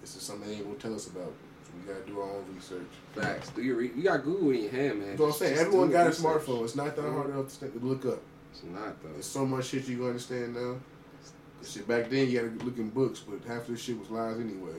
this 0.00 0.14
is 0.16 0.22
something 0.22 0.48
they 0.48 0.54
ain't 0.56 0.64
gonna 0.64 0.76
tell 0.76 0.94
us 0.94 1.08
about. 1.08 1.32
So 1.70 1.78
we 1.86 1.92
gotta 1.94 2.06
do 2.06 2.20
our 2.20 2.30
own 2.30 2.44
research. 2.54 2.86
Facts. 3.14 3.50
Do 3.50 3.62
your 3.62 3.76
re- 3.76 3.90
you 3.94 4.02
got 4.02 4.24
Google 4.24 4.50
in 4.50 4.62
your 4.62 4.70
hand, 4.72 4.98
man? 5.00 5.08
That's 5.10 5.20
what 5.20 5.26
I'm 5.26 5.32
saying. 5.32 5.54
just 5.54 5.66
Everyone 5.66 5.90
got 5.90 6.06
a 6.06 6.08
research. 6.10 6.24
smartphone. 6.24 6.64
It's 6.64 6.76
not 6.76 6.96
that 6.96 7.02
hard 7.02 7.30
enough 7.30 7.46
to 7.46 7.50
st- 7.54 7.80
to 7.80 7.86
look 7.86 8.04
up. 8.06 8.20
It's 8.52 8.62
not 8.64 9.02
though. 9.02 9.10
There's 9.12 9.26
so 9.26 9.46
much 9.46 9.66
shit 9.66 9.86
you 9.88 9.96
gonna 9.96 10.08
understand 10.10 10.54
now. 10.54 10.76
Shit, 11.64 11.86
back 11.86 12.08
then 12.10 12.28
you 12.30 12.40
gotta 12.40 12.64
look 12.64 12.78
in 12.78 12.88
books, 12.90 13.20
but 13.20 13.46
half 13.46 13.62
of 13.62 13.68
this 13.68 13.82
shit 13.82 13.98
was 13.98 14.10
lies 14.10 14.38
anyway. 14.40 14.72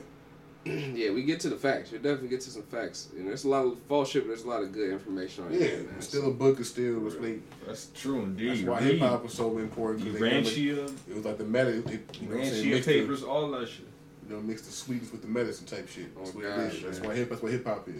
yeah, 0.64 1.10
we 1.10 1.24
get 1.24 1.40
to 1.40 1.48
the 1.48 1.56
facts. 1.56 1.90
We 1.90 1.98
definitely 1.98 2.28
get 2.28 2.40
to 2.42 2.50
some 2.50 2.62
facts. 2.62 3.08
And 3.16 3.26
there's 3.26 3.42
a 3.44 3.48
lot 3.48 3.64
of 3.66 3.78
false 3.88 4.10
shit, 4.10 4.22
but 4.22 4.28
there's 4.28 4.44
a 4.44 4.48
lot 4.48 4.62
of 4.62 4.72
good 4.72 4.90
information 4.92 5.44
on 5.44 5.52
Yeah, 5.52 5.58
here, 5.58 5.76
man. 5.78 5.88
but 5.96 6.04
still 6.04 6.28
a 6.28 6.32
book 6.32 6.60
is 6.60 6.68
still 6.68 7.00
was 7.00 7.16
like, 7.16 7.40
That's 7.66 7.88
true 7.94 8.20
indeed. 8.22 8.50
that's 8.50 8.62
why 8.62 8.80
hip 8.80 9.00
hop 9.00 9.24
was 9.24 9.32
so 9.34 9.58
important. 9.58 10.04
'cause 10.04 10.20
they 10.20 10.30
never- 10.30 10.48
Urantia, 10.48 10.92
It 11.08 11.16
was 11.16 11.24
like 11.24 11.38
the 11.38 11.44
meta, 11.44 11.68
it, 11.78 11.84
you 12.20 12.28
know 12.28 12.36
what 12.36 12.44
I'm 12.44 12.50
saying? 12.52 12.70
The- 12.70 12.80
papers, 12.82 13.22
all 13.24 13.50
that 13.52 13.68
shit. 13.68 13.86
You 14.28 14.36
know, 14.36 14.40
mix 14.42 14.62
the 14.62 14.72
sweetness 14.72 15.10
with 15.12 15.22
the 15.22 15.28
medicine 15.28 15.66
type 15.66 15.88
shit. 15.88 16.14
That's 16.16 16.30
Oh, 16.30 16.32
what 16.34 16.44
God, 16.44 16.58
it 16.60 16.74
is. 16.74 16.82
That's 16.82 17.00
why 17.00 17.14
hip. 17.14 17.28
That's 17.30 17.42
what 17.42 17.52
hip 17.52 17.66
hop 17.66 17.88
is. 17.88 17.94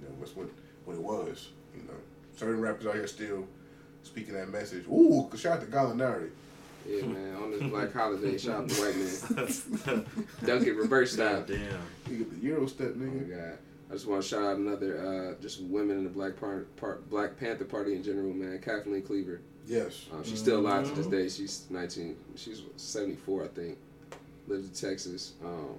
You 0.00 0.08
know, 0.08 0.14
that's 0.18 0.34
what 0.36 0.48
what 0.84 0.94
it 0.96 1.02
was. 1.02 1.48
You 1.76 1.82
know, 1.82 1.94
certain 2.36 2.60
rappers 2.60 2.86
out 2.86 2.94
here 2.94 3.06
still 3.06 3.46
speaking 4.02 4.34
that 4.34 4.48
message. 4.50 4.84
Ooh, 4.88 5.28
shout 5.36 5.58
out 5.58 5.60
to 5.60 5.66
Gallinari. 5.66 6.30
Yeah, 6.88 7.02
man. 7.02 7.36
On 7.36 7.50
this 7.52 7.62
Black 7.70 7.92
Holiday, 7.94 8.36
shout 8.38 8.62
out 8.64 8.68
to 8.68 8.74
white 8.80 8.96
man. 9.96 10.06
Dunk 10.44 10.66
it 10.66 10.72
reverse 10.74 11.12
style. 11.12 11.38
God 11.38 11.46
damn. 11.48 11.60
You 12.10 12.18
get 12.18 12.30
the 12.40 12.46
Euro 12.46 12.66
step, 12.66 12.94
nigga. 12.94 13.24
Oh 13.24 13.28
my 13.28 13.36
god. 13.50 13.58
I 13.90 13.92
just 13.94 14.06
want 14.08 14.22
to 14.22 14.28
shout 14.28 14.42
out 14.42 14.56
another, 14.56 15.36
uh, 15.36 15.42
just 15.42 15.60
women 15.64 15.98
in 15.98 16.04
the 16.04 16.10
Black 16.10 16.34
part, 16.40 16.74
part, 16.76 17.08
Black 17.10 17.38
Panther 17.38 17.66
Party 17.66 17.94
in 17.94 18.02
general, 18.02 18.32
man. 18.32 18.58
Kathleen 18.60 19.02
Cleaver. 19.02 19.42
Yes. 19.66 20.06
Um, 20.10 20.24
she's 20.24 20.38
still 20.38 20.60
alive 20.60 20.88
to 20.88 20.94
this 20.94 21.06
Mhm. 21.06 21.10
day. 21.10 21.28
She's 21.28 21.66
19. 21.70 22.16
She's 22.34 22.62
74, 22.76 23.44
I 23.44 23.48
think. 23.48 23.78
Lives 24.48 24.66
in 24.82 24.88
Texas. 24.90 25.32
Um, 25.44 25.76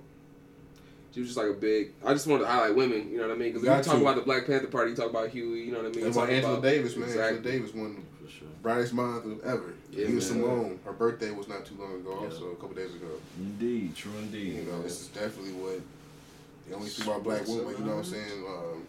she 1.13 1.19
was 1.19 1.29
just 1.29 1.37
like 1.37 1.49
a 1.49 1.53
big. 1.53 1.91
I 2.05 2.13
just 2.13 2.25
wanted 2.25 2.43
to 2.43 2.49
highlight 2.49 2.75
women. 2.75 3.09
You 3.11 3.17
know 3.17 3.27
what 3.27 3.35
I 3.35 3.37
mean? 3.37 3.49
Because 3.53 3.63
Got 3.63 3.77
you 3.85 3.91
talk 3.91 4.01
about 4.01 4.15
the 4.15 4.21
Black 4.23 4.47
Panther 4.47 4.67
Party, 4.67 4.91
you 4.91 4.95
talk 4.97 5.09
about 5.11 5.29
Huey. 5.29 5.61
You 5.63 5.71
know 5.71 5.77
what 5.79 5.87
I 5.87 5.89
mean? 5.89 6.03
That's 6.05 6.15
You 6.15 6.21
why 6.21 6.27
talk 6.27 6.35
Angela 6.35 6.53
about- 6.53 6.63
Davis, 6.63 6.95
man. 6.95 7.09
Exactly. 7.09 7.37
Angela 7.37 7.51
Davis, 7.53 7.73
one 7.75 8.05
of 8.23 8.31
sure. 8.31 8.47
brightest 8.63 8.93
minds 8.93 9.41
ever. 9.43 9.73
Yeah, 9.91 9.99
Nina 9.99 10.11
man. 10.13 10.21
Simone, 10.21 10.79
her 10.85 10.93
birthday 10.93 11.29
was 11.31 11.47
not 11.47 11.65
too 11.65 11.75
long 11.79 11.95
ago, 11.95 12.17
Yeah. 12.19 12.27
also 12.29 12.51
a 12.51 12.55
couple 12.55 12.73
days 12.75 12.95
ago. 12.95 13.07
Indeed, 13.37 13.95
true 13.95 14.11
indeed. 14.19 14.55
You 14.55 14.63
know, 14.63 14.81
this 14.81 15.01
is 15.01 15.07
definitely 15.09 15.53
what 15.53 15.81
the 16.67 16.75
only 16.75 16.89
thing 16.89 17.05
about 17.07 17.23
black 17.23 17.47
women. 17.47 17.75
You 17.77 17.85
know 17.85 17.91
what 17.97 17.97
I'm 17.97 18.03
saying? 18.05 18.45
Um, 18.47 18.87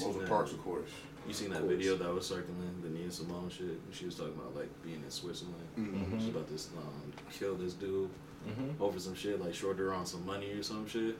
Rosa? 0.00 0.28
Parks, 0.28 0.52
of 0.52 0.62
course. 0.62 0.90
You 1.26 1.32
seen 1.32 1.50
that 1.50 1.62
video 1.62 1.96
that 1.96 2.12
was 2.12 2.26
circling, 2.26 2.82
the 2.82 2.90
Nina 2.90 3.10
Simone 3.10 3.48
shit? 3.48 3.66
And 3.66 3.80
she 3.92 4.04
was 4.04 4.14
talking 4.14 4.34
about 4.34 4.54
like 4.54 4.68
being 4.84 5.02
in 5.02 5.10
Switzerland. 5.10 5.56
Mm-hmm. 5.78 6.18
She's 6.18 6.28
about 6.28 6.46
to 6.48 6.54
um, 6.76 7.12
kill 7.32 7.54
this 7.56 7.72
dude 7.72 8.10
Mm-hmm. 8.46 8.82
over 8.82 8.98
some 8.98 9.14
shit, 9.14 9.40
like 9.42 9.54
short 9.54 9.78
her 9.78 9.94
on 9.94 10.04
some 10.04 10.26
money 10.26 10.50
or 10.52 10.62
some 10.62 10.86
shit. 10.86 11.16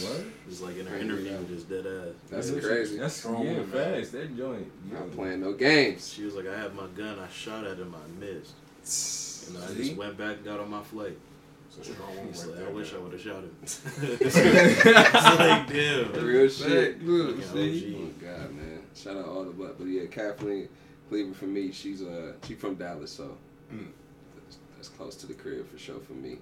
What? 0.00 0.24
Just 0.48 0.62
like 0.62 0.78
in 0.78 0.86
her 0.86 0.96
interview, 0.96 1.32
yeah. 1.32 1.36
just 1.46 1.68
dead 1.68 1.86
ass. 1.86 2.14
That's 2.30 2.50
Yeah. 2.50 2.60
crazy. 2.60 2.96
That's 2.98 3.14
Strong 3.14 3.42
yeah, 3.44 3.52
woman, 3.52 3.70
man. 3.70 3.94
facts. 3.94 4.10
That 4.10 4.36
joint. 4.36 4.72
Yeah. 4.90 4.98
Not 5.00 5.12
playing 5.12 5.40
no 5.42 5.52
games. 5.52 6.10
She 6.10 6.24
was 6.24 6.34
like, 6.34 6.46
I 6.48 6.58
had 6.58 6.74
my 6.74 6.86
gun, 6.96 7.18
I 7.18 7.28
shot 7.28 7.64
at 7.66 7.76
him, 7.76 7.94
I 7.94 8.20
missed. 8.20 8.54
And 9.48 9.58
I 9.62 9.74
just 9.74 9.96
went 9.96 10.16
back 10.16 10.36
and 10.36 10.44
got 10.46 10.60
on 10.60 10.70
my 10.70 10.82
flight. 10.82 11.18
It's 11.78 11.88
a 11.88 11.92
strong 11.92 12.08
woman 12.16 12.32
right 12.32 12.46
like, 12.46 12.56
there. 12.56 12.68
I 12.68 12.70
wish 12.72 12.94
I 12.94 12.98
would 12.98 13.12
have 13.12 13.20
shot 13.20 13.36
him. 13.42 13.56
it's 13.62 14.36
like, 14.84 15.68
damn. 15.68 16.12
Real 16.24 16.48
shit. 16.48 17.02
Look, 17.04 17.42
Fucking 17.42 17.52
see? 17.52 17.96
Oh 17.98 18.04
OG. 18.06 18.20
God, 18.40 18.54
man! 18.54 18.82
Shout 18.94 19.16
out 19.16 19.26
all 19.26 19.44
the 19.44 19.50
black, 19.52 19.72
but 19.78 19.86
yeah, 19.88 20.06
Kathleen 20.06 20.68
Cleaver 21.08 21.34
for 21.34 21.46
me. 21.46 21.72
She's 21.72 22.02
uh 22.02 22.32
she 22.46 22.54
from 22.54 22.74
Dallas, 22.76 23.10
so 23.12 23.36
Mm. 23.72 23.86
that's, 24.36 24.58
that's 24.76 24.88
close 24.88 25.16
to 25.16 25.26
the 25.26 25.32
crib 25.34 25.66
for 25.70 25.78
sure 25.78 25.98
for 26.00 26.12
me. 26.12 26.38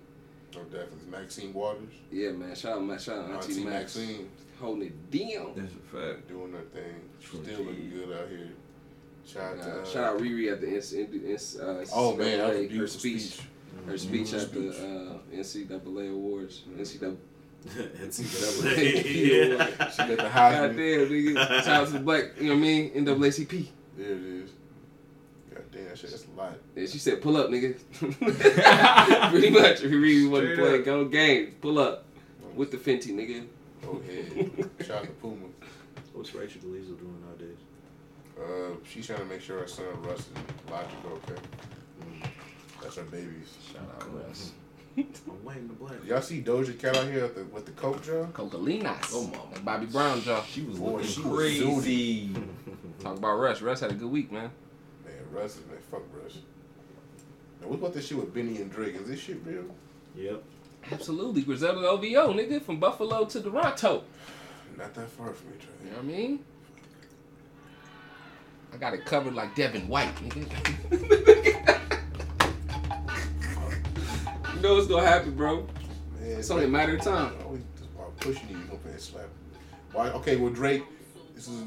Oh, 0.56 0.62
definitely. 0.64 0.98
Maxine 1.10 1.52
Waters. 1.54 1.92
Yeah, 2.10 2.32
man. 2.32 2.54
Shout 2.54 2.72
out, 2.78 2.82
Ma- 2.84 2.96
shout 2.98 3.18
out 3.18 3.30
Auntie, 3.30 3.52
Auntie 3.52 3.64
Max, 3.64 3.96
Maxine 3.96 4.30
holding 4.60 4.82
it 4.88 5.10
down. 5.10 5.52
That's 5.56 5.72
a 5.72 5.96
fact. 5.96 6.28
doing 6.28 6.52
her 6.52 6.62
thing. 6.74 6.94
True 7.22 7.42
Still 7.44 7.60
looking 7.60 7.90
good 7.90 8.12
out 8.16 8.28
here. 8.28 8.48
Shout 9.26 9.58
out 9.58 9.62
to. 9.62 9.70
Uh, 9.70 9.74
Uh, 9.80 9.84
shout 9.86 10.04
out 10.04 10.18
Riri 10.20 10.52
at 10.52 10.60
the 10.60 10.66
NC, 10.66 11.60
uh, 11.60 11.84
Oh 11.94 12.16
man, 12.16 12.38
that 12.38 12.48
was 12.48 12.56
a 12.56 12.60
NCAA, 12.60 12.62
her 12.62 12.68
beautiful 12.68 13.00
speech. 13.00 13.22
speech. 13.22 13.46
Her 13.86 13.98
speech 13.98 14.32
at 14.34 14.52
Beautiful 14.52 14.62
the 14.62 14.72
speech. 15.38 15.68
uh, 15.68 15.76
NCAA 15.78 16.10
awards. 16.12 16.62
NCAA. 16.76 17.16
NCAA. 17.66 19.58
yeah. 19.58 19.90
She 19.90 19.98
got 19.98 20.08
the 20.08 20.16
Heisman. 20.16 20.32
God 20.32 20.76
damn, 20.76 20.76
nigga. 20.76 21.34
Shout 21.64 21.68
out 21.68 21.86
to 21.88 21.92
the 21.94 21.98
black, 22.00 22.24
you 22.40 22.44
know 22.48 22.54
what 22.54 22.58
I 22.58 22.60
mean? 22.62 22.90
NAACP. 23.04 23.66
There 23.96 24.06
it 24.12 24.22
is. 24.22 24.50
God 25.80 25.88
damn, 25.88 25.96
shit, 25.96 26.10
that's 26.10 26.26
a 26.26 26.38
lot. 26.38 26.58
And 26.76 26.88
she 26.88 26.98
said, 26.98 27.22
pull 27.22 27.36
up, 27.36 27.48
nigga. 27.48 27.78
Pretty 29.30 29.50
much. 29.50 29.82
If 29.82 29.90
you 29.90 30.00
really 30.00 30.26
want 30.26 30.44
to 30.44 30.54
Straight 30.54 30.68
play, 30.68 30.82
go 30.82 31.04
game. 31.04 31.54
Pull 31.60 31.78
up. 31.78 32.04
With 32.54 32.70
the 32.70 32.76
Fenty, 32.76 33.12
nigga. 33.14 33.46
Oh, 33.86 34.00
yeah. 34.08 34.64
Shout 34.84 34.98
out 34.98 35.04
to 35.04 35.10
Puma. 35.12 35.46
What's 36.12 36.34
Rachel 36.34 36.60
Gleason 36.62 36.96
doing 36.96 37.22
nowadays? 37.26 37.58
Uh, 38.38 38.76
she's 38.84 39.06
trying 39.06 39.20
to 39.20 39.24
make 39.26 39.40
sure 39.40 39.60
her 39.60 39.68
son 39.68 39.84
Russ 40.02 40.20
is 40.20 40.28
logical, 40.70 41.20
okay? 41.24 41.40
That's 42.82 42.96
her 42.96 43.04
babies. 43.04 43.56
Shout 43.72 43.82
out 43.94 44.00
to 44.00 44.06
Russ. 44.08 44.52
I'm 44.98 45.44
waiting 45.44 45.68
to 45.68 45.74
blame. 45.74 46.00
Y'all 46.04 46.20
see 46.20 46.42
Doja 46.42 46.78
Cat 46.78 46.96
out 46.96 47.06
here 47.06 47.22
with 47.22 47.36
the, 47.36 47.44
with 47.44 47.66
the 47.66 47.72
coke 47.72 48.02
jar? 48.02 48.24
Cocalinas. 48.32 49.10
Oh, 49.12 49.26
mama. 49.26 49.54
That 49.54 49.64
Bobby 49.64 49.86
Brown 49.86 50.20
jaw. 50.22 50.42
She 50.42 50.62
was 50.62 50.78
Boy, 50.78 50.92
looking 50.92 51.06
she 51.06 51.20
was 51.22 51.38
crazy. 51.38 52.30
Talk 52.98 53.16
about 53.18 53.36
Russ. 53.36 53.62
Russ 53.62 53.80
had 53.80 53.92
a 53.92 53.94
good 53.94 54.10
week, 54.10 54.32
man. 54.32 54.50
Man, 55.30 55.42
Russ 55.42 55.56
is 55.56 55.66
man, 55.66 55.78
fuck 55.90 56.02
Russ. 56.22 56.38
Now, 57.60 57.68
what 57.68 57.78
about 57.78 57.94
this 57.94 58.06
shit 58.06 58.18
with 58.18 58.34
Benny 58.34 58.56
and 58.56 58.70
Drake? 58.70 58.94
Is 58.96 59.08
this 59.08 59.20
shit 59.20 59.38
real? 59.44 59.64
Yep. 60.16 60.42
Absolutely. 60.90 61.42
Griselda 61.42 61.86
OVO, 61.86 62.32
nigga. 62.32 62.62
From 62.62 62.80
Buffalo 62.80 63.24
to 63.26 63.42
Toronto. 63.42 64.04
Not 64.76 64.94
that 64.94 65.08
far 65.10 65.32
from 65.32 65.52
each 65.54 65.64
other. 65.64 65.84
You 65.84 65.90
know 65.90 65.96
what 65.96 66.04
I 66.04 66.06
mean? 66.06 66.44
I 68.72 68.76
got 68.76 68.94
it 68.94 69.04
covered 69.04 69.34
like 69.34 69.54
Devin 69.54 69.88
White, 69.88 70.14
nigga. 70.16 70.90
you 74.54 74.60
know 74.62 74.74
what's 74.76 74.86
gonna 74.86 75.06
happen, 75.06 75.34
bro. 75.34 75.66
Man, 76.18 76.38
It's 76.38 76.50
only 76.50 76.64
a 76.64 76.68
matter 76.68 76.96
of 76.96 77.02
time. 77.02 77.34
Always 77.44 77.62
pushing 78.20 78.48
you, 78.48 78.58
you 78.58 78.78
gonna 78.84 78.98
slap. 78.98 79.28
Why? 79.92 80.10
Okay, 80.10 80.36
well 80.36 80.52
Drake, 80.52 80.84
this 81.34 81.48
is 81.48 81.64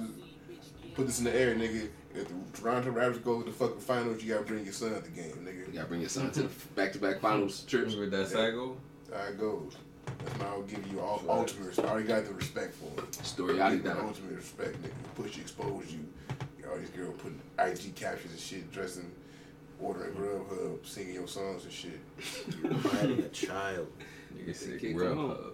put 0.95 1.07
this 1.07 1.19
in 1.19 1.25
the 1.25 1.35
air, 1.35 1.55
nigga. 1.55 1.89
If 2.15 2.27
the 2.27 2.61
Toronto 2.61 2.91
Raptors 2.91 3.23
go 3.23 3.41
to 3.41 3.45
the 3.45 3.51
fucking 3.55 3.79
finals, 3.79 4.23
you 4.23 4.33
gotta 4.33 4.45
bring 4.45 4.63
your 4.63 4.73
son 4.73 4.93
to 4.93 5.01
the 5.01 5.09
game, 5.09 5.31
You 5.45 5.51
nigga. 5.51 5.73
gotta 5.73 5.87
bring 5.87 6.01
your 6.01 6.09
son 6.09 6.29
to 6.31 6.43
the 6.43 6.49
back-to-back 6.75 7.19
finals 7.21 7.61
trips. 7.63 7.93
Remember 7.95 8.17
that 8.17 8.27
cycle? 8.29 8.77
There 9.09 9.29
it 9.29 9.39
goes. 9.39 9.75
That's 10.23 10.39
why 10.39 10.47
I'll 10.47 10.61
give 10.63 10.85
you 10.91 10.99
all 10.99 11.21
ultimate 11.27 11.67
respect. 11.67 11.87
I 11.87 11.91
already 11.91 12.07
got 12.07 12.25
the 12.25 12.33
respect 12.33 12.73
for 12.75 13.01
it. 13.03 13.15
Story 13.25 13.59
I'll 13.59 13.73
out 13.73 13.83
give 13.83 13.97
ultimate 13.97 14.35
respect, 14.35 14.81
nigga. 14.83 14.91
Push 15.15 15.37
you, 15.37 15.41
expose 15.43 15.91
you. 15.91 16.05
All 16.69 16.77
these 16.77 16.89
girls 16.89 17.15
putting 17.17 17.39
IG 17.59 17.93
captions 17.95 18.31
and 18.31 18.39
shit, 18.39 18.71
dressing, 18.71 19.11
ordering 19.81 20.13
mm-hmm. 20.13 20.23
Grubhub, 20.55 20.85
singing 20.85 21.15
your 21.15 21.27
songs 21.27 21.63
and 21.65 21.73
shit. 21.73 21.99
You're 22.63 22.73
fighting 22.75 23.19
a 23.19 23.27
child. 23.29 23.87
Nigga 24.37 24.55
said 24.55 24.79
Kid 24.79 24.95
Grubhub. 24.95 25.15
come. 25.35 25.51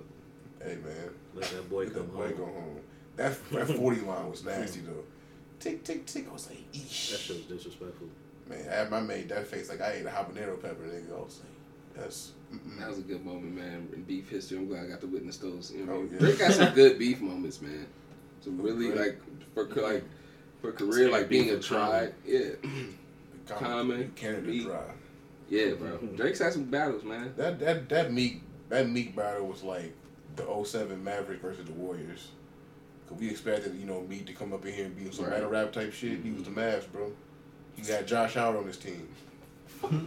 Hey 0.63 0.75
man, 0.83 1.09
Let 1.33 1.45
that 1.51 1.69
boy 1.69 1.85
let 1.85 1.93
come 1.93 2.03
that 2.07 2.13
boy 2.13 2.27
home. 2.27 2.37
go 2.37 2.45
home. 2.45 2.79
That 3.15 3.49
that 3.51 3.67
forty 3.67 4.01
line 4.01 4.29
was 4.29 4.43
nasty 4.45 4.81
though. 4.81 5.03
Tick 5.59 5.83
tick 5.83 6.05
tick. 6.05 6.27
I 6.29 6.33
was 6.33 6.49
like, 6.49 6.71
That 6.71 6.79
shit 6.89 7.35
was 7.37 7.45
disrespectful. 7.45 8.07
Man, 8.49 8.67
I, 8.69 8.95
I 8.95 8.99
made 9.01 9.29
that 9.29 9.47
face 9.47 9.69
like 9.69 9.81
I 9.81 9.93
ate 9.93 10.05
a 10.05 10.09
habanero 10.09 10.61
pepper, 10.61 10.83
nigga. 10.83 11.11
I 11.15 11.19
was 11.21 11.39
like, 11.39 12.01
that's. 12.05 12.31
Mm-mm. 12.53 12.79
That 12.79 12.89
was 12.89 12.97
a 12.97 13.01
good 13.01 13.23
moment, 13.23 13.55
man, 13.55 13.87
in 13.93 14.03
beef 14.03 14.27
history. 14.29 14.57
I'm 14.57 14.67
glad 14.67 14.85
I 14.85 14.87
got 14.87 15.01
to 15.01 15.07
witness 15.07 15.37
those. 15.37 15.71
You 15.71 15.85
know, 15.85 15.93
Oh, 15.93 16.07
yeah. 16.11 16.17
Drake 16.17 16.39
got 16.39 16.53
some 16.53 16.73
good 16.75 16.97
beef 16.97 17.21
moments, 17.21 17.61
man. 17.61 17.85
Some 18.41 18.59
oh, 18.59 18.63
really 18.63 18.87
Drake. 18.87 18.99
like 18.99 19.53
for 19.53 19.65
ca- 19.67 19.81
like 19.81 20.03
for 20.61 20.71
career, 20.71 21.09
like 21.11 21.29
being 21.29 21.49
a 21.51 21.53
Beef 21.57 21.65
tried. 21.67 22.13
Yeah, 22.25 22.49
Common, 23.47 24.11
Canada 24.15 24.41
Meek. 24.47 24.65
dry. 24.65 24.81
yeah, 25.49 25.73
bro. 25.73 25.97
Drake's 26.15 26.39
had 26.39 26.53
some 26.53 26.65
battles, 26.65 27.03
man. 27.03 27.33
That 27.37 27.59
that 27.59 27.89
that 27.89 28.13
Meek 28.13 28.41
that 28.69 28.89
Meek 28.89 29.15
battle 29.15 29.47
was 29.47 29.63
like 29.63 29.93
the 30.35 30.45
07 30.63 31.03
Maverick 31.03 31.41
versus 31.41 31.65
the 31.65 31.73
Warriors. 31.73 32.29
Cause 33.09 33.17
we 33.17 33.29
expected 33.29 33.75
you 33.75 33.87
know 33.87 34.01
Meek 34.01 34.27
to 34.27 34.33
come 34.33 34.53
up 34.53 34.63
in 34.67 34.73
here 34.73 34.85
and 34.85 34.95
be 34.95 35.09
some 35.11 35.25
Right. 35.25 35.33
battle 35.33 35.49
rap 35.49 35.73
type 35.73 35.91
shit. 35.93 36.19
He 36.21 36.29
was 36.29 36.43
the 36.43 36.51
mm-hmm. 36.51 36.59
Mavs, 36.59 36.91
bro. 36.91 37.11
He 37.75 37.81
got 37.81 38.05
Josh 38.05 38.35
Howard 38.35 38.57
on 38.57 38.67
his 38.67 38.77
team. 38.77 39.07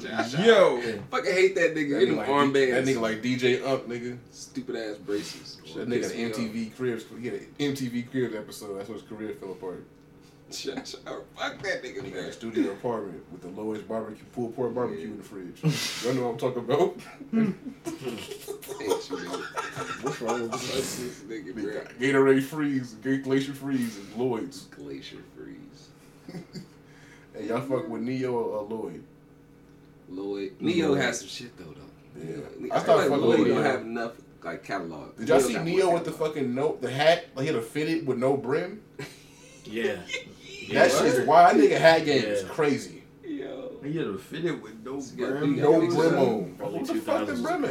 Josh 0.00 0.34
Yo. 0.34 0.80
Fucking 1.10 1.32
hate 1.32 1.54
that 1.56 1.74
nigga. 1.74 1.98
Get 2.00 2.08
him 2.08 2.16
like, 2.16 2.28
armbands. 2.28 2.70
that 2.70 2.84
nigga 2.84 3.00
like 3.00 3.22
DJ 3.22 3.66
Up, 3.66 3.88
nigga. 3.88 4.18
stupid 4.30 4.76
ass 4.76 4.98
braces. 4.98 5.58
That 5.74 5.88
nigga 5.88 6.10
an 6.12 6.30
MTV 6.32 6.76
Cribs. 6.76 7.04
He 7.18 7.26
had 7.26 7.34
an 7.34 7.46
MTV 7.58 8.10
Cribs 8.10 8.34
episode. 8.36 8.78
That's 8.78 8.88
when 8.88 8.98
his 8.98 9.08
career 9.08 9.34
fell 9.40 9.52
apart. 9.52 9.84
Josh 10.52 10.94
Howard. 11.04 11.24
Fuck 11.36 11.62
that 11.62 11.82
nigga, 11.82 12.04
He 12.04 12.10
got 12.10 12.24
a 12.24 12.32
studio 12.32 12.72
apartment 12.72 13.22
with 13.32 13.42
the 13.42 13.48
lowest 13.48 13.88
barbecue, 13.88 14.24
pulled 14.32 14.54
pork 14.54 14.74
barbecue 14.74 15.06
in 15.08 15.16
the 15.16 15.22
fridge. 15.22 15.62
Y'all 16.04 16.14
know 16.14 16.28
what 16.28 16.32
I'm 16.32 16.38
talking 16.38 16.64
about? 16.64 16.96
Hate 17.32 19.10
you. 19.10 19.16
What's 20.02 20.20
wrong 20.20 20.42
with 20.42 20.52
this? 20.52 20.96
this 20.96 21.20
nigga, 21.20 21.54
bro. 21.54 21.82
Gatorade 21.98 22.42
Freeze, 22.42 22.94
Glacier 22.94 23.52
Freeze, 23.54 23.98
and 23.98 24.14
Lloyd's. 24.16 24.62
Glacier 24.66 25.18
freeze. 25.36 26.38
Hey, 27.34 27.46
y'all 27.48 27.62
fuck 27.62 27.88
with 27.88 28.02
Ne-Yo 28.02 28.30
or 28.34 28.58
uh, 28.58 28.62
Lloyd? 28.64 29.02
Lloyd. 30.10 30.52
Ne-Yo 30.60 30.92
has 30.92 31.20
some 31.20 31.28
shit 31.28 31.56
though, 31.56 31.64
though. 31.64 32.20
Yeah. 32.22 32.74
I, 32.74 32.76
I 32.76 32.80
feel 32.80 32.84
thought 32.84 32.96
like 32.98 33.08
fucking 33.08 33.24
Lloyd 33.24 33.38
with 33.38 33.48
don't 33.48 33.56
Ne-Yo. 33.62 33.70
have 33.70 33.80
enough 33.80 34.12
like 34.44 34.62
catalog. 34.62 35.16
Did 35.16 35.28
y'all 35.30 35.38
Ne-Yo 35.38 35.48
see 35.48 35.58
Ne-Yo 35.64 35.84
more 35.86 35.94
with 35.94 36.04
the 36.04 36.12
fucking 36.12 36.54
note, 36.54 36.82
the 36.82 36.90
hat? 36.90 37.28
Like 37.34 37.44
he 37.44 37.46
had 37.46 37.56
a 37.56 37.62
fitted 37.62 38.06
with 38.06 38.18
no 38.18 38.36
brim. 38.36 38.82
Yeah. 39.64 39.96
That 40.74 40.90
shit's 40.92 41.26
wild. 41.26 41.56
That 41.58 41.62
nigga 41.70 41.78
hat 41.78 42.04
game 42.04 42.24
is 42.24 42.44
crazy. 42.44 43.02
Yo, 43.24 43.76
He 43.82 43.96
had 43.96 44.06
a 44.06 44.18
fitted 44.18 44.62
with 44.62 44.74
no 44.84 45.00
gotta- 45.00 45.32
brim. 45.40 45.56
No 45.56 45.82
it 45.82 45.88
brim 45.90 46.14
up. 46.14 46.18
on. 46.18 46.56
Early 46.60 46.78
What 46.78 46.86
the 46.86 46.94
fuck 46.96 47.22
2000s 47.22 47.36
the 47.36 47.42
brim 47.42 47.64
at? 47.64 47.70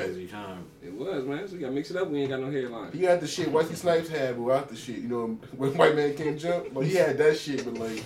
it 0.84 0.94
was 0.94 1.26
man. 1.26 1.48
So 1.48 1.54
you 1.56 1.60
gotta 1.62 1.72
mix 1.74 1.92
it 1.92 1.98
up. 1.98 2.10
We 2.10 2.20
ain't 2.22 2.30
got 2.30 2.40
no 2.42 2.52
hairline. 2.52 2.92
He 2.92 3.04
had 3.04 3.22
the 3.22 3.28
shit 3.28 3.52
Wesley 3.52 3.76
Snipes 3.76 4.10
had, 4.10 4.36
but 4.36 4.42
without 4.44 4.70
the 4.70 4.76
shit. 4.76 4.98
You 4.98 5.08
know, 5.08 5.38
when 5.58 5.76
White 5.78 5.96
Man 5.96 6.16
Can't 6.16 6.40
Jump, 6.40 6.74
but 6.74 6.86
he 6.86 6.96
had 6.96 7.18
that 7.18 7.38
shit, 7.38 7.64
but 7.66 7.76
like 7.76 8.04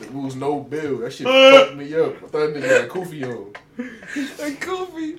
there 0.00 0.10
was 0.10 0.34
no 0.36 0.60
bill. 0.60 0.98
That 0.98 1.12
shit 1.12 1.26
fucked 1.26 1.76
me 1.76 1.94
up. 1.94 2.16
I 2.16 2.18
thought 2.20 2.32
that 2.32 2.54
nigga 2.54 2.62
had 2.80 2.88
kufi 2.88 3.24
on. 3.24 3.52
Hey, 3.76 4.54
Kofi. 4.54 5.18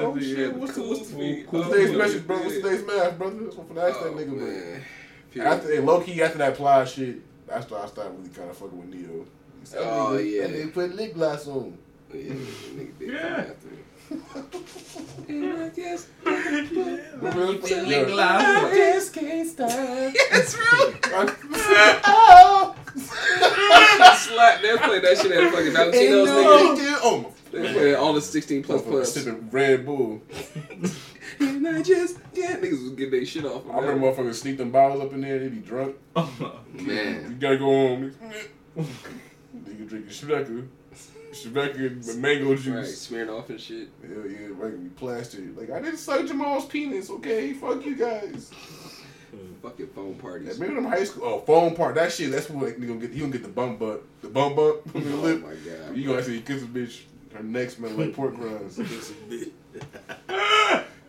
oh 0.00 0.18
shit, 0.18 0.54
what's 0.54 0.74
the 0.74 0.82
what's 0.82 1.10
the, 1.10 1.16
kufi. 1.16 1.46
what's 1.52 1.66
Oh, 1.68 1.72
today's 1.72 1.90
my 1.92 1.98
message, 1.98 2.26
bro? 2.26 2.38
What's 2.38 2.54
today's 2.54 2.84
math, 2.86 3.18
brother? 3.18 3.36
That's 3.44 3.56
what 3.56 3.78
I 3.78 3.88
asked 3.90 4.00
that 4.02 4.08
Oh, 4.08 4.14
nigga, 4.14 4.28
man. 4.36 4.82
man. 5.34 5.46
After 5.46 5.72
and 5.72 5.86
low 5.86 6.00
key 6.00 6.22
after 6.22 6.38
that 6.38 6.54
ply 6.56 6.84
shit, 6.86 7.16
that's 7.48 7.70
why 7.70 7.82
I 7.82 7.86
started 7.86 8.12
really 8.18 8.28
kind 8.30 8.50
of 8.50 8.56
fucking 8.56 8.78
with 8.78 8.88
Ne-Yo. 8.94 9.24
He 9.60 9.66
said, 9.66 9.80
Oh, 9.82 10.10
nigga, 10.12 10.32
yeah. 10.36 10.46
that 10.46 10.56
nigga 10.56 10.72
put 10.72 10.94
lip 10.94 11.14
gloss 11.14 11.46
on. 11.48 11.76
Oh, 12.12 12.16
yeah, 12.16 12.32
nigga 12.32 12.98
did 12.98 13.08
Yeah. 13.12 13.20
come 13.20 13.40
after 13.40 13.68
it. 13.68 13.84
And 15.28 15.62
I 15.62 15.68
guess 15.68 16.06
Put 16.24 17.34
on. 17.36 17.60
just 18.74 19.12
can't 19.14 19.48
stop. 19.48 19.68
That's 19.68 20.56
right. 20.56 20.94
oh, 22.06 22.74
Slap. 24.16 24.62
They 24.62 24.76
play 24.78 25.00
that 25.00 25.18
shit 25.20 25.32
at 25.32 25.50
fucking 25.52 25.66
ain't 25.66 25.76
Valentino's 25.76 26.28
no 26.28 26.74
nigga. 26.74 26.78
nigga. 26.78 26.98
Oh, 27.02 27.32
They 27.52 27.72
play 27.72 27.94
all 27.94 28.12
the 28.14 28.20
16 28.22 28.62
plus 28.62 28.82
plus. 28.82 29.12
sipping 29.12 29.50
Red 29.50 29.84
Bull. 29.84 30.22
And 31.68 31.76
I 31.78 31.82
just 31.82 32.18
yeah, 32.32 32.56
niggas 32.56 32.82
was 32.82 32.90
getting 32.90 33.10
their 33.12 33.26
shit 33.26 33.44
off. 33.44 33.62
I 33.70 33.78
remember 33.80 34.06
motherfuckers 34.10 34.34
sneak 34.36 34.56
them 34.58 34.70
bottles 34.70 35.02
up 35.02 35.12
in 35.12 35.20
there. 35.20 35.38
They 35.38 35.48
be 35.48 35.58
drunk. 35.58 35.96
You 36.16 36.24
man. 36.86 37.30
You 37.30 37.36
gotta 37.36 37.58
go 37.58 37.64
home. 37.66 38.14
Nigga 38.76 38.86
Nigga 39.56 39.88
drinking 39.88 40.10
Shreka. 40.10 40.66
Shreka 41.32 41.76
and 41.86 42.22
mango 42.22 42.54
juice. 42.54 42.68
Right, 42.68 42.86
smearing 42.86 43.28
off 43.30 43.50
and 43.50 43.60
shit. 43.60 43.88
Hell 44.02 44.26
yeah, 44.26 44.48
like 44.58 44.82
be 44.82 44.88
plastered. 44.90 45.56
Like 45.56 45.70
I 45.70 45.80
didn't 45.80 45.98
suck 45.98 46.26
Jamal's 46.26 46.64
penis, 46.66 47.10
okay? 47.10 47.52
Fuck 47.52 47.84
you 47.84 47.96
guys. 47.96 48.50
Fucking 49.62 49.88
phone 49.88 50.14
parties. 50.14 50.46
Yeah, 50.48 50.52
parties. 50.54 50.58
remember 50.58 50.80
them 50.82 50.90
high 50.90 51.04
school 51.04 51.24
oh 51.24 51.40
phone 51.40 51.74
part, 51.76 51.96
that 51.96 52.10
shit, 52.12 52.30
that's 52.30 52.48
what 52.48 52.64
like, 52.64 52.78
you 52.78 52.86
gonna 52.86 53.00
get 53.00 53.10
you 53.12 53.20
gonna 53.20 53.32
get 53.32 53.42
the 53.42 53.48
bump 53.48 53.78
bump 53.78 54.00
the 54.22 54.28
bump 54.28 54.56
bump 54.56 54.78
on 54.96 55.04
the 55.04 55.12
Oh 55.12 55.16
lip. 55.16 55.42
my 55.42 55.50
god. 55.54 55.94
You 55.96 56.06
gonna 56.06 56.18
actually 56.18 56.40
kiss 56.40 56.62
a 56.62 56.66
bitch, 56.66 57.02
her 57.34 57.42
neck 57.42 57.70
smell 57.70 57.90
like 57.90 58.14
pork 58.14 58.34
rinds. 58.38 58.78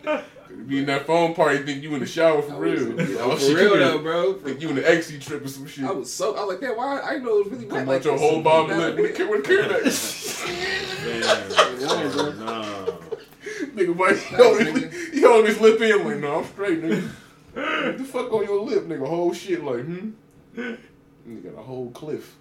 You 0.02 0.20
be 0.68 0.80
in 0.80 0.86
that 0.88 1.06
phone 1.08 1.34
party, 1.36 1.60
think 1.60 1.84
you 1.84 1.94
in 1.94 2.00
the 2.00 2.06
shower 2.06 2.42
for 2.42 2.54
I 2.54 2.58
was- 2.58 2.82
real. 2.84 3.10
Yeah, 3.10 3.18
Oh, 3.22 3.36
for 3.38 3.54
real 3.56 3.78
though, 3.78 3.98
in- 3.98 4.04
bro. 4.04 4.34
Think 4.34 4.62
you 4.62 4.70
in 4.70 4.76
the 4.76 4.90
XC 4.90 5.20
trip 5.20 5.44
or 5.46 5.48
some 5.48 5.66
shit. 5.68 5.86
I 5.86 5.92
was 5.92 6.12
so 6.12 6.36
I 6.36 6.42
was 6.44 6.50
like 6.54 6.60
that. 6.62 6.76
Why 6.78 7.02
I 7.02 7.14
didn't 7.14 7.26
know 7.26 7.38
it 7.40 7.44
was 7.46 7.54
really 7.54 7.66
wet 7.66 7.80
Come 7.80 7.88
like 7.88 8.04
your 8.04 8.18
whole 8.18 8.42
bomb 8.42 8.70
Nah, 8.70 8.78
lip 8.78 8.98
with 8.98 9.20
a 9.20 9.26
with 9.28 9.46
a 9.46 9.50
Kernex. 9.50 10.48
Yeah, 11.80 12.86
Nigga, 13.76 13.96
boy, 13.98 14.08
he 14.08 14.14
Nice, 14.14 14.24
holding 14.36 14.68
nigga. 14.68 14.92
his- 14.92 15.14
he 15.14 15.22
holding 15.22 15.46
his 15.48 15.60
lip 15.62 15.82
in 15.82 16.06
like, 16.06 16.18
no, 16.18 16.40
I'm 16.40 16.46
straight, 16.46 16.82
nigga. 16.84 17.10
what 17.54 17.98
the 17.98 18.04
fuck 18.04 18.32
on 18.34 18.44
your 18.44 18.62
lip, 18.62 18.86
nigga? 18.86 19.08
Whole 19.08 19.34
shit 19.34 19.64
like, 19.64 19.82
hmm? 19.86 20.10
Nigga 20.58 21.44
got 21.44 21.60
a 21.60 21.64
whole 21.64 21.92
cliff. 21.92 22.36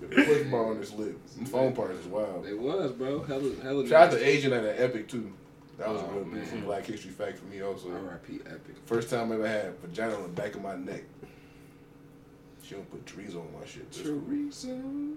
Got 0.00 0.12
a 0.18 0.24
cliff 0.24 0.50
bar 0.50 0.66
on 0.70 0.78
his 0.78 0.92
lip. 0.94 1.18
Phone 1.46 1.74
parties 1.74 2.00
is 2.00 2.06
wild. 2.06 2.46
It 2.46 2.58
was, 2.58 2.92
bro. 2.92 3.22
Hella, 3.22 3.50
hella. 3.62 3.86
Shout 3.88 4.08
out 4.08 4.18
to 4.18 4.26
Agent 4.26 4.54
at 4.54 4.62
that 4.62 4.80
Epic 4.80 5.08
too. 5.08 5.32
That 5.78 5.88
was 5.90 6.02
Oh, 6.02 6.06
a 6.06 6.12
real 6.14 6.24
beautiful 6.24 6.56
man. 6.58 6.66
Black 6.66 6.86
History 6.86 7.10
fact 7.10 7.38
for 7.38 7.44
me 7.46 7.62
also. 7.62 7.90
R.I.P. 7.92 8.40
Epic. 8.46 8.76
First 8.84 9.10
time 9.10 9.30
I 9.30 9.36
ever 9.36 9.48
had 9.48 9.78
vagina 9.80 10.14
on 10.14 10.22
the 10.22 10.28
back 10.28 10.54
of 10.56 10.62
my 10.62 10.74
neck. 10.76 11.04
She 12.62 12.74
don't 12.74 12.90
put 12.90 13.06
chorizo 13.06 13.36
on 13.36 13.48
my 13.58 13.64
shit. 13.66 13.90
Chorizo. 13.92 15.14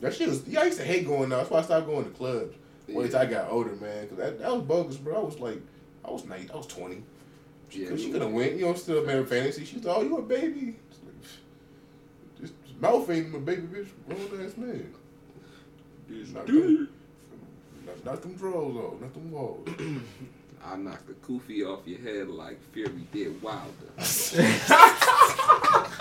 That 0.00 0.14
shit 0.14 0.28
was. 0.28 0.46
Yeah, 0.46 0.60
I 0.60 0.64
used 0.66 0.78
to 0.78 0.84
hate 0.84 1.06
going 1.06 1.32
out. 1.32 1.38
That's 1.38 1.50
why 1.50 1.58
I 1.58 1.62
stopped 1.62 1.86
going 1.86 2.04
to 2.04 2.10
clubs. 2.10 2.54
Once 2.88 3.12
Yeah. 3.14 3.20
I 3.20 3.26
got 3.26 3.50
older, 3.50 3.74
man, 3.76 4.02
because 4.06 4.18
that, 4.18 4.38
that 4.38 4.52
was 4.52 4.62
bogus, 4.62 4.96
bro. 4.96 5.16
I 5.16 5.24
was 5.24 5.40
like, 5.40 5.60
I 6.04 6.10
was 6.10 6.24
nice. 6.24 6.48
I 6.52 6.56
was 6.56 6.66
twenty. 6.68 7.02
Yeah, 7.72 7.88
Cause 7.88 8.00
she 8.00 8.12
could 8.12 8.22
have 8.22 8.30
went. 8.30 8.52
You 8.54 8.66
know, 8.66 8.74
still 8.74 9.04
married 9.04 9.28
fantasy. 9.28 9.64
She's 9.64 9.82
like, 9.84 9.96
oh, 9.96 10.02
you 10.02 10.16
a 10.18 10.22
baby? 10.22 10.76
Just 12.40 12.52
mouth 12.80 13.10
ain't 13.10 13.32
my 13.32 13.40
baby 13.40 13.62
bitch, 13.62 13.88
grown 14.06 14.46
ass 14.46 14.56
man. 14.56 14.92
Them, 16.08 16.88
not, 17.86 18.04
not 18.04 18.22
them 18.22 18.34
drawers 18.34 18.76
off, 18.76 19.00
not 19.00 19.14
them 19.14 19.30
walls. 19.30 19.68
I 20.64 20.76
knocked 20.76 21.06
the 21.06 21.12
kufi 21.14 21.64
off 21.64 21.86
your 21.86 22.00
head 22.00 22.28
like 22.28 22.58
Fury 22.72 23.06
did 23.12 23.40
Wilder. 23.40 23.62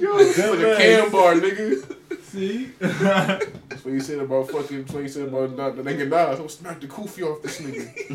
Yo, 0.00 0.16
it's 0.18 0.38
like 0.38 0.58
a 0.60 0.76
cam 0.76 1.10
bar, 1.10 1.34
nigga. 1.34 1.96
See? 2.22 2.66
That's 2.78 3.84
what 3.84 3.92
you 3.94 4.00
said 4.00 4.20
about 4.20 4.48
fucking. 4.48 4.82
That's 4.82 4.92
what 4.92 5.02
you 5.02 5.08
said 5.08 5.26
about 5.28 5.56
not 5.56 5.74
the 5.76 5.82
nigga 5.82 6.08
Nas. 6.08 6.38
I'm 6.38 6.48
smack 6.48 6.80
the 6.80 6.86
kufi 6.86 7.24
off 7.24 7.42
this 7.42 7.60
nigga. 7.60 8.10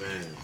Man. 0.00 0.36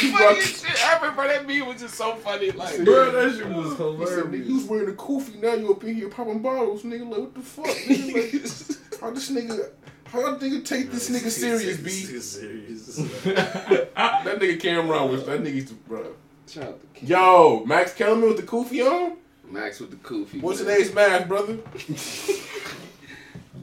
You 0.00 0.18
rock- 0.18 0.40
shit 0.40 0.84
ever, 0.86 1.10
bro. 1.12 1.28
That 1.28 1.46
meme 1.46 1.66
was 1.66 1.80
just 1.82 1.94
so 1.94 2.14
funny. 2.16 2.50
Like, 2.52 2.82
Bro, 2.84 3.12
that 3.12 3.36
shit 3.36 3.46
was 3.48 3.70
He 3.70 3.76
said, 3.76 3.78
nigga, 3.78 3.98
hilarious. 3.98 4.48
you 4.48 4.54
was 4.56 4.64
wearing 4.64 4.88
a 4.88 4.92
kufi, 4.92 5.42
now 5.42 5.54
you 5.54 5.70
up 5.72 5.84
in 5.84 5.94
here 5.94 6.08
popping 6.08 6.40
bottles, 6.40 6.82
nigga. 6.84 7.08
Like, 7.10 7.18
what 7.20 7.34
the 7.34 7.40
fuck, 7.42 7.66
nigga? 7.66 8.14
Like, 8.14 9.00
how 9.00 9.10
this 9.10 9.30
nigga, 9.30 9.70
how 10.12 10.34
do 10.36 10.46
y'all 10.46 10.60
nigga 10.60 10.64
take 10.64 10.90
this 10.90 11.08
nigga 11.10 11.30
serious, 11.30 11.78
B? 11.78 11.90
serious. 12.20 12.96
That 13.24 14.38
nigga 14.38 14.60
Cameron 14.60 15.10
was, 15.10 15.24
that 15.26 15.40
nigga 15.42 15.54
used 15.54 15.68
to, 15.68 15.74
bro. 15.74 16.06
shout 16.46 16.64
out 16.64 16.80
to 16.96 17.04
Yo, 17.06 17.64
Max 17.66 17.94
Kellerman 17.94 18.28
with 18.28 18.36
the 18.36 18.42
kufi 18.42 18.84
on? 18.86 19.16
Max 19.50 19.80
with 19.80 19.90
the 19.90 19.96
kufi. 19.96 20.40
What's 20.40 20.60
man. 20.62 20.68
today's 20.68 20.94
mask, 20.94 21.28
brother? 21.28 21.58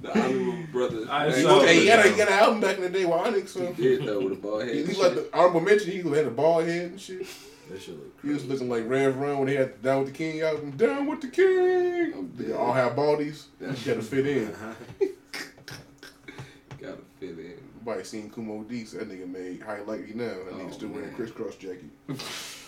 The 0.02 0.18
honorable 0.18 0.64
brother. 0.72 1.06
I 1.10 1.28
Max 1.28 1.42
saw 1.42 1.60
Hey, 1.62 1.82
he 1.82 1.90
it. 1.90 1.98
had, 1.98 2.06
a, 2.06 2.10
he 2.14 2.20
had 2.20 2.28
an 2.30 2.34
album 2.36 2.62
back 2.62 2.78
in 2.78 2.84
the 2.84 2.90
day 2.90 3.04
with 3.04 3.16
Onyx, 3.16 3.52
so. 3.52 3.74
He 3.74 3.84
did 3.84 4.06
though 4.06 4.22
with 4.22 4.32
a 4.32 4.36
bald 4.38 4.62
head. 4.64 4.74
He, 4.74 4.80
and 4.82 4.90
he 4.90 4.96
like 4.96 5.14
shit. 5.14 5.32
the 5.32 5.38
honorable 5.38 5.60
mention, 5.60 5.92
he 5.92 5.98
had 5.98 6.26
a 6.26 6.30
bald 6.32 6.64
head 6.66 6.92
and 6.92 7.02
shit. 7.02 7.28
That 7.70 7.82
shit 7.82 7.96
look 7.98 8.18
He 8.24 8.30
was 8.30 8.46
looking 8.46 8.70
like 8.70 8.88
Rev 8.88 9.18
Run 9.18 9.40
when 9.40 9.48
he 9.50 9.56
had 9.56 9.82
Down 9.82 10.04
with 10.04 10.14
the 10.14 10.18
King 10.18 10.42
album. 10.42 10.72
Down 10.72 11.06
with 11.06 11.20
the 11.22 11.28
King! 11.28 12.14
Oh, 12.16 12.20
I'm 12.20 12.34
They 12.38 12.54
all 12.54 12.72
have 12.72 12.94
baldies. 12.94 13.46
You 13.60 13.68
gotta 13.68 14.02
fit 14.02 14.26
in. 14.26 14.52
Gotta 14.52 15.14
fit 17.20 17.30
in. 17.38 17.54
Nobody 17.84 18.04
seen 18.04 18.30
Kumo 18.30 18.64
D, 18.64 18.86
so 18.86 18.98
that 18.98 19.10
nigga 19.10 19.28
made 19.28 19.62
highlight 19.62 20.08
me 20.08 20.14
now. 20.16 20.26
That 20.30 20.54
nigga 20.54 20.68
Oh, 20.68 20.72
still 20.72 20.90
wearing 20.90 21.14
Kris 21.14 21.32
Kross 21.32 21.58
jacket. 21.60 21.86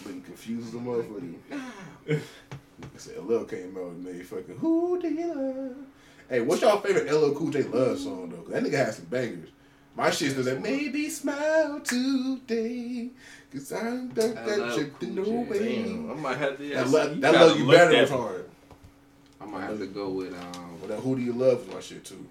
Looking 0.06 0.22
confused 0.22 0.68
as 0.70 0.74
a 0.74 0.78
motherfucker. 0.78 1.36
I 2.10 2.98
said 2.98 3.18
LL 3.24 3.44
came 3.46 3.76
out 3.78 3.92
and 3.92 4.04
made 4.04 4.26
fucking 4.26 4.58
Who 4.58 5.00
Do 5.02 5.08
You 5.10 5.34
Love? 5.34 5.76
Hey, 6.30 6.42
what's 6.42 6.62
y'all 6.62 6.80
favorite 6.82 7.12
LL 7.12 7.34
Cool 7.36 7.50
J 7.52 7.64
love 7.64 8.00
song 8.00 8.30
though? 8.30 8.38
'Cause 8.38 8.54
that 8.54 8.64
nigga 8.64 8.86
has 8.86 8.96
some 8.98 9.06
bangers. 9.06 9.50
My 9.96 10.10
shit's 10.10 10.36
that 10.46 10.62
maybe 10.62 11.10
smile 11.10 11.82
today. 11.82 13.10
Cause 13.52 13.74
I 13.74 13.82
done 13.84 14.14
that 14.36 14.74
trip 14.76 15.00
to 15.00 15.08
no 15.08 15.24
way. 15.42 15.84
I 15.84 16.14
might 16.16 16.38
have 16.38 16.58
to. 16.58 16.70
That, 16.70 16.90
lo- 16.90 17.14
that 17.16 17.34
love 17.34 17.60
you 17.60 17.68
better 17.70 18.02
was 18.02 18.10
hard. 18.10 18.50
I 19.42 19.46
might 19.46 19.64
have 19.64 19.80
to 19.80 19.88
go 19.88 20.10
with 20.10 20.34
um. 20.34 20.80
Well, 20.80 20.88
that 20.88 21.00
Who 21.02 21.16
Do 21.18 21.22
You 21.22 21.34
Love 21.34 21.68
is 21.68 21.74
my 21.74 21.82
shit 21.82 22.06
too. 22.06 22.26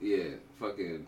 Yeah, 0.00 0.24
fucking. 0.60 1.04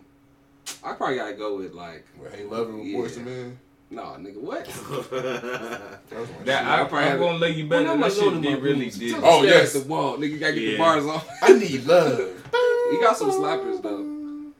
I 0.83 0.93
probably 0.93 1.15
gotta 1.17 1.33
go 1.33 1.57
with 1.57 1.73
like. 1.73 2.05
Well, 2.19 2.31
Hey 2.31 2.43
Lover 2.45 2.73
with 2.75 2.85
Yeah. 2.87 2.97
Boyz 2.99 3.17
II 3.17 3.23
Men. 3.23 3.59
Nah, 3.91 4.17
nigga, 4.17 4.39
what? 4.39 4.65
That 5.09 6.45
That. 6.45 6.65
I, 6.65 6.81
I 6.81 6.85
probably 6.87 7.09
I'm 7.09 7.17
gonna 7.19 7.37
let 7.39 7.55
you 7.55 7.67
better. 7.67 7.89
I'm 7.89 7.99
That 8.01 8.09
gonna 8.11 8.21
go 8.21 8.29
to 8.29 8.35
shit 8.35 8.43
my 8.43 8.49
did 8.55 8.61
really 8.63 8.85
roots. 8.85 8.97
did. 8.97 9.15
Tell 9.15 9.25
Oh, 9.25 9.41
him 9.41 9.49
yes. 9.49 9.73
the 9.73 9.79
wall, 9.87 10.17
nigga. 10.17 10.29
You 10.29 10.37
gotta 10.37 10.53
get 10.53 10.63
Yeah. 10.63 10.71
the 10.71 10.77
bars 10.77 11.05
off. 11.05 11.27
I 11.41 11.53
need 11.53 11.85
love. 11.85 12.19
He 12.91 12.97
got 12.99 13.15
some 13.17 13.29
slappers 13.29 13.81
though. 13.83 14.01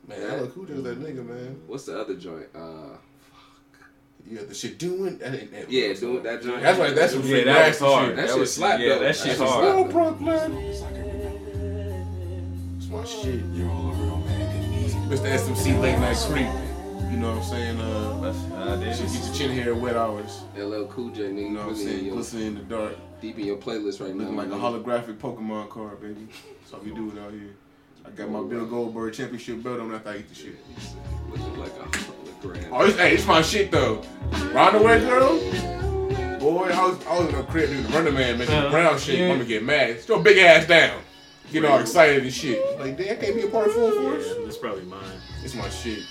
Man, 0.08 0.44
LL 0.44 0.48
Cool 0.50 0.66
J 0.66 0.74
was 0.74 0.84
that 0.84 1.00
nigga, 1.02 1.26
man. 1.26 1.60
What's 1.66 1.86
the 1.86 2.00
other 2.00 2.14
joint? 2.16 2.46
Uh, 2.54 2.60
fuck. 3.32 3.90
You 4.30 4.46
the 4.46 4.54
shit 4.54 4.78
doing. 4.78 5.18
That 5.18 5.34
ain't 5.34 5.52
that 5.52 5.72
yeah, 5.72 5.94
doing 5.94 6.22
that 6.24 6.42
joint. 6.44 6.62
That's 6.62 6.78
right. 6.78 6.94
That's 6.96 7.14
some 7.14 7.24
Yeah, 7.26 7.44
that 7.46 7.68
was 7.70 7.80
hard. 7.80 8.06
shit. 8.10 8.16
That 8.18 8.22
That 8.22 8.30
shit 8.32 8.40
was 8.40 8.54
slapped, 8.54 8.82
Yeah, 8.84 8.90
though. 8.90 9.00
that 9.00 9.06
That 9.06 9.16
shit 9.16 9.38
shit 9.38 9.48
hard. 9.48 9.66
Oh, 9.66 9.84
Brooklyn. 9.86 10.58
It's 12.78 12.88
my 12.88 13.04
shit. 13.06 13.42
Mr. 15.10 15.28
SMC 15.32 15.80
late 15.82 15.98
night 16.00 16.18
creep. 16.30 16.46
You 17.12 17.18
know 17.18 17.30
what 17.32 17.40
I'm 17.40 17.44
saying? 17.44 17.80
Uh, 17.80 18.20
That's 18.22 18.38
how 18.54 18.74
it 18.74 19.12
get 19.12 19.26
your 19.26 19.34
chin 19.34 19.52
hair 19.52 19.74
wet 19.74 19.96
hours. 19.96 20.42
LL 20.56 20.86
Cool 20.86 21.10
J, 21.10 21.24
nigga. 21.24 21.42
You 21.42 21.50
know 21.50 21.60
what 21.62 21.70
I'm 21.70 21.74
put 21.74 21.78
it 21.78 21.82
in 21.82 21.88
saying? 21.88 22.06
your, 22.06 22.48
in 22.48 22.54
the 22.56 22.62
dark. 22.62 22.96
deep 23.20 23.40
in 23.40 23.46
your 23.46 23.58
playlist 23.58 24.00
right 24.02 24.14
now. 24.14 24.26
Looking 24.30 24.36
like 24.38 24.48
a 24.50 24.52
holographic 24.52 25.18
Pokemon 25.18 25.70
card, 25.70 26.00
baby. 26.02 26.28
That's 26.60 26.72
how 26.72 26.78
we 26.78 26.92
do 26.92 27.12
it 27.12 27.18
out 27.20 27.32
here. 27.32 27.56
I 28.06 28.12
got 28.12 28.30
my 28.30 28.44
Bill 28.44 28.66
Goldberg 28.68 29.14
championship 29.14 29.64
belt 29.64 29.80
on 29.80 29.94
after 29.94 30.10
I 30.10 30.18
eat 30.18 30.30
the 30.30 30.36
shit. 30.36 30.56
Looking 31.30 31.58
like 31.60 31.72
a 31.72 31.86
hologram. 31.88 32.70
Oh, 32.72 32.86
it's, 32.86 32.98
hey, 32.98 33.16
it's 33.16 33.26
my 33.26 33.42
shit 33.42 33.72
though. 33.72 34.04
Runaway 34.54 35.00
girl. 35.00 35.40
Boy, 36.40 36.70
I 36.72 36.86
was, 36.88 37.06
I 37.08 37.20
was 37.20 37.30
in 37.30 37.36
a 37.36 37.44
crib 37.44 37.70
doing 37.70 37.84
the 37.84 37.90
running 37.90 38.14
man 38.14 38.38
making 38.38 38.56
the 38.56 38.68
Uh, 38.68 38.72
brown 38.72 38.98
shake. 39.00 39.18
yeah. 39.20 39.28
Mama 39.30 39.44
get 39.44 39.64
mad. 39.64 40.00
Still 40.02 40.22
big 40.22 40.38
ass 40.38 40.68
down. 40.68 41.02
Get 41.52 41.66
all 41.66 41.80
excited 41.80 42.24
and 42.24 42.34
shit. 42.34 42.80
Like, 42.80 42.98
damn, 42.98 43.14
I 43.14 43.16
can't 43.16 43.36
be 43.36 43.42
a 43.42 43.48
part 43.48 43.68
of 43.68 43.74
full 43.74 43.92
force. 43.92 44.26
Yeah, 44.28 44.44
that's 44.46 44.58
probably 44.58 44.84
mine. 44.84 45.02
It's 45.44 45.56
my 45.56 45.70
shit. 45.70 46.04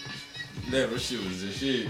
That 0.71 1.01
shit 1.01 1.25
was 1.25 1.43
the 1.43 1.51
shit. 1.51 1.89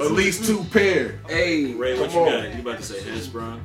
At 0.00 0.12
least 0.12 0.44
two 0.44 0.64
pair. 0.64 1.18
Hey, 1.28 1.72
Ray, 1.72 1.98
what 1.98 2.12
you 2.12 2.20
on. 2.20 2.30
got? 2.30 2.54
You 2.54 2.60
about 2.60 2.78
to 2.78 2.82
say 2.82 2.98
Hezbron? 3.00 3.60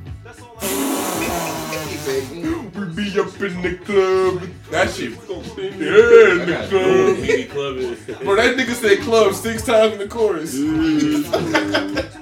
he 1.88 1.96
said, 1.96 2.22
mm, 2.24 2.74
We 2.74 3.04
be 3.04 3.20
up 3.20 3.40
in 3.40 3.62
the 3.62 3.76
club. 3.84 4.48
That 4.70 4.88
shit. 4.90 5.10
Yeah, 5.12 6.32
in 6.32 6.46
the 6.48 7.46
club. 7.50 7.50
Club 7.50 7.76
is. 7.76 7.98
Bro, 8.24 8.36
that 8.36 8.56
nigga 8.56 8.74
said 8.74 9.00
club 9.00 9.34
six 9.34 9.62
times 9.62 9.92
in 9.94 9.98
the 9.98 10.08
chorus. 10.08 10.54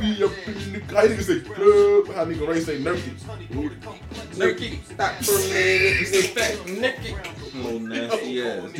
we 0.00 0.14
be 0.14 0.24
up 0.24 0.30
in 0.48 0.54
the 0.72 0.80
How 0.94 1.02
nigga 1.06 1.22
say 1.22 1.40
club? 1.40 2.14
How 2.16 2.24
nigga 2.24 2.48
Ray 2.48 2.60
say 2.60 2.78
nerky? 2.78 3.12
Nurky, 4.36 4.82
stop 4.84 5.14
for 5.22 5.32
a 5.32 5.38
minute. 5.48 6.06
Say 6.06 6.22
fat 6.22 6.66
naked. 6.66 7.16
Little 7.54 7.80
nasty 7.80 8.42
ass. 8.46 8.72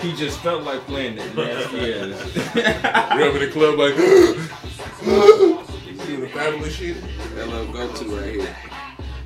he 0.00 0.12
just 0.16 0.40
felt 0.40 0.62
like 0.64 0.80
playing 0.86 1.16
that 1.16 1.34
nasty 1.34 1.94
ass. 1.94 3.16
We 3.16 3.22
up 3.22 3.34
in 3.34 3.40
the 3.40 3.50
club 3.52 3.78
like. 3.78 3.94
You 5.86 5.94
see 6.02 6.16
the 6.16 6.28
family 6.28 6.70
shit. 6.70 6.96
That 7.34 7.48
little 7.48 7.72
go-to 7.72 8.04
right 8.16 8.34
here. 8.34 8.56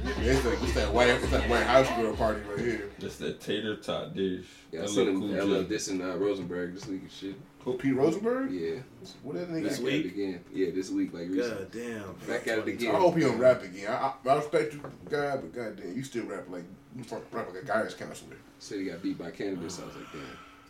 Yeah, 0.04 0.32
it's 0.32 0.44
like 0.44 0.62
it's 0.62 0.72
that 0.74 0.92
white 0.92 1.08
it's 1.08 1.30
that 1.30 1.48
white 1.48 1.64
house 1.64 1.88
girl 1.96 2.14
party 2.14 2.40
right 2.48 2.58
here. 2.58 2.90
Just 2.98 3.18
that 3.20 3.40
tater 3.40 3.76
tot 3.76 4.14
dish. 4.14 4.44
Yeah, 4.72 4.80
I 4.80 4.82
That 4.82 4.90
seen 4.90 5.04
look 5.06 5.14
him 5.14 5.20
cool. 5.38 5.54
I 5.54 5.56
love 5.58 5.68
this 5.68 5.88
in 5.88 6.00
uh, 6.02 6.16
Rosenberg 6.16 6.74
this 6.74 6.86
week 6.86 7.02
and 7.02 7.10
shit. 7.10 7.34
Who, 7.64 7.74
Pete 7.74 7.94
Rosenberg? 7.94 8.50
Yeah. 8.50 8.80
What 9.22 9.36
that 9.36 9.48
Back 9.52 9.62
nigga? 9.62 9.72
at 9.76 9.78
week? 9.80 10.04
again. 10.06 10.44
Yeah, 10.52 10.70
this 10.74 10.90
week, 10.90 11.12
like 11.12 11.28
recently. 11.28 11.50
God 11.50 11.72
damn. 11.72 12.12
Back 12.28 12.48
at 12.48 12.58
it 12.60 12.68
again. 12.68 12.94
I 12.94 12.98
hope 12.98 13.16
he 13.16 13.20
don't 13.22 13.38
rap 13.38 13.62
again. 13.62 13.90
I, 13.90 14.12
I, 14.26 14.30
I 14.30 14.36
respect 14.36 14.72
you, 14.72 14.80
guy, 15.10 15.36
but 15.36 15.52
goddamn, 15.54 15.94
you 15.94 16.02
still 16.02 16.24
rap 16.24 16.44
like 16.48 16.64
you 16.96 17.04
fuck- 17.04 17.22
rap 17.32 17.48
like 17.52 17.62
a 17.62 17.66
guidance 17.66 17.94
counselor. 17.94 18.36
Said 18.58 18.78
he 18.78 18.84
got 18.86 19.02
beat 19.02 19.18
by 19.18 19.30
Canibus. 19.30 19.82
I 19.82 19.86
was 19.86 19.94
like, 19.96 20.12
damn. 20.12 20.22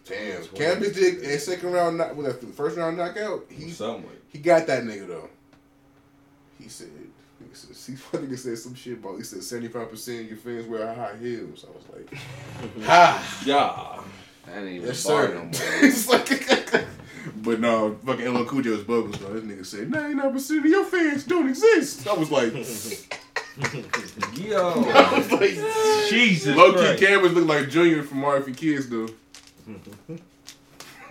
Damn, 0.04 0.42
Canibus 0.42 0.94
did 0.94 1.22
a 1.22 1.38
second 1.38 1.72
round 1.72 1.98
knock. 1.98 2.16
Was 2.16 2.26
that 2.26 2.40
the 2.40 2.46
first 2.48 2.76
round 2.76 2.96
knockout? 2.96 3.44
He 3.50 3.70
Some 3.70 4.04
he 4.28 4.38
got 4.38 4.66
that 4.66 4.82
nigga 4.84 5.06
though. 5.06 5.28
He 6.58 6.68
said, 6.68 6.88
nigga 7.42 7.54
said, 7.56 7.76
see, 7.76 7.92
what 8.10 8.22
nigga 8.22 8.36
said 8.38 8.58
some 8.58 8.74
shit 8.74 8.94
about. 8.94 9.16
He 9.18 9.22
said 9.22 9.42
seventy 9.44 9.68
five 9.68 9.88
percent 9.90 10.22
of 10.22 10.28
your 10.28 10.38
fans 10.38 10.66
wear 10.66 10.92
high 10.92 11.16
heels. 11.18 11.64
I 11.68 11.76
was 11.76 11.84
like, 11.94 12.20
ha, 12.84 13.42
Yeah. 13.46 14.02
That 14.52 14.58
ain't 14.58 14.68
even 14.76 14.88
yes 14.88 15.04
a 15.04 15.08
bar 15.08 15.26
sir. 15.26 15.34
no 15.34 15.40
more. 15.42 15.50
it's 15.52 16.08
like, 16.08 16.86
but 17.42 17.60
no, 17.60 17.96
fucking 18.04 18.26
LL 18.34 18.44
Cool 18.44 18.62
J 18.62 18.70
was 18.70 18.82
bogus 18.82 19.18
though. 19.20 19.32
This 19.38 19.44
nigga 19.44 19.64
said 19.66 19.90
ninety 19.90 20.14
nine 20.14 20.32
percent 20.32 20.60
of 20.60 20.66
your 20.66 20.84
fans 20.84 21.24
don't 21.24 21.48
exist. 21.48 22.06
I 22.08 22.14
was 22.14 22.30
like, 22.30 22.52
Yo. 24.36 24.84
I 24.94 25.18
was 25.18 25.32
like, 25.32 25.54
Jesus 26.08 26.56
low 26.56 26.72
key 26.72 26.78
Christ. 26.78 27.02
cameras 27.02 27.32
look 27.34 27.46
like 27.48 27.68
Junior 27.68 28.02
from 28.02 28.18
Marvin 28.18 28.54
Kids 28.54 28.88
though. 28.88 29.08
Mm-mm-mm. 29.68 30.20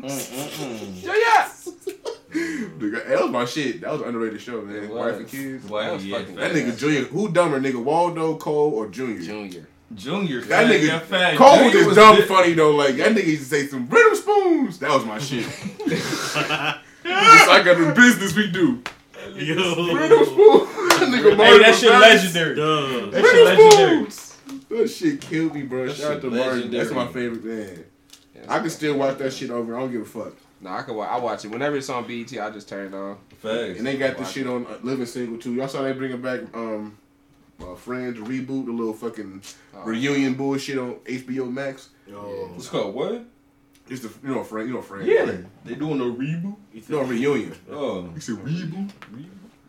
Yeah, 0.02 1.14
yes. 1.14 1.70
Nigga, 2.32 3.08
that 3.08 3.22
was 3.22 3.32
my 3.32 3.46
shit. 3.46 3.82
That 3.82 3.92
was 3.92 4.02
an 4.02 4.08
underrated 4.08 4.40
show, 4.42 4.62
man. 4.62 4.88
Wife 4.90 5.16
and 5.18 5.28
kids. 5.28 5.66
Why 5.66 5.86
That 5.86 5.94
was 5.94 6.06
yeah, 6.06 6.20
fucking- 6.20 6.36
That 6.36 6.52
nigga. 6.54 6.78
Junior, 6.78 7.02
who 7.06 7.30
dumber, 7.32 7.60
nigga? 7.60 7.84
Waldo, 7.84 8.38
Cole, 8.38 8.72
or 8.74 8.88
Junior? 8.88 9.22
Junior. 9.22 9.68
Junior. 9.96 10.42
That 10.42 10.68
fat, 10.68 10.72
nigga, 10.72 11.02
fat. 11.02 11.38
Cole 11.38 11.64
was 11.64 11.72
Junior 11.72 11.84
just 11.86 11.96
dumb 11.96 12.16
di- 12.18 12.22
funny 12.24 12.54
though. 12.54 12.76
Like 12.76 12.96
that 12.98 13.12
nigga 13.16 13.26
used 13.26 13.50
to 13.50 13.50
say 13.50 13.68
some 13.68 13.88
rhythm 13.90 14.16
spoons. 14.16 14.80
That 14.80 14.92
was 14.92 15.06
my 15.06 15.20
shit. 15.20 15.46
It's 17.12 17.48
like 17.48 17.66
a 17.66 17.94
business 17.96 18.36
we 18.36 18.52
do. 18.52 18.84
Yo. 19.36 19.94
Rhythm 19.96 20.26
spoons. 20.26 20.70
that 21.00 21.10
nigga 21.12 21.36
Hey, 21.38 21.60
that 21.60 21.76
shit 21.76 21.90
Gonzalez. 21.90 22.36
legendary. 22.36 22.56
Duh. 22.56 23.10
That 23.12 23.26
shit 23.26 23.34
Rhythm 23.34 23.58
legendary. 23.58 24.80
That 24.82 24.88
shit 24.90 25.22
killed 25.22 25.56
me, 25.56 25.64
bro. 25.64 25.88
That 25.88 25.96
Shout 25.96 26.06
out 26.06 26.14
shit 26.14 26.22
to 26.22 26.30
Martin. 26.30 26.54
legendary. 26.56 26.84
That's 26.84 26.96
my 26.96 27.08
favorite 27.08 27.44
man. 27.46 27.84
I 28.48 28.60
can 28.60 28.70
still 28.70 28.98
watch 28.98 29.18
that 29.18 29.34
shit 29.34 29.50
over. 29.50 29.76
I 29.76 29.80
don't 29.80 29.92
give 29.92 30.02
a 30.02 30.06
fuck. 30.06 30.34
No, 30.62 30.70
I 30.72 30.82
can 30.84 30.96
watch. 30.96 31.10
I 31.10 31.18
watch 31.18 31.46
it 31.46 31.52
whenever 31.52 31.78
it's 31.78 31.90
on 31.90 32.06
BET. 32.06 32.38
I 32.38 32.50
just 32.52 32.68
turn 32.70 32.88
it 32.88 32.94
on. 32.96 33.18
Facts. 33.42 33.78
And 33.80 33.88
they 33.88 33.98
got 33.98 34.18
this 34.18 34.32
shit 34.32 34.46
on 34.48 34.66
uh, 34.66 34.78
Living 34.84 35.06
Single 35.06 35.40
too. 35.40 35.54
Y'all 35.56 35.68
saw 35.68 35.82
they 35.84 35.94
bringing 35.94 36.22
back 36.22 36.42
um, 36.54 36.98
uh, 37.62 37.76
Friends 37.76 38.18
reboot, 38.20 38.66
the 38.66 38.72
little 38.72 38.94
fucking 38.94 39.42
Oh. 39.76 39.84
reunion 39.84 40.34
bullshit 40.36 40.78
on 40.78 40.96
HBO 41.06 41.52
Max. 41.52 41.90
Yo, 42.08 42.52
It's 42.56 42.68
called 42.70 42.94
what? 42.96 43.26
It's 43.88 44.02
the 44.02 44.10
you 44.28 44.34
know 44.36 44.44
Friend, 44.44 44.68
you 44.68 44.76
know 44.76 44.82
Friends. 44.82 45.08
Yeah. 45.08 45.22
right? 45.24 45.46
They 45.66 45.76
doing 45.76 46.00
a 46.00 46.04
reboot? 46.04 46.56
you 46.74 46.82
think 46.82 46.90
No 46.90 47.02
reunion. 47.04 47.54
Oh. 47.72 48.10
You 48.14 48.20
said 48.22 48.36
reboot? 48.36 48.92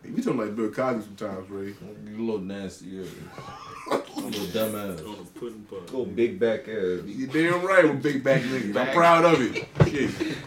Hey, 0.03 0.09
we 0.11 0.21
talking 0.21 0.39
like 0.39 0.55
Bill 0.55 0.69
Cosby 0.71 1.03
sometimes, 1.03 1.49
Ray. 1.49 1.75
You 2.05 2.17
a 2.17 2.19
little 2.19 2.39
nasty, 2.39 2.85
yeah. 2.87 3.03
a 3.91 3.95
little 4.19 4.45
dumbass. 4.47 4.99
on 5.07 5.13
a 5.19 5.39
pudding 5.39 5.61
pub? 5.69 5.81
Little 5.83 6.05
big 6.05 6.39
back 6.39 6.61
ass. 6.67 7.01
You 7.05 7.27
damn 7.27 7.63
right 7.65 7.83
with 7.85 8.01
big 8.01 8.23
back 8.23 8.41
niggas. 8.41 8.75
I'm 8.75 8.93
proud 8.93 9.25
of 9.25 9.41
it. 9.41 9.67
Shit. 9.89 10.37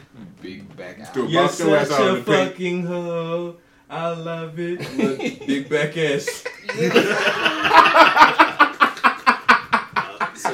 Big 0.42 0.76
back 0.76 0.98
ass. 1.00 1.10
Still 1.10 1.24
You're 1.28 1.42
your 1.42 1.48
such 1.48 1.90
a 1.90 2.22
fucking 2.22 2.86
hoe. 2.86 3.56
I 3.88 4.08
love 4.14 4.58
it. 4.58 4.80
Look, 4.98 5.18
big 5.46 5.68
back 5.68 5.96
ass. 5.96 6.43
Said 6.74 6.90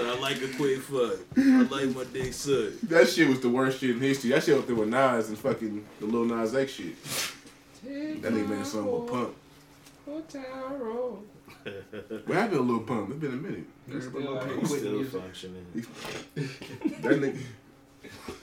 I 0.05 0.19
like 0.21 0.43
a 0.43 0.49
quick 0.57 0.81
fuck. 0.81 1.19
I 1.37 1.63
like 1.63 1.97
my 1.97 2.05
dick 2.13 2.35
sucked. 2.35 2.87
That 2.91 3.09
shit 3.09 3.27
was 3.29 3.41
the 3.41 3.49
worst 3.49 3.81
shit 3.81 3.91
in 3.91 4.01
history. 4.01 4.31
That 4.31 4.45
shit 4.45 4.59
up 4.59 4.67
there 4.67 4.77
with 4.77 4.89
Nas 4.91 5.31
and 5.31 5.39
fucking 5.39 5.87
the 5.99 6.07
Lil 6.07 6.27
Nas 6.27 6.55
X 6.55 6.73
shit. 6.73 7.03
That 7.83 8.33
nigga 8.35 8.49
made 8.49 8.61
a 8.61 8.65
song 8.67 9.01
with 9.01 9.11
Pump. 9.11 9.35
Hotel 10.05 10.77
Road. 10.79 11.19
What 12.27 12.37
happened 12.37 12.59
to 12.59 12.63
Lil 12.63 12.81
Pump? 12.81 13.11
It's 13.11 13.19
been 13.19 13.33
a 13.33 13.37
minute. 13.37 13.65
He's 13.91 14.05
still 14.07 14.39
out 14.39 14.47
here 14.47 14.59
He's 14.59 14.79
still 14.79 15.05
functioning. 15.05 15.67
That 16.35 17.17
nigga. 17.21 17.43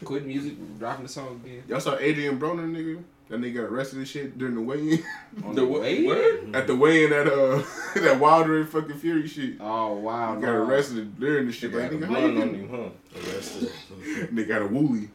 Quit 0.03 0.25
music, 0.25 0.53
dropping 0.79 1.03
the 1.03 1.09
song 1.09 1.41
again. 1.45 1.63
Y'all 1.67 1.79
saw 1.79 1.95
Adrien 1.95 2.39
Broner, 2.39 2.67
nigga? 2.69 3.03
That 3.29 3.41
nigga 3.41 3.55
got 3.55 3.63
arrested 3.63 3.99
and 3.99 4.07
shit 4.07 4.37
during 4.37 4.55
the 4.55 4.61
weigh-in. 4.61 5.03
On 5.43 5.53
The 5.53 5.61
the 5.61 5.67
what? 5.67 5.81
way? 5.81 6.07
At 6.53 6.65
the 6.67 6.75
weigh-in 6.75 7.11
at 7.11 7.27
uh 7.27 7.61
that 7.95 8.19
Wilder 8.19 8.59
and 8.61 8.69
fucking 8.69 8.97
Fury 8.99 9.27
shit. 9.27 9.57
Oh 9.59 9.95
wow. 9.95 10.35
He 10.35 10.41
got 10.41 10.53
no. 10.53 10.63
arrested 10.63 11.19
during 11.19 11.45
the 11.47 11.51
shit. 11.51 11.71
Got 11.73 11.81
Like, 11.83 11.91
a 11.91 11.95
nigga, 11.95 12.05
how 12.05 12.13
blunt 12.13 12.35
you 12.35 12.41
on 12.41 12.53
him, 12.53 12.69
huh? 12.69 12.89
Arrested. 13.29 13.71
They 14.31 14.45
got 14.45 14.61
a 14.61 14.67
woolly. 14.67 15.09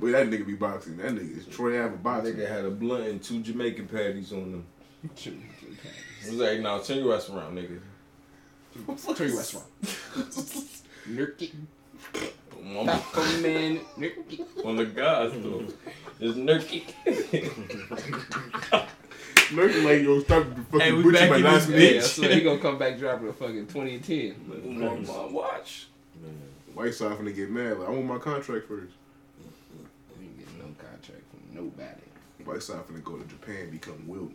Boy, 0.00 0.12
that 0.12 0.26
nigga 0.28 0.46
be 0.46 0.54
boxing. 0.54 0.96
That 0.98 1.12
nigga 1.12 1.38
is 1.38 1.46
Troy 1.46 1.78
Ave 1.82 1.90
My 1.96 1.96
boxing. 1.96 2.34
nigga 2.34 2.48
had 2.48 2.64
a 2.64 2.70
blunt 2.70 3.04
and 3.06 3.22
two 3.22 3.40
Jamaican 3.42 3.88
patties 3.88 4.32
on 4.32 4.50
them. 4.52 4.66
He 5.14 5.30
was 6.26 6.34
like, 6.34 6.60
nah, 6.60 6.78
turn 6.80 6.98
your 6.98 7.14
ass 7.14 7.28
around, 7.30 7.56
nigga. 7.56 7.80
Turn 9.16 9.28
your 9.28 9.36
restaurant. 9.36 9.66
Nurky. 11.08 11.52
Mama, 12.14 12.28
Taco 12.74 13.22
man. 13.40 13.80
Nurky. 13.98 14.44
on 14.64 14.76
the 14.76 14.86
guys, 14.86 15.32
though. 15.34 15.64
It's 16.20 16.36
Nurky. 16.36 16.84
Looking 19.52 19.84
like 19.84 20.02
yo, 20.02 20.20
stop 20.20 20.44
the 20.54 20.62
fucking 20.62 20.80
Hey, 20.80 20.92
we 20.92 21.02
butcher 21.04 21.18
back 21.18 21.30
my 21.30 21.36
last 21.36 21.68
this 21.68 21.94
Yeah, 21.94 22.00
so 22.00 22.34
he 22.34 22.40
gonna 22.40 22.58
come 22.58 22.78
back 22.78 22.98
dropping 22.98 23.28
a 23.28 23.32
fucking 23.32 23.68
2010. 23.68 24.78
Mama, 24.78 25.28
watch. 25.28 25.86
White 26.74 26.94
Sox 26.94 27.14
finna 27.14 27.34
get 27.34 27.50
mad. 27.50 27.78
Like, 27.78 27.88
I 27.88 27.92
want 27.92 28.04
my 28.04 28.18
contract 28.18 28.66
first. 28.66 28.92
You 30.18 30.24
ain't 30.24 30.38
getting 30.38 30.58
no 30.58 30.66
contract 30.78 31.22
from 31.30 31.54
nobody. 31.54 32.02
White 32.44 32.62
Sox 32.62 32.90
finna 32.90 33.04
go 33.04 33.16
to 33.18 33.24
Japan, 33.24 33.70
become 33.70 34.06
Wilt. 34.06 34.32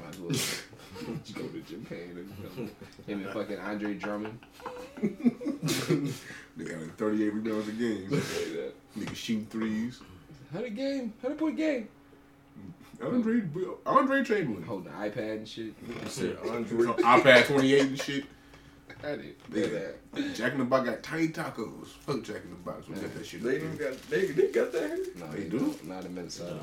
Might 0.00 0.10
as 0.10 0.18
well 0.20 0.30
just 0.30 0.62
go 1.34 1.42
to 1.46 1.60
Japan 1.60 1.98
and 2.16 2.36
become 2.36 2.70
him 3.06 3.24
and 3.24 3.30
fucking 3.32 3.58
Andre 3.58 3.94
Drummond. 3.94 4.38
They 6.56 6.64
got 6.64 6.80
like 6.80 6.96
38 6.96 7.34
rebounds 7.34 7.68
a 7.68 7.72
game. 7.72 8.08
Nigga 8.98 9.14
shoot 9.14 9.46
threes. 9.50 10.00
Hundred 10.52 10.74
game, 10.74 11.12
hundred 11.20 11.38
point 11.38 11.56
game. 11.58 11.88
Andre, 13.02 13.42
Andre 13.84 14.24
Chamberlain. 14.24 14.62
Holding 14.62 14.90
the 14.90 14.96
iPad 14.98 15.32
and 15.38 15.46
shit. 15.48 15.74
You 15.86 15.94
said 16.08 16.38
Andre. 16.48 16.86
iPad 16.86 17.46
28 17.46 17.80
and 17.82 18.00
shit. 18.00 18.24
I 19.04 19.16
did. 19.16 19.34
Yeah. 19.52 19.60
Look 19.60 19.64
at 19.64 19.72
that. 20.14 20.34
Jack 20.34 20.52
in 20.52 20.58
the 20.60 20.64
Box 20.64 20.88
got 20.88 21.02
tiny 21.02 21.28
tacos. 21.28 21.88
Fuck 21.88 22.22
Jack 22.22 22.44
in 22.44 22.50
the 22.50 22.56
Box. 22.56 22.88
We 22.88 22.94
got 22.94 23.12
that 23.12 23.26
shit. 23.26 23.42
They 23.42 23.56
up 23.58 23.62
even 23.64 23.76
got, 23.76 24.02
they, 24.08 24.26
they 24.28 24.50
got 24.50 24.72
that 24.72 24.88
here? 24.88 25.06
No, 25.16 25.26
They 25.32 25.40
they 25.42 25.48
do? 25.50 25.58
do. 25.58 25.74
Not 25.84 26.04
in 26.06 26.14
Minnesota. 26.14 26.54
Nah, 26.54 26.60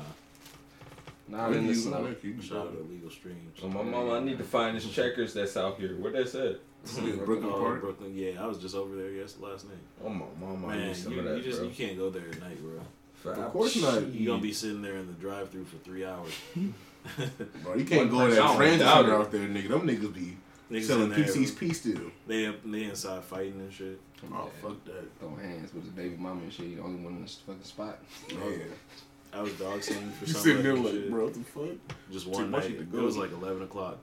Not 1.28 1.52
in 1.54 1.66
the 1.66 1.72
You- 1.72 1.74
snow. 1.80 2.14
you- 2.22 2.42
shout 2.42 2.66
out 2.66 2.72
to 2.74 2.80
illegal 2.80 3.10
streams. 3.10 3.58
So 3.60 3.68
my 3.68 3.82
mama, 3.82 4.14
I 4.14 4.20
need 4.20 4.38
to 4.38 4.44
find 4.44 4.76
this 4.76 4.88
checkers 4.90 5.32
that's 5.34 5.56
out 5.56 5.78
here. 5.78 5.96
What 5.96 6.12
that 6.12 6.28
said? 6.28 6.58
Brooklyn 7.24 7.50
Oh, 7.52 7.58
Park. 7.60 7.80
Brooklyn. 7.80 8.14
Yeah, 8.14 8.42
I 8.42 8.46
was 8.46 8.58
just 8.58 8.74
over 8.74 8.94
there 8.94 9.10
yes 9.10 9.38
last 9.40 9.66
night. 9.66 9.78
Oh 10.04 10.10
my 10.10 10.26
mama, 10.38 10.66
I 10.68 10.76
Man, 10.76 10.88
need 10.88 10.96
some 10.96 11.12
you, 11.14 11.20
of 11.20 11.24
that, 11.24 11.36
you 11.38 11.42
just 11.42 11.60
bro. 11.60 11.68
you 11.68 11.74
can't 11.74 11.96
go 11.96 12.10
there 12.10 12.28
at 12.28 12.40
night, 12.40 12.60
bro. 12.62 12.78
Facts. 13.14 13.38
Of 13.38 13.52
course 13.52 13.80
not. 13.80 14.06
You 14.12 14.26
gonna 14.26 14.42
be 14.42 14.52
sitting 14.52 14.82
there 14.82 14.96
in 14.96 15.06
the 15.06 15.14
drive-through 15.14 15.64
for 15.64 15.76
three 15.78 16.04
hours. 16.04 16.32
Bro, 17.62 17.74
you 17.76 17.84
can't 17.84 18.10
go 18.10 18.26
to 18.28 18.34
that 18.34 18.40
don't 18.40 18.56
transit 18.56 18.80
doubt 18.80 19.04
center 19.04 19.14
it. 19.14 19.20
out 19.20 19.30
there, 19.30 19.40
nigga. 19.46 19.68
Them 19.68 19.86
niggas 19.86 20.14
be 20.14 20.36
Niggas 20.70 20.84
selling 20.84 21.02
in 21.04 21.10
there, 21.10 21.24
PC's 21.24 21.76
still. 21.78 22.10
They 22.26 22.54
they 22.64 22.84
inside 22.84 23.22
fighting 23.24 23.60
and 23.60 23.72
shit. 23.72 24.00
Oh, 24.32 24.44
Yeah. 24.62 24.68
fuck 24.68 24.84
that. 24.86 25.04
Throwing 25.20 25.36
hands 25.38 25.72
with 25.74 25.84
his 25.84 25.92
baby 25.92 26.16
mama 26.18 26.42
and 26.42 26.52
shit. 26.52 26.66
He 26.66 26.74
the 26.76 26.82
only 26.82 27.02
one 27.02 27.16
in 27.16 27.22
this 27.22 27.40
fucking 27.46 27.62
spot. 27.62 27.98
Man. 28.30 28.60
I 29.34 29.40
was 29.42 29.52
dog 29.54 29.82
sitting 29.82 30.10
for 30.12 30.24
You 30.26 30.32
some 30.32 30.42
sitting 30.42 30.62
there 30.62 30.72
random 30.74 30.84
like, 30.92 31.02
shit. 31.02 31.10
bro, 31.10 31.24
what 31.24 31.34
the 31.34 31.40
fuck? 31.40 31.96
Just 32.12 32.26
one 32.28 32.50
much 32.50 32.64
night. 32.68 32.78
It 32.80 32.92
was 32.92 33.16
like 33.16 33.32
eleven 33.32 33.62
o'clock. 33.62 33.98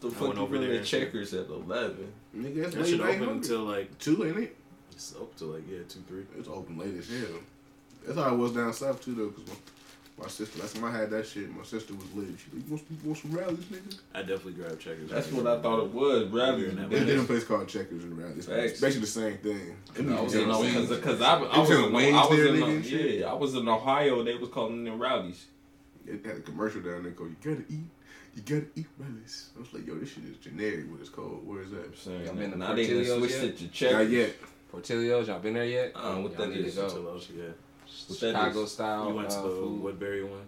The 0.00 0.08
I 0.08 0.10
fuck 0.12 0.20
went 0.22 0.36
you 0.36 0.42
over 0.42 0.56
doing 0.56 0.68
there 0.70 0.80
at 0.80 0.86
checkers 0.86 1.34
at 1.34 1.48
11? 1.48 2.12
Nigga, 2.36 2.62
that's 2.62 2.74
That 2.74 2.80
late 2.82 2.88
shit 2.90 3.00
night 3.00 3.08
open 3.08 3.18
hungry. 3.18 3.34
until 3.36 3.60
like 3.64 3.98
Two, 3.98 4.24
ain't 4.26 4.38
it? 4.38 4.56
it's 4.92 5.14
up 5.14 5.36
to 5.36 5.44
like 5.46 5.62
yeah 5.70 5.78
two 5.88 6.00
three. 6.08 6.22
It's 6.38 6.48
open 6.48 6.78
late 6.78 6.94
as 6.96 7.08
hell. 7.08 7.38
That's 8.06 8.18
how 8.18 8.34
it 8.34 8.38
was 8.38 8.52
down 8.52 8.72
south 8.72 9.04
too, 9.04 9.14
though. 9.14 9.28
Cause 9.28 9.44
my, 10.20 10.24
my 10.24 10.30
sister, 10.30 10.60
last 10.60 10.76
time 10.76 10.84
I 10.84 10.90
had 10.92 11.10
that 11.10 11.26
shit, 11.26 11.50
my 11.56 11.64
sister 11.64 11.94
was 11.94 12.04
lit. 12.14 12.28
She 12.38 12.56
like, 12.56 12.66
you 12.66 12.70
want, 12.74 12.84
you 12.90 12.96
want 13.08 13.18
some 13.18 13.32
Rally's, 13.32 13.64
nigga? 13.64 13.98
I 14.14 14.20
definitely 14.20 14.52
grabbed 14.52 14.80
checkers. 14.80 15.10
That's 15.10 15.32
what 15.32 15.46
I 15.46 15.60
thought 15.60 15.80
it 15.84 15.90
was, 15.92 16.28
rally. 16.28 16.66
Yeah, 16.66 16.86
There's 16.88 17.02
a 17.02 17.06
different 17.06 17.28
place 17.28 17.44
called 17.44 17.68
Checkers 17.68 18.04
and 18.04 18.16
Rally's. 18.18 18.46
Facts. 18.46 18.72
It's 18.72 18.80
basically 18.80 19.00
the 19.00 19.06
same 19.06 19.38
thing. 19.38 19.76
Them 19.94 20.16
I 20.16 20.20
was 20.20 20.34
niggas 20.34 20.42
in 20.82 20.86
got 20.88 20.96
because 20.96 21.20
I, 21.22 21.38
I 21.40 21.58
was 21.58 21.70
in, 21.70 21.92
wings 21.92 22.16
I 22.16 22.26
was 22.26 22.38
in 22.38 22.46
nigga, 22.54 22.76
and 22.76 22.84
yeah 22.86 23.26
I 23.30 23.34
was 23.34 23.54
in 23.54 23.68
Ohio. 23.68 24.22
They 24.22 24.34
was 24.36 24.48
calling 24.50 24.84
them 24.84 24.98
Rally's. 25.00 25.46
They 26.04 26.12
had 26.28 26.38
a 26.38 26.40
commercial 26.40 26.80
down 26.82 27.02
there 27.02 27.12
called 27.12 27.30
"You 27.30 27.50
gotta 27.54 27.64
eat, 27.72 27.84
you 28.34 28.42
gotta 28.42 28.66
eat 28.76 28.86
Rally's." 28.98 29.50
I 29.56 29.60
was 29.60 29.72
like, 29.72 29.86
"Yo, 29.86 29.94
this 29.96 30.10
shit 30.10 30.24
is 30.24 30.36
generic. 30.38 30.90
What 30.90 31.00
it's 31.00 31.10
called? 31.10 31.46
Where 31.46 31.62
is 31.62 31.70
that?" 31.70 31.84
I'm 31.84 31.96
saying 31.96 32.24
Y'all 32.26 32.34
been 32.34 32.50
to 32.52 32.58
now 32.58 32.74
they 32.74 32.86
done 32.86 32.96
Portillo's 32.96 33.18
switched 33.18 33.34
yet? 33.36 33.44
it 33.44 33.58
to 33.58 33.68
checkers. 33.68 33.96
Not 33.98 34.10
yet. 34.10 34.36
Portillo's, 34.70 35.28
y'all 35.28 35.40
been 35.40 35.54
there 35.54 35.64
yet? 35.64 35.92
Uh, 35.94 36.14
what 36.16 36.32
Y'all 36.32 36.40
that 36.42 36.48
need 36.50 36.64
is? 36.66 36.74
to 36.76 36.84
Until 36.84 37.02
go. 37.02 37.12
those, 37.12 37.28
yeah. 37.36 37.44
What 38.08 38.20
that 38.20 38.26
Chicago 38.34 38.62
is? 38.62 38.72
style 38.72 39.08
You 39.08 39.14
went 39.14 39.30
to 39.30 39.36
the 39.36 39.42
food. 39.42 39.82
Woodbury 39.82 40.24
one. 40.24 40.40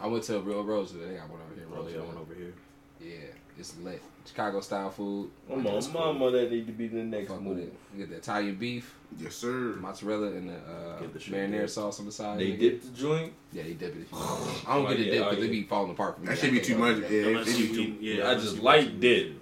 I 0.00 0.06
went 0.06 0.24
to 0.24 0.36
a 0.36 0.40
Real 0.40 0.62
Roosevelt. 0.64 1.08
They 1.08 1.14
got 1.16 1.28
one 1.28 1.40
over 1.40 1.54
here. 1.54 1.64
Oh, 1.76 1.82
they 1.84 1.92
got 1.92 2.06
one 2.06 2.16
over 2.16 2.34
here. 2.34 2.54
Yeah, 3.00 3.26
it's 3.58 3.76
lit. 3.78 4.00
Chicago 4.24 4.60
style 4.60 4.90
food. 4.90 5.30
Oh 5.50 5.56
my 5.56 5.72
That's 5.72 5.88
cool. 5.88 6.12
mama, 6.14 6.30
that 6.30 6.50
need 6.52 6.66
to 6.68 6.72
be 6.72 6.86
the 6.86 7.02
next 7.02 7.28
Fuck 7.28 7.38
with 7.38 7.56
move. 7.58 7.70
You 7.92 7.98
get 7.98 8.10
the 8.10 8.16
Italian 8.16 8.54
beef, 8.54 8.94
Yes, 9.18 9.34
sir. 9.34 9.74
mozzarella, 9.80 10.28
and 10.28 10.48
the 10.50 10.54
uh, 10.54 11.00
the 11.00 11.18
marinara 11.18 11.50
good. 11.62 11.70
sauce 11.70 11.98
on 11.98 12.06
the 12.06 12.12
side. 12.12 12.38
They 12.38 12.52
nigga. 12.52 12.58
dip 12.60 12.82
the 12.82 12.88
joint. 12.90 13.32
Yeah, 13.52 13.64
they 13.64 13.72
dip 13.74 13.96
it. 13.96 14.02
If 14.02 14.12
you 14.12 14.18
want. 14.18 14.68
I 14.68 14.74
don't 14.74 14.84
get 14.84 14.92
Oh, 14.92 14.96
the 14.96 15.04
dip 15.04 15.22
oh, 15.22 15.30
because 15.30 15.38
yeah. 15.38 15.44
they 15.44 15.50
be 15.50 15.62
falling 15.64 15.90
apart 15.90 16.14
from 16.14 16.22
me. 16.24 16.28
That 16.28 16.38
I 16.38 16.40
should 16.40 16.52
be 16.52 16.60
too 16.60 16.78
much. 16.78 16.98
Yeah, 16.98 17.08
they, 17.08 17.22
Unless 17.34 17.56
be 17.56 17.68
too. 17.68 17.96
yeah, 18.00 18.30
I 18.30 18.34
just 18.34 18.58
like 18.60 18.86
want 18.86 19.00
dip. 19.00 19.32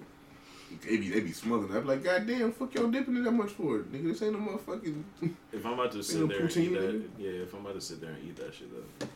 They 0.87 0.97
be 0.97 1.09
they 1.09 1.19
be 1.19 1.31
smothering. 1.31 1.75
I'm 1.75 1.85
like, 1.85 2.03
God 2.03 2.25
damn, 2.25 2.51
fuck 2.51 2.73
y'all 2.73 2.89
dipping 2.89 3.17
it 3.17 3.23
that 3.23 3.31
much 3.31 3.51
for 3.51 3.77
it, 3.77 3.91
nigga. 3.91 4.11
This 4.11 4.21
ain't 4.23 4.33
no 4.33 4.39
motherfucking. 4.39 5.03
If 5.53 5.65
I'm 5.65 5.73
about 5.73 5.91
to 5.91 6.01
sit 6.03 6.21
no 6.21 6.27
there 6.27 6.41
and 6.41 6.57
eat 6.57 6.73
that, 6.73 6.81
nigga? 6.81 7.09
yeah, 7.19 7.29
if 7.43 7.53
I'm 7.53 7.59
about 7.61 7.75
to 7.75 7.81
sit 7.81 8.01
there 8.01 8.11
and 8.11 8.27
eat 8.27 8.35
that 8.37 8.53
shit, 8.53 8.69
though, 8.73 9.07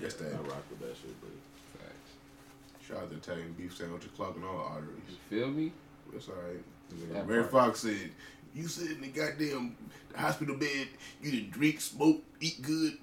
Yes, 0.00 0.16
yeah, 0.20 0.28
that. 0.28 0.34
I 0.34 0.38
rock 0.38 0.64
with 0.70 0.80
that 0.80 0.96
shit. 0.96 1.14
But 1.20 1.80
Facts. 1.80 2.86
Shout 2.86 2.98
out 2.98 3.10
to 3.10 3.16
Italian 3.16 3.52
beef 3.56 3.76
sandwich 3.76 4.02
clogging 4.16 4.42
all 4.44 4.58
arteries. 4.58 4.98
You 5.08 5.38
feel 5.38 5.48
me? 5.48 5.72
That's 6.12 6.28
all 6.28 6.34
right. 6.34 7.12
That 7.12 7.26
Ray 7.28 7.38
part. 7.40 7.50
Fox 7.50 7.80
said, 7.80 8.10
"You 8.54 8.66
sit 8.68 8.90
in 8.92 9.00
the 9.00 9.08
goddamn 9.08 9.76
hospital 10.14 10.56
bed, 10.56 10.88
you 11.22 11.30
didn't 11.30 11.50
drink, 11.52 11.80
smoke, 11.80 12.22
eat 12.40 12.60
good, 12.62 12.98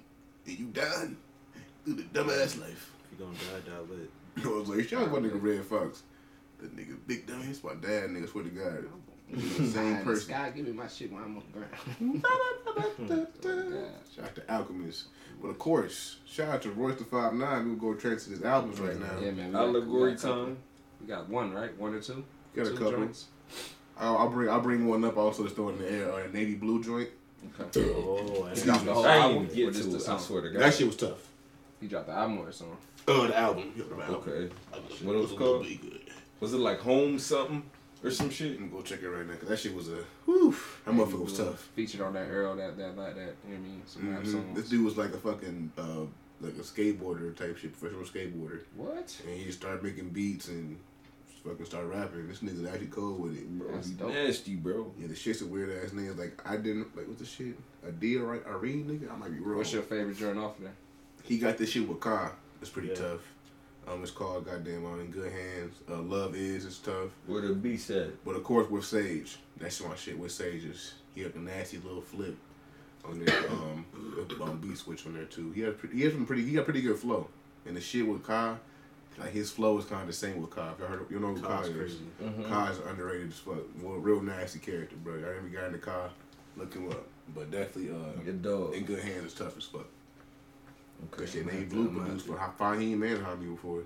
and 0.46 0.58
you 0.58 0.66
dying 0.66 1.16
through 1.84 1.94
the 1.94 2.02
dumbass 2.02 2.60
life." 2.60 2.90
if 3.12 3.18
you 3.18 3.24
gonna 3.24 3.36
die, 3.36 3.70
die 3.70 3.78
lit. 3.90 4.10
I 4.44 4.48
was 4.48 4.68
like, 4.68 4.88
shout 4.88 5.02
out 5.04 5.12
my 5.12 5.18
nigga 5.18 5.40
Redd 5.42 5.64
Foxx. 5.64 6.02
That 6.60 6.76
nigga 6.76 6.96
big 7.06 7.26
dummy. 7.26 7.46
It's 7.50 7.62
my 7.64 7.74
dad, 7.74 8.10
nigga. 8.10 8.28
Swear 8.30 8.44
to 8.44 8.50
God. 8.50 8.84
He's 9.26 9.56
the 9.58 9.64
Eye 9.64 9.66
same 9.68 9.86
in 9.92 9.98
the 9.98 10.04
person. 10.04 10.28
Sky, 10.34 10.50
give 10.54 10.66
me 10.66 10.72
my 10.72 10.86
shit 10.86 11.12
when 11.12 11.22
I'm 11.22 11.36
on 11.36 11.42
the 11.52 11.58
ground. 11.58 12.22
Shout 14.14 14.24
out 14.26 14.34
to 14.36 14.52
Alchemist. 14.54 15.06
But 15.42 15.48
of 15.48 15.58
course, 15.58 16.18
shout 16.26 16.48
out 16.48 16.62
to 16.62 16.70
Royce 16.70 16.98
the 16.98 17.04
Five 17.04 17.34
Nine. 17.34 17.66
We'll 17.66 17.76
go 17.76 17.94
transfer 17.98 18.30
his 18.30 18.42
albums 18.44 18.78
right 18.80 18.98
now. 18.98 19.18
Yeah, 19.20 19.32
man. 19.32 19.46
we 19.48 19.52
got- 19.52 19.62
Allegory 19.62 20.10
we 20.12 20.16
got 20.16 20.24
a 20.24 20.28
couple. 20.28 20.44
time. 20.46 20.56
We 21.00 21.06
got 21.06 21.28
one, 21.28 21.52
right? 21.52 21.76
One 21.78 21.94
or 21.94 22.00
two? 22.00 22.24
You 22.54 22.62
Got 22.62 22.72
a 22.72 22.76
couple. 22.76 22.92
joints? 22.92 23.26
I'll, 23.98 24.16
I'll 24.18 24.28
bring 24.28 24.48
I'll 24.48 24.60
bring 24.60 24.86
one 24.86 25.04
up 25.04 25.16
also 25.16 25.42
to 25.44 25.50
throw 25.50 25.70
in 25.70 25.78
the 25.78 25.90
air. 25.90 26.12
Uh, 26.12 26.26
navy 26.32 26.54
blue 26.54 26.82
joint. 26.82 27.08
Okay. 27.60 27.90
Oh, 27.90 28.44
and 28.44 28.62
dropped 28.62 28.84
the 28.84 28.94
whole 28.94 29.04
I 29.06 29.16
album. 29.16 29.42
ain't 29.42 29.52
even 29.52 29.56
get 29.66 29.74
just 29.74 29.90
to 29.90 29.96
the 29.98 30.04
it. 30.04 30.08
I 30.08 30.18
swear 30.18 30.42
to 30.42 30.50
God. 30.50 30.62
That 30.62 30.74
shit 30.74 30.86
was 30.86 30.96
tough. 30.96 31.28
He 31.80 31.88
dropped 31.88 32.06
the 32.06 32.12
album 32.14 32.38
or 32.38 32.48
a 32.48 32.52
song. 32.52 32.76
Uh, 33.06 33.26
the 33.26 33.36
album. 33.38 33.72
Yeah, 33.76 33.84
the 33.90 34.02
album. 34.02 34.14
Okay. 34.28 34.50
That 34.72 35.04
What 35.06 35.16
it 35.16 35.18
was 35.18 35.32
a 35.32 35.36
called? 35.36 35.62
little 35.62 35.62
bit 35.64 35.82
good. 35.82 36.00
Was 36.44 36.52
it 36.52 36.58
like 36.58 36.80
home 36.80 37.18
something? 37.18 37.62
or 38.02 38.10
some 38.10 38.28
shit. 38.28 38.50
I'm 38.60 38.68
gonna 38.68 38.70
go 38.70 38.82
check 38.82 39.02
it 39.02 39.08
right 39.08 39.26
now 39.26 39.32
because 39.32 39.48
that 39.48 39.58
shit 39.58 39.74
was 39.74 39.88
a 39.88 40.04
whew. 40.26 40.54
That 40.84 40.94
motherfucker 40.94 41.24
was 41.24 41.38
tough. 41.38 41.70
Featured 41.74 42.02
on 42.02 42.12
that 42.12 42.28
Earl, 42.28 42.54
that 42.56 42.76
that 42.76 42.98
like 42.98 43.14
that. 43.14 43.34
You 43.48 43.54
know 43.54 43.56
what 43.56 43.56
I 43.56 43.58
mean? 43.60 43.82
Some 43.86 44.10
rap 44.10 44.22
Mhm. 44.22 44.32
songs. 44.32 44.56
This 44.56 44.68
dude 44.68 44.84
was 44.84 44.98
like 44.98 45.14
a 45.14 45.16
fucking 45.16 45.72
uh, 45.78 46.00
like 46.42 46.52
a 46.56 46.60
skateboarder 46.60 47.34
type 47.34 47.56
shit, 47.56 47.72
professional 47.72 48.04
skateboarder, 48.04 48.60
What? 48.76 49.18
and 49.26 49.38
he 49.38 49.44
just 49.46 49.58
started 49.58 49.82
making 49.82 50.10
beats 50.10 50.48
and 50.48 50.76
fucking 51.46 51.64
started 51.64 51.86
rapping. 51.88 52.28
This 52.28 52.40
nigga's 52.40 52.66
actually 52.68 52.88
cold 52.88 53.20
with 53.22 53.38
it, 53.38 53.48
bro. 53.58 53.72
That's 53.72 53.88
He- 53.88 53.94
dope. 53.94 54.10
Nasty, 54.12 54.56
bro. 54.56 54.92
Yeah, 55.00 55.06
the 55.06 55.16
shit's 55.16 55.40
a 55.40 55.46
weird 55.46 55.70
ass 55.70 55.92
nigga. 55.92 56.14
Like 56.18 56.42
I 56.44 56.58
didn't 56.58 56.94
like 56.94 57.08
what's 57.08 57.20
the 57.20 57.26
shit? 57.26 57.56
A 57.86 57.90
D 57.90 58.18
or 58.18 58.34
Irene 58.46 58.84
nigga? 58.84 59.10
I 59.10 59.16
might 59.16 59.32
be 59.32 59.38
wrong. 59.40 59.56
What's 59.56 59.72
your 59.72 59.80
favorite 59.80 60.18
joint 60.18 60.36
off 60.38 60.58
there? 60.60 60.74
He 61.22 61.38
got 61.38 61.56
this 61.56 61.70
shit 61.70 61.88
with 61.88 62.00
Ka. 62.00 62.32
It's 62.60 62.68
pretty 62.68 62.88
Yeah. 62.88 62.94
tough. 62.96 63.20
Um, 63.86 64.02
it's 64.02 64.10
called 64.10 64.46
goddamn 64.46 64.86
on 64.86 65.00
in 65.00 65.10
good 65.10 65.30
hands. 65.30 65.74
Uh, 65.90 66.00
Love 66.00 66.34
is 66.34 66.64
it's 66.64 66.78
tough. 66.78 67.10
Where 67.26 67.42
the 67.42 67.54
B 67.54 67.76
said. 67.76 68.12
But 68.24 68.36
of 68.36 68.44
course 68.44 68.70
with 68.70 68.84
Sage, 68.84 69.36
that's 69.58 69.82
my 69.82 69.94
shit 69.94 70.18
with 70.18 70.32
Sage 70.32 70.64
is 70.64 70.94
he 71.14 71.22
had 71.22 71.34
a 71.34 71.38
nasty 71.38 71.78
little 71.78 72.00
flip 72.00 72.36
on 73.04 73.22
there. 73.24 73.38
Um, 73.50 73.84
um 74.42 74.58
beat 74.58 74.78
switch 74.78 75.06
on 75.06 75.14
there 75.14 75.24
too. 75.24 75.52
He 75.52 75.60
had 75.60 75.78
pretty, 75.78 75.96
he 75.96 76.02
had 76.04 76.12
some 76.12 76.26
pretty 76.26 76.44
he 76.44 76.52
got 76.52 76.64
pretty 76.64 76.82
good 76.82 76.98
flow. 76.98 77.28
And 77.66 77.76
the 77.76 77.80
shit 77.80 78.06
with 78.06 78.22
Ka, 78.22 78.56
like 79.18 79.32
his 79.32 79.50
flow 79.50 79.78
is 79.78 79.84
kind 79.84 80.02
of 80.02 80.06
the 80.06 80.12
same 80.12 80.40
with 80.40 80.50
Ka. 80.50 80.72
If 80.72 80.78
you 80.78 80.84
heard, 80.86 81.06
you 81.10 81.20
know 81.20 81.34
who 81.34 81.42
Ka 81.42 81.60
Kai's 81.60 81.68
is. 81.68 81.76
crazy. 81.76 81.98
Mm-hmm. 82.22 82.48
Ka 82.48 82.68
is 82.68 82.78
underrated 82.78 83.30
as 83.30 83.38
fuck. 83.38 83.56
Well, 83.82 83.96
real 83.96 84.22
nasty 84.22 84.58
character, 84.58 84.96
bro. 84.96 85.14
I 85.14 85.18
never 85.18 85.48
got 85.52 85.64
in 85.66 85.72
the 85.72 85.78
car, 85.78 86.10
look 86.56 86.74
him 86.74 86.88
up. 86.90 87.06
But 87.34 87.50
definitely, 87.50 87.90
uh, 87.90 88.72
in 88.72 88.84
good 88.84 89.00
hands 89.02 89.24
is 89.24 89.34
tough 89.34 89.56
as 89.56 89.64
fuck. 89.64 89.86
Okay. 91.12 91.22
Cause 91.24 91.30
shit, 91.32 91.42
I'm 91.42 91.46
they 91.48 91.52
gonna 91.64 91.66
blue 91.66 91.82
have 91.84 91.92
to- 91.94 92.00
produced 92.00 92.26
for 92.26 92.36
Fahim 92.58 92.92
and 93.16 93.24
Hami 93.26 93.50
before. 93.54 93.82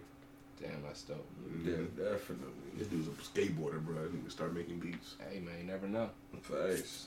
Damn, 0.61 0.83
that's 0.83 1.03
dope. 1.03 1.25
Yeah, 1.65 1.77
definitely. 1.97 2.53
This 2.77 2.89
dude's 2.89 3.07
a 3.09 3.11
skateboarder, 3.13 3.81
bro. 3.85 3.95
He 4.11 4.19
can 4.19 4.31
start 4.31 4.53
making 4.55 4.81
beats. 4.81 5.15
Hey 5.31 5.39
man, 5.41 5.55
you 5.61 5.65
never 5.65 5.87
know. 5.87 6.11
Facts. 6.43 7.07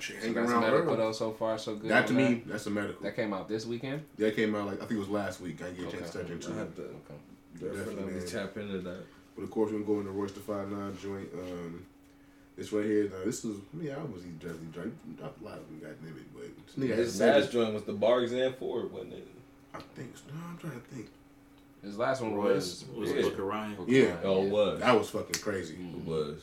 Shit, 0.00 0.16
So 0.20 0.26
hang 0.26 0.34
that's 0.34 0.50
around 0.50 0.60
medical 0.62 0.96
though 0.96 1.12
so 1.12 1.30
far 1.32 1.58
so 1.58 1.74
good. 1.76 1.90
That 1.90 2.06
to 2.08 2.12
on 2.14 2.16
me, 2.16 2.42
that's 2.46 2.66
a 2.66 2.70
medical. 2.70 3.02
that 3.02 3.14
came 3.16 3.32
out 3.32 3.48
this 3.48 3.64
weekend. 3.66 4.02
That 4.18 4.34
came 4.36 4.54
out 4.54 4.66
like 4.66 4.76
I 4.76 4.86
think 4.86 4.92
it 4.92 4.98
was 4.98 5.08
last 5.08 5.40
week. 5.40 5.60
I 5.62 5.66
didn't 5.70 5.78
get 5.90 5.94
a 5.94 5.96
chance 5.98 6.10
to 6.12 6.18
Okay. 6.20 6.28
touch 6.28 6.32
into 6.46 6.48
I 6.48 6.52
it. 6.52 6.58
have 6.58 6.74
to 6.76 6.82
Okay. 6.82 7.76
definitely 7.76 8.12
man. 8.14 8.26
tap 8.26 8.56
into 8.56 8.78
that. 8.78 9.04
But 9.36 9.42
of 9.42 9.50
course, 9.52 9.70
we're 9.72 9.80
going 9.80 10.04
to 10.04 10.10
Royce 10.10 10.32
the 10.32 10.40
Five 10.40 10.70
Nine 10.70 10.96
joint. 11.00 11.28
Um, 11.34 11.84
this 12.58 12.72
right 12.72 12.84
here, 12.84 13.10
uh, 13.14 13.24
this 13.24 13.44
was 13.44 13.56
how 13.56 13.62
many 13.78 13.90
albums 13.90 14.24
he 14.24 14.30
just 14.46 14.60
he 14.60 14.66
dropped. 14.66 14.88
He 15.06 15.12
dropped 15.14 15.40
a 15.40 15.44
lot 15.44 15.58
of 15.58 15.66
them, 15.68 15.78
goddamn 15.80 16.16
it. 16.16 16.34
But 16.34 16.66
this 16.66 16.74
nigga 16.76 16.96
His 16.96 17.20
last 17.20 17.52
joint 17.52 17.72
was 17.72 17.84
the 17.84 17.92
Bar 17.94 18.22
Exam 18.22 18.52
Ford, 18.54 18.92
wasn't 18.92 19.14
it? 19.14 19.28
I 19.74 19.78
think. 19.94 20.16
so. 20.16 20.24
No, 20.34 20.40
I'm 20.50 20.58
trying 20.58 20.72
to 20.80 20.86
think. 20.94 21.08
His 21.82 21.96
last 21.96 22.20
one 22.20 22.36
Was 22.36 22.84
was 22.94 23.12
was 23.12 23.24
Book 23.26 23.38
of 23.38 23.44
Ryan? 23.44 23.74
Book 23.76 23.86
Yeah. 23.88 24.02
Ryan, 24.06 24.18
Oh, 24.24 24.44
it 24.44 24.50
was. 24.50 24.80
That 24.80 24.98
was 24.98 25.10
fucking 25.10 25.40
crazy. 25.40 25.76
Mm. 25.76 25.94
It 26.00 26.04
was. 26.06 26.40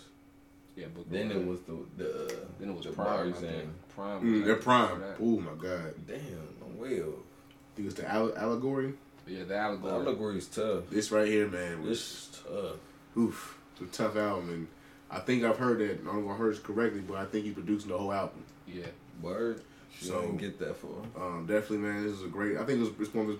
Yeah, 0.78 0.88
Book 0.88 1.06
Then 1.12 1.32
it 1.32 1.46
was 1.46 1.60
the 1.62 1.78
the 1.98 2.36
Then 2.60 2.70
it 2.70 2.76
was 2.76 2.86
the 2.86 2.92
PRhyme. 2.92 2.96
Bar 3.06 3.26
Exam. 3.28 3.74
PRhyme. 3.98 4.22
Mm, 4.22 4.34
was 4.38 4.44
they're 4.46 4.56
prime. 4.56 5.04
Oh 5.22 5.40
my 5.40 5.52
god. 5.62 5.94
Damn, 6.08 6.18
I'm 6.64 6.78
well. 6.78 6.90
I 6.90 7.76
think 7.76 7.88
it's 7.90 7.96
the 7.96 8.10
alle- 8.10 8.38
allegory. 8.38 8.94
Yeah, 9.28 9.40
the 9.40 9.46
The 9.46 9.58
allegory. 9.58 9.92
allegory's 9.94 10.48
tough. 10.48 10.90
This 10.90 11.12
right 11.12 11.28
here, 11.28 11.48
man, 11.50 11.82
was 11.82 11.90
This 11.90 12.00
is 12.00 12.40
tough. 12.48 12.78
oof. 13.18 13.58
It's 13.82 14.00
a 14.00 14.04
tough 14.04 14.16
album, 14.16 14.50
and 14.50 14.68
I 15.12 15.20
think 15.20 15.44
I've 15.44 15.58
heard 15.58 15.80
that. 15.80 16.02
I 16.02 16.06
don't 16.06 16.26
know 16.26 16.32
if 16.32 16.36
I 16.36 16.38
heard 16.38 16.56
it 16.56 16.64
correctly, 16.64 17.02
but 17.02 17.18
I 17.18 17.26
think 17.26 17.46
he 17.46 17.52
produced 17.52 17.88
the 17.88 17.98
whole 17.98 18.12
album. 18.12 18.44
Yeah. 18.68 18.88
Word. 19.22 19.62
She 19.98 20.06
So- 20.06 20.32
get 20.34 20.60
that 20.60 20.76
far. 20.78 20.92
Um, 21.16 21.46
definitely, 21.46 21.78
man, 21.78 22.04
this 22.04 22.14
is 22.14 22.24
a 22.24 22.28
great. 22.28 22.58
I 22.58 22.66
think 22.66 22.82
it's, 22.86 23.00
it's 23.00 23.14
one 23.14 23.30
of 23.30 23.40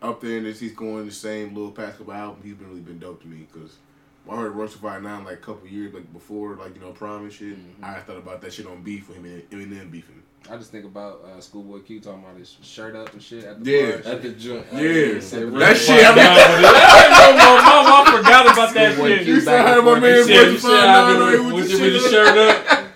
up 0.00 0.20
there, 0.20 0.36
and 0.36 0.46
this 0.46 0.60
he's 0.60 0.74
going 0.74 1.06
the 1.06 1.12
same 1.12 1.54
little 1.54 1.72
past 1.72 1.98
couple 1.98 2.12
albums. 2.12 2.44
He's 2.44 2.54
been 2.54 2.68
really 2.68 2.80
been 2.80 3.00
dope 3.00 3.20
to 3.22 3.26
me 3.26 3.48
because 3.52 3.78
I 4.30 4.36
heard 4.36 4.52
Royce 4.54 4.74
Five 4.74 5.02
Nine 5.02 5.24
like 5.24 5.34
a 5.34 5.40
couple 5.40 5.66
years 5.66 5.92
like 5.92 6.12
before, 6.12 6.54
like 6.54 6.74
you 6.76 6.80
know 6.80 6.92
Prom 6.92 7.22
and 7.24 7.32
shit. 7.32 7.56
Mhm. 7.58 7.82
I 7.82 7.98
thought 8.00 8.18
about 8.18 8.40
that 8.42 8.52
shit 8.52 8.66
on 8.66 8.82
beef 8.82 9.08
with 9.08 9.16
him 9.16 9.24
and 9.24 9.50
Eminem 9.50 9.90
beefing. 9.90 10.17
I 10.50 10.56
just 10.56 10.70
think 10.72 10.84
about 10.86 11.24
uh, 11.24 11.40
Schoolboy 11.40 11.80
Q 11.80 12.00
talking 12.00 12.22
about 12.24 12.36
his 12.38 12.56
shirt 12.62 12.96
up 12.96 13.12
and 13.12 13.22
shit 13.22 13.44
at 13.44 13.62
the 13.62 13.70
Yeah. 13.70 13.96
bar. 13.98 14.12
At 14.12 14.22
the 14.22 14.30
joint. 14.30 14.66
Yeah. 14.72 15.20
Said, 15.20 15.52
That 15.52 15.76
shit, 15.76 16.04
I 16.06 17.34
my 17.34 17.62
mom, 17.62 18.06
I 18.08 18.16
forgot 18.18 18.46
about 18.52 18.74
that 18.74 18.92
Schoolboy 18.94 19.08
shit. 19.16 19.24
Q 19.24 19.34
You 19.34 19.40
said 19.40 19.46
back 19.46 19.66
I 19.66 19.68
had 19.68 19.76
and 19.78 19.86
my 19.86 19.92
forth. 19.92 20.02
man 20.02 20.12
He 20.12 20.18
Royce 20.18 20.26
said- 20.26 20.52
you 20.52 20.58
Five 20.58 20.60
said 20.60 20.86
Nine 20.86 21.16
I 21.16 21.30
with 21.36 21.52
with 21.54 21.68
the 21.70 21.82
with 21.82 21.92
your 21.92 22.10
shirt 22.10 22.38
up. 22.38 22.84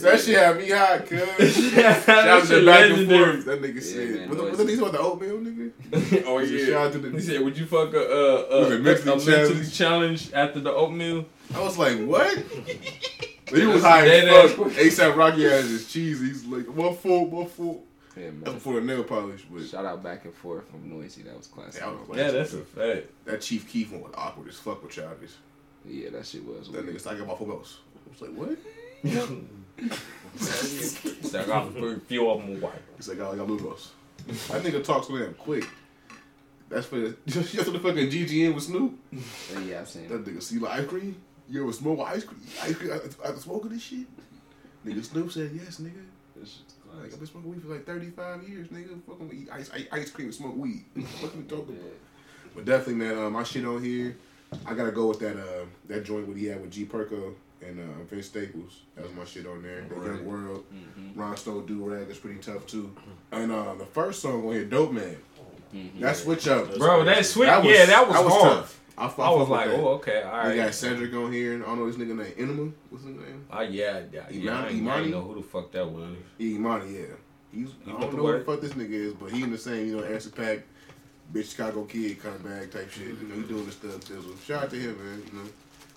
That 0.00 0.18
shit 0.18 0.38
had 0.38 0.56
me 0.56 0.70
hot, 0.70 1.04
cuz. 1.06 1.20
that 1.74 2.02
Shout 2.06 2.26
out 2.26 2.40
to 2.40 2.46
shit 2.46 2.64
back 2.64 2.80
and 2.84 2.90
legendary. 2.92 3.32
forth. 3.42 3.44
That 3.44 3.60
nigga 3.60 3.74
Yeah, 3.74 3.80
said. 3.82 4.08
man, 4.20 4.28
was, 4.30 4.38
boys. 4.38 4.48
was 4.48 4.58
that 4.58 4.66
these 4.66 4.80
what 4.80 4.92
the 4.92 4.98
oatmeal 4.98 5.36
nigga? 5.40 6.24
oh 6.26 6.38
yeah. 6.38 6.64
Shout 6.64 6.86
out 6.86 6.92
to 6.92 6.98
the. 7.00 7.10
He 7.10 7.20
said, 7.20 7.42
"Would 7.44 7.58
you 7.58 7.66
fuck 7.66 7.92
a 7.92 8.00
uh, 8.00 8.02
uh, 8.02 8.60
Was 8.60 8.70
it 8.70 8.80
mentally 8.80 9.12
a 9.12 9.16
mentally 9.16 9.26
challenged? 9.46 9.74
challenged 9.74 10.32
after 10.32 10.60
the 10.60 10.72
oatmeal?" 10.72 11.26
I 11.54 11.60
was 11.60 11.76
like, 11.76 11.98
what? 12.06 12.34
He 13.50 13.66
was 13.66 13.82
high 13.82 14.06
as 14.08 14.50
ass 14.50 14.56
fuck. 14.56 14.68
ASAP 14.68 15.16
Rocky 15.16 15.42
has 15.44 15.68
his 15.68 15.92
cheese. 15.92 16.20
He's 16.20 16.44
like, 16.46 16.66
one 16.66 16.94
full, 16.96 17.26
one 17.26 17.46
full. 17.46 17.84
Yeah, 18.16 18.30
That's 18.40 18.50
man. 18.52 18.60
for 18.60 18.74
the 18.74 18.80
nail 18.80 19.04
polish, 19.04 19.44
but 19.50 19.64
Shout 19.64 19.84
out 19.84 20.02
back 20.02 20.24
and 20.24 20.34
forth 20.34 20.68
from 20.68 20.90
Noisey. 20.90 21.24
That 21.24 21.36
was 21.36 21.46
classic. 21.46 21.80
Yeah, 21.80 21.90
was 21.92 22.08
like- 22.08 22.18
Yeah, 22.18 22.30
that's 22.32 22.52
a 22.54 22.58
fact. 22.62 23.06
that 23.24 23.40
Chief 23.40 23.68
Keef 23.68 23.92
one 23.92 24.02
was 24.02 24.12
awkward 24.16 24.48
as 24.48 24.56
fuck 24.56 24.82
with 24.82 24.92
Childish. 24.92 25.30
Yeah, 25.86 26.10
that 26.10 26.26
shit 26.26 26.44
was. 26.44 26.68
That 26.70 26.84
weird. 26.84 26.96
nigga 26.96 27.06
like 27.06 27.20
about 27.20 27.38
four 27.38 27.46
belts. 27.46 27.78
I 27.96 28.10
was 28.10 28.20
like, 28.20 28.36
what? 28.36 28.58
So 30.38 31.40
I 31.40 31.44
got 31.46 31.68
a 31.76 32.00
few 32.00 32.28
of 32.30 32.40
them 32.40 32.60
white. 32.60 32.72
He's 32.96 33.08
like, 33.08 33.18
I 33.20 33.36
got 33.36 33.46
Lugos. 33.46 33.88
That 34.26 34.62
nigga 34.62 34.82
talks 34.84 35.06
so 35.08 35.16
damn 35.18 35.34
quick. 35.34 35.66
That's 36.68 36.86
for 36.86 36.96
the, 37.00 37.16
just 37.26 37.52
the 37.72 37.78
fucking 37.80 38.10
GGN 38.10 38.54
with 38.54 38.64
Snoop. 38.64 38.98
Yeah, 39.66 39.80
I've 39.80 39.88
seen 39.88 40.08
That 40.08 40.16
it. 40.16 40.24
nigga 40.26 40.42
see 40.42 40.58
like 40.58 40.80
ice 40.80 40.86
cream. 41.50 41.56
You 41.56 41.62
ever 41.64 41.72
smoke 41.72 42.00
ice 42.06 42.24
cream? 42.24 42.40
Ice 42.62 42.74
cream 42.76 42.92
after 42.92 43.40
smoking 43.40 43.70
this 43.70 43.82
shit? 43.82 44.06
Nigga 44.86 45.04
Snoop 45.04 45.30
said 45.32 45.50
yes, 45.54 45.80
nigga. 45.80 46.02
Like 47.00 47.12
I've 47.12 47.18
been 47.18 47.26
smoking 47.26 47.50
weed 47.52 47.62
for 47.62 47.68
like 47.68 47.86
thirty 47.86 48.10
five 48.10 48.42
years, 48.48 48.68
nigga. 48.68 49.00
Fucking 49.06 49.28
with 49.28 49.48
ice, 49.52 49.70
ice, 49.72 49.86
ice 49.92 50.10
cream 50.10 50.26
and 50.28 50.34
smoke 50.34 50.56
weed. 50.56 50.84
what 50.94 51.34
you 51.36 51.42
talking 51.42 51.76
about? 51.76 51.92
But 52.54 52.64
definitely, 52.64 52.94
man, 52.94 53.18
uh, 53.18 53.30
my 53.30 53.42
shit 53.44 53.64
on 53.64 53.82
here. 53.84 54.16
I 54.66 54.74
gotta 54.74 54.90
go 54.90 55.06
with 55.06 55.20
that 55.20 55.36
uh, 55.36 55.66
that 55.88 56.04
joint 56.04 56.26
what 56.26 56.36
he 56.36 56.46
had 56.46 56.60
with 56.60 56.72
G 56.72 56.84
Perico 56.84 57.34
and 57.62 57.78
uh, 57.78 58.02
Vince 58.10 58.26
Staples. 58.26 58.80
That 58.96 59.04
was 59.04 59.12
my 59.14 59.24
shit 59.24 59.46
on 59.46 59.62
there. 59.62 59.84
The 59.88 59.94
Young 59.94 60.24
World, 60.26 60.64
Mm-hmm. 60.74 61.20
Ron 61.20 61.36
Stone 61.36 61.66
Do 61.66 61.84
Rag 61.84 62.08
is 62.08 62.18
pretty 62.18 62.40
tough 62.40 62.66
too. 62.66 62.92
And 63.30 63.52
uh, 63.52 63.74
the 63.74 63.86
first 63.86 64.22
song 64.22 64.44
on 64.46 64.52
here, 64.54 64.64
Dope 64.64 64.92
Man. 64.92 65.16
That 66.00 66.16
switch 66.16 66.48
up, 66.48 66.76
Bro, 66.76 67.04
that 67.04 67.14
crazy. 67.14 67.32
switch, 67.32 67.48
yeah, 67.48 67.86
that 67.86 68.08
was, 68.08 68.16
hard. 68.16 68.52
tough. 68.58 68.80
I, 69.00 69.08
fuck- 69.08 69.26
I 69.26 69.30
was 69.30 69.48
like, 69.48 69.68
oh, 69.70 69.88
okay, 69.94 70.22
all 70.22 70.48
We 70.48 70.56
got. 70.56 70.74
Cedric 70.74 71.14
on 71.14 71.32
here, 71.32 71.54
and 71.54 71.62
I 71.62 71.66
don't 71.66 71.78
know 71.78 71.90
this 71.90 71.96
nigga 71.96 72.16
name 72.16 72.34
Enema. 72.36 72.70
What's 72.90 73.04
his 73.04 73.16
name? 73.16 73.46
Oh 73.50 73.60
yeah, 73.62 74.02
yeah, 74.12 74.26
yeah. 74.30 74.58
I, 74.60 74.66
ain't, 74.68 74.68
I 74.68 74.78
Imani? 74.78 75.02
ain't 75.04 75.10
know 75.10 75.22
who 75.22 75.34
the 75.36 75.42
fuck 75.42 75.72
that 75.72 75.88
was. 75.88 76.16
Yeah, 76.38 76.56
Imani, 76.56 76.94
yeah. 76.98 77.06
He's, 77.52 77.68
I 77.86 77.90
don't 77.92 78.14
know 78.14 78.26
who 78.26 78.38
the 78.38 78.44
fuck 78.44 78.60
this 78.60 78.72
nigga 78.74 78.90
is, 78.92 79.14
but 79.14 79.32
he 79.32 79.42
in 79.42 79.50
the 79.50 79.58
same, 79.58 79.86
you 79.88 79.96
know, 79.96 80.04
answer 80.04 80.30
pack, 80.30 80.60
bitch 81.32 81.50
Chicago 81.50 81.84
kid 81.84 82.22
kind 82.22 82.34
of 82.36 82.44
bag 82.44 82.70
type 82.70 82.90
shit. 82.90 83.08
You 83.08 83.26
know, 83.28 83.34
he 83.36 83.42
doing 83.42 83.66
this 83.66 83.74
stuff. 83.76 84.04
So 84.04 84.20
shout 84.44 84.64
out 84.64 84.70
to 84.70 84.76
him, 84.76 84.96
man. 85.02 85.22
You 85.32 85.38
know, 85.38 85.44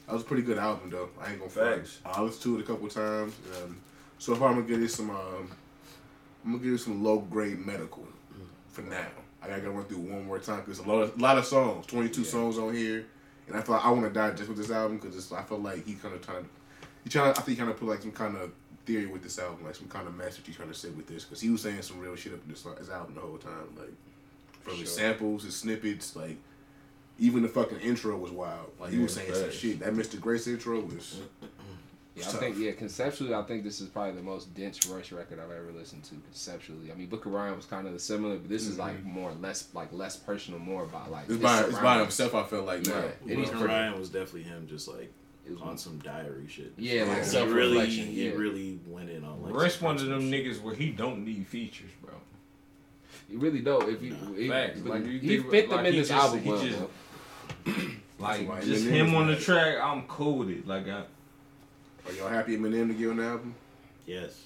that 0.07 0.13
was 0.13 0.21
a 0.21 0.25
pretty 0.25 0.43
good 0.43 0.57
album 0.57 0.89
though. 0.89 1.09
I 1.21 1.31
ain't 1.31 1.39
gonna 1.39 1.49
front. 1.51 1.75
Facts. 1.85 1.99
I 2.05 2.21
listened 2.21 2.43
to 2.43 2.59
it 2.59 2.63
a 2.63 2.65
couple 2.65 2.87
times. 2.87 3.33
Um, 3.61 3.77
so 4.17 4.33
far, 4.35 4.47
I'm 4.49 4.55
gonna 4.55 4.67
give 4.67 4.79
you 4.79 4.87
some. 4.87 5.09
Um, 5.09 5.51
I'm 6.45 6.51
gonna 6.53 6.63
give 6.63 6.73
it 6.73 6.79
some 6.79 7.03
low 7.03 7.19
grade 7.19 7.59
medical 7.65 8.07
for 8.69 8.81
now. 8.81 9.05
I 9.43 9.47
gotta 9.47 9.61
go 9.61 9.71
run 9.71 9.85
through 9.85 9.97
one 9.99 10.25
more 10.25 10.39
time 10.39 10.61
because 10.61 10.79
a 10.79 10.83
lot 10.83 11.01
of 11.01 11.17
a 11.17 11.21
lot 11.21 11.37
of 11.37 11.45
songs, 11.45 11.85
22 11.87 12.21
Yeah. 12.21 12.27
songs 12.27 12.57
on 12.57 12.73
here, 12.73 13.05
and 13.47 13.57
I 13.57 13.61
thought 13.61 13.83
I 13.85 13.89
want 13.91 14.03
to 14.05 14.09
die 14.09 14.31
just 14.31 14.47
with 14.47 14.57
this 14.57 14.71
album 14.71 14.97
because 14.97 15.31
I 15.31 15.43
felt 15.43 15.61
like 15.61 15.85
he 15.85 15.95
kind 15.95 16.13
of 16.15 16.21
trying 16.25 16.43
to, 16.43 16.49
he 17.03 17.09
trying. 17.09 17.29
I 17.31 17.33
think 17.33 17.49
he 17.49 17.55
kind 17.55 17.69
of 17.69 17.77
put 17.77 17.89
like 17.89 18.01
some 18.01 18.11
kind 18.11 18.37
of 18.37 18.51
theory 18.85 19.05
with 19.07 19.23
this 19.23 19.37
album, 19.39 19.65
like 19.65 19.75
some 19.75 19.87
kind 19.87 20.07
of 20.07 20.15
message 20.15 20.45
he's 20.45 20.55
trying 20.55 20.69
to 20.69 20.73
say 20.73 20.89
with 20.89 21.07
this 21.07 21.23
because 21.25 21.41
he 21.41 21.49
was 21.49 21.61
saying 21.61 21.81
some 21.81 21.99
real 21.99 22.15
shit 22.15 22.33
up 22.33 22.39
in 22.45 22.51
this, 22.51 22.65
his 22.79 22.89
album 22.89 23.15
the 23.15 23.21
whole 23.21 23.37
time, 23.37 23.51
like 23.77 23.91
from 24.61 24.75
his 24.77 24.93
samples, 24.93 25.43
his 25.43 25.55
snippets, 25.55 26.15
like. 26.15 26.37
Even 27.19 27.43
the 27.43 27.47
fucking 27.47 27.79
intro 27.81 28.17
was 28.17 28.31
wild. 28.31 28.71
Like 28.79 28.89
he 28.91 28.97
was 28.97 29.13
saying 29.13 29.35
some 29.35 29.51
shit. 29.51 29.79
That 29.81 29.93
Mr. 29.93 30.19
Grace 30.19 30.47
intro 30.47 30.79
was 30.79 31.21
Yeah, 32.15 32.23
I 32.27 32.31
Tough. 32.31 32.39
think 32.41 32.57
yeah, 32.59 32.71
conceptually, 32.73 33.33
I 33.33 33.41
think 33.41 33.63
this 33.63 33.81
is 33.81 33.87
probably 33.89 34.11
the 34.13 34.21
most 34.21 34.53
dense 34.53 34.85
Royce 34.85 35.11
record 35.11 35.39
I've 35.39 35.49
ever 35.49 35.71
listened 35.75 36.03
to. 36.05 36.09
Conceptually, 36.11 36.91
I 36.91 36.95
mean, 36.95 37.07
Book 37.07 37.25
of 37.25 37.31
Ryan 37.33 37.55
was 37.55 37.65
kind 37.65 37.87
of 37.87 37.99
similar, 37.99 38.35
but 38.37 38.49
this 38.49 38.67
is 38.67 38.77
like 38.77 39.03
more 39.03 39.31
less 39.41 39.69
like 39.73 39.91
less 39.91 40.15
personal, 40.15 40.59
more 40.59 40.83
about 40.83 41.09
like 41.09 41.23
Mm-hmm. 41.23 41.33
It's 41.33 41.41
by, 41.43 41.61
it's 41.63 41.79
by 41.79 41.99
himself. 41.99 42.35
I 42.35 42.43
felt 42.43 42.65
like 42.67 42.85
Yeah. 42.85 42.93
now. 42.93 43.05
And 43.27 43.39
he's 43.39 43.49
Book 43.49 43.61
of 43.61 43.65
Ryan 43.67 43.99
was 43.99 44.09
definitely 44.09 44.43
him, 44.43 44.67
just 44.67 44.87
like 44.87 45.11
It 45.47 45.51
was- 45.53 45.61
on 45.61 45.75
some 45.77 45.97
diary 45.99 46.45
shit. 46.47 46.73
Yeah, 46.77 47.01
like 47.05 47.09
Yeah. 47.09 47.17
he 47.23 47.23
self 47.25 47.49
really, 47.51 47.77
reflection. 47.79 48.05
he 48.05 48.29
really 48.29 48.79
went 48.85 49.09
in 49.09 49.23
on 49.25 49.41
like. 49.41 49.53
Royce 49.53 49.75
some 49.77 49.85
one 49.87 49.95
of 49.95 50.05
them 50.05 50.29
shit. 50.29 50.45
niggas 50.45 50.61
where 50.61 50.75
he 50.75 50.91
don't 50.91 51.25
need 51.25 51.47
features, 51.47 51.89
bro. 52.03 52.13
he 53.27 53.37
really 53.37 53.61
dope. 53.61 53.87
If 53.87 54.03
you, 54.03 54.11
Nah, 54.11 54.33
he, 54.35 54.47
facts. 54.49 54.79
but 54.81 54.89
Like, 54.91 55.05
you 55.07 55.19
he 55.19 55.37
think- 55.39 55.49
fit 55.49 55.67
them 55.69 55.77
like, 55.77 55.87
in 55.87 55.93
he 55.93 55.99
this 55.99 56.09
just- 56.09 56.23
album 56.23 56.41
he 56.43 56.49
well. 56.51 56.63
just- 56.63 56.79
Like 58.19 58.63
just 58.63 58.85
him 58.85 59.15
on 59.15 59.27
the 59.27 59.35
track, 59.35 59.77
I'm 59.81 60.03
cool 60.03 60.37
with 60.39 60.49
it. 60.49 60.65
Like 60.67 60.87
I, 60.87 61.03
Are 62.07 62.13
y'all 62.13 62.27
happy 62.29 62.57
Eminem 62.57 62.87
to 62.89 62.93
get 62.93 63.09
on 63.09 63.17
the 63.17 63.23
album? 63.23 63.55
Yes. 64.05 64.39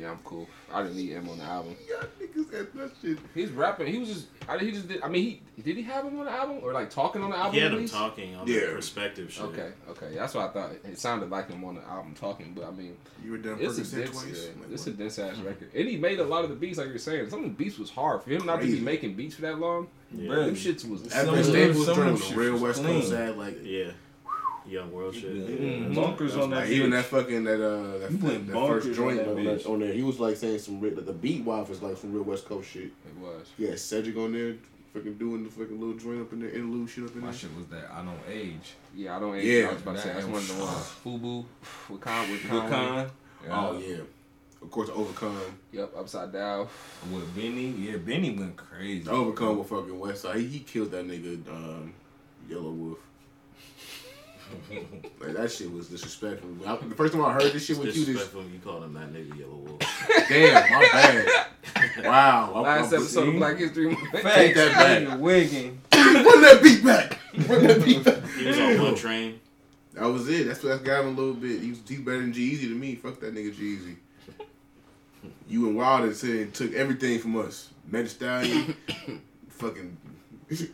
Yeah, 0.00 0.10
I'm 0.10 0.18
cool. 0.24 0.48
I 0.72 0.82
didn't 0.82 0.96
need 0.96 1.10
him 1.10 1.28
on 1.28 1.38
the 1.38 1.44
album. 1.44 1.76
Y'all 1.88 2.08
niggas 2.20 2.60
at 2.60 2.74
that 2.74 2.90
shit. 3.00 3.18
He's 3.34 3.50
rapping. 3.50 3.86
He 3.86 3.98
was 3.98 4.08
just. 4.08 4.26
I, 4.48 4.58
he 4.58 4.72
just 4.72 4.88
did. 4.88 5.00
I 5.00 5.08
mean, 5.08 5.40
he 5.54 5.62
did 5.62 5.76
he 5.76 5.82
have 5.84 6.04
him 6.04 6.18
on 6.18 6.24
the 6.24 6.32
album 6.32 6.58
or 6.62 6.72
like 6.72 6.90
talking 6.90 7.22
on 7.22 7.30
the 7.30 7.36
album? 7.36 7.52
He 7.54 7.60
had 7.60 7.72
him 7.72 7.78
least? 7.80 7.92
talking 7.94 8.34
on 8.34 8.48
Yeah. 8.48 8.60
the 8.60 8.66
perspective 8.72 9.30
shit. 9.32 9.44
Okay, 9.44 9.70
okay. 9.90 10.10
That's 10.14 10.34
what 10.34 10.48
I 10.50 10.52
thought. 10.52 10.70
It 10.84 10.98
sounded 10.98 11.30
like 11.30 11.48
him 11.48 11.62
on 11.62 11.76
the 11.76 11.82
album 11.82 12.14
talking, 12.18 12.52
but 12.52 12.64
I 12.66 12.72
mean, 12.72 12.96
You 13.24 13.32
were 13.32 13.38
done 13.38 13.58
it's 13.60 13.78
a 13.78 13.96
dense, 13.96 14.10
twice. 14.10 14.26
yeah, 14.46 14.60
Like, 14.62 14.72
it's 14.72 14.86
a 14.88 14.90
dense 14.90 15.18
ass 15.20 15.36
record. 15.38 15.70
And 15.72 15.86
he 15.88 15.96
made 15.98 16.18
a 16.18 16.24
lot 16.24 16.42
of 16.42 16.50
the 16.50 16.56
beats, 16.56 16.78
like 16.78 16.88
you're 16.88 16.98
saying. 16.98 17.30
Some 17.30 17.44
of 17.44 17.56
the 17.56 17.64
beats 17.64 17.78
was 17.78 17.90
hard 17.90 18.22
for 18.24 18.30
him 18.30 18.44
not 18.44 18.60
to 18.62 18.66
be 18.66 18.80
making 18.80 19.14
beats 19.14 19.36
for 19.36 19.42
that 19.42 19.60
long. 19.60 19.86
Yeah. 20.10 20.30
Bruh. 20.30 20.46
Them 20.46 20.56
shits 20.56 20.88
was. 20.88 21.02
Some 21.12 21.28
After 21.28 21.38
of 21.40 21.44
Staples 21.46 21.86
them- 21.86 21.94
some 21.94 22.12
was 22.12 22.28
them 22.28 22.38
real 22.38 22.58
West 22.58 22.82
Coast 22.82 23.08
clean. 23.10 23.20
ad, 23.20 23.36
like 23.36 23.58
Yeah. 23.62 23.90
Young 24.68 24.90
World 24.92 25.14
shit. 25.14 25.30
Mm, 25.32 25.90
Mhm. 25.90 25.94
Bunkers 25.94 26.36
on 26.36 26.50
that. 26.50 26.56
Like 26.64 26.70
even 26.70 26.90
that 26.90 27.04
fucking 27.04 27.44
that 27.44 27.60
uh 27.64 27.98
that, 27.98 28.10
You 28.10 28.18
that, 28.18 28.46
that 28.48 28.66
first 28.68 28.92
joint 28.94 29.20
on, 29.20 29.44
that, 29.44 29.66
on 29.66 29.78
there, 29.80 29.92
he 29.92 30.02
was 30.02 30.18
like 30.18 30.36
saying 30.36 30.58
some 30.58 30.80
real, 30.80 30.94
like, 30.94 31.06
the 31.06 31.12
beat 31.12 31.44
wise 31.44 31.68
was 31.68 31.82
like 31.82 31.96
some 31.96 32.12
real 32.12 32.24
West 32.24 32.46
Coast 32.46 32.68
shit. 32.70 32.84
It 33.06 33.16
was. 33.20 33.46
Yeah, 33.58 33.76
Cedric 33.76 34.16
on 34.16 34.32
there, 34.32 34.54
fucking 34.92 35.14
doing 35.18 35.44
the 35.44 35.50
fucking 35.50 35.78
little 35.78 35.94
joint 35.96 36.20
up 36.22 36.32
in 36.32 36.40
there, 36.40 36.50
interlude 36.50 36.88
shit 36.90 37.04
up 37.04 37.10
in 37.14 37.20
My 37.20 37.26
there. 37.26 37.30
My 37.32 37.36
shit 37.36 37.56
was 37.56 37.66
that 37.66 37.90
I 37.92 38.02
don't 38.04 38.18
age. 38.28 38.74
Yeah, 38.94 39.16
I 39.16 39.20
don't. 39.20 39.36
age. 39.36 39.44
Yeah. 39.44 39.68
I 39.68 39.72
was 39.72 39.82
about 39.82 39.96
to 39.96 40.02
say 40.02 40.12
that's 40.14 40.26
one 40.26 40.34
of 40.36 40.48
the 40.48 40.54
was- 40.54 40.62
ones. 40.64 41.22
Fubu, 41.22 41.44
with 41.90 42.00
Con, 42.00 42.30
with 42.30 42.42
Good 42.42 42.50
Con. 42.50 42.70
con. 42.70 43.10
Oh 43.48 43.78
yeah, 43.78 43.98
of 44.62 44.70
course 44.70 44.90
Overcome. 44.92 45.40
Yep, 45.72 45.92
upside 45.96 46.32
down. 46.32 46.66
With 47.12 47.36
Benny, 47.36 47.68
yeah, 47.78 47.98
Benny 47.98 48.30
went 48.36 48.56
crazy. 48.56 49.08
Overcome 49.08 49.58
with 49.58 49.68
fucking 49.68 49.96
West 49.98 50.22
Side. 50.22 50.38
He, 50.40 50.46
he 50.48 50.58
killed 50.60 50.90
that 50.90 51.06
nigga 51.06 51.46
um, 51.48 51.92
Yelawolf. 52.50 52.96
Like 55.20 55.34
that 55.34 55.50
shit 55.50 55.72
was 55.72 55.88
disrespectful. 55.88 56.50
I, 56.66 56.76
the 56.76 56.94
first 56.94 57.12
time 57.14 57.24
I 57.24 57.32
heard 57.32 57.52
this 57.52 57.64
shit 57.64 57.76
It's 57.78 57.86
with 57.86 57.96
you, 57.96 58.04
this 58.04 58.14
disrespectful 58.14 58.42
you 58.44 58.58
called 58.62 58.84
him 58.84 58.92
that 58.94 59.12
nigga 59.12 59.32
Yelawolf. 59.32 60.28
damn, 60.28 60.72
my 60.72 60.88
bad. 60.92 62.04
Wow, 62.04 62.52
I- 62.54 62.60
Last 62.60 62.92
I- 62.92 62.96
episode 62.96 63.28
of? 63.28 63.34
Black 63.36 63.56
History 63.56 63.86
Month. 63.90 64.12
Take 64.12 64.54
that 64.54 65.06
back. 65.08 65.18
Wigging. 65.18 65.80
Run 65.92 66.42
that 66.42 66.60
beat 66.62 66.84
back. 66.84 67.18
Run 67.48 67.66
that 67.66 67.84
beat 67.84 68.04
back. 68.04 68.22
He 68.38 68.46
was 68.46 68.58
on 68.58 68.80
one 68.82 68.94
train. 68.94 69.40
That 69.94 70.04
was 70.04 70.28
it. 70.28 70.46
That's 70.46 70.62
what 70.62 70.68
that 70.70 70.84
got 70.84 71.00
him 71.00 71.08
a 71.08 71.18
little 71.18 71.34
bit. 71.34 71.60
He 71.62 71.70
was, 71.70 71.80
he's 71.88 72.00
better 72.00 72.20
than 72.20 72.32
G-Eazy 72.32 72.68
to 72.68 72.74
me. 72.74 72.94
Fuck 72.96 73.18
that 73.20 73.34
nigga 73.34 73.56
G-Eazy. 73.56 73.96
You 75.48 75.66
and 75.68 75.76
Wilder 75.76 76.12
said 76.12 76.52
took 76.54 76.72
everything 76.74 77.18
from 77.18 77.36
us. 77.36 77.70
Metal 77.88 78.08
Stallion, 78.08 78.76
fucking 79.48 79.96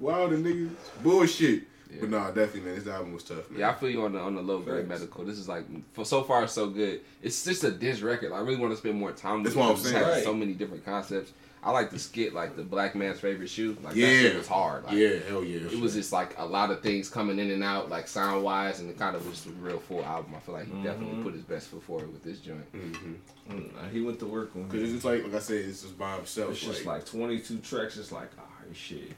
Wilder 0.00 0.38
niggas, 0.38 0.70
bullshit. 1.02 1.64
But 2.00 2.10
nah, 2.10 2.26
definitely 2.30 2.60
man, 2.70 2.74
this 2.78 2.86
album 2.88 3.12
was 3.12 3.24
tough. 3.24 3.50
Man. 3.50 3.60
Yeah, 3.60 3.70
I 3.70 3.74
feel 3.74 3.90
you 3.90 4.02
on 4.04 4.12
the 4.12 4.20
on 4.20 4.34
the 4.34 4.42
low 4.42 4.60
grade 4.60 4.88
medical. 4.88 5.24
This 5.24 5.38
is 5.38 5.48
like 5.48 5.64
for 5.94 6.04
so 6.04 6.22
far 6.22 6.46
so 6.48 6.68
good. 6.68 7.00
It's 7.22 7.44
just 7.44 7.64
a 7.64 7.70
dense 7.70 8.00
record. 8.00 8.32
I 8.32 8.40
really 8.40 8.56
want 8.56 8.72
to 8.72 8.76
spend 8.76 8.98
more 8.98 9.12
time. 9.12 9.42
That's 9.42 9.54
with 9.56 9.64
it 9.64 9.68
what 9.68 9.76
I'm 9.78 9.82
saying. 9.84 10.02
Right. 10.08 10.24
So 10.24 10.34
many 10.34 10.54
different 10.54 10.84
concepts. 10.84 11.32
I 11.64 11.70
like 11.70 11.90
the 11.90 11.98
skit, 12.00 12.34
like 12.34 12.56
the 12.56 12.64
black 12.64 12.96
man's 12.96 13.20
favorite 13.20 13.48
shoe. 13.48 13.76
Like 13.84 13.94
that 13.94 14.00
Yeah. 14.00 14.20
shit 14.20 14.36
was 14.36 14.48
hard. 14.48 14.82
Like, 14.82 14.94
yeah, 14.94 15.18
hell 15.28 15.44
yeah. 15.44 15.60
It 15.70 15.78
was 15.78 15.94
just 15.94 16.12
like 16.12 16.34
a 16.36 16.44
lot 16.44 16.70
of 16.72 16.82
things 16.82 17.08
coming 17.08 17.38
in 17.38 17.52
and 17.52 17.62
out, 17.62 17.88
like 17.88 18.08
sound 18.08 18.42
wise, 18.42 18.80
and 18.80 18.90
it 18.90 18.98
kind 18.98 19.14
of 19.14 19.24
was 19.28 19.46
a 19.46 19.50
real 19.50 19.78
full 19.78 20.04
album. 20.04 20.34
I 20.34 20.40
feel 20.40 20.56
like 20.56 20.66
he 20.66 20.82
definitely 20.82 21.18
Mhm. 21.18 21.22
put 21.22 21.34
his 21.34 21.42
best 21.44 21.68
foot 21.68 21.84
forward 21.84 22.12
with 22.12 22.24
this 22.24 22.40
joint. 22.40 22.64
Mm-hmm. 22.72 23.12
Mm, 23.52 23.90
He 23.92 24.00
went 24.00 24.18
to 24.18 24.26
work 24.26 24.50
on 24.56 24.64
Cause 24.68 24.80
it. 24.80 24.82
it's 24.84 24.92
just 24.92 25.04
like 25.04 25.22
like 25.22 25.34
I 25.34 25.38
said, 25.38 25.64
it's 25.66 25.82
just 25.82 25.96
by 25.96 26.16
himself. 26.16 26.50
It's 26.50 26.60
just 26.62 26.84
like 26.84 27.06
22 27.06 27.58
tracks. 27.58 27.96
It's 27.96 28.10
like, 28.10 28.30
alright, 28.36 28.76
shit. 28.76 29.12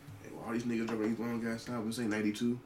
Hey, 0.44 0.46
all 0.46 0.52
these 0.52 0.64
niggas 0.64 0.86
dropping 0.86 1.10
these 1.10 1.18
long 1.18 1.46
ass 1.46 1.68
albums. 1.68 1.98
Ain't 2.00 2.10
ninety 2.10 2.32
two. 2.32 2.58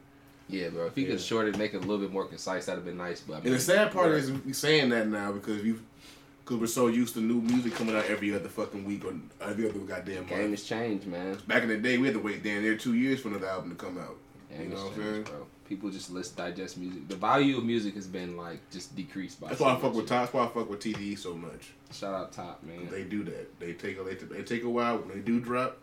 Yeah, 0.48 0.68
bro. 0.70 0.86
If 0.86 0.96
he 0.96 1.02
Yeah. 1.02 1.10
could 1.10 1.20
short 1.20 1.46
it, 1.48 1.58
make 1.58 1.74
it 1.74 1.78
a 1.78 1.80
little 1.80 1.98
bit 1.98 2.10
more 2.12 2.24
concise, 2.24 2.66
that'd 2.66 2.78
have 2.78 2.84
been 2.86 2.96
nice. 2.96 3.20
But 3.20 3.34
I 3.34 3.36
mean, 3.38 3.46
And 3.48 3.54
the 3.56 3.60
sad 3.60 3.92
part 3.92 4.10
yeah. 4.12 4.16
is 4.18 4.32
we 4.32 4.52
saying 4.54 4.88
that 4.90 5.06
now 5.08 5.30
because 5.32 5.62
you, 5.62 5.80
because 6.44 6.58
we're 6.58 6.66
so 6.66 6.86
used 6.86 7.12
to 7.14 7.20
new 7.20 7.40
music 7.42 7.74
coming 7.74 7.94
out 7.94 8.06
every 8.06 8.34
other 8.34 8.48
fucking 8.48 8.84
week 8.84 9.04
or 9.04 9.12
every 9.42 9.68
other 9.68 9.78
goddamn 9.80 10.24
game 10.24 10.38
month. 10.38 10.50
has 10.52 10.64
changed, 10.64 11.06
man. 11.06 11.36
Back 11.46 11.64
in 11.64 11.68
the 11.68 11.76
day, 11.76 11.98
we 11.98 12.06
had 12.06 12.14
to 12.14 12.20
wait 12.20 12.42
damn 12.42 12.62
near 12.62 12.76
two 12.76 12.94
years 12.94 13.20
for 13.20 13.28
another 13.28 13.46
album 13.48 13.70
to 13.70 13.76
come 13.76 13.98
out. 13.98 14.16
Game 14.50 14.62
You 14.62 14.68
know 14.70 14.84
what 14.84 14.92
I'm 14.96 15.02
saying? 15.02 15.22
bro. 15.24 15.46
People 15.68 15.90
just 15.90 16.10
list 16.10 16.34
digest 16.34 16.78
music. 16.78 17.06
The 17.08 17.16
value 17.16 17.58
of 17.58 17.64
music 17.64 17.94
has 17.96 18.06
been 18.06 18.38
like 18.38 18.58
just 18.70 18.96
decreased 18.96 19.38
by. 19.42 19.48
That's 19.48 19.58
so 19.58 19.66
why 19.66 19.74
I 19.74 19.78
fuck 19.78 19.92
with 19.92 20.06
Top. 20.08 20.22
That's 20.22 20.32
why 20.32 20.44
I 20.44 20.48
fuck 20.48 20.70
with 20.70 20.80
TDE 20.80 21.18
so 21.18 21.34
much. 21.34 21.74
Shout 21.92 22.14
out 22.14 22.32
Top, 22.32 22.62
man. 22.62 22.88
They 22.90 23.04
do 23.04 23.22
that. 23.24 23.60
They 23.60 23.74
take 23.74 23.98
a 23.98 24.02
they, 24.02 24.14
they 24.14 24.42
take 24.44 24.64
a 24.64 24.70
while 24.70 24.96
when 24.96 25.08
they 25.10 25.18
do 25.22 25.40
drop. 25.40 25.76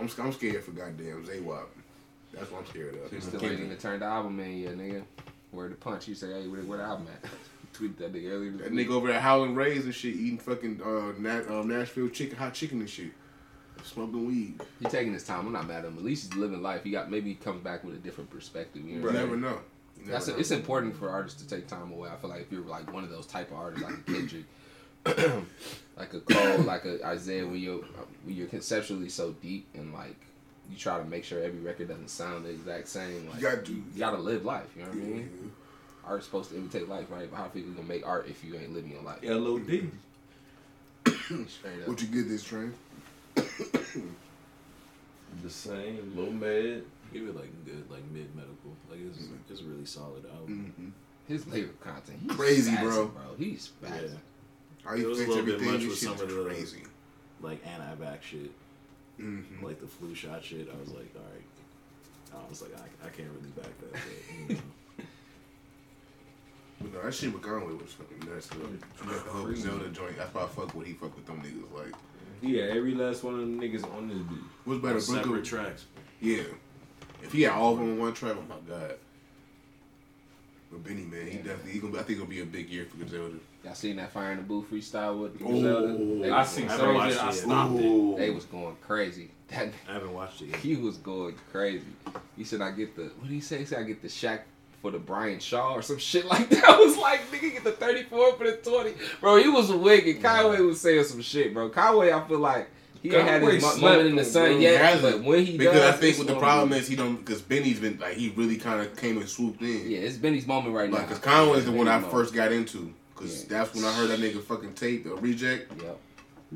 I'm 0.00 0.08
I'm 0.18 0.32
scared 0.32 0.64
for 0.64 0.70
goddamn 0.72 1.24
Zaywap. 1.24 1.66
That's 2.32 2.50
what 2.50 2.60
I'm 2.62 2.66
scared 2.66 2.94
of. 3.04 3.10
He's 3.10 3.24
still 3.24 3.40
waiting 3.40 3.68
to 3.68 3.76
turn 3.76 4.00
the 4.00 4.06
album 4.06 4.38
in, 4.40 4.58
yeah, 4.58 4.68
nigga. 4.70 5.02
Where 5.50 5.68
the 5.68 5.74
punch? 5.74 6.04
He 6.04 6.14
say, 6.14 6.28
hey, 6.28 6.46
where, 6.46 6.60
where 6.62 6.78
the 6.78 6.84
album 6.84 7.08
at? 7.12 7.28
Tweet 7.72 7.98
that 7.98 8.12
nigga 8.12 8.30
earlier. 8.30 8.52
That 8.52 8.72
week. 8.72 8.88
nigga 8.88 8.92
over 8.92 9.08
there 9.08 9.20
Howlin' 9.20 9.54
Ray's 9.54 9.84
and 9.84 9.94
shit, 9.94 10.14
eating 10.14 10.38
fucking 10.38 10.80
uh, 10.82 11.12
Nat, 11.20 11.48
um, 11.48 11.68
Nashville 11.68 12.08
chicken, 12.08 12.36
hot 12.36 12.54
chicken 12.54 12.80
and 12.80 12.90
shit, 12.90 13.12
smoking 13.84 14.26
weed. 14.26 14.60
He 14.78 14.86
taking 14.86 15.12
his 15.12 15.24
time. 15.24 15.46
I'm 15.46 15.52
not 15.52 15.66
mad 15.66 15.84
at 15.84 15.86
him. 15.86 15.98
At 15.98 16.04
least 16.04 16.32
he's 16.32 16.40
living 16.40 16.62
life. 16.62 16.84
He 16.84 16.90
got 16.90 17.10
maybe 17.10 17.30
he 17.30 17.34
comes 17.36 17.62
back 17.62 17.84
with 17.84 17.94
a 17.94 17.98
different 17.98 18.30
perspective. 18.30 18.84
You 18.84 18.98
know 18.98 19.08
You 19.08 19.12
never 19.12 19.36
know. 19.36 19.60
You 19.96 20.02
never 20.06 20.12
That's 20.12 20.28
know. 20.28 20.36
it's 20.36 20.50
important 20.50 20.96
for 20.96 21.10
artists 21.10 21.42
to 21.42 21.48
take 21.48 21.66
time 21.68 21.92
away. 21.92 22.08
I 22.10 22.16
feel 22.16 22.30
like 22.30 22.42
if 22.42 22.52
you're 22.52 22.62
like 22.62 22.92
one 22.92 23.04
of 23.04 23.10
those 23.10 23.26
type 23.26 23.50
of 23.50 23.58
artists, 23.58 23.84
like 23.84 23.94
a 23.94 24.12
Kendrick, 24.12 24.44
like 25.96 26.12
a 26.14 26.20
Cole, 26.20 26.58
like 26.64 26.84
a 26.84 27.04
Isaiah, 27.06 27.46
when 27.46 27.58
you're 27.60 27.82
when 28.24 28.34
you're 28.36 28.46
conceptually 28.48 29.08
so 29.08 29.32
deep 29.42 29.66
and 29.74 29.92
like 29.94 30.16
you 30.70 30.76
try 30.76 30.98
to 30.98 31.04
make 31.04 31.24
sure 31.24 31.42
every 31.42 31.58
record 31.60 31.88
doesn't 31.88 32.08
sound 32.10 32.44
the 32.44 32.50
exact 32.50 32.88
same. 32.88 33.26
Like 33.28 33.36
You 33.40 33.42
gotta 33.48 33.62
do. 33.62 33.72
you 33.72 33.98
gotta 33.98 34.18
live 34.18 34.44
life. 34.44 34.66
You 34.76 34.82
know 34.82 34.88
what 34.88 34.96
I 34.98 35.00
Yeah. 35.00 35.06
mean? 35.14 35.52
Art's 36.06 36.24
supposed 36.26 36.50
to 36.50 36.56
imitate 36.56 36.88
life, 36.88 37.06
right? 37.10 37.30
But 37.30 37.36
how 37.36 37.44
people 37.44 37.72
gonna 37.72 37.86
make 37.88 38.06
art 38.06 38.26
if 38.28 38.44
you 38.44 38.54
ain't 38.56 38.72
living 38.74 38.92
your 38.92 39.02
life? 39.02 39.18
LOD. 39.22 39.90
Straight 41.48 41.82
up. 41.82 41.88
What 41.88 42.00
you 42.02 42.08
get 42.08 42.28
this 42.28 42.42
train? 42.42 42.74
The 45.42 45.50
same. 45.50 46.12
Low 46.16 46.30
med. 46.30 46.84
Give 47.12 47.26
it 47.28 47.36
like 47.36 47.64
good, 47.64 47.90
like 47.90 48.04
mid 48.12 48.34
medical. 48.34 48.76
Like 48.90 49.00
it's 49.08 49.18
it's 49.50 49.60
a 49.60 49.64
really 49.64 49.86
solid 49.86 50.24
album. 50.26 50.72
Mm-hmm. 50.78 50.88
His 51.32 51.46
lyric 51.46 51.80
content, 51.80 52.18
he's 52.22 52.32
Crazy, 52.32 52.72
spazzing, 52.72 52.82
bro. 52.82 53.06
bro. 53.06 53.22
He's 53.38 53.70
spazzing. 53.82 54.02
Yeah. 54.12 54.18
How 54.90 54.96
It 54.96 55.06
was 55.06 55.20
a 55.20 55.26
little 55.28 55.44
bit 55.44 55.60
much 55.60 55.84
with 55.84 55.98
some 55.98 56.12
of 56.12 56.18
the- 56.28 56.44
crazy. 56.44 56.82
Like 57.40 57.64
anti-vax 57.66 58.22
shit, 58.22 58.50
Mm-hmm. 59.20 59.64
like 59.64 59.80
the 59.80 59.86
flu 59.86 60.14
shot 60.14 60.42
shit. 60.44 60.68
I 60.74 60.78
was 60.80 60.90
like, 60.90 61.10
all 61.14 61.22
right. 61.22 62.44
I 62.44 62.48
was 62.50 62.60
like, 62.62 62.72
I, 62.76 63.06
I 63.06 63.10
can't 63.10 63.28
really 63.30 63.50
back 63.50 63.66
that. 63.80 63.92
But, 63.92 64.00
you 64.48 64.54
know. 64.56 64.60
But 66.80 66.92
no, 66.94 67.02
that 67.02 67.14
shit 67.14 67.32
with 67.32 67.42
Conway 67.42 67.72
was 67.74 67.92
fucking 67.92 68.28
nuts. 68.30 68.48
Though. 68.48 69.06
The 69.06 69.30
whole 69.30 69.54
Zelda 69.54 69.88
joint. 69.88 70.16
That's 70.18 70.34
why 70.34 70.42
I 70.42 70.46
fuck 70.46 70.74
with 70.74 70.86
he 70.86 70.92
fuck 70.94 71.14
with 71.16 71.26
them 71.26 71.40
niggas. 71.42 71.72
Like, 71.76 71.94
Yeah, 72.42 72.62
every 72.64 72.94
last 72.94 73.22
one 73.24 73.34
of 73.34 73.40
them 73.40 73.60
niggas 73.60 73.84
on 73.96 74.08
this 74.08 74.18
beat. 74.18 74.38
what's 74.64 74.80
better, 74.82 75.00
separate 75.00 75.22
Brooklyn? 75.24 75.44
tracks. 75.44 75.84
Yeah. 76.20 76.42
If 77.22 77.32
he 77.32 77.42
had 77.42 77.52
all 77.52 77.72
of 77.74 77.78
them 77.78 77.92
on 77.92 77.98
one 77.98 78.12
track, 78.14 78.36
oh 78.38 78.44
my 78.48 78.56
god. 78.68 78.94
But 80.70 80.84
Benny, 80.84 81.02
man, 81.02 81.26
he 81.26 81.38
Yeah. 81.38 81.42
definitely. 81.44 81.72
He 81.72 81.78
gonna, 81.78 81.92
be- 81.94 81.98
I 81.98 82.02
think 82.02 82.16
it'll 82.18 82.28
be 82.30 82.40
a 82.42 82.46
big 82.46 82.68
year 82.70 82.84
for 82.86 82.96
Griselda. 82.98 83.36
Y'all 83.64 83.74
seen 83.74 83.96
that 83.96 84.10
Fire 84.12 84.32
in 84.32 84.38
the 84.38 84.42
Booth 84.42 84.70
freestyle 84.70 85.20
with. 85.20 85.38
Zelda? 85.38 85.92
They 86.22 86.30
I 86.30 86.44
seen 86.44 86.66
going 86.66 86.78
some 86.78 86.96
of 86.96 86.96
it. 87.06 87.22
I 87.22 87.28
it. 87.28 87.32
stopped 87.34 87.74
it. 87.74 87.84
Ooh. 87.84 88.14
They 88.16 88.30
was 88.30 88.44
going 88.46 88.76
crazy. 88.86 89.30
That 89.48 89.68
I 89.88 89.92
haven't 89.94 90.14
watched 90.14 90.40
it 90.42 90.46
yet. 90.48 90.56
he 90.60 90.76
was 90.76 90.96
going 90.96 91.34
crazy. 91.52 91.84
He 92.36 92.44
said, 92.44 92.60
"I 92.62 92.70
get 92.70 92.96
the 92.96 93.02
what 93.18 93.24
did 93.28 93.34
he 93.34 93.40
say? 93.40 93.58
He 93.58 93.64
said 93.66 93.80
I 93.80 93.82
get 93.82 94.00
the 94.00 94.08
Shaq 94.08 94.40
for 94.80 94.90
the 94.90 94.98
Brian 94.98 95.40
Shaw 95.40 95.74
or 95.74 95.82
some 95.82 95.98
shit 95.98 96.24
like 96.24 96.48
that." 96.50 96.64
I 96.68 96.78
was 96.78 96.96
like, 96.96 97.30
"Nigga, 97.30 97.52
get 97.52 97.64
the 97.64 97.72
thirty 97.72 98.04
four 98.04 98.32
for 98.34 98.44
the 98.44 98.56
20. 98.56 98.92
Bro, 99.20 99.36
he 99.42 99.48
was 99.48 99.70
wicked. 99.72 100.22
Conway 100.22 100.60
was 100.60 100.80
saying 100.80 101.04
some 101.04 101.20
shit, 101.20 101.52
bro. 101.52 101.68
Conway, 101.68 102.12
I 102.12 102.26
feel 102.26 102.38
like 102.38 102.68
he 103.02 103.14
ain't 103.14 103.26
had 103.28 103.42
his 103.42 103.62
Conway 103.62 103.80
mo- 103.80 103.88
moment 103.90 104.08
in 104.10 104.16
the 104.16 104.24
sun 104.24 104.50
bro. 104.52 104.58
yet, 104.58 105.02
but 105.02 105.22
when 105.22 105.44
he 105.44 105.58
Because 105.58 105.74
does, 105.74 105.94
I 105.94 105.96
think 105.98 106.16
what 106.18 106.26
the 106.28 106.36
problem 106.38 106.72
is 106.72 106.86
he 106.88 106.96
don't 106.96 107.16
because 107.16 107.42
Benny's 107.42 107.80
been 107.80 107.98
like 107.98 108.14
he 108.14 108.30
really 108.36 108.56
kind 108.56 108.80
of 108.80 108.96
came 108.96 109.18
and 109.18 109.28
swooped 109.28 109.60
in. 109.62 109.90
yeah, 109.90 109.98
it's 109.98 110.16
Benny's 110.16 110.46
moment 110.46 110.74
right 110.74 110.90
Like, 110.90 111.02
now. 111.02 111.08
cause 111.08 111.18
Conway's 111.18 111.64
the 111.66 111.72
one 111.72 111.88
I 111.88 111.96
Benny's 111.98 112.02
moment. 112.06 112.12
first 112.12 112.34
got 112.34 112.52
into. 112.52 112.94
Cause 113.20 113.42
Yeah. 113.42 113.58
that's 113.58 113.74
when 113.74 113.84
I 113.84 113.92
heard 113.92 114.08
that 114.10 114.18
nigga 114.18 114.42
fucking 114.42 114.74
tape 114.74 115.04
the 115.04 115.14
reject. 115.14 115.70
Yep. 115.80 115.98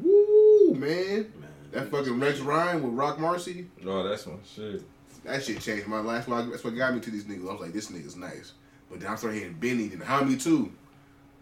Woo, 0.02 0.74
man. 0.74 0.80
Man, 0.80 1.26
That 1.72 1.90
fucking 1.90 2.18
Rex 2.18 2.40
Ryan 2.40 2.82
with 2.82 2.94
Rock 2.94 3.18
Marcy. 3.20 3.68
No, 3.82 4.06
that's 4.08 4.26
my 4.26 4.34
shit. 4.44 4.82
That 5.24 5.42
shit 5.42 5.60
changed 5.60 5.86
my 5.86 6.00
life. 6.00 6.26
That's 6.26 6.64
what 6.64 6.76
got 6.76 6.94
me 6.94 7.00
to 7.00 7.10
these 7.10 7.24
niggas. 7.24 7.48
I 7.48 7.52
was 7.52 7.60
like, 7.60 7.72
this 7.72 7.90
nigga's 7.90 8.16
nice. 8.16 8.52
But 8.90 9.00
then 9.00 9.10
I 9.10 9.14
started 9.16 9.38
hearing 9.38 9.54
Benny, 9.54 9.86
then 9.88 10.00
Hami 10.00 10.42
too. 10.42 10.72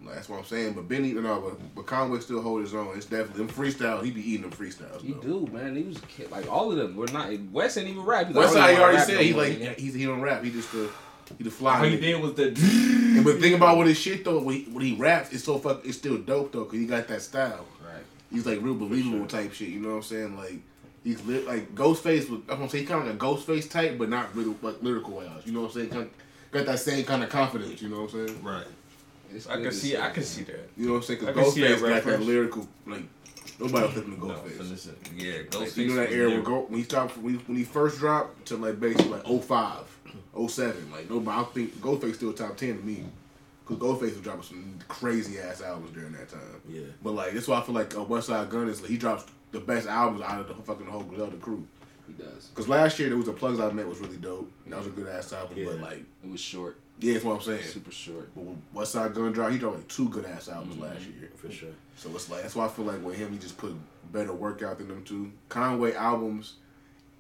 Like, 0.05 0.17
that's 0.17 0.29
what 0.29 0.39
I'm 0.39 0.45
saying. 0.45 0.73
But 0.75 0.89
Benny, 0.89 1.13
no, 1.13 1.41
but, 1.41 1.75
but 1.77 1.87
Conway 1.87 2.19
still 2.21 2.43
hold 2.43 2.61
his 2.63 2.75
own. 2.75 2.97
It's 2.97 3.07
definitely 3.07 3.45
them 3.47 3.55
freestyles. 3.55 4.05
He 4.05 4.11
be 4.11 4.21
eating 4.33 4.43
them 4.43 4.51
freestyles. 4.51 5.01
He 5.01 5.13
bro. 5.13 5.23
do, 5.23 5.53
man. 5.53 5.77
He 5.77 5.83
was 5.85 5.99
a 5.99 6.01
kid. 6.03 6.31
like 6.31 6.51
all 6.51 6.71
of 6.73 6.77
them. 6.77 6.97
We're 6.97 7.07
not. 7.13 7.31
Wes 7.53 7.77
ain't 7.77 7.89
even 7.89 8.03
rap. 8.03 8.27
He's 8.27 8.37
West 8.37 8.55
like, 8.55 8.63
I 8.63 8.67
Side, 8.67 8.71
he 8.71 8.77
don't 8.77 8.85
already 8.85 9.13
said 9.13 9.21
he 9.21 9.33
like 9.33 9.53
nigga. 9.59 9.79
he's, 9.79 9.95
he 9.95 10.05
don't 10.05 10.21
rap. 10.21 10.43
He 10.43 10.51
just 10.51 10.73
the 10.73 10.91
he 11.39 11.45
the 11.45 11.51
fly. 11.51 11.79
All 11.79 11.85
he 11.85 11.99
did 11.99 12.21
was 12.21 12.35
the. 12.35 12.51
But 13.25 13.41
think 13.41 13.57
about 13.57 13.77
what 13.77 13.87
his 13.87 13.99
shit 13.99 14.25
though. 14.25 14.41
When 14.41 14.55
he, 14.57 14.63
when 14.71 14.85
he 14.85 14.95
raps, 14.95 15.33
it's 15.33 15.45
so 15.45 15.59
fuck. 15.59 15.85
It's 15.85 15.99
still 15.99 16.19
dope 16.19 16.53
though, 16.53 16.65
cause 16.65 16.79
he 16.79 16.87
got 16.87 17.09
that 17.09 17.23
style. 17.23 17.67
right. 17.85 18.03
He's 18.31 18.47
like 18.47 18.61
real 18.63 18.75
believable 18.75 19.27
type 19.27 19.53
shit. 19.53 19.69
You 19.69 19.81
know 19.81 19.91
what 19.91 19.95
I'm 19.97 20.03
saying? 20.03 20.37
Like 20.37 20.55
he's 21.05 21.23
lit, 21.25 21.47
like 21.47 21.75
Ghostface. 21.75 22.29
Was, 22.31 22.41
I'm 22.49 22.59
gonna 22.59 22.69
say 22.69 22.85
kind 22.85 23.01
of 23.01 23.07
like 23.09 23.17
a 23.17 23.19
Ghostface 23.25 23.71
type, 23.71 23.99
but 23.99 24.09
not 24.09 24.35
really 24.35 24.55
like 24.63 24.83
lyrical 24.83 25.15
wise. 25.15 25.29
You 25.45 25.53
know 25.53 25.63
what 25.63 25.67
I'm 25.69 25.73
saying? 25.75 25.89
Kind 25.91 26.11
got 26.51 26.67
that 26.67 26.79
same 26.79 27.05
kind 27.05 27.23
of 27.23 27.29
confidence. 27.31 27.81
You 27.83 27.89
know 27.89 28.03
what 28.03 28.15
I'm 28.15 28.27
saying? 28.29 28.43
Right. 28.45 28.67
It's 29.35 29.47
I 29.49 29.63
can 29.63 29.73
see. 29.73 29.97
I 29.97 30.11
can 30.11 30.23
see 30.23 30.43
that. 30.45 30.69
You 30.77 30.87
know 30.87 30.93
what 30.93 30.99
I'm 30.99 31.03
saying? 31.05 31.21
I 31.23 31.27
Because 31.33 31.45
can 31.45 31.53
see 31.55 31.61
that 31.63 31.79
Ghostface 31.79 31.89
got 31.89 32.05
that 32.05 32.21
lyrical, 32.23 32.69
like 32.87 33.03
nobody 33.59 33.85
was 33.87 33.93
flipping 33.95 34.19
No, 34.21 34.27
Ghostface. 34.35 34.71
listen, 34.71 34.97
yeah, 35.17 35.33
Like, 35.59 35.77
you 35.77 35.89
know 35.89 35.95
that 35.97 36.13
era 36.13 36.29
when. 36.31 36.43
Go, 36.43 36.61
when 36.69 36.79
he 36.79 36.85
stopped 36.85 37.17
when 37.19 37.35
he, 37.39 37.41
when 37.47 37.57
he 37.57 37.65
first 37.65 37.99
dropped 37.99 38.47
to 38.47 38.57
like 38.57 38.79
basically 38.79 39.09
like 39.09 39.27
05, 39.27 39.92
07. 40.37 40.91
Like 40.91 41.11
nobody, 41.11 41.41
I 41.41 41.45
think 41.53 41.75
Ghostface 41.81 42.17
still 42.17 42.33
top 42.33 42.57
ten 42.57 42.79
to 42.79 42.85
me. 42.85 43.05
Cause 43.65 43.79
Ghostface 43.79 44.01
was 44.15 44.21
dropping 44.21 44.43
some 44.43 44.79
crazy 44.89 45.39
ass 45.39 45.63
albums 45.63 45.93
during 45.93 46.13
that 46.13 46.29
time. 46.29 46.41
Yeah. 46.69 46.83
But 47.03 47.13
like 47.13 47.33
that's 47.33 47.49
why 47.49 47.59
I 47.59 47.63
feel 47.63 47.75
like 47.75 47.95
uh, 47.95 48.01
Westside 48.05 48.49
Gunn 48.51 48.69
is 48.69 48.81
like 48.81 48.91
he 48.91 48.97
drops 48.97 49.25
the 49.53 49.61
best 49.61 49.87
albums 49.87 50.23
out 50.23 50.41
of 50.41 50.49
the 50.49 50.55
fucking 50.55 50.87
whole 50.87 51.03
Griselda 51.03 51.37
crew. 51.37 51.67
He 52.07 52.15
does. 52.15 52.51
Cause 52.55 52.69
last 52.69 52.99
year 52.99 53.09
there 53.09 53.19
was 53.19 53.29
a 53.29 53.33
plugs 53.33 53.61
I 53.61 53.71
met 53.71 53.87
was 53.87 54.01
really 54.01 54.17
dope. 54.17 54.51
That 54.67 54.79
was 54.79 54.89
a 54.89 54.91
good 54.91 55.07
ass 55.09 55.33
album. 55.33 55.57
Yeah. 55.57 55.67
But 55.67 55.81
like 55.81 56.05
It 56.25 56.31
was 56.31 56.41
short, 56.41 56.77
yeah, 56.99 57.13
that's 57.15 57.25
what 57.25 57.35
I'm 57.37 57.43
saying. 57.43 57.63
super 57.63 57.93
short. 57.93 58.35
But 58.35 58.45
when 58.45 58.63
Westside 58.75 59.15
Gunn 59.15 59.33
dropped, 59.33 59.53
he 59.53 59.59
dropped 59.59 59.77
like 59.77 59.89
two 59.89 60.09
good 60.09 60.25
ass 60.25 60.49
albums 60.49 60.79
last 60.79 61.03
year. 61.03 61.31
For 61.37 61.51
sure. 61.51 61.69
So 61.97 62.11
it's 62.11 62.29
like 62.31 62.43
that's 62.43 62.57
why 62.57 62.65
I 62.65 62.69
feel 62.69 62.85
like 62.87 63.03
with 63.05 63.17
him, 63.17 63.31
he 63.33 63.39
just 63.39 63.57
put 63.57 63.75
better 64.13 64.33
work 64.33 64.63
out 64.63 64.79
than 64.79 64.89
them 64.89 65.05
two. 65.05 65.31
Conway 65.49 65.95
albums, 65.95 66.55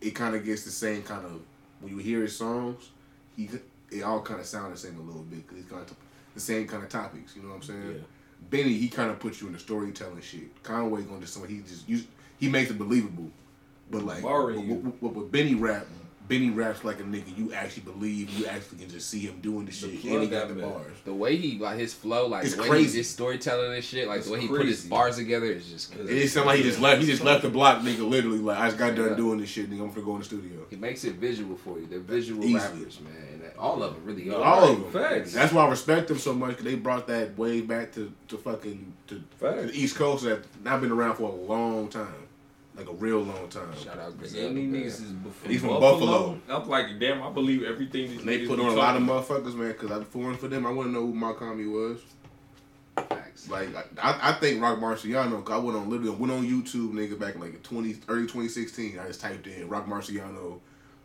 it 0.01 0.11
kind 0.17 0.35
of 0.35 0.45
gets 0.45 0.65
the 0.65 0.71
same 0.73 1.03
kind 1.03 1.25
of 1.25 1.41
when 1.81 1.93
you 1.93 1.99
hear 1.99 2.23
his 2.23 2.37
songs, 2.37 2.91
he 3.37 3.49
it 3.91 4.03
all 4.03 4.23
kind 4.23 4.41
of 4.41 4.47
sound 4.47 4.73
the 4.73 4.79
same 4.79 4.99
a 4.99 5.03
little 5.03 5.23
bit 5.23 5.47
because 5.47 5.63
he's 5.63 5.71
got 5.71 5.89
the 6.35 6.41
same 6.41 6.67
kind 6.67 6.83
of 6.83 6.89
topics. 6.89 7.37
You 7.37 7.43
know 7.43 7.49
what 7.49 7.57
I'm 7.57 7.63
saying? 7.63 7.93
Yeah. 7.95 8.03
Benny, 8.51 8.75
he 8.75 8.89
kind 8.89 9.11
of 9.11 9.19
puts 9.19 9.41
you 9.41 9.47
in 9.47 9.53
the 9.53 9.59
storytelling 9.59 10.21
shit. 10.21 10.63
Conway 10.63 11.03
gonna 11.03 11.21
just 11.21 11.35
somebody 11.35 11.57
he 11.57 11.61
just 11.63 11.89
use, 11.89 12.07
he 12.39 12.49
makes 12.49 12.71
it 12.71 12.79
believable. 12.79 13.31
But 13.91 14.05
like 14.05 14.23
you. 14.23 14.95
with 15.01 15.31
Benny 15.31 15.55
rap, 15.55 15.87
Benny 16.33 16.51
raps 16.51 16.85
like 16.85 17.01
a 17.01 17.03
nigga 17.03 17.37
you 17.37 17.53
actually 17.53 17.83
believe. 17.83 18.31
You 18.31 18.47
actually 18.47 18.79
can 18.79 18.89
just 18.89 19.09
see 19.11 19.21
him 19.21 19.39
doing 19.41 19.67
the 19.67 19.73
shit, 19.73 19.91
and 20.05 20.23
he 20.23 20.29
got 20.29 20.49
the 20.49 20.55
bars. 20.55 20.93
The 21.05 21.13
way 21.13 21.37
he 21.37 21.59
like 21.59 21.79
his 21.79 21.93
flow, 21.95 22.27
like 22.27 22.45
It's 22.45 22.55
the 22.55 22.63
way 22.63 22.69
crazy. 22.69 22.93
he 22.97 22.99
just 23.03 23.13
storytelling 23.13 23.75
and 23.75 23.85
shit, 23.85 24.09
like 24.09 24.19
It's 24.19 24.27
the 24.27 24.33
way 24.35 24.41
he 24.41 24.49
put 24.49 24.67
his 24.67 24.85
bars 24.85 25.17
together 25.17 25.47
is 25.47 25.69
just. 25.69 25.95
It 25.95 26.07
just 26.09 26.35
sound 26.35 26.47
like 26.47 26.59
he 26.59 26.63
just 26.63 26.81
left. 26.81 27.01
He 27.01 27.07
just 27.07 27.23
left 27.23 27.43
the 27.43 27.51
block, 27.51 27.83
nigga. 27.83 28.09
Literally, 28.09 28.39
like 28.39 28.59
I 28.59 28.67
just 28.67 28.79
got 28.79 28.95
done 28.95 29.11
Yeah. 29.11 29.15
doing 29.17 29.39
this 29.41 29.49
shit, 29.51 29.71
nigga. 29.71 29.81
I'm 29.83 29.89
gonna 29.91 30.03
go 30.03 30.13
in 30.15 30.19
the 30.21 30.25
studio. 30.25 30.61
He 30.71 30.77
makes 30.77 31.05
it 31.05 31.15
visual 31.15 31.57
for 31.57 31.79
you. 31.79 31.87
They're 31.87 32.01
visual 32.01 32.43
Easily. 32.45 32.81
rappers, 32.81 33.01
man. 33.01 33.13
All 33.59 33.83
of 33.83 33.95
them 33.95 34.05
really 34.05 34.29
are. 34.35 34.43
All 34.43 34.65
of 34.73 34.93
them. 34.93 35.03
Facts. 35.03 35.33
That's 35.35 35.53
why 35.53 35.65
I 35.67 35.69
respect 35.71 36.09
them 36.09 36.19
so 36.19 36.33
much 36.33 36.51
because 36.51 36.65
they 36.65 36.75
brought 36.75 37.07
that 37.09 37.37
way 37.39 37.61
back 37.61 37.93
to 37.93 38.13
to 38.29 38.37
fucking 38.39 38.93
to, 39.09 39.23
to 39.41 39.63
the 39.67 39.71
East 39.75 39.95
Coast 39.97 40.25
that 40.25 40.41
not 40.65 40.81
been 40.81 40.91
around 40.91 41.17
for 41.17 41.25
a 41.25 41.33
long 41.35 41.89
time, 41.89 42.09
like 42.77 42.89
a 42.89 42.93
real 42.93 43.21
long 43.21 43.49
time. 43.49 43.69
Shout 43.77 43.99
out 43.99 44.11
And 44.11 44.19
Griselda. 44.19 44.55
these 44.55 44.69
man. 44.71 44.83
niggas 44.83 44.87
is 44.87 45.01
before 45.13 45.51
He's 45.51 45.61
from 45.61 45.69
Buffalo. 45.71 45.91
Buffalo. 46.01 46.41
I'm 46.63 46.69
like, 46.69 46.99
damn, 46.99 47.23
I 47.23 47.31
believe 47.31 47.63
everything 47.65 48.09
these 48.11 48.21
And 48.21 48.29
they 48.29 48.47
put 48.47 48.59
on 48.61 48.67
a 48.67 48.73
lot 48.73 48.97
of 48.97 49.03
motherfuckers, 49.03 49.55
man. 49.55 49.69
Because 49.73 49.91
I'm 49.91 50.05
foreign 50.05 50.37
for 50.37 50.49
them, 50.49 50.67
I 50.67 50.71
want 50.71 50.89
to 50.89 50.93
know 50.93 51.01
who 51.07 51.13
Malcolm 51.15 51.73
was. 51.73 52.01
Facts. 52.97 53.49
Like 53.49 53.69
I, 54.03 54.31
I 54.31 54.33
think 54.35 54.61
Rock 54.63 54.79
Marciano. 54.79 55.43
'cause 55.45 55.55
I 55.55 55.59
went 55.59 55.77
on 55.79 55.89
literally 55.89 56.11
went 56.11 56.33
on 56.33 56.45
YouTube, 56.47 56.93
nigga, 56.93 57.19
back 57.19 57.35
in 57.37 57.41
like 57.41 57.63
20 57.63 57.97
early 58.09 58.23
2016. 58.23 58.99
I 58.99 59.07
just 59.07 59.21
typed 59.21 59.47
in 59.47 59.69
Rock 59.69 59.87
Marciano 59.87 60.61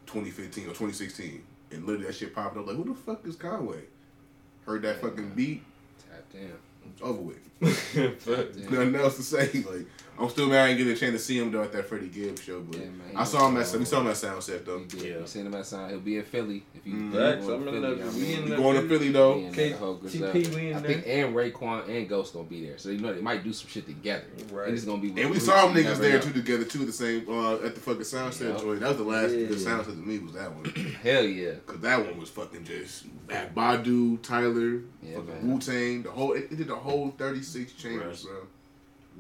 2015 0.06 0.66
or 0.66 0.68
2016, 0.68 1.42
and 1.72 1.86
literally 1.86 2.08
that 2.08 2.14
shit 2.16 2.36
popped 2.36 2.58
up. 2.58 2.68
Like, 2.68 2.76
who 2.76 2.84
the 2.86 2.94
fuck 2.94 3.26
is 3.26 3.36
Conway? 3.38 3.82
Heard 4.66 4.82
that 4.82 5.00
fucking 5.02 5.30
beat, 5.30 5.64
Tapped 6.12 6.36
in. 6.36 6.52
it's 6.92 7.02
over 7.02 7.22
with. 7.22 7.40
Nothing 7.62 8.96
else 8.96 9.16
to 9.16 9.24
say. 9.24 9.46
Like, 9.64 9.86
I'm 10.20 10.30
still 10.30 10.48
mad 10.48 10.66
I 10.66 10.74
didn't 10.74 10.88
get 10.88 10.98
a 10.98 11.00
chance 11.00 11.14
to 11.14 11.20
see 11.20 11.38
him 11.40 11.52
though 11.52 11.62
at 11.64 11.72
that 11.74 11.86
Freddie 11.86 12.08
Gibbs 12.08 12.42
show, 12.42 12.60
but 12.62 12.80
Yeah, 12.80 12.86
man, 12.86 13.12
I 13.16 13.24
saw 13.24 13.48
him 13.48 13.56
at 13.58 13.60
was- 13.60 13.78
we 13.78 13.86
saw 13.86 14.02
him 14.02 14.08
at 14.08 14.16
Soundset 14.16 14.66
though. 14.66 14.80
He 14.80 14.86
did. 14.86 15.02
Yeah. 15.04 15.18
We 15.20 15.28
seen 15.28 15.46
him 15.46 15.54
at 15.54 15.66
Sound. 15.66 15.92
He'll 15.92 16.00
be 16.00 16.18
in 16.18 16.24
Philly 16.24 16.64
if 16.76 16.86
you. 16.88 16.94
Mm. 16.94 17.08
if 17.10 17.14
you 17.14 17.20
Facts. 17.20 17.46
going 17.46 17.60
I'm 17.60 17.66
to 17.66 17.76
in 17.76 17.82
Philly, 17.82 17.96
the- 17.96 18.04
I 18.04 18.12
mean, 18.12 18.52
in 18.52 18.58
going 18.58 18.82
to 18.82 18.88
Philly 18.90 19.10
though? 19.12 19.38
in 19.38 19.54
K- 19.54 19.72
TP, 19.74 20.56
we 20.56 20.68
in 20.72 20.76
I 20.76 20.80
there. 20.80 20.92
think 20.94 21.04
and 21.08 21.36
Raekwon 21.36 21.88
and 21.90 22.10
Ghost 22.10 22.34
gonna 22.34 22.48
be 22.48 22.66
there, 22.66 22.78
so 22.78 22.90
you 22.90 23.00
know 23.00 23.14
they 23.14 23.22
might 23.22 23.44
do 23.44 23.54
some 23.54 23.68
shit 23.70 23.86
together. 23.86 24.26
Right. 24.52 24.68
And 24.70 24.76
it's 24.76 24.86
gonna 24.86 25.02
be. 25.02 25.10
And 25.22 25.30
we 25.30 25.40
saw 25.40 25.68
them 25.68 25.76
niggas 25.76 25.98
there 26.00 26.14
know. 26.14 26.20
too 26.22 26.34
together 26.34 26.64
too 26.64 26.82
at 26.82 26.88
the 26.88 26.94
same 26.94 27.26
uh, 27.30 27.56
at 27.58 27.76
the 27.76 27.82
fucking 27.82 28.02
Soundset 28.02 28.54
Yep. 28.54 28.62
joint. 28.62 28.80
That 28.80 28.90
was 28.90 28.98
the 28.98 29.04
last 29.04 29.32
Yeah. 29.34 29.46
good 29.48 29.58
Soundset 29.60 29.86
to 29.86 30.08
me 30.08 30.20
was 30.20 30.34
that 30.34 30.52
one. 30.54 30.66
Hell 31.04 31.24
yeah. 31.26 31.52
Cause 31.66 31.80
that 31.82 32.04
one 32.06 32.18
was 32.20 32.30
fucking 32.30 32.64
just 32.64 33.06
that 33.28 33.54
Badu, 33.54 34.22
Tyler, 34.24 34.82
Yeah, 35.04 35.16
fucking. 35.18 35.52
Wu 35.52 35.60
Tang, 35.60 36.02
the 36.04 36.10
whole 36.12 36.34
it, 36.34 36.48
it 36.52 36.58
did 36.58 36.68
the 36.68 36.76
whole 36.76 37.14
thirty 37.18 37.42
six 37.44 37.74
chambers, 37.74 38.24
bro. 38.24 38.48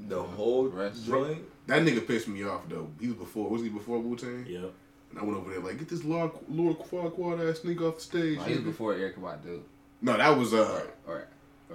The 0.07 0.21
whole 0.21 0.67
Rest. 0.67 1.05
joint. 1.05 1.39
That 1.67 1.81
nigga 1.81 2.05
pissed 2.07 2.27
me 2.27 2.43
off 2.43 2.61
though. 2.69 2.89
He 2.99 3.07
was 3.07 3.15
before 3.17 3.49
was 3.49 3.61
he 3.61 3.69
before 3.69 3.99
Wu 3.99 4.15
Tang? 4.15 4.45
Yep. 4.47 4.71
And 5.11 5.19
I 5.19 5.23
went 5.23 5.37
over 5.37 5.49
there 5.51 5.59
like 5.59 5.79
get 5.79 5.89
this 5.89 6.03
Lord 6.03 6.31
Lord 6.49 6.77
Farquaad 6.79 7.49
ass 7.49 7.59
nigga 7.59 7.81
off 7.89 7.95
the 7.95 8.01
stage. 8.01 8.37
No, 8.37 8.43
he 8.43 8.53
was 8.55 8.63
before 8.63 8.93
Erykah 8.93 9.19
Badu. 9.19 9.61
no, 10.01 10.15
that 10.17 10.37
was 10.37 10.53
uh 10.53 10.83
All 11.07 11.15
right. 11.15 11.23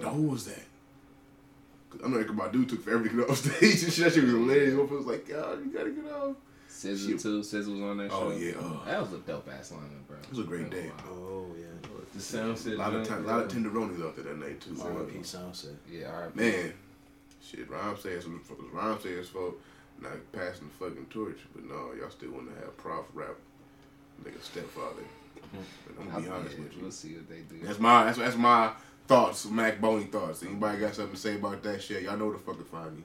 no, 0.01 0.09
who 0.11 0.23
was 0.29 0.47
that? 0.47 0.63
'Cause 1.91 2.01
I 2.05 2.09
know 2.09 2.17
Erykah 2.19 2.37
Badu 2.37 2.69
took 2.69 2.83
forever 2.83 3.07
to 3.09 3.15
get 3.17 3.29
off 3.29 3.37
stage 3.45 3.83
and 3.83 3.93
shit. 3.93 4.05
That 4.05 4.13
shit 4.15 4.25
was 4.25 4.33
hilarious. 4.33 4.75
Motherfucker 4.75 4.91
was 4.99 5.07
like, 5.07 5.29
God, 5.29 5.65
you 5.65 5.71
gotta 5.73 5.91
get 5.91 6.11
off. 6.13 6.37
SZA 6.71 7.07
Shit. 7.09 7.21
too. 7.21 7.41
SZA 7.41 7.59
was 7.59 7.81
on 7.83 7.97
that 7.99 8.11
Oh, 8.13 8.31
show. 8.31 8.37
yeah, 8.39 8.53
oh. 8.59 8.83
That 8.87 9.01
was 9.03 9.13
a 9.13 9.19
dope 9.19 9.49
ass 9.53 9.73
lineup, 9.73 10.07
bro. 10.09 10.17
It 10.17 10.31
was 10.31 10.39
a 10.39 10.43
great 10.45 10.71
day. 10.71 10.91
Oh 11.11 11.47
yeah. 11.59 11.67
The 12.15 12.19
Soundset 12.19 12.75
A 12.75 12.77
lot 12.77 12.95
of 12.95 13.07
time, 13.07 13.25
a 13.25 13.29
lot 13.29 13.41
of 13.43 13.49
tenderonis 13.53 14.03
out 14.07 14.17
there 14.17 14.25
that 14.25 14.39
night 14.39 14.61
too. 14.61 14.75
bro. 14.75 14.85
R.I.P. 14.87 15.19
Soundset. 15.19 15.75
Yeah, 15.91 16.13
all 16.15 16.23
right. 16.23 16.37
Man, 16.37 16.73
shit, 17.45 17.71
Rhymesayers 17.71 18.27
Rhyme 18.73 18.99
says 19.01 19.29
fault 19.29 19.55
not 20.01 20.33
passing 20.33 20.69
the 20.69 20.85
fucking 20.85 21.07
torch, 21.11 21.39
but 21.55 21.65
no, 21.65 21.93
y'all 21.99 22.11
still 22.11 22.33
want 22.33 22.49
to 22.49 22.61
have 22.61 22.77
Prof 22.77 23.07
rap 23.15 23.37
like 24.25 24.35
a 24.35 24.43
stepfather. 24.43 25.03
Mm-hmm. 25.37 25.59
But 25.87 26.03
I'm 26.03 26.11
gonna 26.11 26.23
be 26.23 26.31
honest 26.31 26.59
with 26.59 26.77
you. 26.77 26.83
We'll 26.83 26.91
see 26.91 27.15
what 27.15 27.29
they 27.29 27.41
do. 27.41 27.65
That's 27.65 27.79
my 27.79 28.05
that's, 28.05 28.19
that's 28.19 28.37
my 28.37 28.73
thoughts, 29.07 29.47
Mac 29.47 29.81
Boney 29.81 30.05
thoughts. 30.05 30.43
Anybody 30.43 30.79
got 30.79 30.95
something 30.95 31.15
to 31.15 31.21
say 31.21 31.37
about 31.37 31.63
that 31.63 31.83
shit? 31.83 32.03
Y'all 32.03 32.17
know 32.17 32.27
where 32.27 32.37
the 32.37 32.43
fuck 32.43 32.59
to 32.59 32.65
find 32.65 32.97
me. 32.97 33.05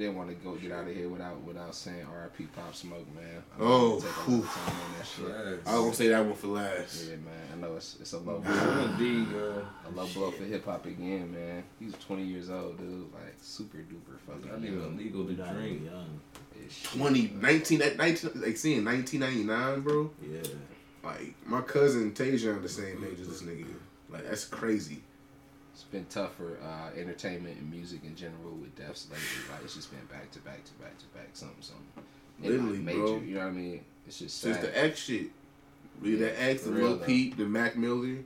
Yeah, 0.00 0.06
I 0.06 0.08
didn't 0.08 0.16
want 0.16 0.28
to 0.30 0.44
go 0.44 0.54
get 0.54 0.72
out 0.72 0.88
of 0.88 0.94
here 0.96 1.08
without 1.08 1.40
without 1.42 1.74
saying 1.74 2.06
R.I.P. 2.10 2.44
Pop 2.56 2.74
Smoke, 2.74 3.06
man. 3.14 3.42
I 3.58 3.62
Oh, 3.62 3.68
know 3.68 3.96
it 3.98 4.00
take 4.00 4.04
a 4.04 4.18
lot 4.18 4.26
whew. 4.26 4.38
of 4.38 4.46
time 4.48 4.74
on 4.74 4.98
that 4.98 5.06
shit. 5.06 5.26
Facts. 5.56 5.68
I 5.68 5.74
was 5.74 5.82
gonna 5.84 5.94
say 5.94 6.08
that 6.08 6.24
one 6.24 6.34
for 6.34 6.46
last. 6.48 7.04
Yeah, 7.04 7.16
man. 7.16 7.24
I 7.52 7.56
know 7.56 7.76
it's 7.76 7.96
it's 8.00 8.12
a 8.14 8.18
low 8.18 8.38
blow, 8.40 8.84
Indeed, 8.84 9.28
uh, 9.34 9.88
a 9.88 9.90
low 9.94 10.06
blow 10.14 10.30
for 10.30 10.44
hip 10.44 10.64
hop 10.64 10.86
again, 10.86 11.32
man. 11.32 11.64
He's 11.78 11.92
20 12.06 12.22
years 12.24 12.48
old, 12.50 12.78
dude. 12.78 13.12
Like 13.12 13.34
super 13.40 13.78
duper 13.78 14.18
fucking. 14.26 14.50
not 14.50 14.64
even 14.64 14.80
young. 14.80 14.94
illegal 14.94 15.26
to 15.26 15.32
drink. 15.34 15.84
young. 15.84 16.20
As 16.66 16.72
shit. 16.72 16.90
20, 16.98 17.32
19, 17.40 17.82
at 17.82 17.96
19, 17.96 18.30
like 18.36 18.56
seeing 18.56 18.84
1999, 18.84 19.80
bro. 19.82 20.10
Yeah. 20.22 20.40
Like 21.02 21.34
my 21.46 21.60
cousin 21.62 22.12
Tajon 22.12 22.62
the 22.62 22.68
same 22.68 23.04
age 23.10 23.20
as 23.20 23.28
this 23.28 23.42
nigga. 23.42 23.66
Like 24.10 24.26
that's 24.28 24.44
crazy. 24.44 25.02
It's 25.80 25.88
been 25.88 26.04
tough 26.10 26.34
for 26.34 26.58
uh, 26.62 26.90
entertainment 26.94 27.56
and 27.58 27.70
music 27.70 28.00
in 28.04 28.14
general 28.14 28.52
with 28.60 28.76
deaths 28.76 29.06
lately. 29.10 29.24
Like 29.50 29.64
it's 29.64 29.74
just 29.76 29.90
been 29.90 30.04
back 30.14 30.30
to 30.32 30.38
back 30.40 30.62
to 30.64 30.72
back 30.74 30.98
to 30.98 31.04
back, 31.16 31.28
something 31.32 31.56
something. 31.62 31.86
And, 31.96 32.44
like, 32.44 32.52
Literally, 32.52 32.78
major. 32.80 32.98
bro. 32.98 33.20
You 33.20 33.34
know 33.36 33.40
what 33.40 33.46
I 33.46 33.50
mean? 33.52 33.84
It's 34.06 34.18
just 34.18 34.38
sad. 34.42 34.54
Since 34.56 34.66
the 34.66 34.78
X 34.84 34.98
shit. 35.00 35.26
Really 36.02 36.18
Yeah, 36.20 36.26
that 36.26 36.42
X, 36.42 36.62
the 36.64 36.72
for 36.72 36.76
Lil. 36.76 36.98
Peep, 36.98 37.38
the 37.38 37.44
Mac 37.46 37.76
Miller, 37.78 38.06
Yep. 38.08 38.24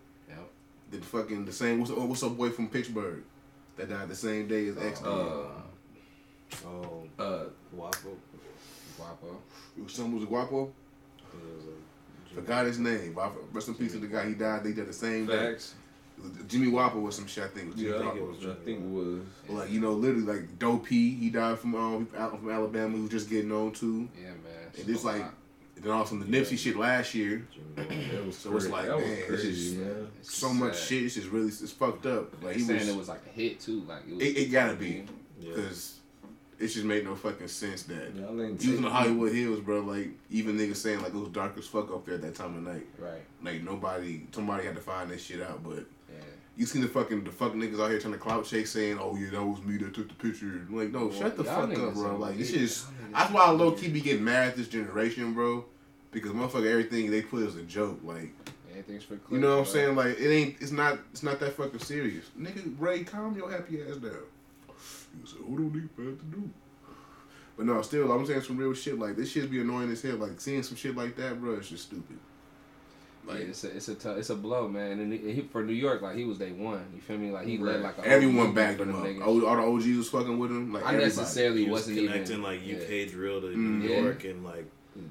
the 0.91 0.99
fucking 0.99 1.45
the 1.45 1.53
same 1.53 1.79
what's 1.79 1.93
what's 1.93 2.23
up 2.25 2.37
boy 2.37 2.51
from 2.51 2.69
Pittsburgh 2.69 3.23
that 3.77 3.89
died 3.89 4.09
the 4.09 4.17
same 4.17 4.49
day 4.49 4.67
as 4.67 4.77
X. 4.77 4.99
did. 4.99 5.09
Uh, 5.09 5.45
Oh, 6.67 7.05
uh, 7.21 7.45
Waffle. 7.73 8.19
Guapo. 8.97 9.39
It 9.79 9.83
was 9.85 9.93
some 9.93 10.13
was 10.13 10.25
a 10.25 10.27
Guapo. 10.27 10.73
I 11.19 11.31
think 11.31 11.43
it 11.45 11.57
was 11.57 11.65
a- 11.67 12.35
Forgot 12.35 12.67
his 12.67 12.79
name. 12.81 13.13
but 13.15 13.23
I- 13.23 13.33
Rest 13.53 13.69
in 13.69 13.75
peace 13.77 13.93
to 13.93 13.99
the 13.99 14.07
guy. 14.09 14.27
He 14.29 14.35
died. 14.35 14.65
They 14.65 14.73
did 14.73 14.89
the 14.89 14.93
same 14.93 15.27
day. 15.27 15.53
facts. 15.53 15.75
It 16.17 16.23
was 16.23 16.33
Jimmy 16.49 16.69
Wopo 16.71 17.03
was 17.03 17.17
some 17.17 17.27
shit. 17.27 17.45
I 17.45 17.49
think. 17.49 17.73
Was 17.73 17.77
Jimmy 17.77 17.91
Yeah, 17.91 17.97
I 17.99 18.03
think 18.03 18.17
it 18.17 18.23
was. 18.29 18.47
I 18.47 18.55
think 18.65 18.81
it 18.81 18.89
was. 18.91 19.21
But 19.47 19.53
like 19.55 19.71
you 19.71 19.81
know, 19.81 19.93
literally 19.93 20.23
like 20.25 20.59
Doe 20.59 20.77
B, 20.79 21.15
he 21.17 21.31
died 21.31 21.59
from 21.59 21.75
um 21.75 22.07
from 22.07 22.51
Alabama. 22.51 22.97
He 22.97 23.03
was 23.03 23.11
just 23.11 23.29
getting 23.31 23.53
on 23.53 23.73
too. 23.73 24.09
Yeah, 24.19 24.29
man. 24.29 24.37
And 24.77 24.87
this 24.87 25.05
like, 25.05 25.23
and 25.77 25.85
then 25.85 25.93
also 25.93 26.17
the 26.17 26.25
Nipsey 26.25 26.57
shit 26.59 26.77
last 26.77 27.15
year. 27.15 27.47
Jimmy 27.77 28.09
That 28.13 28.25
was 28.27 28.37
So 28.39 28.57
it's 28.57 28.67
crazy. 28.67 28.73
like, 28.73 28.87
that 28.87 28.97
was 28.97 29.05
man, 29.05 29.17
it's 29.19 29.27
crazy, 29.29 29.53
just- 29.75 29.77
man. 29.77 30.09
So 30.23 30.53
much 30.55 30.81
shit. 30.81 31.03
It's 31.05 31.15
just 31.15 31.29
really 31.29 31.49
it's 31.49 31.73
fucked 31.73 32.07
up. 32.07 32.33
Like 32.35 32.45
Like 32.45 32.57
he 32.57 32.63
saying 32.63 32.81
was. 32.81 32.89
it 32.89 32.97
was 32.97 33.09
like 33.09 33.21
a 33.27 33.31
hit 33.31 33.61
too. 33.61 33.81
Like 33.83 34.03
it, 34.09 34.15
was, 34.15 34.25
It, 34.25 34.37
it 34.39 34.51
gotta 34.53 34.75
be 34.77 35.05
Yeah. 35.41 35.55
because 35.55 36.01
it 36.59 36.69
just 36.69 36.85
made 36.85 37.05
no 37.05 37.17
fucking 37.17 37.49
sense 37.49 37.83
that 37.85 38.15
Y'all 38.15 38.41
even 38.41 38.83
the 38.83 38.89
Hollywood 38.89 39.33
Hills, 39.33 39.61
bro. 39.61 39.81
Like 39.81 40.11
even 40.31 40.57
niggas 40.57 40.77
saying 40.77 41.03
like 41.03 41.13
it 41.13 41.19
was 41.19 41.29
dark 41.31 41.59
as 41.59 41.67
fuck 41.67 41.91
up 41.93 42.07
there 42.07 42.15
at 42.15 42.23
that 42.23 42.35
time 42.37 42.57
of 42.57 42.63
night. 42.63 42.87
right. 42.99 43.21
Like 43.43 43.63
nobody, 43.63 44.23
somebody 44.33 44.65
had 44.65 44.77
to 44.77 44.81
find 44.81 45.11
this 45.11 45.23
shit 45.25 45.43
out. 45.43 45.63
But 45.65 45.79
Yeah. 45.79 45.83
You 46.57 46.67
seen 46.67 46.83
the 46.83 46.89
fucking 46.89 47.25
the 47.25 47.31
fucking 47.33 47.61
niggas 47.61 47.81
out 47.81 47.91
here 47.91 47.99
trying 47.99 48.13
to 48.15 48.19
clout 48.19 48.45
chase 48.45 48.71
saying, 48.71 48.99
"Oh 49.01 49.17
yeah, 49.17 49.31
that 49.31 49.45
was 49.45 49.63
me 49.63 49.77
that 49.79 49.95
took 49.95 50.09
the 50.09 50.15
picture." 50.15 50.67
Like 50.71 50.91
no, 50.91 51.07
Well, 51.07 51.13
shut 51.13 51.37
the 51.37 51.45
fuck 51.45 51.77
up, 51.77 51.95
bro. 51.95 52.17
Like 52.17 52.39
it's 52.39 52.51
weird. 52.51 52.63
just 52.63 52.87
that's 53.13 53.33
why 53.33 53.45
I 53.45 53.51
low 53.51 53.73
key 53.73 53.89
be 53.89 54.01
getting 54.01 54.25
mad 54.25 54.49
at 54.49 54.57
this 54.57 54.69
generation, 54.69 55.33
bro. 55.35 55.65
Because 56.11 56.31
motherfucker, 56.33 56.71
everything 56.71 57.11
they 57.11 57.23
put 57.23 57.43
is 57.43 57.57
a 57.57 57.63
joke. 57.63 58.01
Like 58.05 58.33
Anything's 58.73 59.05
for 59.05 59.19
you 59.31 59.39
know 59.39 59.59
what 59.59 59.59
I'm 59.61 59.73
saying? 59.73 59.95
Like 59.97 60.19
it 60.19 60.31
ain't. 60.31 60.57
It's 60.61 60.73
not. 60.73 60.99
It's 61.13 61.23
not 61.23 61.39
that 61.41 61.53
fucking 61.55 61.79
serious, 61.81 62.27
nigga. 62.39 62.75
Ray, 62.79 63.05
calm 63.05 63.37
your 63.37 63.51
happy 63.51 63.81
ass 63.83 63.97
down. 63.97 64.13
You 64.13 65.27
said, 65.27 65.39
"Who 65.47 65.57
don't 65.57 65.75
need 65.75 65.97
bad 65.97 66.19
to 66.19 66.25
do?" 66.25 66.51
But 67.57 67.67
no, 67.67 67.81
still, 67.83 68.11
I'm 68.11 68.27
saying 68.27 68.43
some 68.43 68.57
real 68.57 68.75
shit. 68.75 68.99
Like 68.99 69.17
this 69.17 69.31
shit 69.31 69.49
be 69.51 69.61
annoying 69.61 69.91
as 69.93 70.03
hell. 70.03 70.17
Like 70.17 70.41
seeing 70.41 70.65
some 70.65 70.77
shit 70.77 70.97
like 70.97 71.17
that, 71.17 71.41
bro, 71.41 71.55
it's 71.55 71.69
just 71.69 71.85
stupid. 71.85 72.19
Like 73.27 73.39
yeah, 73.41 73.45
it's 73.47 73.65
a 73.65 73.77
it's 73.77 73.89
a 73.89 74.17
it's 74.17 74.31
a 74.31 74.35
blow, 74.37 74.69
man. 74.69 75.01
And 75.01 75.13
he, 75.13 75.41
for 75.51 75.63
New 75.63 75.73
York, 75.73 76.03
like 76.03 76.17
he 76.17 76.25
was 76.25 76.39
day 76.39 76.53
one. 76.53 76.87
You 76.95 77.01
feel 77.01 77.17
me? 77.19 77.31
Like 77.31 77.47
he 77.47 77.59
led 77.59 77.81
like 77.83 77.99
a 77.99 78.07
everyone 78.07 78.37
movement 78.49 78.55
backed 78.55 78.79
for 78.79 78.85
him 78.85 78.93
them 78.93 79.23
up. 79.23 79.27
All, 79.29 79.47
all 79.47 79.57
the 79.57 79.63
OGs 79.63 79.97
was 79.97 80.09
fucking 80.11 80.39
with 80.39 80.51
him. 80.51 80.73
Like 80.73 80.85
I 80.85 80.89
everybody. 80.95 81.07
necessarily 81.17 81.65
He 81.65 81.71
was 81.71 81.81
wasn't 81.83 81.99
connecting 81.99 82.39
even 82.39 82.43
like 82.43 82.61
yeah. 82.67 82.77
UK 82.77 83.11
drill 83.11 83.41
to 83.41 83.47
Mm. 83.49 83.57
New 83.83 83.89
Yeah. 83.89 84.01
York 84.01 84.25
and 84.25 84.45
like 84.45 84.67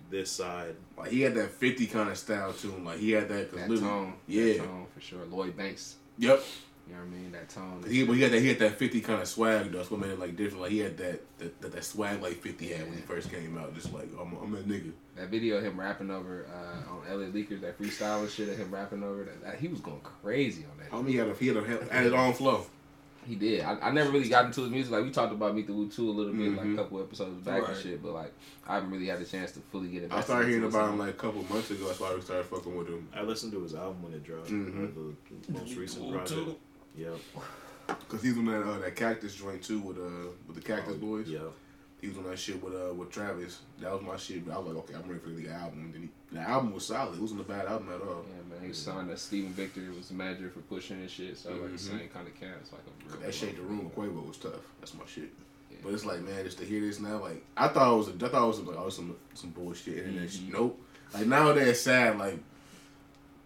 this 0.10 0.31
side. 0.31 0.76
Like 0.98 1.11
he 1.11 1.22
had 1.22 1.34
that 1.35 1.49
fifty 1.52 1.88
kind 1.88 2.10
of 2.10 2.18
style 2.18 2.53
to 2.53 2.72
him. 2.72 2.85
Like 2.85 2.99
he 2.99 3.11
had 3.11 3.30
that. 3.30 3.52
Cause 3.52 3.68
that 3.68 3.80
tone. 3.80 4.14
Yeah. 4.27 4.53
that 4.53 4.57
tone 4.60 4.85
for 4.94 5.02
sure. 5.02 5.26
Lloyd 5.26 5.57
Banks. 5.57 5.95
Yep. 6.19 6.41
You 6.88 6.94
know 6.95 6.99
what 6.99 7.07
I 7.07 7.10
mean? 7.11 7.31
That 7.31 7.49
tone. 7.49 7.84
He, 7.88 7.99
shit. 7.99 8.07
but 8.07 8.14
he 8.18 8.22
had 8.23 8.31
that. 8.34 8.41
He 8.41 8.48
had 8.49 8.60
that 8.60 8.77
fifty 8.77 9.02
kind 9.02 9.22
of 9.22 9.27
swag. 9.27 9.72
Though. 9.72 9.77
That's 9.80 9.90
what 9.90 10.02
made 10.02 10.11
it 10.11 10.19
like 10.19 10.35
different. 10.35 10.61
Like 10.61 10.72
he 10.72 10.80
had 10.80 10.98
that 10.98 11.22
that, 11.40 11.61
that, 11.61 11.72
that 11.72 11.84
swag 11.84 12.22
like 12.22 12.41
fifty 12.41 12.68
had 12.73 12.84
when 12.88 12.94
he 12.95 13.02
first 13.02 13.31
came 13.31 13.57
out. 13.57 13.73
Just 13.73 13.91
like 13.94 14.10
I'm, 14.19 14.35
I'm 14.41 14.53
a 14.53 14.57
nigga. 14.60 14.91
That 15.15 15.30
video 15.30 15.57
of 15.57 15.64
him 15.64 15.80
rapping 15.80 16.10
over 16.10 16.48
uh, 16.52 16.91
on 16.91 17.02
LA 17.07 17.27
Leakers, 17.27 17.61
that 17.61 17.77
freestyle 17.80 18.22
and 18.22 18.30
shit 18.31 18.49
of 18.49 18.57
him 18.57 18.72
rapping 18.73 19.03
over 19.03 19.23
that, 19.26 19.44
that 19.44 19.60
he 19.60 19.68
was 19.68 19.80
going 19.80 20.02
crazy 20.02 20.65
on 20.72 20.77
that. 20.80 20.90
Homie 20.91 21.10
he 21.11 21.18
had 21.18 21.27
a 21.27 21.35
he 21.35 21.48
had, 21.48 21.57
a, 21.57 21.61
had 21.94 22.03
his 22.06 22.14
own 22.14 22.34
flow. 22.34 22.65
He 23.26 23.35
did. 23.35 23.61
I, 23.61 23.77
I 23.80 23.91
never 23.91 24.10
really 24.10 24.27
got 24.27 24.45
into 24.45 24.61
his 24.61 24.72
music. 24.72 24.91
Like 24.91 25.03
we 25.03 25.11
talked 25.11 25.31
about 25.31 25.56
Meet 25.56 25.68
the 25.68 25.73
Woo 25.73 25.88
too 25.88 26.10
a 26.10 26.11
little 26.11 26.34
bit, 26.34 26.57
like 26.57 26.65
Mhm. 26.65 26.73
a 26.73 26.77
couple 26.77 26.99
episodes 26.99 27.40
back 27.45 27.65
and 27.69 27.77
shit. 27.77 28.02
But 28.03 28.14
like 28.14 28.34
I 28.68 28.73
haven't 28.76 28.90
really 28.91 29.06
had 29.06 29.22
a 29.22 29.26
chance 29.26 29.52
to 29.53 29.60
fully 29.72 29.88
get 29.90 30.03
it. 30.03 30.11
I 30.11 30.19
started 30.22 30.49
hearing 30.49 30.64
about 30.65 30.90
him 30.90 30.98
like 30.99 31.11
a 31.11 31.14
couple 31.14 31.44
months 31.44 31.69
ago. 31.72 31.88
That's 31.88 31.99
why 31.99 32.14
we 32.15 32.22
started 32.22 32.45
fucking 32.48 32.76
with 32.76 32.88
him. 32.90 33.07
I 33.15 33.22
listened 33.22 33.52
to 33.53 33.61
his 33.61 33.76
album 33.76 34.02
when 34.03 34.14
it 34.14 34.23
dropped. 34.23 34.49
Mhm. 34.49 34.90
uh, 34.90 35.14
the 35.48 35.53
most 35.53 35.76
recent 35.76 36.06
Ooh, 36.06 36.11
project. 36.11 36.30
too. 36.31 36.56
Yep. 36.98 37.14
Cause 38.10 38.22
he's 38.23 38.38
on 38.38 38.45
that 38.45 38.64
uh, 38.64 38.80
that 38.80 38.95
cactus 38.95 39.35
joint 39.35 39.61
too 39.61 39.80
with 39.80 39.98
uh 39.98 40.30
with 40.48 40.56
the 40.56 40.61
Cactus 40.61 40.95
Boys. 40.95 41.27
Yep. 41.27 41.52
He 42.03 42.09
was 42.09 42.17
on 42.17 42.25
that 42.25 42.38
shit 42.38 42.61
with 42.61 42.73
uh 42.75 42.93
with 42.93 43.09
Travis. 43.11 43.59
That 43.80 43.93
was 43.93 44.01
my 44.01 44.17
shit. 44.17 44.45
But 44.45 44.55
I 44.55 44.57
was 44.59 44.67
like, 44.67 44.77
okay, 44.84 44.93
I'm 44.95 45.07
ready 45.09 45.21
for 45.21 45.30
the 45.30 45.47
album. 45.49 45.80
And 45.85 45.93
then 45.93 46.01
he, 46.01 46.35
the 46.35 46.41
album 46.41 46.73
was 46.73 46.85
solid. 46.85 47.15
It 47.15 47.21
wasn't 47.21 47.39
a 47.39 47.43
bad 47.45 47.65
album 47.65 47.88
at 47.95 48.01
all. 48.01 48.25
Yeah, 48.27 48.55
man. 48.59 48.67
He 48.67 48.73
signed 48.73 49.07
to 49.09 49.15
Steven 49.15 49.53
Victor 49.53 49.80
was 49.95 50.09
the 50.09 50.15
manager 50.15 50.49
for 50.49 50.59
pushing 50.59 50.97
and 50.99 51.09
shit. 51.09 51.38
So 51.38 51.51
like 51.51 51.61
Mhm. 51.61 51.71
the 51.71 51.77
same 51.77 52.09
kind 52.13 52.27
of 52.27 52.38
cat. 52.38 52.57
Like 52.73 53.15
a 53.21 53.25
That 53.25 53.34
shake 53.34 53.55
the 53.55 53.61
room 53.61 53.85
with 53.85 53.95
Quavo 53.95 54.27
was 54.27 54.38
tough. 54.38 54.51
That's 54.81 54.93
my 54.95 55.05
shit. 55.07 55.31
Yeah. 55.71 55.77
But 55.81 55.93
it's 55.93 56.03
like, 56.03 56.19
man, 56.23 56.43
just 56.43 56.57
to 56.57 56.65
hear 56.65 56.81
this 56.81 56.99
now, 56.99 57.21
like 57.21 57.41
I 57.55 57.69
thought 57.69 57.93
it 57.93 57.97
was, 57.97 58.07
a, 58.09 58.11
I 58.25 58.30
thought 58.30 58.43
it 58.43 58.47
was 58.47 58.59
like, 58.59 58.77
oh, 58.77 58.89
some 58.89 59.15
some 59.34 59.51
bullshit 59.51 59.99
internet 59.99 60.30
shit. 60.30 60.49
Mhm. 60.49 60.53
Nope. 60.53 60.81
Like 61.13 61.27
nowadays, 61.27 61.80
sad. 61.80 62.19
Like 62.19 62.38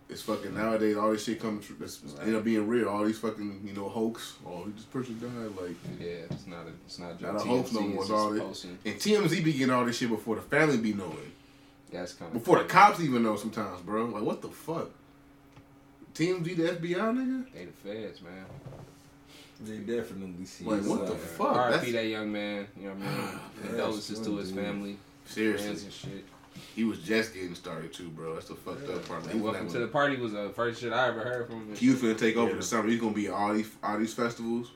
it's 0.10 0.22
fucking 0.22 0.54
nowadays, 0.56 0.96
all 0.96 1.12
this 1.12 1.24
shit 1.26 1.40
coming 1.40 1.60
true. 1.62 1.76
This 1.80 2.02
end 2.22 2.36
up 2.36 2.44
being 2.44 2.68
real. 2.68 2.88
All 2.90 3.04
these 3.06 3.20
fucking 3.20 3.62
you 3.66 3.74
know 3.74 3.90
hoax. 3.90 4.36
Oh, 4.46 4.66
this 4.74 4.86
person 4.86 5.20
died. 5.20 5.62
Like 5.62 5.76
Yeah, 6.00 6.08
it's 6.32 6.48
not 6.48 6.66
a 6.66 6.70
it's 6.86 7.00
not, 7.00 7.20
Not 7.22 7.32
a 7.32 7.34
just 7.36 7.46
hoax 7.46 7.72
no 7.74 7.82
more, 7.82 8.00
it's 8.02 8.10
dog. 8.10 8.38
just 8.38 8.66
It- 8.66 8.70
and 8.86 8.96
TMZ 8.96 9.44
be 9.44 9.54
getting 9.54 9.70
all 9.72 9.86
this 9.86 9.98
shit 9.98 10.10
before 10.10 10.36
the 10.36 10.42
family 10.42 10.78
be 10.78 10.94
knowing. 10.94 11.32
That's 11.92 12.14
kind 12.14 12.28
of 12.30 12.34
Before 12.34 12.60
the 12.60 12.66
cops 12.66 13.00
even 13.02 13.24
know 13.24 13.36
sometimes, 13.36 13.82
bro. 13.82 14.06
Like 14.06 14.24
what 14.24 14.42
the 14.42 14.50
fuck. 14.50 14.90
TMZ, 16.14 16.56
the 16.56 16.64
FBI 16.74 16.96
nigga. 17.14 17.46
They 17.54 17.66
the 17.66 17.72
feds, 17.72 18.22
man. 18.22 18.46
They 19.60 19.78
definitely 19.80 20.46
see. 20.46 20.66
Like, 20.66 20.80
his 20.80 20.88
what 20.88 21.08
the 21.08 21.16
fuck? 21.16 21.56
R.I.P. 21.56 21.72
That's- 21.72 21.92
that 21.94 22.06
young 22.08 22.32
man. 22.32 22.68
You 22.80 22.84
know 22.90 22.94
what 22.96 23.04
I 23.04 23.10
mean? 23.12 23.20
Ah, 23.36 23.42
Condolences 23.62 24.20
to 24.22 24.38
his 24.38 24.52
dude. 24.52 24.64
family, 24.64 24.98
Seriously, 25.26 25.66
friends 25.66 25.84
and 25.84 25.94
shit. 25.94 26.26
He 26.76 26.84
was 26.84 27.00
just 27.00 27.34
getting 27.34 27.56
started 27.56 27.94
too, 27.94 28.10
bro. 28.10 28.34
That's 28.36 28.48
the 28.50 28.56
fucked 28.56 28.90
up 28.90 29.08
part. 29.08 29.24
Like, 29.26 29.34
he 29.36 29.40
Welcome 29.40 29.68
that 29.68 29.74
to 29.74 29.80
the 29.80 29.88
party 29.88 30.16
was 30.18 30.34
the 30.34 30.50
first 30.56 30.82
shit 30.82 30.94
I 30.94 31.08
ever 31.10 31.22
heard 31.22 31.48
from 31.48 31.56
him. 31.62 31.68
and 31.70 31.78
He 31.78 31.90
was 31.90 32.00
shit. 32.00 32.16
finna 32.16 32.20
take 32.20 32.36
over 32.38 32.52
Yeah. 32.52 32.58
the 32.58 32.64
summer. 32.64 32.88
He's 32.90 33.00
gonna 33.00 33.14
be 33.14 33.28
at 33.28 33.34
all 33.34 33.54
these 33.54 33.70
all 33.84 33.98
these 34.00 34.14
festivals. 34.14 34.72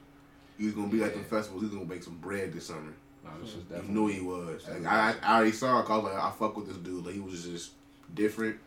He 0.58 0.66
was 0.66 0.74
gonna 0.76 0.88
be 0.90 0.98
like 1.00 1.14
the 1.14 1.24
festivals. 1.24 1.64
He's 1.64 1.72
gonna 1.72 1.86
make 1.86 2.04
some 2.04 2.18
bread 2.18 2.54
this 2.54 2.68
summer. 2.68 2.94
No, 3.24 3.30
this 3.42 3.54
was 3.56 3.64
He 3.68 3.74
definitely. 3.76 3.94
knew 3.94 4.08
he 4.08 4.22
was. 4.22 4.68
Like, 4.68 4.86
I, 4.86 5.16
I 5.24 5.36
already 5.36 5.52
saw. 5.52 5.80
it, 5.80 5.84
'cause 5.86 5.92
I 5.92 5.96
was 6.04 6.14
like, 6.14 6.24
I 6.24 6.32
fuck 6.32 6.58
with 6.58 6.68
this 6.68 6.78
dude. 6.78 7.06
Like 7.06 7.14
he 7.16 7.20
was 7.20 7.44
just 7.44 7.72
different, 8.16 8.58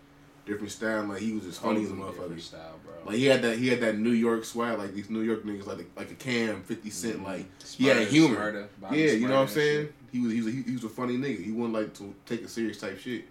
different 0.47 0.71
style. 0.73 1.05
Like 1.05 1.19
he 1.21 1.33
was 1.33 1.43
just 1.45 1.61
funny 1.61 1.83
as 1.85 1.91
a 1.91 1.95
motherfucker. 1.95 2.41
style, 2.41 2.79
bro. 2.85 2.95
Like 3.07 3.17
he 3.17 3.27
had 3.27 3.43
that 3.43 3.59
he 3.59 3.69
had 3.69 3.81
that 3.81 3.99
New 3.99 4.11
York 4.13 4.45
swag. 4.45 4.79
Like 4.79 4.95
these 4.95 5.11
New 5.11 5.21
York 5.23 5.45
niggas, 5.45 5.67
like 5.67 5.87
like 5.97 6.11
a 6.11 6.15
Cam, 6.15 6.63
Fifty 6.63 6.91
Cent. 6.91 7.21
Mhm. 7.21 7.25
Like 7.25 7.47
he 7.65 7.87
had 7.87 7.97
Smurda, 7.99 8.07
humor. 8.07 8.69
Smurda, 8.81 8.91
yeah, 8.97 9.13
you 9.13 9.27
know 9.29 9.35
what 9.35 9.43
I'm 9.43 9.49
saying. 9.49 9.87
shit. 9.87 9.95
He 10.15 10.21
was 10.21 10.33
he 10.33 10.41
was 10.43 10.55
he, 10.55 10.63
he 10.63 10.73
was 10.75 10.85
a 10.85 10.89
funny 10.89 11.17
nigga. 11.17 11.43
He 11.43 11.51
wasn't 11.51 11.75
like 11.75 11.93
to 11.95 12.15
take 12.25 12.43
a 12.43 12.49
serious 12.49 12.79
type 12.79 13.01
shit. 13.01 13.25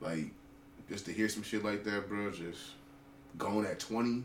Like 0.00 0.30
just 0.88 1.04
to 1.06 1.12
hear 1.12 1.28
some 1.28 1.42
shit 1.42 1.64
like 1.64 1.82
that, 1.82 2.08
bro. 2.08 2.30
Just 2.30 2.70
going 3.36 3.66
at 3.66 3.80
twenty. 3.80 4.22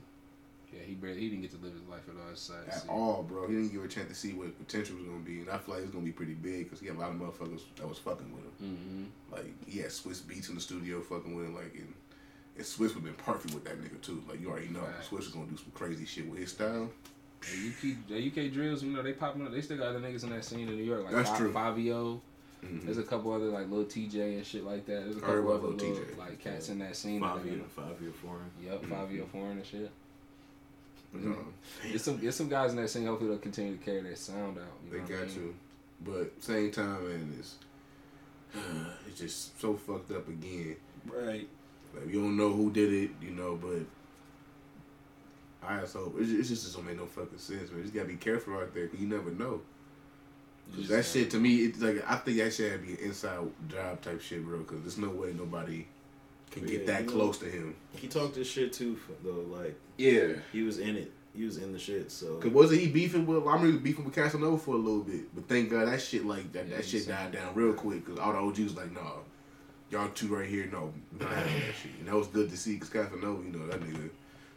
Yeah, 0.71 0.83
he 0.85 0.93
barely 0.93 1.21
he 1.21 1.29
didn't 1.29 1.41
get 1.41 1.51
to 1.53 1.57
live 1.57 1.73
his 1.73 1.81
life 1.89 2.03
at 2.07 2.13
all. 2.15 2.35
Side 2.35 2.57
at 2.71 2.83
all, 2.87 3.23
bro. 3.23 3.47
He 3.47 3.55
didn't 3.55 3.69
give 3.69 3.83
a 3.83 3.87
chance 3.87 4.09
to 4.09 4.13
see 4.13 4.33
what 4.33 4.55
potential 4.59 4.97
was 4.97 5.05
gonna 5.05 5.17
be, 5.17 5.39
and 5.39 5.49
I 5.49 5.57
feel 5.57 5.73
like 5.73 5.83
it's 5.83 5.93
gonna 5.93 6.05
be 6.05 6.11
pretty 6.11 6.35
big 6.35 6.65
because 6.65 6.79
he 6.79 6.85
had 6.85 6.95
a 6.95 6.99
lot 6.99 7.09
of 7.09 7.15
motherfuckers 7.15 7.61
that 7.77 7.89
was 7.89 7.97
fucking 7.97 8.31
with 8.31 8.43
him. 8.43 8.77
Mm-hmm. 8.77 9.35
Like 9.35 9.67
he 9.67 9.79
had 9.79 9.89
Swizz 9.89 10.21
Beatz 10.21 10.49
in 10.49 10.55
the 10.55 10.61
studio 10.61 11.01
fucking 11.01 11.33
with 11.35 11.47
him, 11.47 11.55
like 11.55 11.73
and, 11.73 11.91
and 12.55 12.65
Swiss 12.65 12.93
would 12.93 13.03
have 13.03 13.17
been 13.17 13.25
perfect 13.25 13.55
with 13.55 13.63
that 13.65 13.81
nigga 13.81 13.99
too. 14.03 14.21
Like 14.29 14.39
you 14.41 14.51
already 14.51 14.67
know, 14.67 14.81
Facts. 14.81 15.07
Swiss 15.07 15.25
is 15.25 15.31
gonna 15.31 15.47
do 15.47 15.57
some 15.57 15.71
crazy 15.73 16.05
shit 16.05 16.29
with 16.29 16.37
his 16.37 16.51
style. 16.51 16.87
The 17.51 17.67
UK, 17.91 18.07
the 18.07 18.45
UK 18.47 18.51
drills, 18.51 18.83
you 18.83 18.91
know, 18.91 19.01
they 19.03 19.13
popping 19.13 19.45
up. 19.45 19.51
They 19.51 19.61
still 19.61 19.77
got 19.77 19.87
other 19.87 19.99
niggas 19.99 20.23
in 20.23 20.29
that 20.31 20.43
scene 20.45 20.67
in 20.67 20.75
New 20.75 20.83
York, 20.83 21.03
like 21.05 21.13
That's 21.13 21.29
Fa- 21.29 21.37
true. 21.37 21.53
Fivio. 21.53 22.19
Mhm. 22.63 22.83
There's 22.85 22.97
a 22.97 23.03
couple 23.03 23.31
other 23.31 23.45
like 23.45 23.69
Lil 23.69 23.85
Tjay 23.85 24.37
and 24.37 24.45
shit 24.45 24.63
like 24.63 24.85
that. 24.87 25.03
There's 25.05 25.17
a 25.17 25.19
couple 25.21 25.51
other 25.53 25.67
little, 25.67 25.73
Tjay. 25.95 26.17
like 26.17 26.39
cats 26.39 26.69
in 26.69 26.79
that 26.79 26.95
scene. 26.95 27.21
that 27.21 27.35
Five 27.35 27.43
they- 27.43 27.51
year, 27.51 27.59
Fivio 27.77 28.13
Foreign. 28.15 28.51
Yep, 28.63 28.81
Mhm. 28.83 28.89
Fivio 28.89 29.27
Foreign 29.27 29.57
and 29.57 29.65
shit. 29.65 29.91
But, 31.13 31.21
no, 31.23 31.35
There's 31.83 32.03
some, 32.03 32.19
there's 32.19 32.35
some 32.35 32.49
guys 32.49 32.71
in 32.71 32.77
that 32.77 32.89
scene. 32.89 33.05
Hopefully, 33.05 33.29
they'll 33.29 33.39
continue 33.39 33.77
to 33.77 33.83
carry 33.83 34.01
that 34.01 34.17
sound 34.17 34.57
out. 34.57 34.63
You 34.85 34.91
they 34.91 34.97
know 34.97 35.03
what 35.03 35.11
I 35.13 35.17
got 35.19 35.27
mean? 35.27 35.35
to, 35.35 35.55
but 36.11 36.43
same 36.43 36.71
time, 36.71 37.05
and 37.05 37.39
it's 37.39 37.55
it's 39.07 39.19
just 39.19 39.59
so 39.61 39.75
fucked 39.75 40.11
up 40.11 40.27
again. 40.27 40.75
Right. 41.05 41.47
Like 41.93 42.07
you 42.07 42.21
don't 42.21 42.35
know 42.37 42.51
who 42.51 42.71
did 42.71 42.91
it, 42.91 43.11
you 43.21 43.31
know, 43.31 43.55
but 43.61 43.85
I 45.67 45.79
just 45.81 45.95
hope 45.95 46.15
it's 46.19 46.29
just, 46.29 46.51
it's 46.51 46.63
just 46.63 46.75
don't 46.75 46.85
make 46.85 46.97
no 46.97 47.05
fucking 47.05 47.37
sense, 47.37 47.69
man. 47.69 47.77
You 47.77 47.83
just 47.83 47.93
gotta 47.95 48.07
be 48.07 48.15
careful 48.15 48.55
out 48.55 48.73
there, 48.73 48.87
cause 48.87 48.99
you 48.99 49.07
never 49.07 49.31
know. 49.31 49.61
Just 50.75 50.89
that 50.89 51.05
shit 51.05 51.29
to 51.31 51.37
me, 51.37 51.57
it's 51.57 51.79
like 51.81 52.03
I 52.09 52.15
think 52.17 52.37
that 52.37 52.53
shit 52.53 52.71
had 52.71 52.81
to 52.81 52.87
be 52.87 52.93
an 52.93 52.99
inside 53.09 53.39
job 53.69 54.01
type 54.01 54.21
shit, 54.21 54.43
bro. 54.43 54.59
Cause 54.63 54.79
there's 54.81 54.97
no 54.97 55.09
way 55.09 55.33
nobody 55.33 55.85
can 56.51 56.65
get 56.65 56.81
yeah, 56.81 56.87
that 56.87 57.01
you 57.01 57.07
know- 57.07 57.13
close 57.13 57.37
to 57.39 57.45
him. 57.45 57.75
He 57.95 58.07
talked 58.07 58.35
this 58.35 58.49
shit 58.49 58.73
too, 58.73 58.97
though. 59.23 59.45
Like 59.51 59.75
Yeah. 59.97 60.33
he 60.51 60.63
was 60.63 60.79
in 60.79 60.95
it. 60.95 61.11
He 61.35 61.43
was 61.43 61.57
in 61.57 61.73
the 61.73 61.79
shit. 61.79 62.11
So 62.11 62.37
Cause 62.37 62.51
wasn't 62.51 62.81
he 62.81 62.87
beefing 62.87 63.25
with? 63.27 63.43
I 63.43 63.45
remember 63.47 63.67
he 63.67 63.73
was 63.73 63.81
beefing 63.81 64.05
with 64.05 64.15
Casanova 64.15 64.57
for 64.57 64.73
a 64.75 64.77
little 64.77 65.01
bit, 65.03 65.35
but 65.35 65.47
thank 65.49 65.69
God 65.69 65.87
that 65.87 66.01
shit 66.01 66.25
like 66.25 66.51
that 66.53 66.67
Yeah, 66.67 66.77
that 66.77 66.85
shit 66.85 67.07
died 67.07 67.33
down 67.33 67.53
real 67.53 67.73
quick. 67.73 68.05
Cause 68.07 68.17
all 68.17 68.31
the 68.31 68.39
OGs 68.39 68.59
was 68.59 68.75
like, 68.77 68.91
nah, 68.93 69.11
y'all 69.91 70.07
two 70.09 70.33
right 70.35 70.47
here, 70.49 70.67
no, 70.71 70.93
not 71.19 71.29
having 71.29 71.53
that 71.53 71.75
shit. 71.81 71.91
And 71.99 72.07
that 72.07 72.15
was 72.15 72.27
good 72.27 72.49
to 72.49 72.57
see. 72.57 72.77
Cause 72.77 72.89
Casanova, 72.89 73.43
you 73.43 73.51
know, 73.51 73.67
that 73.67 73.81
nigga, 73.81 74.09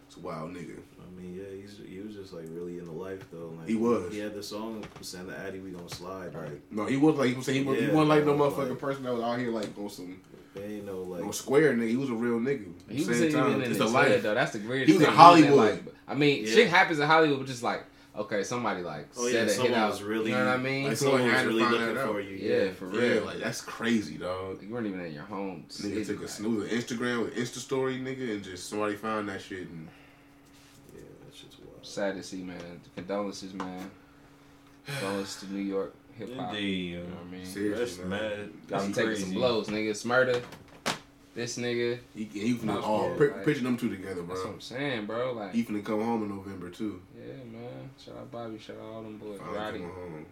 it's 0.09 0.17
a 0.17 0.21
wild 0.21 0.53
nigga. 0.53 0.77
I 1.01 1.21
mean, 1.21 1.35
yeah, 1.37 1.61
he's 1.61 1.79
he 1.89 2.01
was 2.01 2.15
just 2.15 2.33
like 2.33 2.47
really 2.51 2.79
in 2.79 2.85
the 2.87 2.93
life 2.93 3.25
though. 3.31 3.53
Like 3.59 3.69
He 3.69 3.75
was. 3.77 4.13
He 4.13 4.19
had 4.19 4.35
the 4.35 4.43
song 4.43 4.85
"Send 5.01 5.29
the 5.29 5.39
Addy, 5.39 5.61
We 5.61 5.71
Gonna 5.71 5.89
Slide." 5.89 6.35
Like 6.35 6.61
No, 6.73 6.87
he 6.87 6.97
was 6.97 7.17
like 7.17 7.29
he 7.31 7.35
was 7.35 7.47
saying 7.47 7.63
he, 7.65 7.69
was, 7.69 7.79
he 7.79 7.87
Yeah, 7.87 7.93
wasn't 7.93 8.09
like 8.09 8.25
no 8.25 8.35
motherfucking 8.35 8.71
like- 8.71 8.79
person 8.79 9.03
that 9.05 9.15
was 9.15 9.23
out 9.23 9.39
here 9.39 9.51
like 9.51 9.69
on 9.79 9.89
some 9.91 10.21
they 10.55 10.65
ain't 10.65 10.87
no 10.87 11.03
like. 11.03 11.23
on 11.25 11.33
square 11.33 11.73
nigga. 11.75 11.89
He 11.91 11.97
was 11.97 12.11
a 12.11 12.15
real 12.15 12.41
nigga. 12.41 12.67
He 12.89 13.05
was 13.05 13.19
Same 13.19 13.29
even 13.29 13.53
in 13.55 13.61
it's 13.63 13.69
his 13.71 13.81
a 13.81 13.85
head 13.85 13.93
life. 13.93 14.23
though. 14.23 14.35
That's 14.35 14.53
the 14.53 14.59
greatest. 14.59 14.89
He 14.89 14.93
was 14.95 15.03
thing. 15.03 15.13
in 15.13 15.17
Hollywood. 15.19 15.57
Like, 15.57 15.83
I 16.09 16.15
mean, 16.15 16.45
Yeah. 16.45 16.53
shit 16.53 16.69
happens 16.69 16.99
in 16.99 17.07
Hollywood, 17.07 17.39
but 17.39 17.47
just 17.47 17.63
like 17.63 17.85
okay, 18.19 18.43
somebody 18.43 18.83
like 18.83 19.09
Oh 19.17 19.27
said 19.27 19.33
yeah, 19.35 19.41
a 19.41 19.45
hit 19.45 19.51
someone 19.53 19.75
out. 19.81 19.91
was 19.91 20.03
really. 20.03 20.31
you 20.31 20.37
know 20.37 20.45
what 20.47 20.55
I 20.55 20.57
mean? 20.59 20.89
Like, 20.89 20.97
someone 20.97 21.21
someone 21.21 21.35
was 21.37 21.45
really 21.47 21.63
looking 21.79 21.97
for 22.07 22.21
you. 22.21 22.37
yeah, 22.37 22.73
for 22.73 22.93
Yeah, 22.95 23.01
real. 23.15 23.25
like 23.25 23.39
that's 23.39 23.61
crazy, 23.61 24.17
dog. 24.19 24.63
you 24.63 24.69
weren't 24.69 24.87
even 24.87 25.01
in 25.05 25.13
your 25.15 25.23
home. 25.25 25.65
Nigga 25.71 26.07
took 26.07 26.19
a 26.19 26.21
like, 26.23 26.29
snooze 26.29 26.71
an 26.73 26.79
Instagram 26.79 27.25
with 27.25 27.35
Insta 27.37 27.59
story, 27.59 27.99
nigga, 27.99 28.31
and 28.35 28.43
just 28.45 28.69
somebody 28.69 28.97
found 28.97 29.29
that 29.29 29.41
shit 29.41 29.69
and 29.69 29.89
Yeah, 30.95 31.01
that 31.27 31.35
shit's 31.37 31.57
wild. 31.59 31.87
Sad 31.87 32.17
to 32.17 32.23
see, 32.23 32.43
man. 32.43 32.81
Condolences, 32.97 33.55
man. 33.55 33.91
Condolences 34.87 35.41
to 35.41 35.53
New 35.53 35.63
York 35.63 35.95
hip 36.17 36.35
hop. 36.37 36.55
Indeed. 36.55 36.91
You 36.93 36.97
know 36.99 37.05
what 37.05 37.25
I 37.29 37.31
mean? 37.37 37.47
Seriously, 37.47 37.85
That's 37.85 37.99
man. 37.99 38.09
mad. 38.09 38.51
Got 38.69 38.83
him 38.83 38.93
That's 38.93 38.99
taking 39.09 39.17
some 39.25 39.33
blows, 39.35 39.69
nigga. 39.69 39.91
Smurda. 39.91 40.43
This 41.35 41.57
nigga. 41.57 41.99
he 42.17 42.25
he 42.25 42.55
finna 42.55 42.83
all 42.83 43.11
weird, 43.15 43.19
pi- 43.31 43.37
like- 43.37 43.45
picture 43.45 43.63
them 43.63 43.77
two 43.77 43.89
together, 43.91 44.23
bro. 44.23 44.35
That's 44.35 44.45
what. 44.47 44.55
I'm 44.55 44.61
saying, 44.61 45.07
bro. 45.07 45.35
Like, 45.35 45.53
He 45.55 45.63
finna 45.63 45.85
come 45.85 46.03
home 46.03 46.25
in 46.25 46.31
November 46.31 46.69
too. 46.71 47.01
yeah, 47.17 47.35
man. 47.45 47.58
Shout 48.05 48.17
out 48.17 48.31
Bobby. 48.31 48.59
Shout 48.59 48.77
out 48.77 48.95
all 48.95 49.03
them 49.03 49.19
boys. 49.19 49.39
Finally 49.39 49.59
Roddy. 49.59 49.79
home. 49.81 50.27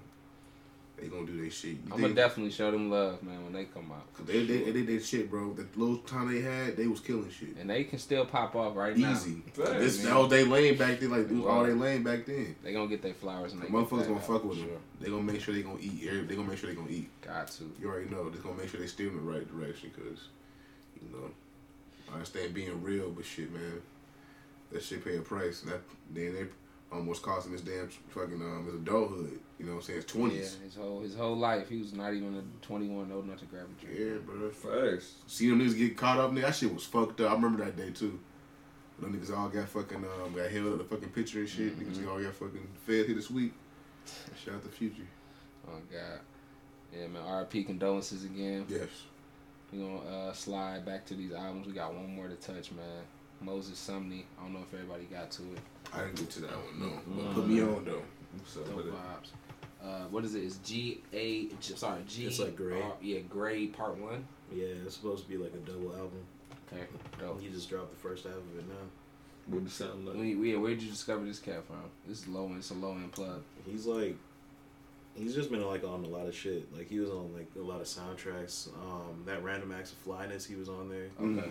They 0.99 1.09
gonna 1.09 1.27
do 1.27 1.39
their 1.39 1.51
shit. 1.51 1.73
You 1.73 1.93
I'm 1.93 2.01
gonna 2.01 2.15
definitely 2.15 2.53
show 2.53 2.71
them 2.71 2.91
love, 2.91 3.23
man, 3.23 3.45
when 3.45 3.53
they 3.53 3.65
come 3.65 3.93
out. 3.93 4.11
Cause 4.15 4.25
they, 4.25 4.47
they, 4.47 4.63
they 4.63 4.73
did 4.73 4.87
that 4.87 5.05
shit, 5.05 5.31
bro. 5.31 5.53
The 5.53 5.67
little 5.77 5.99
time 5.99 6.33
they 6.33 6.41
had, 6.41 6.75
they 6.75 6.87
was 6.87 7.01
killing 7.01 7.31
shit. 7.31 7.57
And 7.61 7.69
they 7.69 7.85
can 7.85 7.99
still 7.99 8.25
pop 8.25 8.57
off 8.57 8.75
right 8.75 8.97
now. 8.97 9.13
Easy. 9.13 9.43
This 9.55 10.03
Man. 10.03 10.15
that 10.15 10.19
was 10.19 10.31
they 10.31 10.45
lane 10.45 10.79
back 10.79 10.99
then. 10.99 11.11
Like 11.11 11.47
all 11.47 11.65
they 11.65 11.73
lane 11.73 12.03
back 12.03 12.25
then. 12.25 12.57
They 12.63 12.73
gonna 12.73 12.89
get 12.89 13.03
their 13.03 13.13
flowers 13.13 13.53
and 13.53 13.61
The 13.61 13.67
they 13.67 13.73
motherfuckers 13.73 13.91
gonna 14.07 14.15
that 14.15 14.27
fuck 14.27 14.45
with 14.45 14.59
for 14.59 14.67
them. 14.67 14.81
They 15.01 15.11
gonna 15.11 15.23
make 15.23 15.43
sure 15.43 15.53
they 15.53 15.63
gonna 15.63 15.79
eat. 15.81 16.29
They 16.29 16.35
gonna 16.35 16.49
make 16.49 16.59
sure 16.59 16.71
they 16.71 16.77
gonna 16.77 16.89
eat. 16.89 17.11
Got 17.21 17.49
to. 17.49 17.71
You 17.79 17.89
already 17.89 18.09
know. 18.09 18.31
They 18.31 18.39
gonna 18.39 18.57
make 18.57 18.71
sure 18.71 18.81
they 18.81 18.87
steer 18.87 19.09
in 19.09 19.17
the 19.17 19.21
right 19.21 19.47
direction. 19.47 19.91
Cause 19.91 20.29
you 20.95 21.15
know, 21.15 21.31
I 22.11 22.15
understand 22.15 22.55
being 22.55 22.83
real, 22.83 23.11
but 23.11 23.27
shit, 23.27 23.53
man, 23.53 23.83
that 24.73 24.83
shit 24.83 25.05
pay 25.05 25.19
a 25.19 25.21
price. 25.21 25.63
And 25.63 25.73
that 25.73 25.81
then 26.11 26.35
they 26.35 26.47
almost 26.97 27.23
costing 27.23 27.53
his 27.53 27.63
damn 27.63 27.89
fucking 28.09 28.41
um 28.43 28.67
his 28.67 28.75
adulthood. 28.75 29.39
You 29.59 29.67
know 29.67 29.73
what 29.73 29.79
I'm 29.79 29.83
saying? 29.85 29.97
His 29.99 30.05
twenties. 30.07 30.57
Yeah, 30.59 30.65
his 30.65 30.75
whole 30.75 31.01
his 31.01 31.15
whole 31.15 31.37
life, 31.37 31.69
he 31.69 31.79
was 31.79 31.93
not 31.93 32.15
even 32.15 32.37
a 32.37 32.67
21 32.67 33.11
old 33.13 33.25
enough 33.25 33.39
to 33.41 33.45
grab 33.47 33.67
a 33.67 33.85
drink. 33.85 33.99
Yeah, 33.99 34.19
bro. 34.19 34.51
Facts. 34.51 35.15
See 35.27 35.49
them 35.49 35.61
niggas 35.61 35.79
get 35.79 35.97
caught 35.97 36.19
up, 36.19 36.33
nigga. 36.33 36.43
That 36.43 36.55
shit 36.55 36.73
was 36.73 36.85
fucked 36.85 37.21
up. 37.21 37.31
I 37.31 37.35
remember 37.35 37.65
that 37.65 37.77
day 37.77 37.91
too. 37.91 38.19
Them 38.99 39.15
niggas 39.15 39.37
all 39.37 39.49
got 39.49 39.69
fucking 39.69 40.05
um 40.05 40.35
got 40.35 40.51
held 40.51 40.73
up 40.73 40.79
the 40.79 40.97
fucking 40.97 41.11
picture 41.11 41.41
and 41.41 41.49
shit. 41.49 41.79
Niggas 41.79 42.09
all 42.09 42.21
got 42.21 42.35
fucking 42.35 42.67
fed 42.87 43.07
hit 43.07 43.17
a 43.17 43.23
sweep. 43.23 43.55
Shout 44.45 44.55
out 44.55 44.63
to 44.63 44.69
Future. 44.69 45.03
Oh 45.69 45.81
God. 45.91 46.21
Yeah, 46.93 47.09
man. 47.09 47.23
R.I.P. 47.27 47.65
Condolences 47.65 48.25
again. 48.25 48.65
Yes. 48.69 48.89
We 49.73 49.81
gonna 49.81 49.99
uh, 49.99 50.33
slide 50.33 50.85
back 50.87 51.05
to 51.07 51.15
these 51.15 51.33
albums. 51.33 51.67
We 51.67 51.73
got 51.73 51.93
one 51.93 52.15
more 52.15 52.29
to 52.29 52.37
touch, 52.37 52.71
man. 52.73 53.03
Moses 53.41 53.79
Sumney. 53.79 54.25
I 54.39 54.45
don't 54.45 54.55
know 54.55 54.61
if 54.61 54.73
everybody 54.73 55.05
got 55.05 55.31
to 55.33 55.43
it. 55.43 55.59
I 55.95 56.01
didn't 56.01 56.17
get 56.17 56.31
to 56.31 56.41
that 56.43 56.51
one, 56.53 56.81
no. 56.81 57.23
But 57.25 57.35
put 57.35 57.47
me 57.49 57.61
on 57.63 57.85
though. 57.85 58.03
So 58.47 58.61
Dope 58.63 58.77
with 58.77 58.87
it. 58.87 58.93
vibes. 58.93 59.29
Uh, 59.85 60.05
what 60.11 60.25
is 60.25 60.35
it? 60.35 60.41
It's 60.45 60.57
G 60.59 61.01
A. 61.13 61.49
Sorry, 61.61 62.03
G. 62.09 62.27
It's 62.27 62.39
like 62.39 62.57
Gray. 62.57 62.81
R- 62.83 62.93
yeah, 63.01 63.21
Gray 63.21 63.67
Part 63.69 63.97
One. 63.99 64.25
Yeah, 64.53 64.67
it's 64.85 64.95
supposed 64.95 65.25
to 65.25 65.29
be 65.29 65.37
like 65.37 65.53
a 65.55 65.59
double 65.59 65.93
album. 65.93 66.23
Okay, 66.73 66.83
dope. 67.21 67.41
He 67.41 67.49
just 67.49 67.69
dropped 67.71 67.91
the 67.91 67.97
first 68.09 68.25
half 68.25 68.35
of 68.35 68.59
it 68.59 68.69
now. 68.69 68.75
What 69.49 69.63
it 69.63 69.71
sound 69.71 70.07
like? 70.07 70.17
We, 70.17 70.35
we, 70.35 70.57
where'd 70.57 70.83
you 70.83 70.91
discover 70.91 71.25
this 71.25 71.39
cat 71.39 71.65
from? 71.67 71.77
This 72.07 72.23
is 72.23 72.29
low. 72.29 72.51
It's 72.57 72.71
a 72.71 72.75
low 72.75 72.93
end 72.93 73.13
plug. 73.13 73.43
He's 73.65 73.87
like, 73.87 74.17
he's 75.15 75.35
just 75.37 75.51
been 75.53 75.65
like 75.65 75.85
on 75.85 76.05
a 76.05 76.09
lot 76.09 76.27
of 76.27 76.35
shit. 76.35 76.67
Like 76.77 76.89
he 76.89 76.99
was 76.99 77.11
on 77.11 77.33
like 77.33 77.47
a 77.57 77.63
lot 77.63 77.81
of 77.81 77.87
soundtracks. 77.87 78.69
Um, 78.75 79.23
that 79.25 79.45
Random 79.45 79.73
Acts 79.73 79.93
of 79.93 79.99
Flyness, 79.99 80.45
he 80.45 80.57
was 80.57 80.69
on 80.69 80.89
there. 80.89 81.07
Okay. 81.21 81.49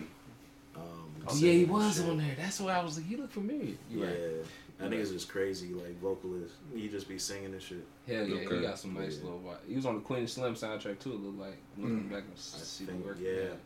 Um, 0.76 0.82
Oh 1.28 1.34
yeah, 1.36 1.52
he 1.52 1.64
was 1.64 1.96
shit. 1.96 2.04
on 2.08 2.18
there. 2.18 2.34
That's 2.38 2.60
why 2.60 2.74
I 2.78 2.84
was 2.84 2.96
like, 2.98 3.06
he 3.06 3.16
looked 3.16 3.32
familiar. 3.32 3.74
You 3.90 4.00
Yeah, 4.00 4.06
right. 4.06 4.44
I 4.78 4.88
think 4.88 5.00
it's 5.00 5.10
just 5.10 5.28
crazy, 5.28 5.72
like 5.72 5.98
vocalist. 6.00 6.54
He 6.74 6.88
just 6.88 7.08
be 7.08 7.18
singing 7.18 7.52
and 7.52 7.60
shit. 7.62 7.84
Hell 8.06 8.26
yeah, 8.28 8.44
Okay. 8.46 8.56
he 8.56 8.62
got 8.62 8.78
some 8.78 8.94
nice 8.94 9.16
Yeah. 9.18 9.24
little. 9.24 9.40
vibe. 9.40 9.56
He 9.68 9.74
was 9.74 9.86
on 9.86 9.94
the 9.96 10.00
Queen 10.02 10.20
and 10.20 10.30
Slim 10.30 10.54
soundtrack 10.54 10.98
too. 11.00 11.12
It 11.14 11.20
looked 11.20 11.38
like 11.38 11.56
looking 11.78 12.04
Mm. 12.04 12.10
back 12.10 12.24
and 12.24 12.32
s- 12.34 12.56
I 12.60 12.64
see 12.64 12.84
the 12.84 12.92
work. 12.94 13.16
yeah. 13.20 13.30
he 13.30 13.36
had. 13.38 13.58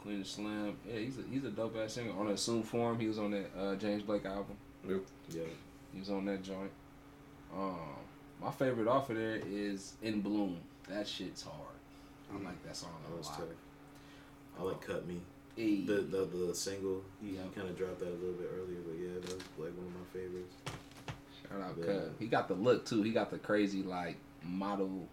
Queen 0.00 0.14
and 0.16 0.26
Slim. 0.26 0.76
Yeah, 0.88 0.98
he's 0.98 1.18
a 1.18 1.22
he's 1.30 1.44
a 1.44 1.50
dope 1.50 1.76
ass 1.76 1.92
singer. 1.94 2.12
On 2.18 2.26
Assume 2.28 2.62
Form, 2.62 2.98
he 2.98 3.06
was 3.06 3.18
on 3.18 3.30
that 3.30 3.50
uh, 3.56 3.76
James 3.76 4.02
Blake 4.02 4.24
album. 4.26 4.56
Yeah, 4.86 5.42
He 5.92 5.98
was 6.00 6.10
on 6.10 6.24
that 6.26 6.42
joint. 6.42 6.70
Um, 7.56 7.76
my 8.42 8.50
favorite 8.50 8.88
off 8.88 9.10
of 9.10 9.16
there 9.16 9.40
is 9.48 9.94
In 10.02 10.20
Bloom. 10.22 10.58
That 10.88 11.06
shit's 11.06 11.42
hard. 11.42 11.56
I 12.32 12.42
like 12.44 12.62
that 12.64 12.76
song 12.76 12.90
that 13.06 13.14
a 13.14 13.16
was 13.16 13.26
lot. 13.26 13.36
tough. 13.38 13.46
I 14.58 14.62
like 14.62 14.80
Cut 14.80 15.06
Me. 15.06 15.20
Hey. 15.60 15.80
The 15.82 15.94
the, 16.02 16.24
the 16.24 16.54
single, 16.54 17.02
he, 17.22 17.30
Yeah. 17.32 17.42
he 17.44 17.48
kind 17.50 17.68
of 17.68 17.76
dropped 17.76 18.00
that 18.00 18.08
a 18.08 18.16
little 18.16 18.34
bit 18.34 18.50
earlier, 18.54 18.78
but 18.86 18.96
yeah, 18.98 19.14
that's 19.20 19.32
like 19.58 19.72
one 19.76 19.86
of 19.86 19.94
my 19.94 20.06
favorites. 20.12 20.54
Shout 21.48 21.60
out 21.60 21.74
Yeah. 21.78 21.84
Cub. 21.86 22.18
He 22.18 22.26
got 22.26 22.48
the 22.48 22.54
look 22.54 22.86
too. 22.86 23.02
He 23.02 23.10
got 23.10 23.30
the 23.30 23.38
crazy 23.38 23.82
like 23.82 24.16
model 24.44 25.06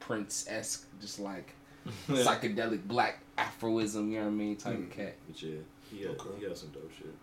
prince 0.00 0.46
esque, 0.48 0.86
just 1.00 1.18
like 1.20 1.52
psychedelic 2.08 2.82
black 2.86 3.20
Afroism. 3.38 4.10
You 4.10 4.18
know 4.18 4.22
what 4.22 4.26
I 4.26 4.30
mean? 4.30 4.56
Type 4.56 4.76
Mm. 4.76 4.84
of 4.84 4.90
cat. 4.90 5.14
But 5.28 5.42
yeah, 5.42 5.56
he 5.90 6.04
got, 6.04 6.10
Okay. 6.20 6.40
he 6.40 6.46
got 6.46 6.56
some 6.58 6.70
dope 6.70 6.90
shit. 6.96 7.14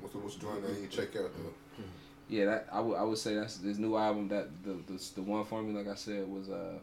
What's 0.00 0.12
the 0.14 0.18
what's 0.20 0.36
the 0.36 0.42
joint 0.42 0.62
that 0.66 0.80
you 0.80 0.88
check 0.88 1.14
out 1.16 1.30
though? 1.36 1.82
Yeah, 2.28 2.46
that 2.46 2.68
I 2.72 2.80
would 2.80 2.96
I 2.96 3.02
would 3.02 3.18
say 3.18 3.34
that's 3.34 3.60
his 3.60 3.78
new 3.78 3.96
album. 3.96 4.28
That 4.28 4.48
the 4.64 4.72
the, 4.92 5.00
the 5.16 5.22
one 5.22 5.44
for 5.44 5.62
me, 5.62 5.72
like 5.72 5.86
I 5.88 5.94
said, 5.94 6.26
was 6.26 6.48
uh, 6.50 6.78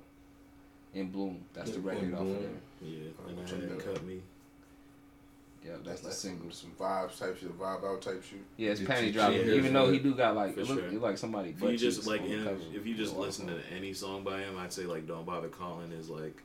in 0.93 1.09
bloom. 1.11 1.43
That's 1.53 1.71
the 1.71 1.79
record 1.79 2.13
off 2.13 2.21
of 2.21 2.25
Bloom. 2.27 2.41
there. 2.41 2.89
Yeah, 2.89 3.09
Oh, 3.25 3.29
and 3.29 3.39
I 3.39 3.43
check 3.43 3.59
had 3.61 3.69
that 3.71 3.79
Cut 3.85 4.03
Me. 4.05 4.21
Yeah, 5.65 5.73
that's 5.85 6.01
the 6.01 6.11
single. 6.11 6.49
Some 6.51 6.71
vibes 6.79 7.19
type 7.19 7.37
shit, 7.37 7.57
vibe 7.59 7.83
out 7.85 8.01
type 8.01 8.23
shit. 8.23 8.39
Yeah, 8.57 8.71
it's 8.71 8.79
Get 8.79 8.89
panty 8.89 9.13
dropping. 9.13 9.43
cheek 9.43 9.47
Even 9.53 9.73
though 9.73 9.91
he 9.91 9.99
do 9.99 10.15
got 10.15 10.35
like 10.35 10.55
For 10.55 10.61
it 10.61 10.67
look, 10.67 10.79
sure. 10.79 10.87
it 10.87 11.01
like 11.01 11.17
somebody. 11.19 11.49
If 11.51 11.61
you 11.61 11.77
just 11.77 12.07
like 12.07 12.21
on 12.21 12.29
the 12.29 12.33
in, 12.35 12.43
cover. 12.45 12.57
if 12.73 12.85
you 12.87 12.95
just 12.95 13.15
listen 13.15 13.45
to 13.47 13.59
any 13.71 13.93
song 13.93 14.23
by 14.23 14.39
him, 14.39 14.57
I'd 14.57 14.73
say 14.73 14.85
like 14.85 15.05
"Don't 15.07 15.25
Bother 15.25 15.49
Calling" 15.49 15.91
is 15.91 16.09
like 16.09 16.41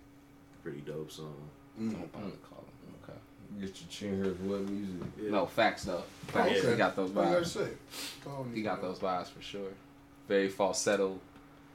a 0.59 0.63
pretty 0.63 0.83
dope 0.83 1.11
song. 1.11 1.35
Mm. 1.81 1.93
Don't 1.93 2.13
bother 2.13 2.37
calling. 2.51 2.67
Okay. 3.05 3.19
Get 3.61 3.81
your 3.81 3.89
chin 3.89 4.23
hairs 4.23 4.39
wet 4.41 4.61
music. 4.69 5.09
Yeah. 5.23 5.31
No 5.31 5.47
facts 5.47 5.85
though. 5.85 6.03
Facts. 6.27 6.59
okay. 6.59 6.71
He 6.73 6.77
got 6.77 6.95
those 6.97 7.11
What 7.11 7.27
vibes. 7.27 7.47
say? 7.47 7.69
He 8.55 8.63
got 8.63 8.83
those 8.83 8.99
vibes 8.99 9.29
for 9.29 9.41
sure. 9.41 9.71
Very 10.29 10.49
falsetto. 10.51 11.19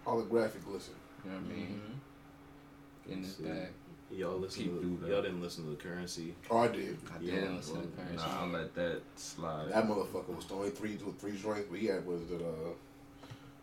holographic 0.05 0.61
listen. 0.67 0.93
You 1.25 1.31
know 1.31 1.37
what 1.37 1.45
I 1.45 1.55
mean? 1.55 1.81
In 3.09 3.21
this 3.23 3.33
bag. 3.33 3.69
Y'all 4.15 4.37
listen 4.37 4.63
Keep 4.63 4.81
to 4.81 4.97
through 4.97 5.09
y'all 5.09 5.21
didn't 5.21 5.41
listen 5.41 5.63
to 5.63 5.69
the 5.69 5.75
currency. 5.77 6.33
Oh, 6.49 6.57
I 6.57 6.67
did. 6.67 6.97
I 7.13 7.17
didn't 7.23 7.55
listen 7.55 7.75
well, 7.75 7.83
to 7.83 7.89
Currency. 7.89 8.27
Nah, 8.27 8.41
I'll 8.41 8.47
let 8.49 8.75
that 8.75 9.01
slide. 9.15 9.69
That 9.71 9.87
motherfucker 9.87 10.35
was 10.35 10.45
only 10.51 10.69
three 10.69 10.97
three 11.19 11.37
joints, 11.37 11.67
but 11.69 11.79
he 11.79 11.87
had 11.87 12.05
was 12.05 12.21
it 12.29 12.41
uh, 12.41 12.71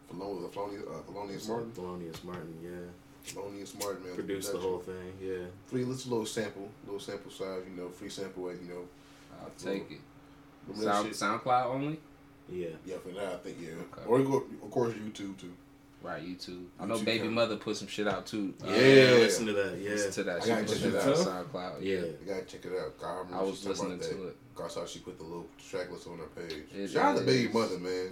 Felonious, 0.09 0.53
Felonious, 0.53 0.83
uh, 0.89 1.03
Felonious 1.07 1.49
Martin, 1.49 1.71
Thelonious 1.73 2.25
Martin, 2.25 2.55
yeah, 2.63 3.33
Felonious 3.33 3.75
Martin, 3.79 4.05
man. 4.05 4.15
produced 4.15 4.53
the 4.53 4.59
production. 4.59 4.71
whole 4.71 4.81
thing. 4.81 5.13
Yeah, 5.23 5.47
Three, 5.69 5.85
let's 5.85 6.07
little 6.07 6.27
sample, 6.27 6.69
little 6.87 7.01
sample 7.01 7.31
size, 7.31 7.63
you 7.69 7.77
know, 7.81 7.89
free 7.91 8.09
sample, 8.09 8.51
you 8.51 8.69
know. 8.69 8.85
I'll 9.41 9.51
take 9.59 9.91
it. 9.91 10.01
Sound. 10.77 11.11
SoundCloud 11.11 11.67
only? 11.67 12.01
yeah. 12.51 12.69
Yeah, 12.85 12.97
for 12.99 13.11
that 13.11 13.33
I 13.33 13.37
think 13.37 13.59
yeah. 13.61 13.71
Okay. 13.71 14.07
Or 14.07 14.19
you 14.19 14.25
go, 14.25 14.37
of 14.65 14.71
course 14.71 14.95
YouTube 14.95 15.37
too. 15.39 15.53
Right, 16.01 16.23
YouTube. 16.23 16.67
I 16.79 16.87
know 16.87 16.97
YouTube 16.97 17.05
Baby 17.07 17.25
can- 17.25 17.35
Mother 17.35 17.57
put 17.57 17.77
some 17.77 17.89
shit 17.89 18.07
out 18.07 18.25
too. 18.25 18.55
Uh, 18.65 18.69
Yeah. 18.71 18.75
listen 19.19 19.47
to 19.47 19.53
that. 19.55 19.79
Listen 19.83 20.05
Yeah, 20.07 20.11
to 20.13 20.23
that. 20.25 20.37
I 20.37 20.41
She 20.45 20.49
gotta 20.49 20.61
put 20.63 20.69
check 20.73 20.79
shit 20.79 20.95
it 20.95 21.01
out 21.01 21.09
out. 21.09 21.17
SoundCloud. 21.53 21.77
yeah. 21.83 21.95
Yeah. 21.97 22.01
You 22.03 22.17
gotta 22.27 22.43
check 22.45 22.65
it 22.67 22.73
out. 22.79 22.95
I, 23.33 23.39
I 23.39 23.43
was 23.43 23.61
she 23.61 23.69
was 23.69 23.79
talking 23.79 23.99
listening 23.99 24.17
to 24.19 24.23
that. 24.25 24.29
it. 24.29 24.37
I 24.65 24.69
saw 24.69 24.87
she 24.87 24.99
put 25.01 25.19
the 25.19 25.25
little 25.25 25.47
track 25.71 25.91
list 25.91 26.07
on 26.09 26.19
her 26.19 26.25
page. 26.27 26.65
It 26.75 26.91
Shout 26.91 27.05
out 27.15 27.19
to 27.19 27.25
Baby. 27.25 27.53
Mother, 27.53 27.79
man. 27.79 28.11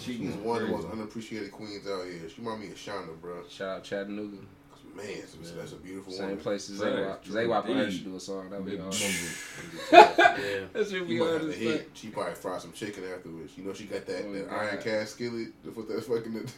She 0.00 0.18
She's 0.18 0.34
one 0.34 0.62
of 0.62 0.68
the 0.68 0.76
most 0.76 0.88
unappreciated 0.92 1.50
queens 1.52 1.86
out 1.88 2.04
here. 2.04 2.28
She 2.28 2.40
remind 2.40 2.60
me 2.62 2.68
of 2.68 2.74
Shonda, 2.76 3.20
bro. 3.20 3.42
Shout 3.48 3.68
out 3.78 3.84
Chattanooga. 3.84 4.36
Man, 4.96 5.04
that's, 5.20 5.50
that's 5.50 5.72
a 5.72 5.76
beautiful 5.76 6.10
Same 6.10 6.22
woman. 6.28 6.38
place 6.38 6.70
as 6.70 6.78
Right. 6.78 6.90
Zaywap. 6.94 7.22
Zaywap 7.26 7.66
Indeed. 7.68 7.86
I 7.86 7.90
should 7.90 8.04
do 8.04 8.16
a 8.16 8.20
song. 8.20 8.48
That 8.48 8.62
would 8.62 8.70
be 8.70 8.70
Big 8.76 8.80
hard. 8.80 8.94
mumble. 8.94 10.42
yeah. 10.42 10.64
That 10.72 10.84
should 10.88 10.92
You 11.00 11.04
be 11.04 11.18
might 11.18 11.26
hard 11.28 11.42
as 11.42 11.54
hit. 11.54 11.80
fuck. 11.82 11.86
She 11.92 12.08
probably 12.08 12.34
fried 12.34 12.62
some 12.62 12.72
chicken 12.72 13.04
afterwards. 13.14 13.52
You 13.58 13.64
know, 13.64 13.74
she 13.74 13.84
got 13.84 14.06
that, 14.06 14.24
Oh, 14.26 14.32
that 14.32 14.48
God. 14.48 14.58
iron 14.58 14.82
cast 14.82 15.12
skillet 15.12 15.48
with 15.64 15.88
that 15.88 16.02
fucking 16.02 16.32
the, 16.32 16.40
the 16.40 16.52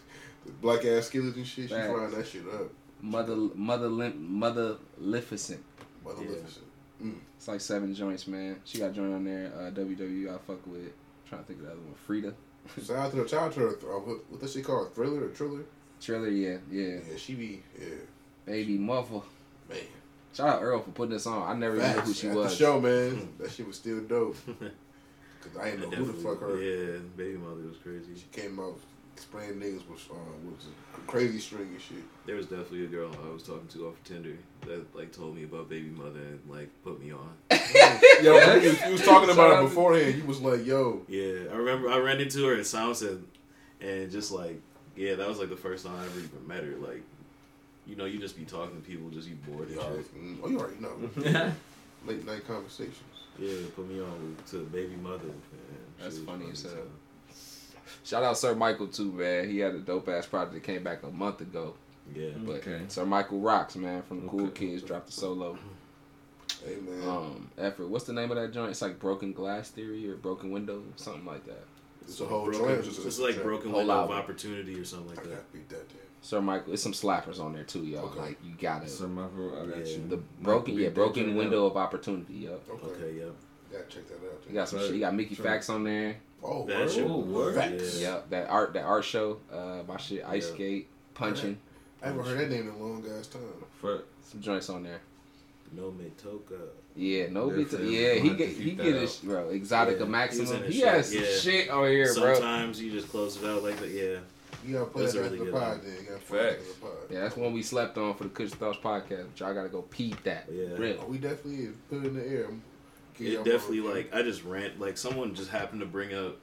black 0.60 0.84
ass 0.84 1.06
skillet 1.06 1.36
and 1.36 1.46
shit. 1.46 1.68
She 1.68 1.74
Facts. 1.74 1.88
frying 1.92 2.10
that 2.10 2.26
shit 2.26 2.42
up. 2.48 2.70
Mother, 3.00 3.36
mother, 3.54 3.88
lim, 3.88 4.32
mother, 4.38 4.76
Lificent. 4.98 5.62
Mother 6.04 6.22
Yeah. 6.24 6.30
Lificent. 6.30 6.64
Mm. 7.02 7.14
It's 7.36 7.46
like 7.48 7.60
seven 7.60 7.94
joints, 7.94 8.26
man. 8.26 8.56
She 8.64 8.78
got 8.78 8.90
a 8.90 8.92
joint 8.92 9.14
on 9.14 9.24
there. 9.24 9.52
Uh, 9.56 9.70
WWE. 9.70 10.28
I 10.34 10.38
fuck 10.38 10.66
with. 10.66 10.92
trying 11.28 11.42
to 11.42 11.46
think 11.46 11.60
of 11.60 11.66
the 11.66 11.72
other 11.72 11.80
one. 11.80 11.94
Frida. 12.06 12.34
Shout 12.84 12.96
out 12.96 13.10
to 13.12 13.16
the 13.18 13.24
child 13.24 13.52
to 13.52 13.60
her. 13.60 13.68
Uh, 13.70 14.00
what, 14.00 14.30
what 14.30 14.40
does 14.40 14.52
she 14.52 14.62
call 14.62 14.84
it? 14.86 14.94
Thriller 14.94 15.24
or 15.26 15.28
Triller? 15.28 15.62
Triller. 16.00 16.28
Yeah, 16.28 16.58
yeah. 16.70 16.98
Yeah, 17.08 17.16
she 17.16 17.34
be 17.34 17.62
yeah. 17.80 17.86
Baby 18.44 18.76
Muffle. 18.78 19.24
Man, 19.68 19.78
Shout 20.34 20.48
out 20.48 20.62
Earl 20.62 20.80
for 20.82 20.90
putting 20.90 21.12
this 21.14 21.26
on. 21.26 21.48
I 21.48 21.54
never 21.58 21.76
even 21.76 21.92
knew 21.92 22.00
who 22.00 22.12
she 22.14 22.28
At 22.28 22.34
was. 22.36 22.50
the 22.58 22.64
show, 22.64 22.80
man. 22.80 23.28
that 23.38 23.50
shit 23.52 23.66
was 23.66 23.76
still 23.76 24.00
dope. 24.00 24.36
Cause 25.40 25.56
I 25.60 25.70
didn't 25.70 25.90
know 25.90 25.96
who 25.98 26.06
the 26.06 26.12
fuck 26.14 26.40
her. 26.40 26.60
Yeah, 26.60 26.98
Baby 27.16 27.38
Mother 27.38 27.62
was 27.68 27.76
crazy. 27.82 28.08
She 28.16 28.26
came 28.40 28.58
out 28.58 28.78
explaining 29.18 29.56
niggas 29.56 29.88
was 29.90 30.06
uh, 30.10 30.14
was 30.44 30.66
crazy 31.08 31.40
string 31.40 31.68
and 31.72 31.80
shit. 31.80 32.04
There 32.24 32.36
was 32.36 32.46
definitely 32.46 32.84
a 32.84 32.88
girl 32.88 33.10
I 33.28 33.32
was 33.32 33.42
talking 33.42 33.66
to 33.72 33.88
off 33.88 33.94
of 33.94 34.04
Tinder 34.04 34.36
that 34.66 34.94
like 34.94 35.12
told 35.12 35.34
me 35.34 35.42
about 35.42 35.68
Baby 35.68 35.88
Mother 35.88 36.20
and 36.20 36.40
like 36.48 36.70
put 36.84 37.02
me 37.02 37.12
on. 37.12 37.30
yo, 38.22 38.54
you, 38.54 38.76
you 38.86 38.92
was 38.92 39.02
talking 39.02 39.30
about 39.30 39.50
out 39.50 39.64
it 39.64 39.68
beforehand. 39.68 40.18
You 40.18 40.24
was 40.24 40.40
like, 40.40 40.64
yo, 40.64 41.02
Yeah, 41.08 41.52
I 41.52 41.56
remember 41.56 41.90
I 41.90 41.98
ran 41.98 42.20
into 42.20 42.46
her 42.46 42.54
at 42.54 42.60
Soundset, 42.60 43.20
and 43.80 44.10
just 44.10 44.30
like, 44.30 44.60
yeah, 44.94 45.16
that 45.16 45.28
was 45.28 45.38
like 45.38 45.48
the 45.48 45.56
first 45.56 45.84
time 45.84 45.96
I 45.96 46.04
ever 46.04 46.18
even 46.18 46.46
met 46.46 46.62
her. 46.62 46.76
Like, 46.76 47.02
you 47.86 47.96
know, 47.96 48.04
you 48.04 48.20
just 48.20 48.36
be 48.36 48.44
talking 48.44 48.80
to 48.80 48.88
people, 48.88 49.10
just 49.10 49.28
you 49.28 49.36
bored 49.48 49.68
and 49.68 49.80
shit. 49.80 50.16
mm, 50.16 50.38
oh, 50.44 50.48
you 50.48 50.60
already 50.60 50.80
know. 50.80 50.94
Yeah. 51.20 51.50
Late 52.06 52.24
night 52.24 52.46
conversations. 52.46 52.94
Yeah, 53.36 53.56
put 53.74 53.88
me 53.88 54.00
on 54.00 54.36
to 54.50 54.58
Baby 54.66 54.94
Mother. 54.94 55.24
Man. 55.24 55.34
That's 56.00 56.18
funny 56.18 56.46
as 56.52 56.62
hell. 56.62 56.72
Time. 57.88 57.98
Shout 58.04 58.22
out 58.22 58.38
Sir 58.38 58.54
Michael 58.54 58.88
too, 58.88 59.12
man. 59.12 59.48
He 59.50 59.58
had 59.58 59.74
a 59.74 59.78
dope 59.78 60.08
ass 60.08 60.26
project 60.26 60.54
that 60.54 60.62
came 60.62 60.82
back 60.82 61.02
a 61.02 61.10
month 61.10 61.40
ago. 61.40 61.74
Yeah, 62.14 62.30
But 62.38 62.56
Okay. 62.56 62.80
Sir 62.88 63.04
Michael 63.04 63.40
rocks, 63.40 63.76
man. 63.76 64.02
From 64.02 64.22
the 64.22 64.28
Cool 64.28 64.46
Okay. 64.46 64.68
Kids, 64.70 64.82
dropped 64.82 65.10
a 65.10 65.12
solo. 65.12 65.58
Hey 66.64 66.76
man, 66.76 67.08
Um, 67.08 67.50
effort. 67.58 67.88
What's 67.88 68.06
the 68.06 68.12
name 68.12 68.30
of 68.30 68.36
that 68.36 68.52
joint? 68.52 68.70
It's 68.70 68.82
like 68.82 68.98
Broken 68.98 69.32
Glass 69.32 69.70
Theory 69.70 70.08
or 70.10 70.16
Broken 70.16 70.50
Window, 70.50 70.82
something 70.96 71.24
like 71.26 71.44
that. 71.46 71.64
it's 72.02 72.20
a 72.20 72.24
whole 72.24 72.46
broken, 72.46 72.64
track. 72.64 72.78
It's, 72.78 72.96
just 72.96 73.18
a 73.20 73.22
like 73.22 73.42
broken 73.42 73.70
Whole 73.70 73.80
window 73.80 74.04
of 74.04 74.10
opportunity 74.10 74.74
or 74.80 74.84
something 74.84 75.08
like 75.10 75.18
I 75.18 75.22
that. 75.24 75.30
gotta 75.30 75.42
beat 75.52 75.68
that 75.68 75.88
damn. 75.88 75.98
Sir 76.22 76.40
Michael, 76.40 76.72
it's 76.72 76.82
some 76.82 76.92
slappers 76.94 77.38
on 77.38 77.52
there 77.52 77.64
too, 77.64 77.84
yo. 77.84 78.00
Okay. 78.04 78.18
Like 78.20 78.38
you 78.42 78.54
gotta 78.58 78.88
Sir 78.88 79.06
Michael, 79.06 79.52
I 79.62 79.66
got 79.66 79.86
Yeah. 79.86 79.96
you. 79.98 80.08
the 80.08 80.16
broken, 80.16 80.74
yeah, 80.78 80.88
broken 80.88 81.36
window 81.36 81.66
out. 81.66 81.72
of 81.72 81.76
opportunity, 81.76 82.34
yo. 82.34 82.58
Okay, 82.70 82.86
Okay, 82.86 83.18
yeah. 83.18 83.24
gotta 83.70 83.84
check 83.88 84.08
that 84.08 84.14
out. 84.16 84.42
You 84.48 84.54
got 84.54 84.68
some 84.68 84.78
Right. 84.78 84.86
shit. 84.86 84.94
You 84.94 85.00
got 85.00 85.14
Mickey 85.14 85.34
Sure. 85.34 85.44
Facts 85.44 85.68
on 85.68 85.84
there. 85.84 86.16
Oh, 86.42 86.64
That 86.66 86.78
word? 86.80 86.90
shit- 86.90 87.08
word. 87.08 87.54
Facts. 87.56 88.00
Yeah. 88.00 88.08
Yeah, 88.14 88.20
that 88.30 88.48
art, 88.48 88.72
that 88.74 88.84
art 88.84 89.04
show. 89.04 89.38
Uh, 89.52 89.82
my 89.86 89.96
shit, 89.96 90.24
Ice 90.26 90.48
Yeah. 90.48 90.54
Skate, 90.54 90.88
punching. 91.14 91.58
I 92.02 92.06
haven't 92.08 92.24
heard 92.24 92.38
that 92.38 92.50
name 92.50 92.68
in 92.68 92.74
a 92.74 92.76
long 92.78 93.04
ass 93.18 93.26
time. 93.26 93.42
For, 93.80 94.02
Some 94.22 94.40
joints 94.40 94.68
on 94.70 94.82
there. 94.84 95.00
No 95.72 95.92
Metoka. 95.92 96.58
Yeah, 96.96 97.26
no 97.30 97.48
They're 97.48 97.58
bit. 97.58 97.70
saying 97.70 97.92
Yeah, 97.92 98.14
he 98.14 98.30
get 98.30 98.48
he 98.48 98.70
get 98.72 98.92
that 98.92 99.00
his 99.02 99.16
bro 99.16 99.48
Exotica 99.48 99.98
Yeah, 100.00 100.04
Maximum. 100.06 100.46
was 100.48 100.50
in 100.56 100.62
his 100.64 100.74
He 100.74 100.80
has 100.80 101.08
some 101.12 101.22
yeah. 101.22 101.30
shit 101.38 101.70
on 101.70 101.88
here, 101.90 102.14
bro. 102.14 102.34
Sometimes 102.34 102.80
you 102.82 102.90
just 102.90 103.08
close 103.08 103.36
it 103.42 103.44
out 103.48 103.62
like 103.62 103.76
that. 103.80 103.90
Yeah. 103.90 104.18
You 104.66 104.74
gotta 104.74 104.86
play 104.86 105.02
That's 105.02 105.14
that 105.14 105.20
a 105.20 105.22
really 105.24 105.38
the 105.38 105.44
good 105.44 105.54
pod, 105.54 105.68
one. 105.68 105.80
then. 105.84 105.96
You 106.00 106.08
gotta 106.08 106.20
play 106.24 106.38
Facts. 106.50 106.68
the 106.68 106.80
pod. 106.80 106.90
Yeah, 107.10 107.20
that's 107.20 107.36
one 107.36 107.52
we 107.52 107.62
slept 107.62 107.98
on 107.98 108.14
for 108.14 108.24
the 108.24 108.30
Kush 108.30 108.50
Thoughts 108.50 108.78
podcast. 108.82 109.26
But 109.30 109.40
y'all 109.40 109.54
gotta 109.54 109.68
go 109.68 109.82
peep 109.82 110.22
that. 110.24 110.46
Yeah. 110.50 110.66
Real. 110.76 110.98
Oh, 111.02 111.06
we 111.10 111.18
definitely 111.18 111.64
is. 111.66 111.74
Put 111.90 111.98
it 112.04 112.06
in 112.06 112.14
the 112.14 112.26
air. 112.26 112.46
I'm- 113.18 113.24
give 113.24 113.32
y'all 113.34 113.42
It 113.42 113.50
definitely 113.50 113.80
like 113.80 114.14
I 114.14 114.22
just 114.22 114.44
rant 114.44 114.78
like 114.80 114.96
someone 114.96 115.34
just 115.34 115.50
happened 115.50 115.80
to 115.80 115.86
bring 115.86 116.14
up. 116.14 116.36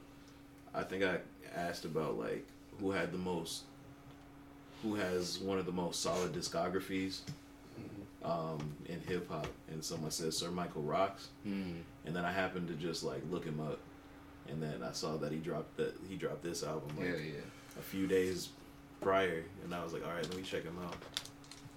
I 0.74 0.82
think 0.82 1.02
I 1.04 1.18
asked 1.54 1.84
about 1.84 2.18
like 2.18 2.46
who 2.80 2.90
had 2.90 3.12
the 3.12 3.18
most, 3.18 3.62
who 4.82 4.94
has 4.96 5.38
one 5.38 5.58
of 5.58 5.66
the 5.66 5.72
most 5.72 6.02
solid 6.02 6.32
discographies, 6.32 7.20
um, 8.24 8.74
in 8.86 9.00
hip 9.00 9.28
hop, 9.30 9.46
and 9.70 9.82
someone 9.82 10.10
said 10.10 10.34
Sir 10.34 10.50
Michael 10.50 10.82
Rocks, 10.82 11.28
Mm. 11.46 11.80
and 12.04 12.14
then 12.16 12.24
I 12.24 12.32
happened 12.32 12.68
to 12.68 12.74
just 12.74 13.02
like 13.02 13.22
look 13.30 13.44
him 13.44 13.60
up, 13.60 13.78
and 14.48 14.62
then 14.62 14.82
I 14.82 14.92
saw 14.92 15.16
that 15.16 15.32
he 15.32 15.38
dropped 15.38 15.76
that 15.78 15.94
he 16.08 16.16
dropped 16.16 16.42
this 16.42 16.62
album 16.62 16.96
like 16.98 17.06
Yeah, 17.08 17.16
yeah. 17.16 17.78
a 17.78 17.82
few 17.82 18.06
days 18.06 18.50
prior, 19.00 19.44
and 19.64 19.74
I 19.74 19.82
was 19.84 19.92
like, 19.92 20.04
all 20.06 20.12
right, 20.12 20.26
let 20.28 20.36
me 20.36 20.42
check 20.42 20.64
him 20.64 20.76
out. 20.84 20.96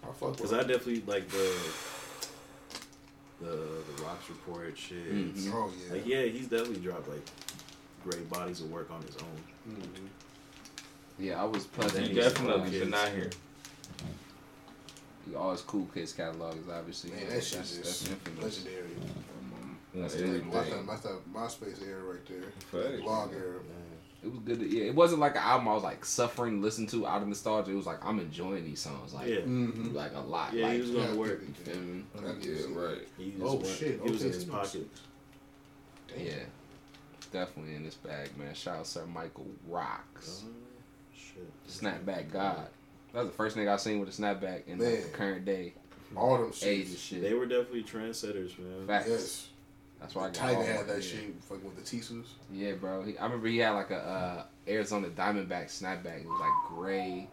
I 0.03 0.07
fuck 0.07 0.21
with 0.29 0.37
Because 0.37 0.53
I 0.53 0.61
definitely 0.63 1.03
like 1.05 1.29
the 1.29 1.53
the 3.39 3.45
the 3.47 4.03
Rocks 4.03 4.29
Report 4.29 4.77
shit. 4.77 5.11
Mhm. 5.13 5.51
Oh, 5.53 5.71
yeah. 5.87 5.93
Like 5.93 6.05
yeah, 6.07 6.23
he's 6.23 6.47
definitely 6.47 6.77
dropped 6.81 7.07
like 7.09 7.25
great 8.03 8.29
bodies 8.29 8.61
of 8.61 8.71
work 8.71 8.89
on 8.91 9.01
his 9.03 9.15
own. 9.17 9.75
Mhm. 9.75 10.07
Yeah, 11.19 11.41
I 11.41 11.45
was 11.45 11.65
Then 11.65 11.81
pleasant. 11.81 12.07
He 12.07 12.13
definitely 12.13 12.71
cool 12.71 12.79
been 12.79 12.93
out 12.93 13.09
here. 13.09 13.29
All 15.37 15.51
his 15.51 15.61
cool 15.61 15.87
kids 15.93 16.13
catalog 16.13 16.57
is 16.57 16.67
obviously 16.69 17.11
Man, 17.11 17.19
that 17.21 17.29
that's, 17.33 17.47
shit 17.47 17.59
that's, 17.59 17.71
is 17.77 18.09
infamous. 18.09 18.43
legendary. 18.65 18.85
Um, 18.95 19.77
That's 19.93 20.13
That's 20.15 20.23
everything. 20.23 20.47
My 20.53 20.63
time, 20.69 20.85
my 20.87 20.95
time, 20.95 21.19
MySpace 21.33 21.87
era 21.87 22.01
right 22.03 22.25
there. 22.25 22.49
Facts. 22.71 23.01
Blog 23.01 23.31
era. 23.33 23.59
It 24.21 24.29
was 24.29 24.39
good. 24.41 24.59
To, 24.59 24.67
yeah, 24.67 24.85
it 24.85 24.95
wasn't 24.95 25.21
like 25.21 25.35
an 25.35 25.41
album 25.43 25.67
I 25.69 25.73
was 25.73 25.83
like 25.83 26.03
suffering 26.03 26.57
to 26.57 26.61
listen 26.61 26.85
to 26.87 27.07
out 27.07 27.21
of 27.21 27.27
nostalgia. 27.29 27.71
It 27.71 27.75
was 27.75 27.85
like 27.85 28.03
I'm 28.03 28.19
enjoying 28.19 28.65
these 28.65 28.79
songs 28.81 29.13
like 29.13 29.27
Yeah. 29.27 29.37
Mm-hmm. 29.37 29.95
like 29.95 30.13
a 30.13 30.19
lot. 30.19 30.53
Yeah, 30.53 30.65
like, 30.65 30.73
he 30.75 30.81
was 30.81 30.91
gonna 30.91 31.15
work. 31.15 31.41
you 31.47 31.53
feel 31.53 31.81
me? 31.81 32.03
Yeah, 32.21 32.63
right. 32.71 33.07
He 33.17 33.31
just 33.31 33.41
Oh, 33.43 33.55
went, 33.55 33.67
shit. 33.67 34.01
He 34.03 34.11
was 34.11 34.21
in 34.21 34.27
Okay, 34.27 34.35
his 34.35 34.45
pocket. 34.45 34.87
Damn. 36.09 36.25
Yeah, 36.25 36.33
definitely 37.31 37.75
in 37.75 37.83
this 37.83 37.95
bag, 37.95 38.35
man. 38.37 38.53
Shout 38.53 38.79
out 38.79 38.87
Sir 38.87 39.05
Michael 39.05 39.47
Rocks, 39.67 40.43
Oh, 40.45 40.51
shit. 41.15 41.47
Snapback 41.69 42.31
God. 42.31 42.67
That 43.13 43.19
was 43.21 43.29
the 43.29 43.35
first 43.35 43.55
nigga 43.57 43.73
I 43.73 43.77
seen 43.77 43.99
with 43.99 44.09
a 44.09 44.11
snapback 44.21 44.67
in 44.67 44.79
like, 44.79 45.03
the 45.03 45.09
current 45.09 45.45
day 45.45 45.73
All 46.15 46.37
them 46.37 46.51
age 46.63 46.89
shit. 46.89 46.97
shit. 46.99 47.21
They 47.21 47.33
were 47.33 47.45
definitely 47.45 47.83
trendsetters, 47.83 48.57
man. 48.59 48.85
Facts. 48.85 49.07
Yes. 49.09 49.47
That's 49.99 50.15
why 50.15 50.23
I 50.23 50.25
got 50.27 50.33
Tiger 50.35 50.63
had 50.63 50.87
that 50.87 51.03
shit 51.03 51.35
fucking 51.41 51.63
with 51.65 51.75
the 51.75 51.81
Tisus. 51.97 52.25
Yeah, 52.51 52.73
bro. 52.73 53.03
He, 53.03 53.17
I 53.17 53.25
remember 53.25 53.47
he 53.47 53.57
had 53.57 53.71
like 53.71 53.91
a 53.91 53.97
uh, 53.97 54.43
Arizona 54.67 55.07
Diamondback 55.09 55.65
snapback. 55.65 56.21
It 56.21 56.27
was 56.29 56.39
like 56.39 56.51
gray, 56.69 57.27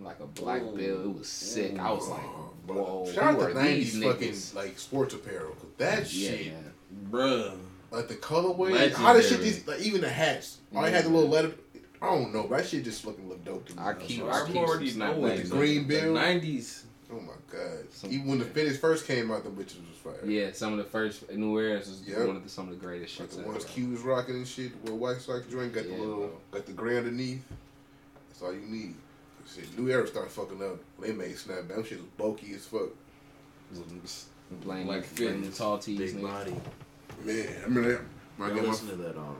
like 0.00 0.20
a 0.20 0.26
black 0.26 0.62
Ooh. 0.62 0.76
bill. 0.76 1.02
It 1.04 1.18
was 1.18 1.28
sick. 1.28 1.78
I 1.78 1.90
was 1.92 2.08
like, 2.08 2.20
But 2.66 2.76
whoa, 2.76 3.10
Shout 3.12 3.34
who 3.34 3.42
out 3.42 3.50
are 3.50 3.54
to 3.54 3.58
90s 3.58 4.02
fucking 4.02 4.28
niggas? 4.32 4.54
like 4.54 4.78
sports 4.78 5.14
apparel. 5.14 5.52
'cause 5.54 5.70
that 5.78 6.12
Yeah, 6.12 6.28
shit, 6.30 6.52
man. 6.52 6.72
Bruh. 7.10 7.56
like 7.90 8.08
the 8.08 8.14
colorway, 8.16 8.92
how 8.92 9.12
the 9.14 9.22
shit, 9.22 9.30
Legendary. 9.40 9.44
these, 9.50 9.66
like 9.66 9.80
even 9.80 10.00
the 10.02 10.08
hats. 10.10 10.58
All 10.74 10.82
they 10.82 10.90
had 10.90 11.04
the 11.04 11.08
little 11.08 11.28
letter. 11.30 11.52
I 12.02 12.06
don't 12.08 12.34
know, 12.34 12.42
but 12.48 12.58
that 12.58 12.66
shit 12.68 12.84
just 12.84 13.02
fucking 13.02 13.26
look 13.30 13.42
dope 13.46 13.64
to 13.66 13.72
me. 13.76 13.82
I 13.82 13.94
keep- 13.94 14.20
So, 14.20 14.28
I 14.28 14.40
I'm 14.40 14.46
keep 14.48 14.56
already 14.56 14.90
some 14.90 14.98
knowing 14.98 15.22
snapbacks. 15.38 15.44
it. 15.46 15.50
Green 15.50 15.88
The 15.88 16.00
bill. 16.00 16.14
90s. 16.14 16.82
Oh 17.16 17.20
my 17.20 17.32
god! 17.50 17.90
Some- 17.92 18.10
Even 18.10 18.26
when 18.26 18.38
the 18.40 18.44
finish 18.44 18.76
first 18.78 19.06
came 19.06 19.30
out, 19.30 19.44
the 19.44 19.50
bitches 19.50 19.78
was 19.88 19.96
fire. 20.02 20.18
Yeah, 20.28 20.50
some 20.52 20.72
of 20.72 20.78
the 20.78 20.84
first 20.84 21.30
New 21.30 21.58
Eras 21.58 21.88
was 21.88 22.02
Yep. 22.08 22.26
one 22.26 22.36
of 22.36 22.42
the 22.42 22.48
some 22.48 22.68
of 22.68 22.78
the 22.78 22.84
greatest 22.84 23.20
Like 23.20 23.28
shits. 23.30 23.36
the 23.36 23.42
ones. 23.48 23.64
Q 23.64 23.90
was 23.90 24.00
rocking 24.00 24.34
and 24.34 24.48
shit, 24.48 24.72
where 24.82 24.94
White 24.94 25.20
Sox 25.20 25.46
joint 25.46 25.72
got 25.72 25.84
Yeah, 25.88 25.96
the 25.96 26.02
little, 26.02 26.16
bro. 26.26 26.40
got 26.50 26.66
the 26.66 26.72
gray 26.72 26.96
underneath. 26.98 27.42
That's 28.28 28.42
all 28.42 28.52
you 28.52 28.60
need. 28.66 28.94
Shit, 29.46 29.78
New 29.78 29.88
Era 29.90 30.06
started 30.08 30.32
fucking 30.32 30.60
up. 30.62 30.78
They 31.00 31.12
made 31.12 31.36
snapback. 31.36 31.68
Them 31.68 31.84
shit 31.84 31.98
was 31.98 32.08
bulky 32.16 32.54
as 32.54 32.64
fuck. 32.66 32.88
Playing 34.62 34.86
Like 34.86 35.02
like 35.02 35.16
playing 35.16 35.42
the 35.42 35.50
tall 35.50 35.78
tees. 35.78 35.98
Big 35.98 36.14
nigga. 36.16 36.22
body. 36.22 36.54
Man, 37.24 37.48
I 37.64 37.68
mean, 37.68 37.84
that. 37.88 38.00
When 38.36 38.50
I 38.50 38.52
Yo, 38.52 38.54
get 38.56 38.64
my 38.64 38.70
listen 38.70 38.88
to 38.88 38.96
that 38.96 39.16
um 39.16 39.36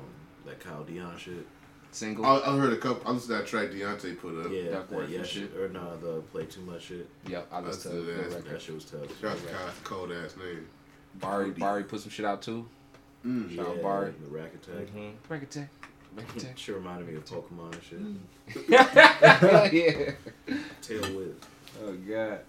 that 0.47 0.61
Kyle 0.61 0.85
Dion 0.85 1.17
shit. 1.19 1.47
Single. 1.95 2.27
I, 2.27 2.41
I 2.41 2.57
heard 2.59 2.73
a 2.73 2.77
couple. 2.77 3.09
I 3.09 3.13
listened 3.13 3.31
to 3.37 3.39
that 3.39 3.47
track 3.47 3.69
Deontay 3.71 4.19
put 4.19 4.45
up. 4.45 4.51
Yeah, 4.51 4.71
Duckworth 4.71 4.89
that, 4.91 5.05
and 5.05 5.13
yeah 5.13 5.23
shit. 5.23 5.51
shit. 5.53 5.57
Or 5.57 5.69
no, 5.69 5.97
the 5.99 6.21
play 6.23 6.45
too 6.47 6.61
much 6.63 6.83
shit. 6.83 7.09
yep, 7.29 7.47
I 7.53 7.61
That's 7.61 7.85
listened 7.85 7.95
to 7.95 8.01
it, 8.01 8.07
the 8.07 8.13
that's- 8.15 8.35
record. 8.35 8.51
That 8.55 8.63
shit 8.63 8.75
was 8.75 8.85
tough. 8.85 9.21
Shout 9.21 9.31
out 9.31 9.39
to 9.39 9.45
Kyle's 9.55 9.75
cold 9.85 10.11
ass 10.13 10.37
name. 10.37 10.67
Bari, 11.15 11.51
Bari 11.53 11.85
put 11.85 12.01
some 12.01 12.11
shit 12.11 12.27
out 12.27 12.43
too. 12.43 12.67
Mm. 13.25 13.55
Shout 13.55 13.67
out 13.69 13.77
Yeah, 13.77 13.83
Barry. 13.83 14.15
the 14.25 14.37
rack 14.37 14.51
attack. 14.55 14.87
Mhm. 14.95 15.13
Break 15.29 15.43
attack. 15.45 15.69
Break 16.17 16.29
attack. 16.37 16.59
Sure 16.59 16.75
reminded 16.77 17.09
me 17.09 17.15
of 17.15 17.25
Pokemon 17.25 17.73
and 17.75 17.83
shit. 18.57 18.69
yeah. 18.69 20.11
Tail 20.83 21.03
whip. 21.17 21.45
Oh 21.85 21.93
god. 21.93 22.41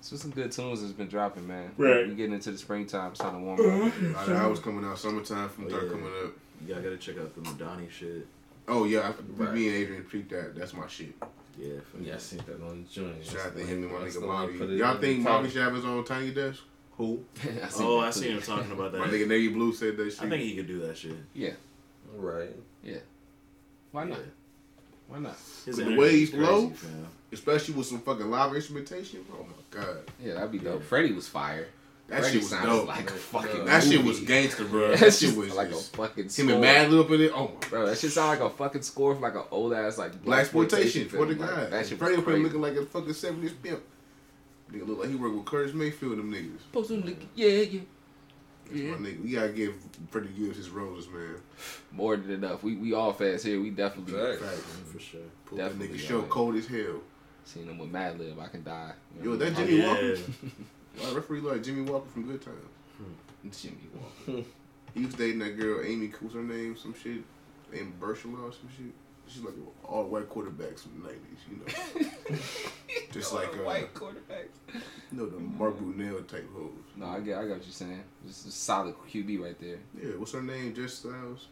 So 0.00 0.16
some 0.16 0.30
good 0.32 0.50
tunes 0.50 0.80
has 0.80 0.92
been 0.92 1.08
dropping, 1.08 1.46
man. 1.46 1.70
Right. 1.76 2.08
We 2.08 2.14
getting 2.14 2.34
into 2.34 2.50
the 2.50 2.58
springtime, 2.58 3.10
it's 3.12 3.20
time 3.20 3.34
to 3.34 3.38
warm 3.38 3.60
up. 3.60 4.28
I 4.28 4.46
was 4.46 4.58
coming 4.58 4.84
out. 4.84 4.98
Summertime 4.98 5.48
from 5.50 5.66
Oh, 5.66 5.68
yeah. 5.68 5.88
coming 5.90 6.10
up. 6.24 6.32
Yeah, 6.66 6.78
I 6.78 6.80
gotta 6.80 6.96
check 6.96 7.18
out 7.18 7.34
the 7.34 7.40
Madani 7.42 7.88
shit. 7.90 8.26
Oh 8.70 8.84
yeah, 8.84 9.00
I, 9.00 9.12
Right. 9.42 9.52
me 9.54 9.66
and 9.68 9.76
Adrian 9.76 10.04
peaked 10.04 10.30
that. 10.30 10.54
That's 10.54 10.72
my 10.74 10.86
shit. 10.86 11.14
Yeah, 11.58 11.74
for 11.90 11.98
Yeah, 12.02 12.14
I 12.14 12.18
seen 12.18 12.40
that 12.46 12.62
on 12.62 12.84
the 12.84 12.88
joint. 12.88 13.24
Shout 13.24 13.46
out 13.46 13.56
to 13.56 13.62
him 13.64 13.82
and 13.82 13.92
my 13.92 13.98
nigga 13.98 14.26
Bobby. 14.26 14.76
Y'all 14.76 14.96
think 14.98 15.18
the 15.18 15.24
Bobby 15.24 15.48
top. 15.50 15.56
Shabba's 15.72 15.84
on 15.84 16.04
Tiny 16.04 16.30
Desk? 16.30 16.60
Who? 16.96 17.24
Oh, 17.76 18.00
that 18.00 18.06
I 18.06 18.10
seen 18.10 18.32
him 18.36 18.42
talking 18.42 18.70
about 18.72 18.92
that. 18.92 18.98
My 18.98 19.08
nigga 19.08 19.26
Navy 19.26 19.48
Blue 19.48 19.72
said 19.72 19.96
that 19.96 20.10
shit. 20.12 20.22
I 20.22 20.28
think 20.28 20.42
he 20.42 20.54
could 20.54 20.66
do 20.68 20.78
that 20.86 20.96
shit. 20.96 21.16
Yeah. 21.34 21.52
Right. 22.14 22.54
Yeah. 22.82 22.98
Why 23.92 24.04
not? 24.04 24.18
Yeah. 24.18 24.24
Why 25.08 25.18
not? 25.18 25.36
His 25.66 25.76
The 25.76 25.82
energy 25.82 25.98
way 25.98 26.06
is 26.08 26.12
he's 26.12 26.30
crazy, 26.30 26.44
low? 26.46 26.72
Especially 27.32 27.74
with 27.74 27.86
some 27.86 28.00
fucking 28.00 28.30
live 28.30 28.54
instrumentation. 28.54 29.24
Oh 29.32 29.44
my 29.44 29.80
god. 29.82 29.98
Yeah, 30.22 30.34
that'd 30.34 30.52
be 30.52 30.58
dope. 30.58 30.80
Yeah. 30.80 30.86
Freddie 30.86 31.12
was 31.12 31.26
fire. 31.28 31.66
That 32.10 32.20
Freddie 32.22 32.40
shit 32.40 32.42
was 32.42 32.62
dope. 32.62 32.88
like 32.88 33.10
a 33.10 33.14
Yeah. 33.14 33.18
fucking 33.18 33.64
that 33.66 33.82
shit 33.84 34.04
was 34.04 34.20
gangster, 34.20 34.64
bro. 34.64 34.88
That 34.90 34.98
that 35.00 35.14
shit 35.14 35.36
was 35.36 35.54
like 35.54 35.68
a 35.68 35.72
just- 35.72 35.94
fucking 35.96 36.24
him 36.24 36.28
score. 36.30 36.50
and 36.52 36.64
Madlib 36.64 37.10
in 37.14 37.20
it. 37.22 37.32
Oh 37.34 37.52
my 37.62 37.68
Bro, 37.68 37.86
that 37.86 37.98
shit 37.98 38.10
sound 38.10 38.40
like 38.40 38.50
a 38.52 38.54
fucking 38.54 38.82
score 38.82 39.14
for 39.14 39.20
like 39.20 39.34
an 39.36 39.44
old 39.50 39.72
ass 39.72 39.96
like 39.96 40.22
Black 40.24 40.40
exploitation 40.40 41.08
for 41.08 41.24
the 41.24 41.34
Like, 41.36 41.70
that 41.70 41.86
shit 41.86 41.98
Freddie 41.98 42.16
was 42.16 42.24
crazy. 42.24 42.42
looking 42.42 42.60
like 42.60 42.74
a 42.76 42.84
fucking 42.84 43.12
seventies 43.14 43.52
pimp. 43.52 43.80
Nigga 44.72 44.86
look 44.86 44.98
like 45.00 45.08
he 45.08 45.14
worked 45.16 45.34
with 45.36 45.44
Curtis 45.46 45.74
Mayfield. 45.74 46.18
And 46.18 46.32
them 46.32 46.32
niggas. 46.32 46.72
Post 46.72 46.90
him, 46.92 47.02
like, 47.02 47.18
yeah, 47.34 47.48
yeah. 47.48 47.80
Yeah. 48.72 48.90
my 48.92 48.98
nigga. 49.08 49.22
We 49.24 49.30
gotta 49.32 49.48
give 49.48 49.74
Freddie 50.10 50.28
Gibbs 50.38 50.56
his 50.56 50.70
roses, 50.70 51.08
man. 51.12 51.34
More 51.92 52.16
than 52.16 52.30
enough. 52.30 52.62
We 52.62 52.76
we 52.76 52.92
all 52.92 53.12
fans 53.12 53.42
here. 53.42 53.60
We 53.60 53.70
definitely 53.70 54.12
Facts. 54.14 54.40
Facts. 54.42 54.62
For 54.92 54.98
sure. 55.00 55.20
Put 55.46 55.58
that 55.58 55.72
nigga 55.78 55.98
show 55.98 56.20
yeah. 56.20 56.26
cold 56.28 56.54
as 56.56 56.66
hell. 56.66 57.00
seen 57.44 57.64
him 57.68 57.78
with 57.78 57.92
Madlib. 57.92 58.40
I 58.40 58.46
can 58.48 58.62
die. 58.62 58.92
Yo, 59.22 59.34
that 59.36 59.52
Oh, 59.52 59.54
Jimmie 59.64 59.78
yeah. 59.78 59.88
Walker. 59.88 60.16
I 60.98 61.12
referee 61.12 61.40
like 61.40 61.62
Jimmie 61.62 61.90
Walker 61.90 62.08
from 62.08 62.26
Good 62.26 62.42
Times. 62.42 63.58
Jimmie 63.60 63.88
Walker. 63.94 64.44
He 64.94 65.04
was 65.04 65.14
dating 65.14 65.38
that 65.38 65.58
girl, 65.58 65.82
Amy, 65.84 66.08
who's 66.08 66.34
her 66.34 66.42
name, 66.42 66.76
some 66.76 66.94
shit, 66.94 67.22
Amy 67.72 67.92
Bershaw 68.00 68.48
or 68.48 68.52
some 68.52 68.68
shit. 68.76 68.92
She's 69.28 69.42
like 69.42 69.54
all 69.84 70.04
white 70.04 70.28
quarterbacks 70.28 70.80
from 70.80 71.02
the 71.02 71.08
nineties, 71.08 71.38
you 71.48 71.60
know. 71.60 72.38
Just 73.12 73.32
like 73.32 73.54
uh, 73.54 73.62
white 73.62 73.94
quarterbacks. 73.94 74.48
you 75.12 75.18
know 75.18 75.26
the 75.26 75.38
Mark 75.38 75.78
Brunell 75.78 76.26
type 76.26 76.48
hoes. 76.52 76.72
No, 76.96 77.06
I 77.06 77.20
get, 77.20 77.38
I 77.38 77.42
got 77.42 77.58
what 77.58 77.64
you're 77.64 77.72
saying. 77.72 78.02
Is 78.28 78.46
a 78.46 78.50
solid 78.50 78.96
QB 79.08 79.40
right 79.40 79.58
there. 79.60 79.78
Yeah, 79.96 80.16
what's 80.16 80.32
her 80.32 80.42
name? 80.42 80.74
Jess 80.74 80.94
Styles. 80.94 81.46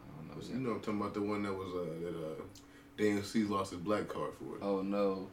I 0.00 0.34
don't 0.34 0.38
know. 0.38 0.54
You 0.54 0.60
know 0.60 0.70
I'm 0.76 0.80
talking 0.80 1.00
about 1.00 1.12
the 1.12 1.20
one 1.20 1.42
that 1.42 1.52
was 1.52 1.74
uh 1.74 2.04
that 2.04 2.16
uh 2.16 2.42
DMC 2.96 3.48
lost 3.50 3.72
his 3.72 3.80
black 3.80 4.08
card 4.08 4.32
for. 4.38 4.56
It. 4.56 4.62
Oh 4.62 4.80
no, 4.80 5.28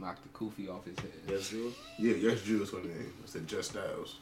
knocked 0.00 0.22
the 0.22 0.28
kufi 0.38 0.68
off 0.72 0.84
his 0.84 0.98
head. 0.98 1.10
Yes, 1.28 1.50
dude. 1.50 1.72
Yeah, 1.98 2.14
yes, 2.14 2.42
Jules 2.42 2.70
her 2.70 2.78
name. 2.78 3.12
I 3.24 3.26
said 3.26 3.46
Jess 3.46 3.68
Styles. 3.68 4.16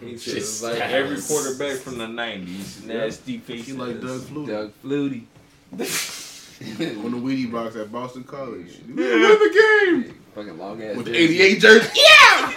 He 0.00 0.16
Shit 0.18 0.20
said 0.20 0.36
it's 0.36 0.62
like 0.62 0.80
every 0.80 1.20
quarterback 1.20 1.78
from 1.78 1.98
the 1.98 2.06
90s. 2.06 2.84
Nasty 2.86 3.38
faces. 3.38 3.66
She 3.66 3.72
like 3.72 4.00
Doug 4.00 4.20
Flutie 4.22 4.46
Doug 4.46 4.72
Flutie. 4.84 5.24
on 7.04 7.10
the 7.10 7.18
Wheatie 7.18 7.50
box 7.50 7.76
at 7.76 7.90
Boston 7.90 8.24
College. 8.24 8.78
Yeah, 8.86 8.94
win 8.94 9.22
the 9.22 10.02
game 10.04 10.20
Fucking 10.34 10.58
long 10.58 10.82
ass. 10.82 10.96
with 10.96 11.06
jersey. 11.06 11.40
88 11.42 11.60
jersey. 11.60 11.88
Yeah. 11.96 12.52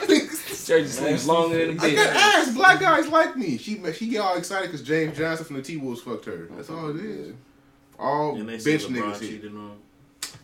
Jersey 0.65 0.88
sleeves 0.88 1.26
longer 1.27 1.65
than 1.65 1.80
a 1.80 1.81
I 1.81 1.95
got 1.95 2.10
bitch. 2.10 2.15
ass. 2.15 2.53
Black 2.53 2.80
guys 2.81 3.07
like 3.07 3.38
me. 3.38 3.57
She 3.57 3.81
she 3.94 4.10
get 4.10 4.19
all 4.19 4.35
excited 4.38 4.68
because 4.68 4.85
James 4.85 5.18
Johnson 5.18 5.45
from 5.45 5.56
the 5.56 5.61
T 5.61 5.77
Wolves 5.77 6.02
fucked 6.02 6.26
her. 6.26 6.48
That's 6.52 6.69
all 6.69 6.89
it 6.89 6.98
is. 7.03 7.34
All 7.98 8.35
And 8.35 8.49
they 8.49 8.53
bench 8.57 8.64
said 8.64 8.81
LeBron 8.81 8.95
niggas 9.14 9.19
here. 9.22 9.30
cheated 9.31 9.56
on. 9.56 9.77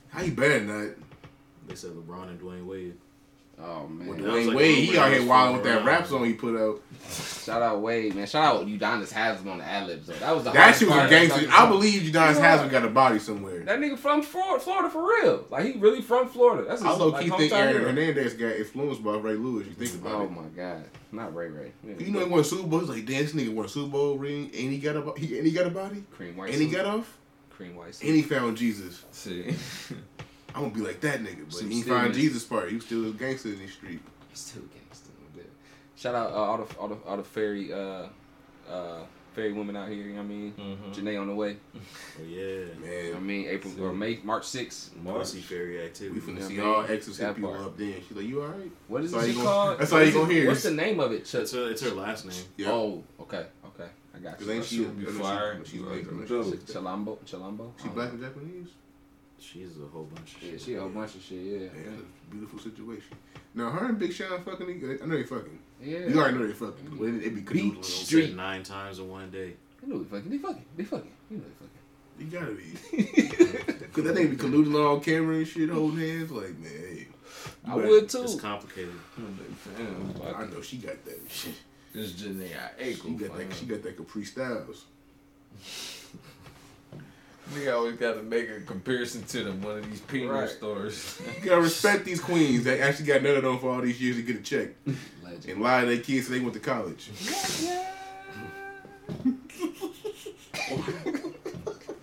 How 0.09 0.21
you 0.21 0.31
better 0.31 0.61
not? 0.61 0.95
They 1.68 1.76
said 1.76 1.91
LeBron 1.91 2.30
and 2.30 2.40
Dwyane 2.41 2.65
Wade. 2.65 2.95
Oh 3.61 3.88
man. 3.88 4.07
With 4.07 4.18
Dwyane 4.19 4.48
like 4.48 4.56
Wade, 4.57 4.90
oh, 4.90 4.91
he 4.94 4.98
out 4.98 5.10
here 5.11 5.19
most 5.19 5.30
wilding 5.30 5.56
with 5.57 5.64
that 5.65 5.85
rap 5.85 6.07
song 6.07 6.26
he 6.26 6.34
put 6.34 6.60
out. 6.60 6.81
Shout 7.44 7.61
out 7.61 7.81
Wade, 7.81 8.15
man. 8.15 8.26
Shout 8.26 8.44
out 8.56 8.65
Udonis 8.68 9.11
Haslem 9.11 9.48
on 9.49 9.57
the 9.60 9.64
ad 9.64 9.85
libs 9.85 10.07
though. 10.07 10.14
That 10.15 10.34
was 10.34 10.44
the 10.44 10.52
That 10.52 10.76
shit 10.76 10.88
was 10.90 10.98
a 10.98 11.07
gangster. 11.07 11.35
fucking 11.41 11.52
I 11.52 11.69
believe 11.69 12.02
Udonis 12.02 12.35
Yeah. 12.35 12.41
Haslem 12.52 12.69
got 12.69 12.84
a 12.84 12.88
body 12.90 13.19
somewhere. 13.19 13.60
That 13.60 13.77
nigga 13.80 13.98
from 13.99 14.23
Florida, 14.23 14.60
Florida 14.64 14.90
for 14.90 15.06
real. 15.07 15.45
Like 15.52 15.65
he 15.65 15.73
really 15.73 16.02
from 16.02 16.30
Florida. 16.30 16.68
That's 16.68 16.81
his 16.81 16.90
I 16.90 16.95
low 16.95 17.10
like, 17.10 17.26
key 17.26 17.30
think 17.30 17.53
Aaron 17.53 17.76
hero. 17.76 17.85
Hernandez 17.90 18.34
got 18.34 18.56
influenced 18.56 19.03
by 19.03 19.18
Ray 19.18 19.34
Lewis. 19.35 19.68
You 19.68 19.73
think 19.73 20.02
about 20.02 20.22
Oh 20.22 20.23
it. 20.23 20.31
my 20.31 20.48
god, 20.56 20.84
not 21.11 21.35
Ray 21.35 21.49
Ray. 21.49 21.72
Yeah, 21.88 21.94
You 21.99 22.11
know 22.11 22.19
he 22.22 22.26
won 22.26 22.40
a 22.40 22.44
Super 22.44 22.68
Bowl. 22.68 22.80
He's 22.80 22.90
like, 22.90 23.06
damn, 23.06 23.22
this 23.23 23.34
nigga 23.34 23.53
won 23.53 23.65
a 23.65 23.69
Super 23.69 23.91
Bowl 23.91 24.18
ring, 24.18 24.45
and 24.45 24.72
he 24.73 24.80
got 24.80 24.95
a 24.95 25.14
he, 25.19 25.38
and 25.38 25.45
he 25.45 25.53
got 25.53 25.68
a 25.68 25.69
body, 25.69 26.03
cream 26.11 26.35
white. 26.38 26.52
and 26.52 26.60
he 26.60 26.68
got 26.69 26.85
off, 26.85 27.18
cream 27.52 27.76
white. 27.76 28.02
and 28.02 28.15
he 28.15 28.23
found 28.23 28.57
Jesus. 28.57 29.03
See, 29.11 29.53
I'm 30.55 30.61
gonna 30.63 30.73
be 30.73 30.81
like 30.81 31.01
that 31.01 31.21
nigga, 31.21 31.45
but 31.45 31.53
Some 31.53 31.69
he 31.69 31.81
find 31.81 31.85
stillness. 32.13 32.17
Jesus 32.17 32.43
part. 32.43 32.69
He 32.69 32.75
was 32.75 32.85
still 32.85 33.09
a 33.09 33.11
gangster 33.13 33.49
in 33.49 33.59
the 33.59 33.67
street. 33.67 33.99
He's 34.30 34.39
still 34.39 34.63
gangster. 34.63 35.09
no 35.19 35.41
doubt. 35.41 35.49
Shout 35.95 36.15
out 36.15 36.31
uh, 36.31 36.35
all 36.35 36.57
the 36.57 36.75
all 36.77 36.88
the 36.89 36.95
all 37.07 37.17
the 37.17 37.23
fairy 37.23 37.71
uh 37.73 38.07
uh 38.69 38.99
fairy 39.34 39.51
women 39.51 39.75
out 39.75 39.89
here. 39.89 39.97
You 40.03 40.09
know 40.13 40.15
what 40.17 40.23
I 40.23 40.27
mean? 40.27 40.53
Mhm. 40.59 40.93
Jhené 40.95 41.19
on 41.19 41.27
the 41.27 41.35
way. 41.35 41.57
Oh 42.19 42.23
yeah. 42.27 42.39
You 42.39 43.11
know 43.13 43.17
I 43.17 43.19
mean? 43.19 43.47
April 43.49 43.73
or 43.84 43.91
May 43.93 44.19
March 44.23 44.43
6th. 44.43 44.89
Pussy 45.03 45.41
fairy 45.41 45.84
activity. 45.84 46.19
we 46.19 46.21
finna 46.34 46.39
Yeah, 46.41 46.47
see 46.47 46.57
man. 46.57 46.65
all 46.67 46.81
exes 46.84 47.17
hit 47.17 47.35
people 47.35 47.49
part. 47.49 47.61
up. 47.65 47.77
Then 47.77 47.95
she's 48.07 48.15
like, 48.15 48.25
you 48.27 48.41
all 48.43 48.49
right? 48.49 48.71
What 48.88 49.03
is 49.03 49.11
That's 49.11 49.23
it 49.23 49.25
all 49.25 49.27
you 49.30 49.34
gonna- 49.38 49.49
called? 49.49 49.80
that's 49.80 49.91
all 49.91 50.01
you 50.01 50.05
is 50.09 50.13
gonna 50.13 50.31
hear. 50.34 50.47
What's 50.47 50.63
the 50.63 50.71
name 50.71 50.99
of 50.99 51.11
it? 51.11 51.25
Ch- 51.25 51.35
It's 51.35 51.51
her, 51.53 51.71
it's 51.71 51.81
her 51.81 51.89
last 51.89 52.25
name. 52.27 52.35
Yeah. 52.57 52.71
Oh, 52.71 53.03
okay, 53.21 53.47
okay. 53.65 53.89
I 54.15 54.19
got 54.19 54.38
Cause 54.38 54.45
you. 54.47 54.53
ain't 54.53 54.65
she? 54.65 54.75
She'll 54.77 54.89
be 54.89 55.01
I 55.07 55.09
know 55.09 55.11
she- 55.13 55.17
fired. 55.23 55.65
She's 55.67 55.73
You 55.73 55.81
like, 55.81 55.89
like 55.89 56.07
I 56.07 56.11
know 56.11 56.25
them 56.43 56.51
she- 56.51 56.57
too. 56.57 56.73
Chilombo, 56.80 57.17
Chilombo. 57.25 57.71
She 57.81 57.88
black 57.89 58.11
and 58.11 58.21
Japanese. 58.21 58.67
She's 59.44 59.78
a 59.78 59.86
whole 59.91 60.06
bunch 60.06 60.36
of 60.36 60.44
Yeah, 60.44 60.52
shit. 60.52 60.61
she 60.61 60.74
a 60.76 60.80
whole 60.80 60.90
bunch 60.90 61.15
of 61.15 61.22
shit. 61.22 61.38
Yeah, 61.40 61.57
Man, 61.60 61.70
it's 61.94 62.02
a 62.02 62.32
beautiful 62.32 62.60
situation. 62.60 63.15
Now 63.53 63.70
her 63.72 63.90
and 63.90 63.99
Big 63.99 64.14
Sean 64.14 64.41
fucking. 64.44 64.99
I 65.02 65.06
know 65.06 65.18
they 65.18 65.24
fucking. 65.24 65.60
yeah. 65.82 65.99
You 66.07 66.20
already 66.20 66.38
know 66.38 66.48
they 66.48 66.53
fucking. 66.53 66.98
But 66.98 67.06
it, 67.10 67.24
it 67.26 67.36
be 67.36 67.41
Beat 67.41 67.74
canoodling. 67.76 67.86
She 67.86 68.06
Street. 68.06 68.36
nine 68.36 68.64
times 68.64 68.99
in 68.99 69.10
one 69.10 69.30
day. 69.32 69.53
You 69.82 69.88
know 69.94 70.03
they 70.03 70.10
fucking. 70.10 70.30
They 70.32 70.38
fucking. 70.38 70.65
They 70.78 70.84
fucking. 70.86 71.11
You 71.30 71.38
know 71.38 71.44
they 71.44 71.53
fucking. 71.60 71.70
You 72.20 72.26
gotta 72.28 72.53
be. 72.53 73.84
Cause 73.94 74.03
that 74.06 74.15
nigga 74.15 74.30
be 74.32 74.38
colluding 74.38 74.76
on 74.95 75.02
camera 75.02 75.36
and 75.36 75.48
shit, 75.48 75.70
holding 75.70 75.99
hands. 75.99 76.32
Like 76.32 76.57
man, 76.60 76.72
hey. 76.72 77.07
I 77.68 77.76
you 77.76 77.82
would 77.88 78.10
too. 78.10 78.24
It's 78.24 78.36
too. 78.36 78.40
complicated. 78.40 78.94
better- 79.18 80.36
I 80.38 80.45
know 80.48 80.61
she 80.61 80.78
got 80.78 81.03
that. 81.06 81.20
She, 81.30 81.53
This 81.94 82.14
Jhené 82.14 82.48
she 82.80 83.11
got 83.11 83.38
that. 83.38 83.53
She 83.53 83.65
got 83.65 83.84
that 83.84 83.98
Capri 83.98 84.24
Styles. 84.26 84.86
We 87.55 87.69
always 87.69 87.97
got 87.97 88.13
to 88.15 88.23
make 88.23 88.49
a 88.49 88.59
comparison 88.61 89.23
to 89.23 89.43
them 89.43 89.61
one 89.61 89.77
of 89.80 89.89
these 89.89 90.01
peanut 90.01 90.31
Right. 90.31 90.49
stores. 90.49 91.19
You 91.41 91.49
gotta 91.49 91.61
respect 91.61 92.05
these 92.05 92.19
queens 92.19 92.63
that 92.65 92.80
actually 92.80 93.05
got 93.05 93.21
nutted 93.21 93.49
on 93.49 93.59
for 93.59 93.71
all 93.71 93.81
these 93.81 94.01
years 94.01 94.17
to 94.17 94.21
get 94.23 94.38
a 94.38 94.41
check 94.41 94.69
Legend. 95.23 95.45
and 95.49 95.61
lie 95.61 95.81
to 95.81 95.88
their 95.88 95.97
kids 95.99 96.27
so 96.27 96.34
they 96.34 96.39
went 96.39 96.53
to 96.55 96.59
college. 96.59 97.09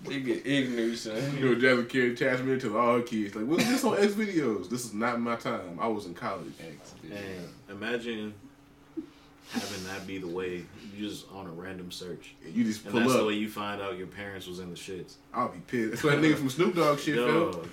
they 0.04 0.20
get 0.20 0.46
ignorant, 0.46 0.98
son. 0.98 1.36
You 1.38 1.50
know, 1.50 1.54
Jasmine 1.60 1.86
Carey 1.86 2.16
Chasmin 2.16 2.58
to 2.60 2.78
all 2.78 2.96
her 2.96 3.02
kids 3.02 3.34
like, 3.34 3.46
"What's 3.46 3.66
this 3.66 3.84
on 3.84 3.98
X 3.98 4.12
videos? 4.14 4.68
This 4.68 4.84
is 4.84 4.94
not 4.94 5.20
my 5.20 5.36
time. 5.36 5.78
I 5.80 5.86
was 5.88 6.06
in 6.06 6.14
college." 6.14 6.52
X, 6.60 6.94
And 7.04 7.48
imagine 7.70 8.34
having 9.52 9.84
that 9.84 10.06
be 10.06 10.18
the 10.18 10.26
way 10.28 10.64
you 10.96 11.08
just 11.08 11.26
on 11.32 11.46
a 11.46 11.50
random 11.50 11.90
search. 11.90 12.34
And 12.44 12.54
you 12.54 12.64
just 12.64 12.82
And 12.84 12.92
pull 12.92 13.00
that's 13.00 13.14
the 13.14 13.24
way 13.24 13.34
you 13.34 13.48
find 13.48 13.80
out 13.80 13.98
your 13.98 14.06
parents 14.06 14.46
was 14.46 14.58
in 14.60 14.70
the 14.70 14.76
shits. 14.76 15.14
I'll 15.34 15.48
be 15.48 15.58
pissed. 15.66 15.90
That's 15.90 16.04
what 16.04 16.20
that 16.20 16.22
nigga 16.22 16.36
from 16.36 16.50
Snoop 16.50 16.74
Dogg 16.76 16.98
shit 16.98 17.16
felt. 17.16 17.52
Dog. 17.52 17.68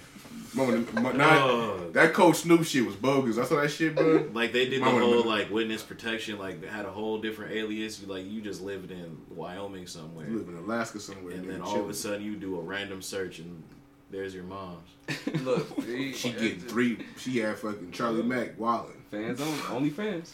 Mama, 0.54 0.78
my, 0.94 1.12
nah, 1.14 1.48
Dog. 1.48 1.94
that 1.94 2.14
Coach 2.14 2.38
Snoop 2.38 2.64
shit 2.64 2.86
was 2.86 2.96
bogus. 2.96 3.38
I 3.38 3.46
saw 3.46 3.62
that 3.62 3.70
shit, 3.70 3.96
bro. 3.96 4.28
Like 4.34 4.54
they 4.54 4.68
did 4.70 4.82
the 4.82 4.86
whole 4.90 5.24
like 5.24 5.50
witness 5.52 5.84
protection, 5.84 6.38
like 6.40 6.62
they 6.62 6.68
had 6.68 6.86
a 6.86 6.92
whole 6.92 7.18
different 7.20 7.54
alias. 7.54 8.00
You 8.02 8.08
like 8.08 8.26
you 8.26 8.42
just 8.42 8.62
lived 8.62 8.92
in 8.92 9.18
Wyoming 9.30 9.88
somewhere, 9.88 10.28
You 10.28 10.38
live 10.40 10.50
in 10.50 10.56
Alaska 10.58 11.00
somewhere. 11.00 11.34
and 11.34 11.46
nigga, 11.46 11.52
then 11.52 11.62
all 11.62 11.68
chilling. 11.72 11.84
of 11.86 11.90
a 11.90 11.94
sudden 11.94 12.24
you 12.24 12.36
do 12.36 12.58
a 12.58 12.62
random 12.62 13.02
search 13.02 13.40
and 13.40 13.64
there's 14.12 14.34
your 14.34 14.44
mom's. 14.44 14.88
Look, 15.44 15.82
see, 15.84 16.14
she 16.14 16.32
get 16.32 16.62
three. 16.62 16.98
She 17.18 17.40
had 17.40 17.58
fucking 17.58 17.92
Charlie 17.92 18.24
Mack 18.24 18.58
wilding. 18.60 19.02
Fans 19.12 19.42
only. 19.42 19.60
Only 19.70 19.90
fans. 19.90 20.34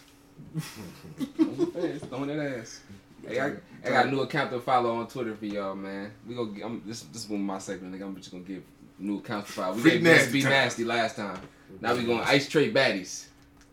Throwing 2.10 2.28
that 2.28 2.58
ass. 2.60 2.82
Hey, 3.28 3.40
I, 3.40 3.54
I 3.86 3.90
got 3.90 4.08
a 4.08 4.12
new 4.12 4.22
account 4.22 4.52
to 4.52 4.60
follow 4.60 4.96
on 4.96 5.08
Twitter 5.08 5.36
for 5.36 5.46
y'all, 5.46 5.76
man. 5.76 6.12
We 6.28 6.36
go. 6.36 6.54
I'm, 6.64 6.82
this 6.86 7.02
this 7.04 7.24
is 7.24 7.30
one 7.30 7.42
my 7.42 7.58
segment. 7.60 7.96
Nigga, 7.96 8.04
I'm 8.06 8.16
just 8.18 8.32
gonna 8.32 8.44
give 8.44 8.64
new 9.00 9.20
accounts 9.20 9.48
to 9.48 9.54
follow. 9.54 9.76
We 9.76 9.82
Free 9.82 10.00
gave 10.00 10.32
Be. 10.34 10.44
Nasty 10.44 10.84
last 10.84 11.16
time. 11.16 11.40
Now 11.82 11.96
we 11.96 12.04
going 12.04 12.20
Ice 12.22 12.48
Trade 12.50 12.74
Baddies 12.74 13.26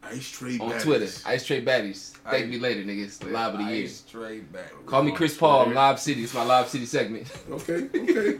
Ice 0.04 0.30
Trade 0.30 0.60
on 0.60 0.70
Baddies. 0.70 0.82
Twitter. 0.82 1.08
Ice 1.26 1.44
Trade 1.44 1.66
Baddies. 1.66 2.12
Thank 2.30 2.44
Ice- 2.44 2.50
me 2.50 2.58
later, 2.58 2.82
nigga. 2.82 3.04
It's 3.04 3.18
the 3.18 3.26
live 3.26 3.54
of 3.54 3.66
the 3.66 3.72
year. 3.74 3.88
Straight 3.88 4.50
back. 4.52 4.72
Call 4.86 5.02
me 5.02 5.12
Chris 5.12 5.36
Paul. 5.36 5.66
I'm 5.66 5.74
Live 5.74 5.98
City. 6.00 6.22
It's 6.24 6.32
my 6.34 6.44
Live 6.44 6.68
City 6.68 6.86
segment. 6.86 7.30
Okay, 7.50 7.74
okay, 7.94 8.38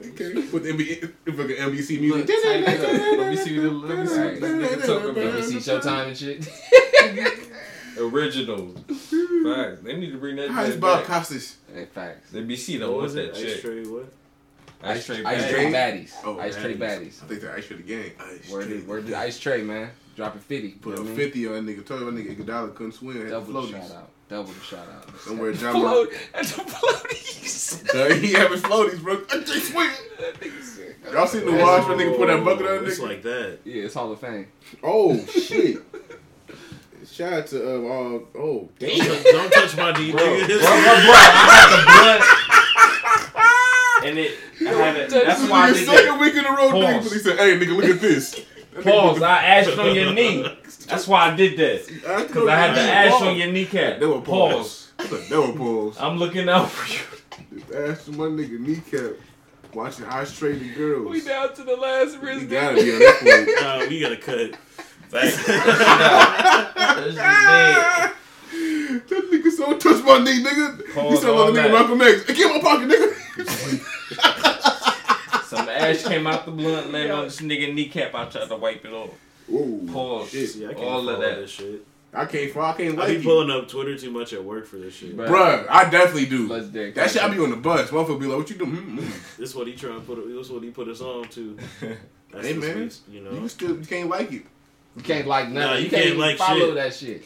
okay. 0.00 0.42
Put 0.50 0.62
the 0.62 0.72
NBA, 0.72 1.12
fucking 1.26 1.56
NBC 1.56 2.00
music. 2.00 2.26
tighten 2.26 2.64
it 2.64 2.80
up. 2.80 3.18
Let 3.18 3.30
me 3.30 3.36
see 3.36 3.58
the- 3.58 3.70
let 3.70 3.98
me 3.98 4.06
see 4.06 4.40
what 4.40 4.40
this 4.40 4.88
nigga. 4.88 5.32
NBC 5.42 5.80
Showtime 5.80 6.06
and 6.08 6.16
shit. 6.16 6.48
Original. 7.98 8.68
Facts. 8.88 9.80
They 9.82 9.96
need 9.96 10.12
to 10.12 10.18
bring 10.18 10.36
that 10.36 10.50
How 10.50 10.62
is 10.62 10.72
shit 10.72 10.80
Bob 10.80 11.00
back. 11.00 11.06
Costas? 11.06 11.56
hey, 11.74 11.86
facts. 11.86 12.30
They 12.30 12.42
be 12.42 12.56
see 12.56 12.78
What 12.78 12.86
them 12.86 12.96
was 12.96 13.14
with 13.14 13.24
it? 13.24 13.34
that 13.34 13.40
Ice 13.40 13.52
shit. 13.52 13.60
Trade 13.62 13.86
what? 13.88 14.12
Ice, 14.82 15.06
Trade 15.06 15.24
Ice 15.26 15.42
Baddies. 15.44 15.72
Baddies. 15.72 16.12
Oh, 16.24 16.38
Ice 16.40 16.56
Trade 16.56 16.78
Baddies. 16.78 16.98
Baddies. 17.00 17.22
I 17.24 17.26
think 17.26 17.40
that 17.42 17.54
Ice 17.56 17.66
Trade 17.66 17.80
again. 17.80 18.12
Ice 18.20 18.50
Word, 18.50 18.66
Trade. 18.68 18.86
word 18.86 19.06
to 19.08 19.18
Ice 19.18 19.38
Trade, 19.38 19.64
man. 19.66 19.90
Dropping 20.16 20.40
50. 20.40 20.68
Put 20.70 20.88
a 20.88 20.90
what 20.92 21.00
I 21.00 21.02
mean? 21.04 21.16
fifty 21.16 21.46
on 21.48 21.66
that 21.66 21.76
nigga. 21.76 21.84
Told 21.86 22.00
you 22.00 22.10
that 22.10 22.14
nigga 22.16 22.36
Iguodala 22.36 22.74
couldn't 22.74 22.92
swim. 22.92 23.16
Had 23.16 23.26
the 23.26 23.30
Double 23.30 23.52
the 23.52 23.60
floaties. 23.68 23.70
shout 23.88 23.96
out. 23.96 24.10
Double 24.28 24.52
the 24.52 24.60
shout 24.60 24.86
out. 24.88 25.18
Somewhere 25.20 25.52
John 25.52 25.72
Float. 25.74 26.12
That's 26.34 26.56
the 26.56 26.62
floaties. 26.62 27.38
He 28.20 28.32
having 28.32 28.58
floaties, 28.58 29.00
bro. 29.02 29.22
I 29.30 29.40
just 29.40 29.72
swing. 29.72 29.90
That 30.20 30.34
nigga 30.40 30.62
sick. 30.62 30.96
Y'all 31.12 31.26
seen 31.26 31.44
the 31.46 31.52
watch 31.52 31.86
when 31.88 31.98
nigga 31.98 32.16
put 32.16 32.26
that 32.28 32.44
bucket 32.44 32.66
on 32.66 32.86
It's 32.86 32.98
like 33.00 33.22
that. 33.22 33.58
Yeah, 33.64 33.84
it's 33.84 33.94
Hall 33.94 34.12
of 34.12 34.20
Fame. 34.20 34.46
Oh 34.82 35.16
shit! 35.26 35.78
Shout 37.18 37.32
out 37.32 37.46
to 37.48 37.58
uh, 37.58 37.72
uh 37.72 38.20
oh 38.38 38.68
damn. 38.78 38.98
Don't 39.24 39.52
touch 39.52 39.76
my 39.76 39.90
D, 39.90 40.12
Bro, 40.12 40.20
nigga. 40.22 40.46
bro, 40.46 40.58
bro, 40.58 40.60
bro, 40.60 40.70
I 40.70 40.72
had 41.58 41.70
the 41.74 41.82
blunt. 41.98 42.22
And 44.06 44.14
it, 44.20 44.38
I 44.60 44.62
had 44.72 44.94
it. 44.96 45.10
This 45.10 45.24
That's 45.24 45.40
is 45.42 45.50
why 45.50 45.62
I 45.68 45.72
did 45.72 45.84
second 45.88 46.06
that. 46.06 46.20
week 46.20 46.34
in 46.34 46.44
a 46.44 46.48
row, 46.50 46.70
nigga. 46.70 46.94
Pause. 47.00 47.04
But 47.08 47.12
he 47.12 47.18
said, 47.18 47.36
"Hey, 47.38 47.58
nigga, 47.58 47.74
look 47.76 47.86
at 47.86 48.00
this." 48.00 48.40
Pause. 48.84 49.22
I 49.22 49.42
ashed 49.42 49.76
on 49.76 49.92
your 49.96 50.12
knee. 50.14 50.44
That's 50.86 51.08
why 51.08 51.32
I 51.32 51.34
did 51.34 51.56
that. 51.58 51.88
Because 52.28 52.46
I 52.46 52.54
had 52.54 52.70
the 52.76 52.82
Pause. 52.82 52.90
ash 53.20 53.22
on 53.22 53.36
your 53.36 53.50
kneecap. 53.52 53.98
They 53.98 54.06
were 54.06 54.20
pause. 54.20 54.92
Pause. 54.96 55.00
I 55.00 55.06
said, 55.18 55.28
They 55.30 55.36
were 55.38 55.52
pause. 55.58 55.96
I'm 55.98 56.18
looking 56.18 56.48
out 56.48 56.70
for 56.70 56.86
you. 56.88 57.00
Just 57.58 57.72
ass 57.74 58.08
on 58.08 58.16
my 58.16 58.26
nigga 58.26 58.60
kneecap. 58.60 59.16
Watching 59.74 60.04
Ice 60.06 60.32
Trade 60.38 60.60
the 60.60 60.72
girls. 60.72 61.10
We 61.10 61.20
down 61.20 61.52
to 61.54 61.64
the 61.64 61.74
last 61.76 62.14
You 62.14 62.20
wrist. 62.20 62.48
gotta 62.48 62.76
be 62.76 62.92
on 62.92 62.98
that 63.00 63.18
point. 63.20 63.48
Nah, 63.60 63.86
we 63.88 64.00
gotta 64.00 64.16
cut. 64.16 64.54
Facts. 65.08 65.36
That's 65.46 67.04
just 67.04 67.16
dead. 67.16 68.12
That 69.08 69.30
nigga 69.30 69.50
so 69.50 69.76
touch 69.78 70.04
my 70.04 70.18
knee, 70.24 70.42
nigga. 70.42 70.86
he 70.86 70.92
Pause 70.92 71.20
sound 71.22 71.38
all 71.38 71.50
like 71.52 71.54
a 71.54 71.56
nigga 71.58 71.62
that. 71.62 71.72
Malcolm 71.72 72.02
X. 72.02 72.26
Hey, 72.26 72.34
Get 72.34 72.54
my 72.54 72.60
pocket, 72.60 72.88
nigga. 72.88 73.14
Some 75.48 75.68
ash 75.68 76.04
came 76.04 76.26
out 76.26 76.44
the 76.44 76.50
blunt, 76.50 76.90
landed 76.92 77.10
on 77.10 77.24
this 77.24 77.40
nigga 77.40 77.72
kneecap. 77.74 78.14
I 78.14 78.24
tried 78.26 78.48
to 78.48 78.56
wipe 78.56 78.84
it 78.84 78.92
off. 78.92 79.10
Whoa. 79.46 79.80
Pause. 79.92 80.30
Shit. 80.30 80.50
See, 80.50 80.66
I 80.66 80.74
can't 80.74 80.84
All 80.86 81.08
of 81.08 81.20
that. 81.20 81.36
this 81.36 81.50
shit. 81.50 81.84
I 82.12 82.24
can't. 82.24 82.56
I 82.56 82.72
can't 82.72 82.98
I 82.98 83.02
like 83.02 83.08
be 83.08 83.14
you. 83.16 83.22
pulling 83.22 83.50
up 83.50 83.68
Twitter 83.68 83.96
too 83.96 84.10
much 84.10 84.32
at 84.32 84.42
work 84.42 84.66
for 84.66 84.76
this 84.76 84.94
shit. 84.94 85.16
Bruh. 85.16 85.28
Bruh, 85.28 85.66
I 85.68 85.88
definitely 85.90 86.26
do. 86.26 86.48
Legendary. 86.48 86.90
That 86.92 87.10
shit, 87.10 87.22
I 87.22 87.28
be 87.28 87.38
on 87.38 87.50
the 87.50 87.56
bus. 87.56 87.90
Motherfucker 87.90 88.18
be 88.20 88.26
like, 88.26 88.38
what 88.38 88.50
you 88.50 88.56
doing? 88.56 88.72
Mm, 88.76 88.98
mm. 88.98 89.36
This 89.36 89.54
what 89.54 89.66
he 89.66 89.74
trying 89.74 90.00
to 90.00 90.06
put. 90.06 90.26
This 90.26 90.48
what 90.50 90.62
he 90.62 90.70
put 90.70 90.88
us 90.88 91.00
on 91.02 91.28
to. 91.28 91.56
That's 92.32 92.46
Hey, 92.46 92.54
man. 92.54 92.72
sweets, 92.74 93.00
you 93.10 93.20
You 93.22 93.30
know. 93.30 93.46
still 93.48 93.76
you 93.78 93.84
can't 93.86 94.08
like 94.08 94.32
it. 94.32 94.42
You 94.98 95.02
can't 95.04 95.26
like 95.26 95.48
nothing. 95.48 95.54
Nah, 95.70 95.74
you, 95.76 95.84
you 95.84 95.90
can't, 95.90 96.02
can't 96.02 96.06
even 96.14 96.20
like 96.20 96.36
follow 96.36 96.58
shit. 96.66 96.74
that 96.74 96.94
shit. 96.94 97.22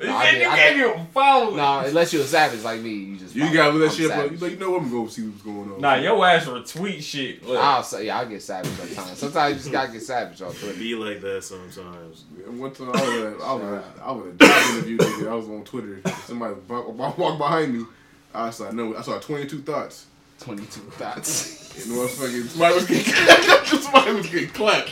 You 0.00 0.08
Nah, 0.08 0.16
I 0.18 0.22
can't, 0.24 0.34
did- 0.36 0.42
you 0.42 0.48
I 0.48 0.56
can't 0.56 0.76
even 0.78 1.06
follow 1.08 1.52
it. 1.52 1.56
No, 1.58 1.78
unless 1.80 2.12
you're 2.12 2.22
a 2.22 2.26
savage 2.26 2.62
like 2.64 2.80
me, 2.80 2.90
you 2.90 3.16
just. 3.18 3.36
You 3.36 3.52
gotta 3.52 3.70
let 3.72 3.78
that 3.80 3.90
I'm 3.90 3.96
shit 3.96 4.10
up. 4.10 4.16
savage. 4.16 4.32
You 4.32 4.38
like, 4.38 4.52
you 4.52 4.58
know 4.58 4.70
what? 4.70 4.82
I'm 4.82 4.90
gonna 4.90 5.02
go 5.04 5.08
see 5.08 5.22
what's 5.28 5.42
going 5.42 5.72
on. 5.72 5.80
Nah, 5.80 5.94
your 5.96 6.26
ass 6.26 6.46
retweet 6.46 7.02
shit. 7.02 7.46
Look. 7.46 7.58
I'll 7.60 7.82
say, 7.84 8.06
yeah, 8.06 8.18
I 8.18 8.24
get 8.24 8.42
savage 8.42 8.70
sometimes. 8.72 9.18
Sometimes 9.18 9.50
you 9.52 9.58
just 9.60 9.70
gotta 9.72 9.92
get 9.92 10.02
savage 10.02 10.42
on 10.42 10.52
Twitter. 10.54 10.78
Be 10.78 10.94
like 10.96 11.20
that 11.20 11.44
sometimes. 11.44 12.24
And 12.46 12.58
One 12.58 12.72
time 12.72 12.88
I 12.88 12.90
was 12.92 13.00
at, 13.34 13.40
I 13.42 13.52
was 13.52 13.62
at, 13.62 13.84
I 14.02 14.12
was 14.12 14.26
at 14.26 14.32
a 14.32 14.36
job 14.38 14.74
interview. 14.74 14.98
Nigga. 14.98 15.28
I 15.30 15.34
was 15.34 15.48
on 15.48 15.64
Twitter. 15.64 16.00
Somebody 16.24 16.54
walk- 16.66 16.88
walk- 16.96 17.18
walked 17.18 17.38
behind 17.38 17.78
me. 17.78 17.84
I 18.34 18.50
saw 18.50 18.70
no. 18.72 18.96
I 18.96 19.02
saw 19.02 19.18
22 19.18 19.58
thoughts. 19.60 20.06
22 20.40 20.80
thoughts. 20.92 21.60
And 21.76 21.92
motherfucking 21.96 22.46
somebody 22.48 22.74
was 22.74 22.86
getting 22.86 23.12
somebody 23.80 24.12
was 24.14 24.28
getting 24.28 24.48
clapped. 24.48 24.90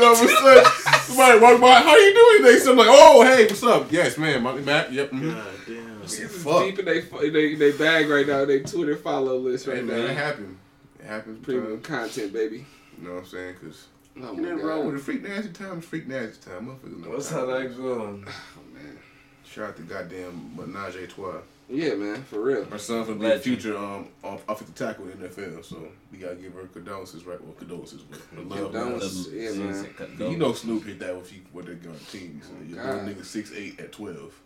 All 0.00 0.12
of 0.12 0.20
a 0.22 0.28
sudden, 0.28 0.64
somebody 1.02 1.40
walked 1.40 1.60
by. 1.60 1.80
How 1.80 1.96
you 1.96 2.14
doing 2.14 2.42
They 2.52 2.58
said 2.58 2.76
like, 2.76 2.88
oh 2.90 3.22
hey, 3.24 3.46
what's 3.46 3.62
up? 3.62 3.90
Yes, 3.92 4.18
man. 4.18 4.42
My 4.42 4.54
Matt. 4.54 4.92
Yep. 4.92 5.10
mhm. 5.10 5.34
God 5.34 5.44
damn. 5.66 6.00
This 6.00 6.18
is 6.20 6.42
Fuck. 6.42 6.64
deep 6.64 6.78
in 6.80 6.84
they, 6.84 7.00
they, 7.30 7.54
they 7.54 7.72
bag 7.72 8.08
right 8.08 8.26
now. 8.26 8.44
They 8.44 8.60
Twitter 8.60 8.96
follow 8.96 9.36
list 9.38 9.66
Hey 9.66 9.72
right 9.74 9.84
man, 9.84 9.98
it 10.00 10.08
now. 10.08 10.14
happened. 10.14 10.58
It 10.98 11.06
happens. 11.06 11.44
Premium 11.44 11.64
Premium. 11.64 11.82
content, 11.82 12.32
baby. 12.32 12.66
You 13.00 13.08
know 13.08 13.14
what 13.14 13.20
I'm 13.20 13.26
saying? 13.26 13.54
Cause 13.62 13.86
Oh 14.20 14.28
Ain't 14.28 14.36
my 14.36 14.42
nothing 14.42 14.58
god. 14.58 14.64
wrong 14.66 14.86
with 14.86 14.96
it. 14.96 15.00
Freak 15.00 15.22
nasty 15.22 15.52
time 15.52 15.78
is 15.78 15.84
freak 15.84 16.06
nasty 16.06 16.50
time. 16.50 16.66
Motherfuckers 16.66 17.02
know 17.04 17.10
What's 17.10 17.30
time 17.30 17.48
how 17.48 17.54
is. 17.54 17.74
that 17.76 17.82
going? 17.82 18.26
Oh 18.56 18.74
man. 18.74 18.98
Shout 19.44 19.68
out 19.70 19.76
to 19.76 19.82
goddamn 19.82 20.52
Menage 20.56 20.96
a 20.96 21.06
Trois. 21.06 21.40
Yeah, 21.68 21.94
man, 21.94 22.22
for 22.24 22.40
real. 22.42 22.66
Our 22.70 22.78
son 22.78 23.04
for 23.06 23.14
the 23.14 23.20
Legend. 23.20 23.42
future 23.42 23.76
um 23.78 24.08
off- 24.22 24.44
offensive 24.48 24.74
tackle 24.74 25.08
in 25.08 25.20
the 25.20 25.28
NFL, 25.28 25.64
so 25.64 25.88
we 26.10 26.18
gotta 26.18 26.34
give 26.34 26.52
her 26.54 26.66
condolences, 26.66 27.24
right? 27.24 27.42
Well, 27.42 27.54
condolences, 27.54 28.02
but 28.02 28.20
the 28.34 28.42
love. 28.42 28.72
Condolences. 28.72 29.28
Yeah, 29.32 29.52
man. 29.52 30.30
You 30.32 30.36
know 30.36 30.52
Snoop 30.52 30.84
hit 30.84 30.98
that 30.98 31.14
if 31.16 31.32
you 31.32 31.40
what 31.52 31.66
they 31.66 31.74
got 31.74 31.94
team. 32.08 32.40
So 32.42 32.50
your 32.66 32.82
God. 32.84 33.04
little 33.06 33.08
nigga 33.14 33.24
six 33.24 33.52
eight 33.54 33.80
at 33.80 33.92
twelve. 33.92 34.38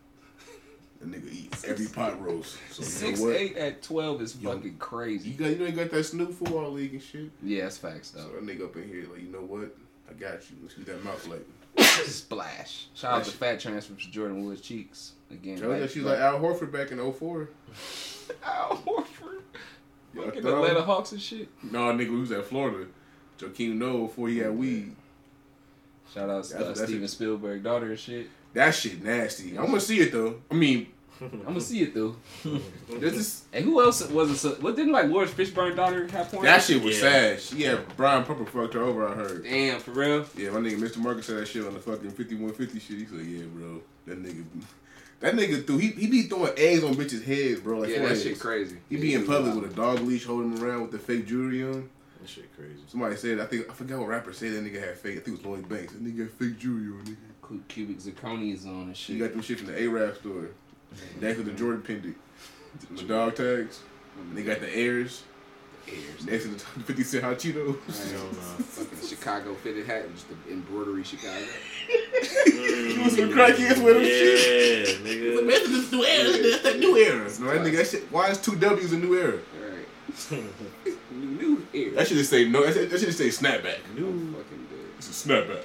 That 1.01 1.10
nigga 1.10 1.30
eat 1.32 1.55
every 1.66 1.86
pot 1.86 2.22
roast. 2.24 2.56
So 2.70 2.82
you 2.82 2.88
Six 2.88 3.20
know 3.20 3.30
eight 3.30 3.56
at 3.56 3.82
twelve 3.82 4.22
is 4.22 4.36
Yo, 4.40 4.52
fucking 4.52 4.64
You 4.72 4.76
crazy. 4.78 5.30
got 5.32 5.47
you 5.51 5.56
know 5.59 5.66
you 5.66 5.72
got 5.72 5.90
that 5.90 6.05
Snoop 6.05 6.32
football 6.32 6.70
league 6.72 6.93
and 6.94 7.02
shit. 7.02 7.30
Yeah, 7.43 7.62
that's 7.64 7.76
facts 7.78 8.12
So 8.12 8.18
though. 8.18 8.28
that 8.40 8.47
nigga 8.47 8.64
up 8.66 8.76
in 8.76 8.88
here 8.88 9.06
like 9.12 9.20
you 9.22 9.28
know 9.32 9.40
what? 9.40 9.74
I 10.09 10.12
got 10.12 10.48
you. 10.51 10.56
Let's 10.62 10.74
get 10.74 10.86
that 10.86 11.02
mouth 11.05 11.26
like. 11.26 11.44
Splash. 12.06 12.86
Shout 12.94 13.12
out 13.12 13.24
to 13.24 13.30
Fat 13.32 13.59
Transfer 13.60 13.94
for 13.94 14.01
Jordyn 14.01 14.44
Woods 14.44 14.60
cheeks 14.60 15.12
again. 15.31 15.59
Tell 15.59 15.70
her 15.70 15.81
that 15.81 15.90
she's 15.90 16.03
like 16.03 16.19
Al 16.19 16.39
Horford 16.40 16.73
back 16.73 16.90
in 16.93 16.98
04. 17.12 17.48
Al 18.44 18.77
Horford. 18.86 19.43
Y'all 20.15 20.24
Fucking 20.27 20.43
thought- 20.43 20.55
Atlanta 20.65 20.82
Hawks 20.82 21.12
and 21.12 21.20
shit. 21.20 21.48
No, 21.62 21.81
nigga, 21.93 22.11
we 22.11 22.20
was 22.20 22.32
at 22.32 22.47
Florida. 22.47 22.86
Joakim 23.39 23.74
Noah 23.77 24.07
before 24.07 24.28
he 24.28 24.39
had 24.39 24.57
weed. 24.57 24.94
Shout 26.15 26.31
out 26.31 26.44
to 26.44 26.70
uh, 26.70 26.74
Steven 26.74 27.05
it. 27.05 27.09
Spielberg 27.09 27.62
daughter 27.62 27.90
and 27.90 27.98
shit. 27.98 28.28
That 28.55 28.70
shit 28.74 29.05
nasty. 29.05 29.59
I'm 29.59 29.66
gonna 29.66 29.81
see 29.81 29.98
it 30.01 30.12
though. 30.12 30.36
I 30.51 30.55
mean, 30.55 30.86
I'm 31.20 31.43
gonna 31.44 31.61
see 31.61 31.82
it 31.82 31.93
though. 31.93 32.16
this 32.89 33.12
is 33.15 33.43
And 33.53 33.65
who 33.66 33.82
else 33.82 34.09
was 34.09 34.31
it? 34.31 34.36
So, 34.39 34.51
what 34.61 34.77
didn't 34.77 34.93
like 34.93 35.11
Laurence 35.11 35.32
Fishburne 35.32 35.77
daughter 35.77 36.07
have 36.09 36.31
porn? 36.32 36.44
that 36.47 36.62
shit 36.62 36.82
was 36.82 36.94
Yeah. 36.97 37.03
sad. 37.03 37.40
She 37.43 37.62
had 37.65 37.97
Brian 37.98 38.24
Pumper 38.24 38.47
fucked 38.47 38.73
her 38.73 38.81
over. 38.82 39.07
I 39.07 39.12
heard. 39.12 39.44
Damn, 39.44 39.81
for 39.81 39.90
real. 39.90 40.24
Yeah, 40.35 40.51
my 40.51 40.61
nigga 40.61 40.78
Mr. 40.78 40.97
Marcus 40.98 41.27
said 41.27 41.36
that 41.36 41.48
shit 41.48 41.66
on 41.66 41.74
the 41.74 41.81
fucking 41.81 42.11
5150 42.12 42.78
shit. 42.81 42.98
He 42.98 43.05
said, 43.05 43.27
yeah, 43.27 43.44
bro, 43.53 43.82
that 44.07 44.23
nigga, 44.23 44.44
that 45.20 45.34
nigga 45.34 45.66
threw 45.66 45.78
he 45.78 45.88
he 45.88 46.06
be 46.06 46.22
throwing 46.22 46.52
eggs 46.56 46.84
on 46.84 46.94
bitches' 46.94 47.24
heads, 47.24 47.60
bro. 47.60 47.78
Like 47.78 47.88
yeah, 47.90 47.97
that 47.97 48.01
foreheads. 48.02 48.22
shit 48.22 48.38
crazy. 48.40 48.76
He 48.88 48.97
be 48.97 49.14
in 49.14 49.26
public 49.26 49.55
with 49.55 49.72
a 49.72 49.74
dog 49.74 50.01
leash 50.01 50.24
holding 50.24 50.56
him 50.56 50.62
around 50.62 50.82
with 50.82 50.90
the 50.93 50.98
fake 50.98 51.26
jewelry 51.26 51.62
on. 51.64 51.88
That 52.20 52.28
shit 52.28 52.55
crazy. 52.56 52.80
Somebody 52.88 53.16
said, 53.16 53.40
I 53.40 53.47
think 53.47 53.70
I 53.70 53.72
forgot 53.72 53.98
what 53.98 54.09
rapper 54.09 54.32
said 54.32 54.52
that 54.52 54.64
nigga 54.64 54.80
had 54.80 54.97
fake. 54.98 55.18
I 55.18 55.20
think 55.20 55.38
it 55.38 55.43
was 55.43 55.44
Lloyd 55.44 55.68
Banks. 55.68 55.93
That 55.93 56.05
nigga 56.05 56.20
had 56.20 56.30
fake 56.32 56.59
jewelry 56.59 56.86
on. 56.98 57.05
Nigga. 57.05 57.16
Cu- 57.43 57.62
cubic 57.68 57.98
zirconias 57.98 58.66
on 58.66 58.82
and 58.88 58.97
shit. 58.97 59.16
shit. 59.16 59.18
got 59.20 59.32
them 59.32 59.43
shit 59.43 59.59
from 59.59 59.68
the 59.68 59.80
A-Rap 59.82 60.16
store. 60.16 60.48
Next 61.20 61.36
to 61.36 61.43
the 61.44 61.52
Jordan 61.52 61.82
pendant. 61.82 62.16
The 62.97 63.05
dog 63.05 63.36
tags. 63.36 63.80
And 64.18 64.36
they 64.36 64.43
got 64.43 64.60
the 64.60 64.74
airs. 64.74 65.22
Airs. 65.88 66.26
Next 66.26 66.44
to 66.44 66.48
the 66.50 66.58
50 66.84 67.02
Cent 67.04 67.24
Hot 67.24 67.36
Cheetos. 67.36 68.12
Hell 68.12 68.22
no. 68.22 68.28
Uh, 68.28 68.62
fucking 68.62 69.08
Chicago 69.08 69.54
fitted 69.54 69.86
hat, 69.86 70.12
just 70.14 70.26
the 70.28 70.52
embroidery 70.52 71.04
Chicago. 71.04 71.44
You 72.46 73.02
was 73.04 73.16
some 73.16 73.30
crackheads 73.30 73.82
with 73.82 73.94
them 73.94 74.04
shit. 74.04 74.88
Yeah, 74.88 75.06
nigga. 75.06 75.46
Man, 75.46 75.72
this 75.72 75.92
new 75.92 76.04
era. 76.04 76.42
That's 76.42 76.62
that 76.62 76.78
new 76.78 76.96
era. 76.96 77.24
No, 77.40 77.46
that 77.46 77.60
nigga, 77.66 77.76
that 77.76 77.86
shit, 77.86 78.12
why 78.12 78.30
is 78.30 78.38
two 78.38 78.56
W's 78.56 78.92
a 78.92 78.98
new 78.98 79.14
era? 79.14 79.38
Alright. 79.62 79.86
new, 81.12 81.26
new 81.26 81.66
air. 81.74 81.90
That 81.92 82.08
should 82.08 82.16
just 82.16 82.30
say 82.30 82.48
no. 82.48 82.64
That 82.64 82.74
should 82.74 82.90
that 82.90 82.98
should 82.98 83.12
just 83.12 83.18
say 83.18 83.28
snapback. 83.28 83.78
I'm 83.96 84.34
fucking 84.34 84.66
dead. 84.70 84.78
It's 84.98 85.08
a 85.24 85.28
snapback. 85.28 85.64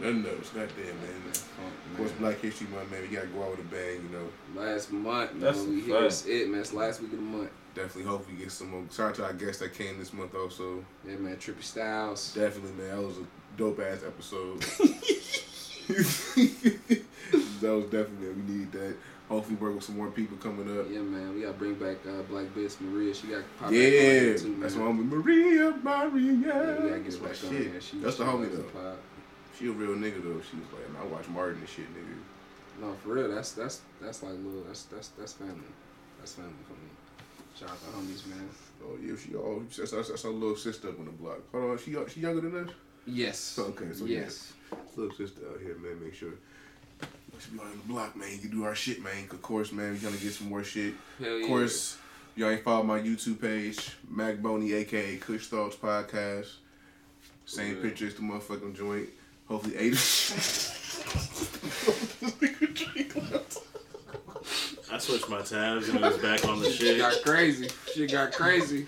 Nothing 0.00 0.26
else. 0.26 0.50
Goddamn, 0.50 0.86
man. 0.86 1.32
Fuck, 1.32 1.66
Of 1.66 1.77
course. 1.98 2.12
Black 2.12 2.40
History 2.40 2.66
Month, 2.68 2.90
man. 2.90 3.02
We 3.02 3.08
gotta 3.08 3.26
go 3.28 3.42
out 3.42 3.50
with 3.50 3.60
a 3.60 3.64
bang, 3.64 3.96
you 4.02 4.08
know. 4.10 4.28
Last 4.60 4.90
month, 4.92 5.32
man. 5.32 5.40
That's 5.40 5.62
we 5.62 5.80
a 5.80 5.84
here. 5.84 6.42
it, 6.42 6.48
man. 6.50 6.60
It's 6.60 6.72
last 6.72 7.00
week 7.02 7.12
of 7.12 7.18
the 7.18 7.24
month. 7.24 7.50
Definitely 7.74 8.04
hope 8.04 8.26
we 8.28 8.34
get 8.36 8.50
some 8.50 8.70
more. 8.70 8.82
Shout 8.90 9.10
out 9.10 9.14
to 9.16 9.24
our 9.24 9.32
guest 9.32 9.60
that 9.60 9.74
came 9.74 9.98
this 9.98 10.12
month 10.12 10.34
also. 10.34 10.84
Yeah, 11.06 11.16
man. 11.16 11.36
Trippy 11.36 11.62
Styles. 11.62 12.34
Definitely, 12.34 12.72
man. 12.72 12.96
That 12.96 13.02
was 13.06 13.18
a 13.18 13.26
dope 13.56 13.80
ass 13.80 14.02
episode. 14.06 14.60
that 15.88 17.02
was 17.62 17.84
definitely 17.84 18.28
we 18.30 18.42
need 18.52 18.72
that. 18.72 18.96
Hopefully, 19.28 19.56
work 19.56 19.74
with 19.74 19.84
some 19.84 19.96
more 19.96 20.10
people 20.10 20.38
coming 20.38 20.78
up. 20.78 20.86
Yeah, 20.90 21.00
man. 21.00 21.34
We 21.34 21.42
gotta 21.42 21.52
bring 21.52 21.74
back 21.74 21.96
uh, 22.06 22.22
Black 22.22 22.46
Bitch 22.54 22.80
Maria. 22.80 23.12
She 23.14 23.26
got 23.26 23.42
pop 23.58 23.68
back 23.68 23.76
on 23.76 23.82
Yeah, 23.82 24.36
too, 24.36 24.48
man. 24.48 24.60
that's 24.60 24.74
why 24.74 24.86
I'm 24.86 24.96
with 24.96 25.06
Maria, 25.06 25.70
Maria. 25.82 26.32
Yeah, 26.32 26.82
we 26.82 26.88
gotta 26.88 27.00
get 27.00 27.04
That's 27.04 27.16
her 27.16 27.22
my 27.22 27.28
back 27.28 27.44
on 27.44 27.72
shit. 27.72 27.82
She, 27.82 27.98
That's 28.00 28.16
the 28.16 28.24
homie 28.24 28.50
though. 28.50 28.56
the 28.56 28.62
pod. 28.64 28.96
She 29.58 29.66
a 29.68 29.72
real 29.72 29.96
nigga 29.96 30.22
though. 30.22 30.40
She 30.40 30.56
was 30.56 30.66
like, 30.72 31.02
I 31.02 31.06
watch 31.06 31.28
Martin 31.28 31.58
and 31.58 31.68
shit, 31.68 31.86
nigga. 31.94 32.16
No, 32.80 32.94
for 33.02 33.10
real. 33.14 33.28
That's 33.34 33.52
that's 33.52 33.80
that's 34.00 34.22
like 34.22 34.32
little. 34.32 34.62
That's 34.66 34.84
that's 34.84 35.08
that's 35.08 35.32
family. 35.32 35.54
That's 36.18 36.34
family 36.34 36.52
for 36.66 36.74
me. 36.74 36.88
Shout 37.58 37.70
out 37.70 37.80
to 37.80 37.86
homies, 37.98 38.26
man. 38.26 38.48
Oh 38.84 38.96
yeah, 39.02 39.14
she 39.16 39.34
all 39.34 39.60
that's, 39.76 39.90
that's, 39.90 40.08
that's 40.08 40.24
our 40.24 40.30
little 40.30 40.56
sister 40.56 40.90
up 40.90 40.98
on 41.00 41.06
the 41.06 41.10
block. 41.12 41.38
Hold 41.52 41.70
on, 41.72 41.78
she 41.78 41.96
she 42.08 42.20
younger 42.20 42.42
than 42.42 42.68
us. 42.68 42.74
Yes. 43.06 43.58
Okay, 43.58 43.92
so 43.92 44.04
yes. 44.04 44.52
Little 44.94 45.14
sister 45.16 45.40
out 45.50 45.60
here, 45.60 45.76
man. 45.78 46.02
Make 46.04 46.14
sure. 46.14 46.34
She 47.40 47.50
be 47.52 47.58
on 47.60 47.70
the 47.70 47.88
block, 47.92 48.16
man. 48.16 48.30
You 48.32 48.38
can 48.38 48.50
do 48.50 48.64
our 48.64 48.74
shit, 48.74 49.02
man. 49.02 49.24
Of 49.30 49.42
course, 49.42 49.72
man. 49.72 49.92
We 49.92 49.98
gonna 49.98 50.16
get 50.16 50.32
some 50.32 50.48
more 50.48 50.62
shit. 50.62 50.94
Hell 51.18 51.36
yeah. 51.36 51.42
Of 51.42 51.48
course, 51.48 51.96
y'all 52.36 52.50
ain't 52.50 52.62
followed 52.62 52.84
my 52.84 53.00
YouTube 53.00 53.40
page, 53.40 53.96
Mac 54.08 54.38
Boney, 54.38 54.72
aka 54.74 55.16
Kush 55.16 55.46
Thoughts 55.46 55.76
Podcast. 55.76 56.48
Same 57.46 57.76
Yeah. 57.76 57.82
picture 57.82 58.06
as 58.06 58.14
the 58.14 58.22
motherfucking 58.22 58.76
joint. 58.76 59.08
Hopefully, 59.48 59.76
eight. 59.76 59.94
I 64.90 64.98
switched 64.98 65.28
my 65.28 65.42
tabs 65.42 65.88
and 65.88 65.98
it 65.98 66.02
was 66.02 66.18
back 66.18 66.44
on 66.46 66.60
the 66.60 66.66
Shit 66.70 66.78
shit. 66.80 66.98
got 66.98 67.22
crazy. 67.22 67.68
Shit 67.94 68.10
got 68.10 68.32
crazy. 68.32 68.86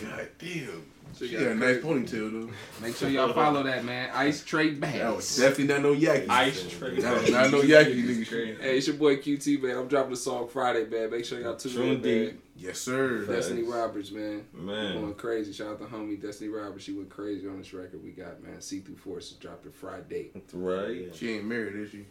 God 0.00 0.28
damn. 0.38 0.82
Shit 1.18 1.30
She 1.30 1.34
got 1.36 1.42
got 1.42 1.50
a 1.50 1.54
nice 1.56 1.80
crazy. 1.80 1.88
ponytail 1.88 2.32
though. 2.32 2.50
Make 2.80 2.96
sure 2.96 3.08
y'all 3.08 3.32
follow 3.32 3.64
that, 3.64 3.84
man. 3.84 4.10
Ice 4.14 4.44
Trade 4.44 4.80
That 4.80 5.16
was 5.16 5.36
definitely 5.36 5.66
not 5.74 5.82
no 5.82 5.94
yaki. 5.94 6.28
Ice 6.28 6.68
trade. 6.78 7.00
That 7.02 7.20
was 7.20 7.30
not 7.30 7.50
no 7.50 7.60
yaki, 7.62 8.04
nigga. 8.04 8.60
Hey, 8.60 8.78
it's 8.78 8.86
your 8.86 8.96
boy 8.96 9.16
QT, 9.16 9.60
man. 9.62 9.76
I'm 9.76 9.88
dropping 9.88 10.12
a 10.12 10.16
song 10.16 10.48
Friday, 10.48 10.86
man. 10.86 11.10
Make 11.10 11.24
sure 11.24 11.40
y'all 11.40 11.56
tune 11.56 11.72
True 11.72 11.82
in, 11.82 11.88
indeed. 11.94 12.26
man. 12.28 12.38
Yes, 12.56 12.78
sir. 12.80 13.24
Destiny 13.26 13.62
Roberts, 13.62 14.12
man. 14.12 14.44
Man. 14.52 15.00
Going 15.00 15.14
crazy. 15.14 15.52
Shout 15.52 15.68
out 15.68 15.78
to 15.80 15.86
homie 15.86 16.20
Destiny 16.20 16.48
Roberts. 16.50 16.84
She 16.84 16.92
went 16.92 17.08
crazy 17.08 17.48
on 17.48 17.58
this 17.58 17.72
record 17.72 18.04
we 18.04 18.10
got, 18.10 18.40
man. 18.42 18.60
See 18.60 18.78
Through 18.80 18.98
Forces 18.98 19.32
dropped 19.38 19.66
it 19.66 19.74
Friday. 19.74 20.30
Right. 20.52 21.12
She 21.14 21.32
ain't 21.34 21.46
married, 21.46 21.74
is 21.74 21.90
she? 21.90 22.04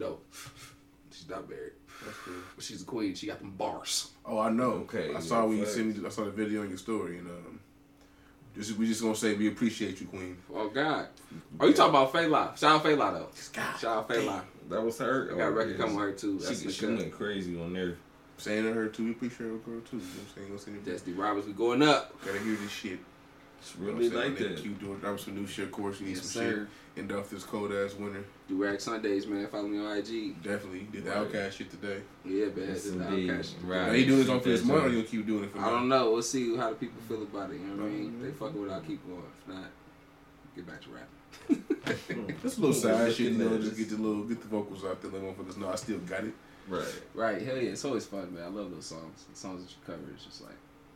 No. 0.00 0.18
She's 1.12 1.28
not 1.28 1.48
married. 1.48 1.72
That's 2.04 2.18
cool. 2.18 2.34
But 2.54 2.64
she's 2.64 2.82
a 2.82 2.84
queen. 2.84 3.14
She 3.14 3.26
got 3.26 3.38
them 3.40 3.50
bars. 3.52 4.10
Oh, 4.24 4.38
I 4.38 4.50
know. 4.50 4.72
Okay, 4.88 5.14
I 5.14 5.20
saw 5.20 5.46
when 5.46 5.58
you 5.58 5.66
sent 5.66 5.96
me. 5.98 6.06
I 6.06 6.10
saw 6.10 6.24
the 6.24 6.30
video 6.30 6.62
on 6.62 6.68
your 6.68 6.78
story, 6.78 7.18
and 7.18 7.28
um, 7.28 7.60
just 8.56 8.76
we 8.76 8.86
just 8.86 9.02
gonna 9.02 9.14
say 9.14 9.34
we 9.34 9.48
appreciate 9.48 10.00
you, 10.00 10.06
Queen. 10.06 10.36
Oh, 10.54 10.68
God. 10.68 11.08
Oh, 11.60 11.66
you 11.66 11.72
talking 11.74 11.90
about 11.90 12.12
Faye 12.12 12.28
Shout 12.28 12.62
out 12.64 12.82
Faye 12.82 12.94
though. 12.94 13.28
God 13.52 13.78
Shout 13.78 13.84
out 13.98 14.08
Faye 14.08 14.40
That 14.70 14.82
was 14.82 14.98
her. 14.98 15.30
I 15.32 15.36
got 15.38 15.40
a 15.40 15.46
Oh, 15.46 15.50
record 15.50 15.70
yes. 15.70 15.80
coming 15.80 15.98
her, 15.98 16.12
too. 16.12 16.38
That's 16.38 16.60
She, 16.60 16.66
the 16.66 16.72
she 16.72 16.86
cut. 16.86 16.96
went 16.96 17.12
crazy 17.12 17.60
on 17.60 17.72
there. 17.72 17.96
Saying 18.36 18.64
to 18.64 18.72
her 18.72 18.88
too, 18.88 19.04
we 19.04 19.10
appreciate 19.12 19.46
her 19.48 19.56
girl 19.58 19.80
too. 19.80 19.96
You 19.96 20.02
know 20.02 20.08
what 20.08 20.20
I'm 20.20 20.34
saying? 20.34 20.36
You 20.36 20.42
know 20.42 20.48
what 20.48 20.52
I'm 20.52 20.58
saying? 20.58 20.82
Destiny 20.84 21.16
Roberts, 21.16 21.46
we 21.46 21.52
going 21.52 21.82
up. 21.82 22.20
Gotta 22.24 22.40
hear 22.40 22.56
this 22.56 22.70
shit. 22.70 22.98
It's 23.64 23.74
You 23.76 23.86
know 23.86 23.92
really 23.94 24.08
what 24.10 24.24
I'm 24.26 24.30
like 24.34 24.38
that. 24.40 24.56
Keep 24.62 24.78
doing 24.80 24.98
drop 24.98 25.18
some 25.18 25.34
new 25.36 25.46
shit. 25.46 25.64
Of 25.66 25.72
course, 25.72 25.98
you 26.00 26.06
need 26.06 26.16
Yes, 26.16 26.22
some 26.26 26.42
sir. 26.42 26.68
shit. 26.96 26.98
End 27.02 27.12
off 27.12 27.30
this 27.30 27.44
cold 27.44 27.72
ass 27.72 27.94
winter. 27.94 28.22
Do 28.46 28.62
Rag 28.62 28.78
Sundays, 28.80 29.26
man. 29.26 29.46
Follow 29.48 29.66
me 29.68 29.78
on 29.78 29.96
IG. 29.96 30.34
Definitely 30.42 30.86
did 30.92 31.04
the 31.04 31.10
Right. 31.10 31.18
outcast 31.20 31.56
shit 31.58 31.70
today. 31.70 32.02
Yeah, 32.26 32.46
man. 32.46 32.52
Yes, 32.58 32.66
This 32.68 32.84
is 32.86 32.92
the 32.98 33.08
indeed. 33.08 33.30
Outcast. 33.30 33.56
Right. 33.64 33.88
Are 33.88 33.96
you 33.96 34.06
doing 34.06 34.18
this 34.20 34.28
on 34.28 34.40
for 34.40 34.48
this 34.50 34.64
month, 34.64 34.84
or 34.84 34.88
you'll 34.90 35.02
keep 35.04 35.26
doing 35.26 35.44
it 35.44 35.50
for? 35.50 35.58
I 35.60 35.70
don't 35.70 35.88
know. 35.88 36.12
We'll 36.12 36.22
see 36.22 36.54
how 36.56 36.68
the 36.70 36.76
people 36.76 37.00
feel 37.08 37.22
about 37.22 37.50
it. 37.50 37.54
You 37.54 37.66
know 37.68 37.82
what 37.84 37.90
I 37.90 37.94
mean? 37.94 38.12
Mhm. 38.12 38.22
They 38.22 38.30
fucking 38.32 38.60
with 38.60 38.70
it, 38.70 38.74
I'll 38.74 38.80
keep 38.82 39.06
going. 39.08 39.22
If 39.40 39.48
not, 39.54 39.70
get 40.54 40.66
back 40.66 40.82
to 40.82 40.88
rapping. 40.90 42.36
Just 42.42 42.58
a 42.58 42.60
little 42.60 42.74
side 42.74 43.12
shit, 43.14 43.32
you 43.32 43.38
know. 43.38 43.58
Just 43.58 43.76
get 43.78 43.88
the 43.88 43.96
little, 43.96 44.24
get 44.24 44.40
the 44.42 44.48
vocals 44.48 44.84
out 44.84 45.00
there. 45.00 45.10
Let 45.10 45.22
motherfuckers 45.22 45.56
know 45.56 45.68
I 45.70 45.76
still 45.76 45.98
got 46.00 46.24
it. 46.24 46.34
Right. 46.68 46.94
right. 47.14 47.42
Hell 47.42 47.56
yeah. 47.56 47.70
It's 47.70 47.84
always 47.84 48.06
fun, 48.06 48.32
man. 48.34 48.44
I 48.44 48.48
love 48.48 48.70
those 48.70 48.86
songs. 48.86 49.24
The 49.32 49.36
songs 49.38 49.62
that 49.64 49.70
you 49.70 49.76
cover 49.86 50.14
is 50.16 50.24
just 50.24 50.42
like, 50.42 50.54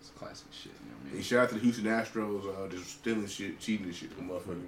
it's 0.09 0.19
classic 0.19 0.47
shit. 0.53 0.73
You 0.85 0.91
know 0.91 0.97
what 0.97 1.07
I 1.07 1.09
Hey, 1.11 1.15
mean? 1.17 1.23
shout 1.23 1.39
out 1.41 1.49
to 1.51 1.55
the 1.57 1.61
Houston 1.61 1.85
Astros, 1.85 2.65
uh, 2.65 2.69
just 2.69 2.89
stealing 3.01 3.27
shit, 3.27 3.61
cheating 3.61 3.87
and 3.87 3.95
shit 3.95 4.13
from 4.13 4.29
motherfucking. 4.29 4.67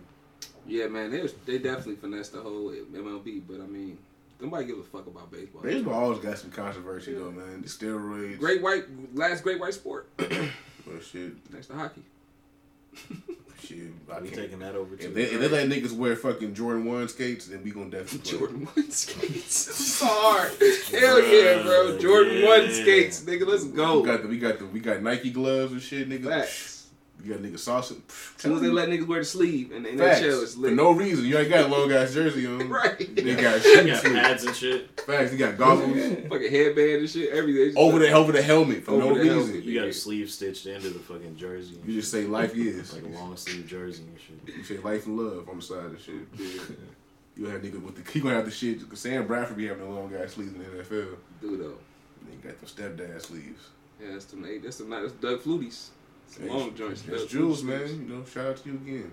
Yeah, 0.67 0.87
man. 0.89 1.11
They, 1.11 1.21
was, 1.23 1.33
they 1.47 1.59
definitely 1.59 1.97
finessed 1.97 2.33
the 2.33 2.41
whole 2.41 2.71
MLB, 2.71 3.43
but 3.49 3.61
I 3.61 3.67
mean, 3.67 3.99
nobody 4.41 4.67
gives 4.67 4.81
a 4.81 4.83
fuck 4.85 5.07
about 5.07 5.31
baseball. 5.31 5.63
Baseball 5.63 5.95
always 5.95 6.19
got 6.21 6.39
some 6.39 6.51
controversy 6.51 7.15
though, 7.15 7.31
man. 7.31 7.63
The 7.63 7.69
steroids, 7.69 8.39
Great 8.39 8.63
white, 8.63 8.85
last 9.15 9.43
great 9.43 9.59
white 9.61 9.75
sport 9.75 10.09
well, 10.19 11.01
shit, 11.03 11.33
next 11.53 11.69
to 11.69 11.75
hockey. 11.75 12.03
shit. 13.63 13.79
I 14.13 14.21
We 14.21 14.29
can't. 14.29 14.41
taking 14.43 14.59
that 14.61 14.75
over 14.75 14.95
If 14.95 15.01
too. 15.01 15.09
they, 15.13 15.23
if 15.25 15.41
they 15.41 15.49
let 15.49 15.69
niggas 15.69 15.93
wear 15.93 16.17
fucking 16.17 16.55
Jordan 16.55 16.85
One 16.85 17.09
skates, 17.09 17.47
then 17.47 17.63
we 17.63 17.71
gonna 17.71 17.91
definitely 17.91 18.19
play. 18.19 18.39
Jordan 18.39 18.65
One 18.75 18.91
skates. 18.91 19.55
so 19.99 20.07
hard. 20.09 20.53
Hell 20.91 21.23
yeah, 21.25 21.63
bro. 21.63 21.99
Jordan 21.99 22.43
One 22.45 22.71
skates, 22.71 23.23
nigga. 23.23 23.47
Let's 23.47 23.65
go. 23.65 24.01
We 24.01 24.07
go. 24.07 24.13
got 24.13 24.23
the 24.23 24.29
we 24.29 24.39
got 24.39 24.59
the 24.59 24.67
we 24.67 24.81
got 24.81 25.03
Nike 25.03 25.31
gloves 25.31 25.73
and 25.73 25.83
shit, 25.83 26.09
nigga. 26.09 26.29
Facts. 26.29 26.70
You 27.25 27.35
got 27.35 27.43
nigga 27.43 27.59
sauce. 27.59 27.91
As 27.91 27.99
soon 28.39 28.55
as 28.55 28.61
they 28.63 28.69
let 28.69 28.89
niggas 28.89 29.07
wear 29.07 29.19
the 29.21 29.25
sleeve 29.25 29.73
and, 29.73 29.85
they 29.85 29.95
that 29.97 30.09
Facts. 30.15 30.21
shell 30.21 30.41
is 30.43 30.55
For 30.55 30.71
no 30.71 30.93
reason. 30.93 31.25
You 31.25 31.39
ain't 31.39 31.49
got 31.51 31.67
a 31.67 31.69
long 31.69 31.91
ass 31.93 32.15
jersey 32.15 32.47
on. 32.47 32.69
Right. 32.71 32.99
They 33.17 33.35
got 33.37 33.65
You 33.65 33.87
got 33.93 34.03
too. 34.03 34.15
pads 34.15 34.45
and 34.45 34.57
shit. 34.57 35.01
Facts. 35.03 35.33
You 35.33 35.39
got 35.39 35.59
goggles. 35.59 35.93
Fucking 36.29 36.51
headband 36.51 36.91
and 37.01 37.11
shit, 37.11 37.31
everything. 37.31 37.75
over 37.77 37.99
the 37.99 38.11
over 38.13 38.33
the 38.33 38.43
helmet 38.43 38.85
for 38.85 38.93
Over 38.93 39.01
no 39.07 39.15
the 39.15 39.21
reason. 39.21 39.39
helmet. 39.39 39.65
You 39.65 39.79
got 39.81 39.89
a 39.89 39.93
sleeve 39.93 40.31
stitched 40.31 40.67
into 40.67 40.91
the 40.91 40.99
fucking 41.01 41.37
jersey. 41.37 41.77
and 41.77 41.85
You 41.89 42.01
just 42.01 42.11
say 42.11 42.25
life 42.25 42.55
is. 42.57 42.93
like 42.95 43.03
a 43.05 43.09
long 43.09 43.37
sleeve 43.37 43.67
jersey 43.67 44.03
and 44.05 44.19
shit. 44.47 44.57
You 44.57 44.65
say 44.65 44.79
life 44.79 45.07
and 45.07 45.19
love 45.19 45.49
on 45.49 45.57
the 45.57 45.63
side 45.63 45.85
of 45.85 45.93
the 45.93 45.99
shit. 45.99 46.15
You 47.37 47.47
have 47.47 47.63
nigga 47.63 47.81
with 47.83 47.97
the 48.05 48.11
he 48.13 48.21
gonna 48.21 48.35
have 48.35 48.45
the 48.45 48.51
shit. 48.51 48.81
Sam 48.95 49.27
Bradford 49.27 49.57
be 49.57 49.67
having 49.67 49.85
the 49.85 49.91
long 49.91 50.15
ass 50.15 50.33
sleeves 50.33 50.53
in 50.53 50.59
the 50.59 50.65
NFL. 50.83 51.17
Dude, 51.41 51.61
though. 51.61 51.79
And 52.21 52.29
he 52.31 52.37
got 52.47 52.61
the 52.61 52.67
stepdad 52.67 53.23
sleeves. 53.23 53.69
Yeah, 54.03 54.13
that's 54.13 54.27
the 54.27 54.37
that's 54.63 54.77
the 54.79 54.85
that's 54.85 55.13
Doug 55.13 55.41
Flutie's. 55.41 55.91
Some 56.31 56.45
Hey, 56.45 56.49
long 56.51 56.75
joints. 56.75 57.03
That's 57.03 57.27
Jules, 57.27 57.63
man. 57.63 57.87
You 57.89 58.15
know, 58.15 58.25
shout 58.25 58.47
out 58.47 58.57
to 58.59 58.69
you 58.69 58.75
again. 58.77 59.13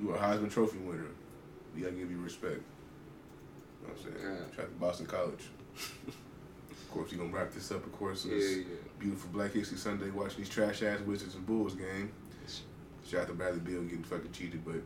You 0.00 0.10
a 0.12 0.18
Heisman 0.18 0.50
Trophy 0.50 0.78
winner. 0.78 1.06
We 1.74 1.82
gotta 1.82 1.92
give 1.94 2.10
you 2.10 2.18
respect. 2.18 2.60
You 3.82 3.88
know 3.88 3.94
what 3.94 3.98
I'm 3.98 4.02
saying? 4.02 4.16
Yeah. 4.24 4.56
Shout 4.56 4.64
out 4.64 4.68
to 4.72 4.80
Boston 4.80 5.06
College. 5.06 5.44
of 6.06 6.90
course, 6.90 7.12
you 7.12 7.18
gonna 7.18 7.30
wrap 7.32 7.52
this 7.52 7.70
up, 7.70 7.84
of 7.84 7.92
course. 7.92 8.24
Yeah, 8.24 8.34
This 8.34 8.56
yeah. 8.58 8.64
beautiful 8.98 9.30
Black 9.32 9.52
History 9.52 9.76
Sunday 9.78 10.10
watching 10.10 10.38
these 10.38 10.48
trash 10.48 10.82
ass 10.82 11.00
Wizards 11.00 11.34
and 11.34 11.44
Bulls 11.46 11.74
game. 11.74 12.12
Shout 13.08 13.22
out 13.22 13.26
to 13.28 13.34
Bradley 13.34 13.60
Beal 13.60 13.82
getting 13.82 14.04
fucking 14.04 14.32
cheated, 14.32 14.64
but 14.64 14.76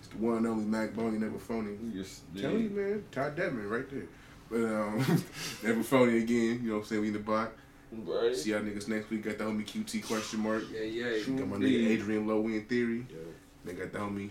it's 0.00 0.08
the 0.08 0.18
one 0.18 0.38
and 0.38 0.46
only 0.48 0.64
Mac 0.64 0.92
Boney, 0.94 1.18
never 1.18 1.38
phony. 1.38 1.76
Just- 1.94 2.22
Tell 2.36 2.50
you, 2.52 2.68
man. 2.70 3.04
Todd 3.12 3.36
Devin 3.36 3.68
right 3.68 3.88
there. 3.88 4.06
But 4.50 4.64
um, 4.64 4.98
never 5.62 5.82
phony 5.82 6.18
again. 6.18 6.60
You 6.62 6.70
know 6.70 6.74
what 6.74 6.80
I'm 6.80 6.86
saying? 6.86 7.00
We 7.02 7.06
in 7.08 7.12
the 7.14 7.20
block. 7.20 7.52
Right. 7.92 8.36
See 8.36 8.50
y'all 8.50 8.60
niggas 8.60 8.86
next 8.88 9.10
week. 9.10 9.22
Got 9.24 9.38
the 9.38 9.44
homie 9.44 9.64
QT 9.66 10.06
question 10.06 10.40
mark. 10.40 10.62
Yeah, 10.72 10.82
yeah. 10.82 11.18
Got 11.36 11.48
my 11.48 11.56
nigga 11.56 11.88
Adrian 11.88 12.26
Lowe 12.26 12.46
in 12.46 12.64
theory. 12.66 13.04
Yo. 13.10 13.16
They 13.64 13.72
got 13.72 13.92
the 13.92 13.98
homie 13.98 14.30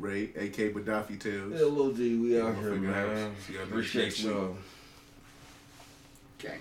Ray, 0.00 0.24
AK 0.36 0.74
Bedaffi 0.74 1.18
Tales. 1.18 1.52
Hello, 1.58 1.92
D. 1.92 2.16
We 2.16 2.40
out 2.40 2.54
Yeah, 2.54 2.60
here, 2.60 2.70
motherfucker, 2.72 2.80
man. 2.82 3.34
see 3.46 3.52
y'all 3.54 3.62
next 3.62 3.70
Appreciate 3.72 4.12
week. 4.18 4.22
y'all. 4.24 4.56
Gang. 6.38 6.60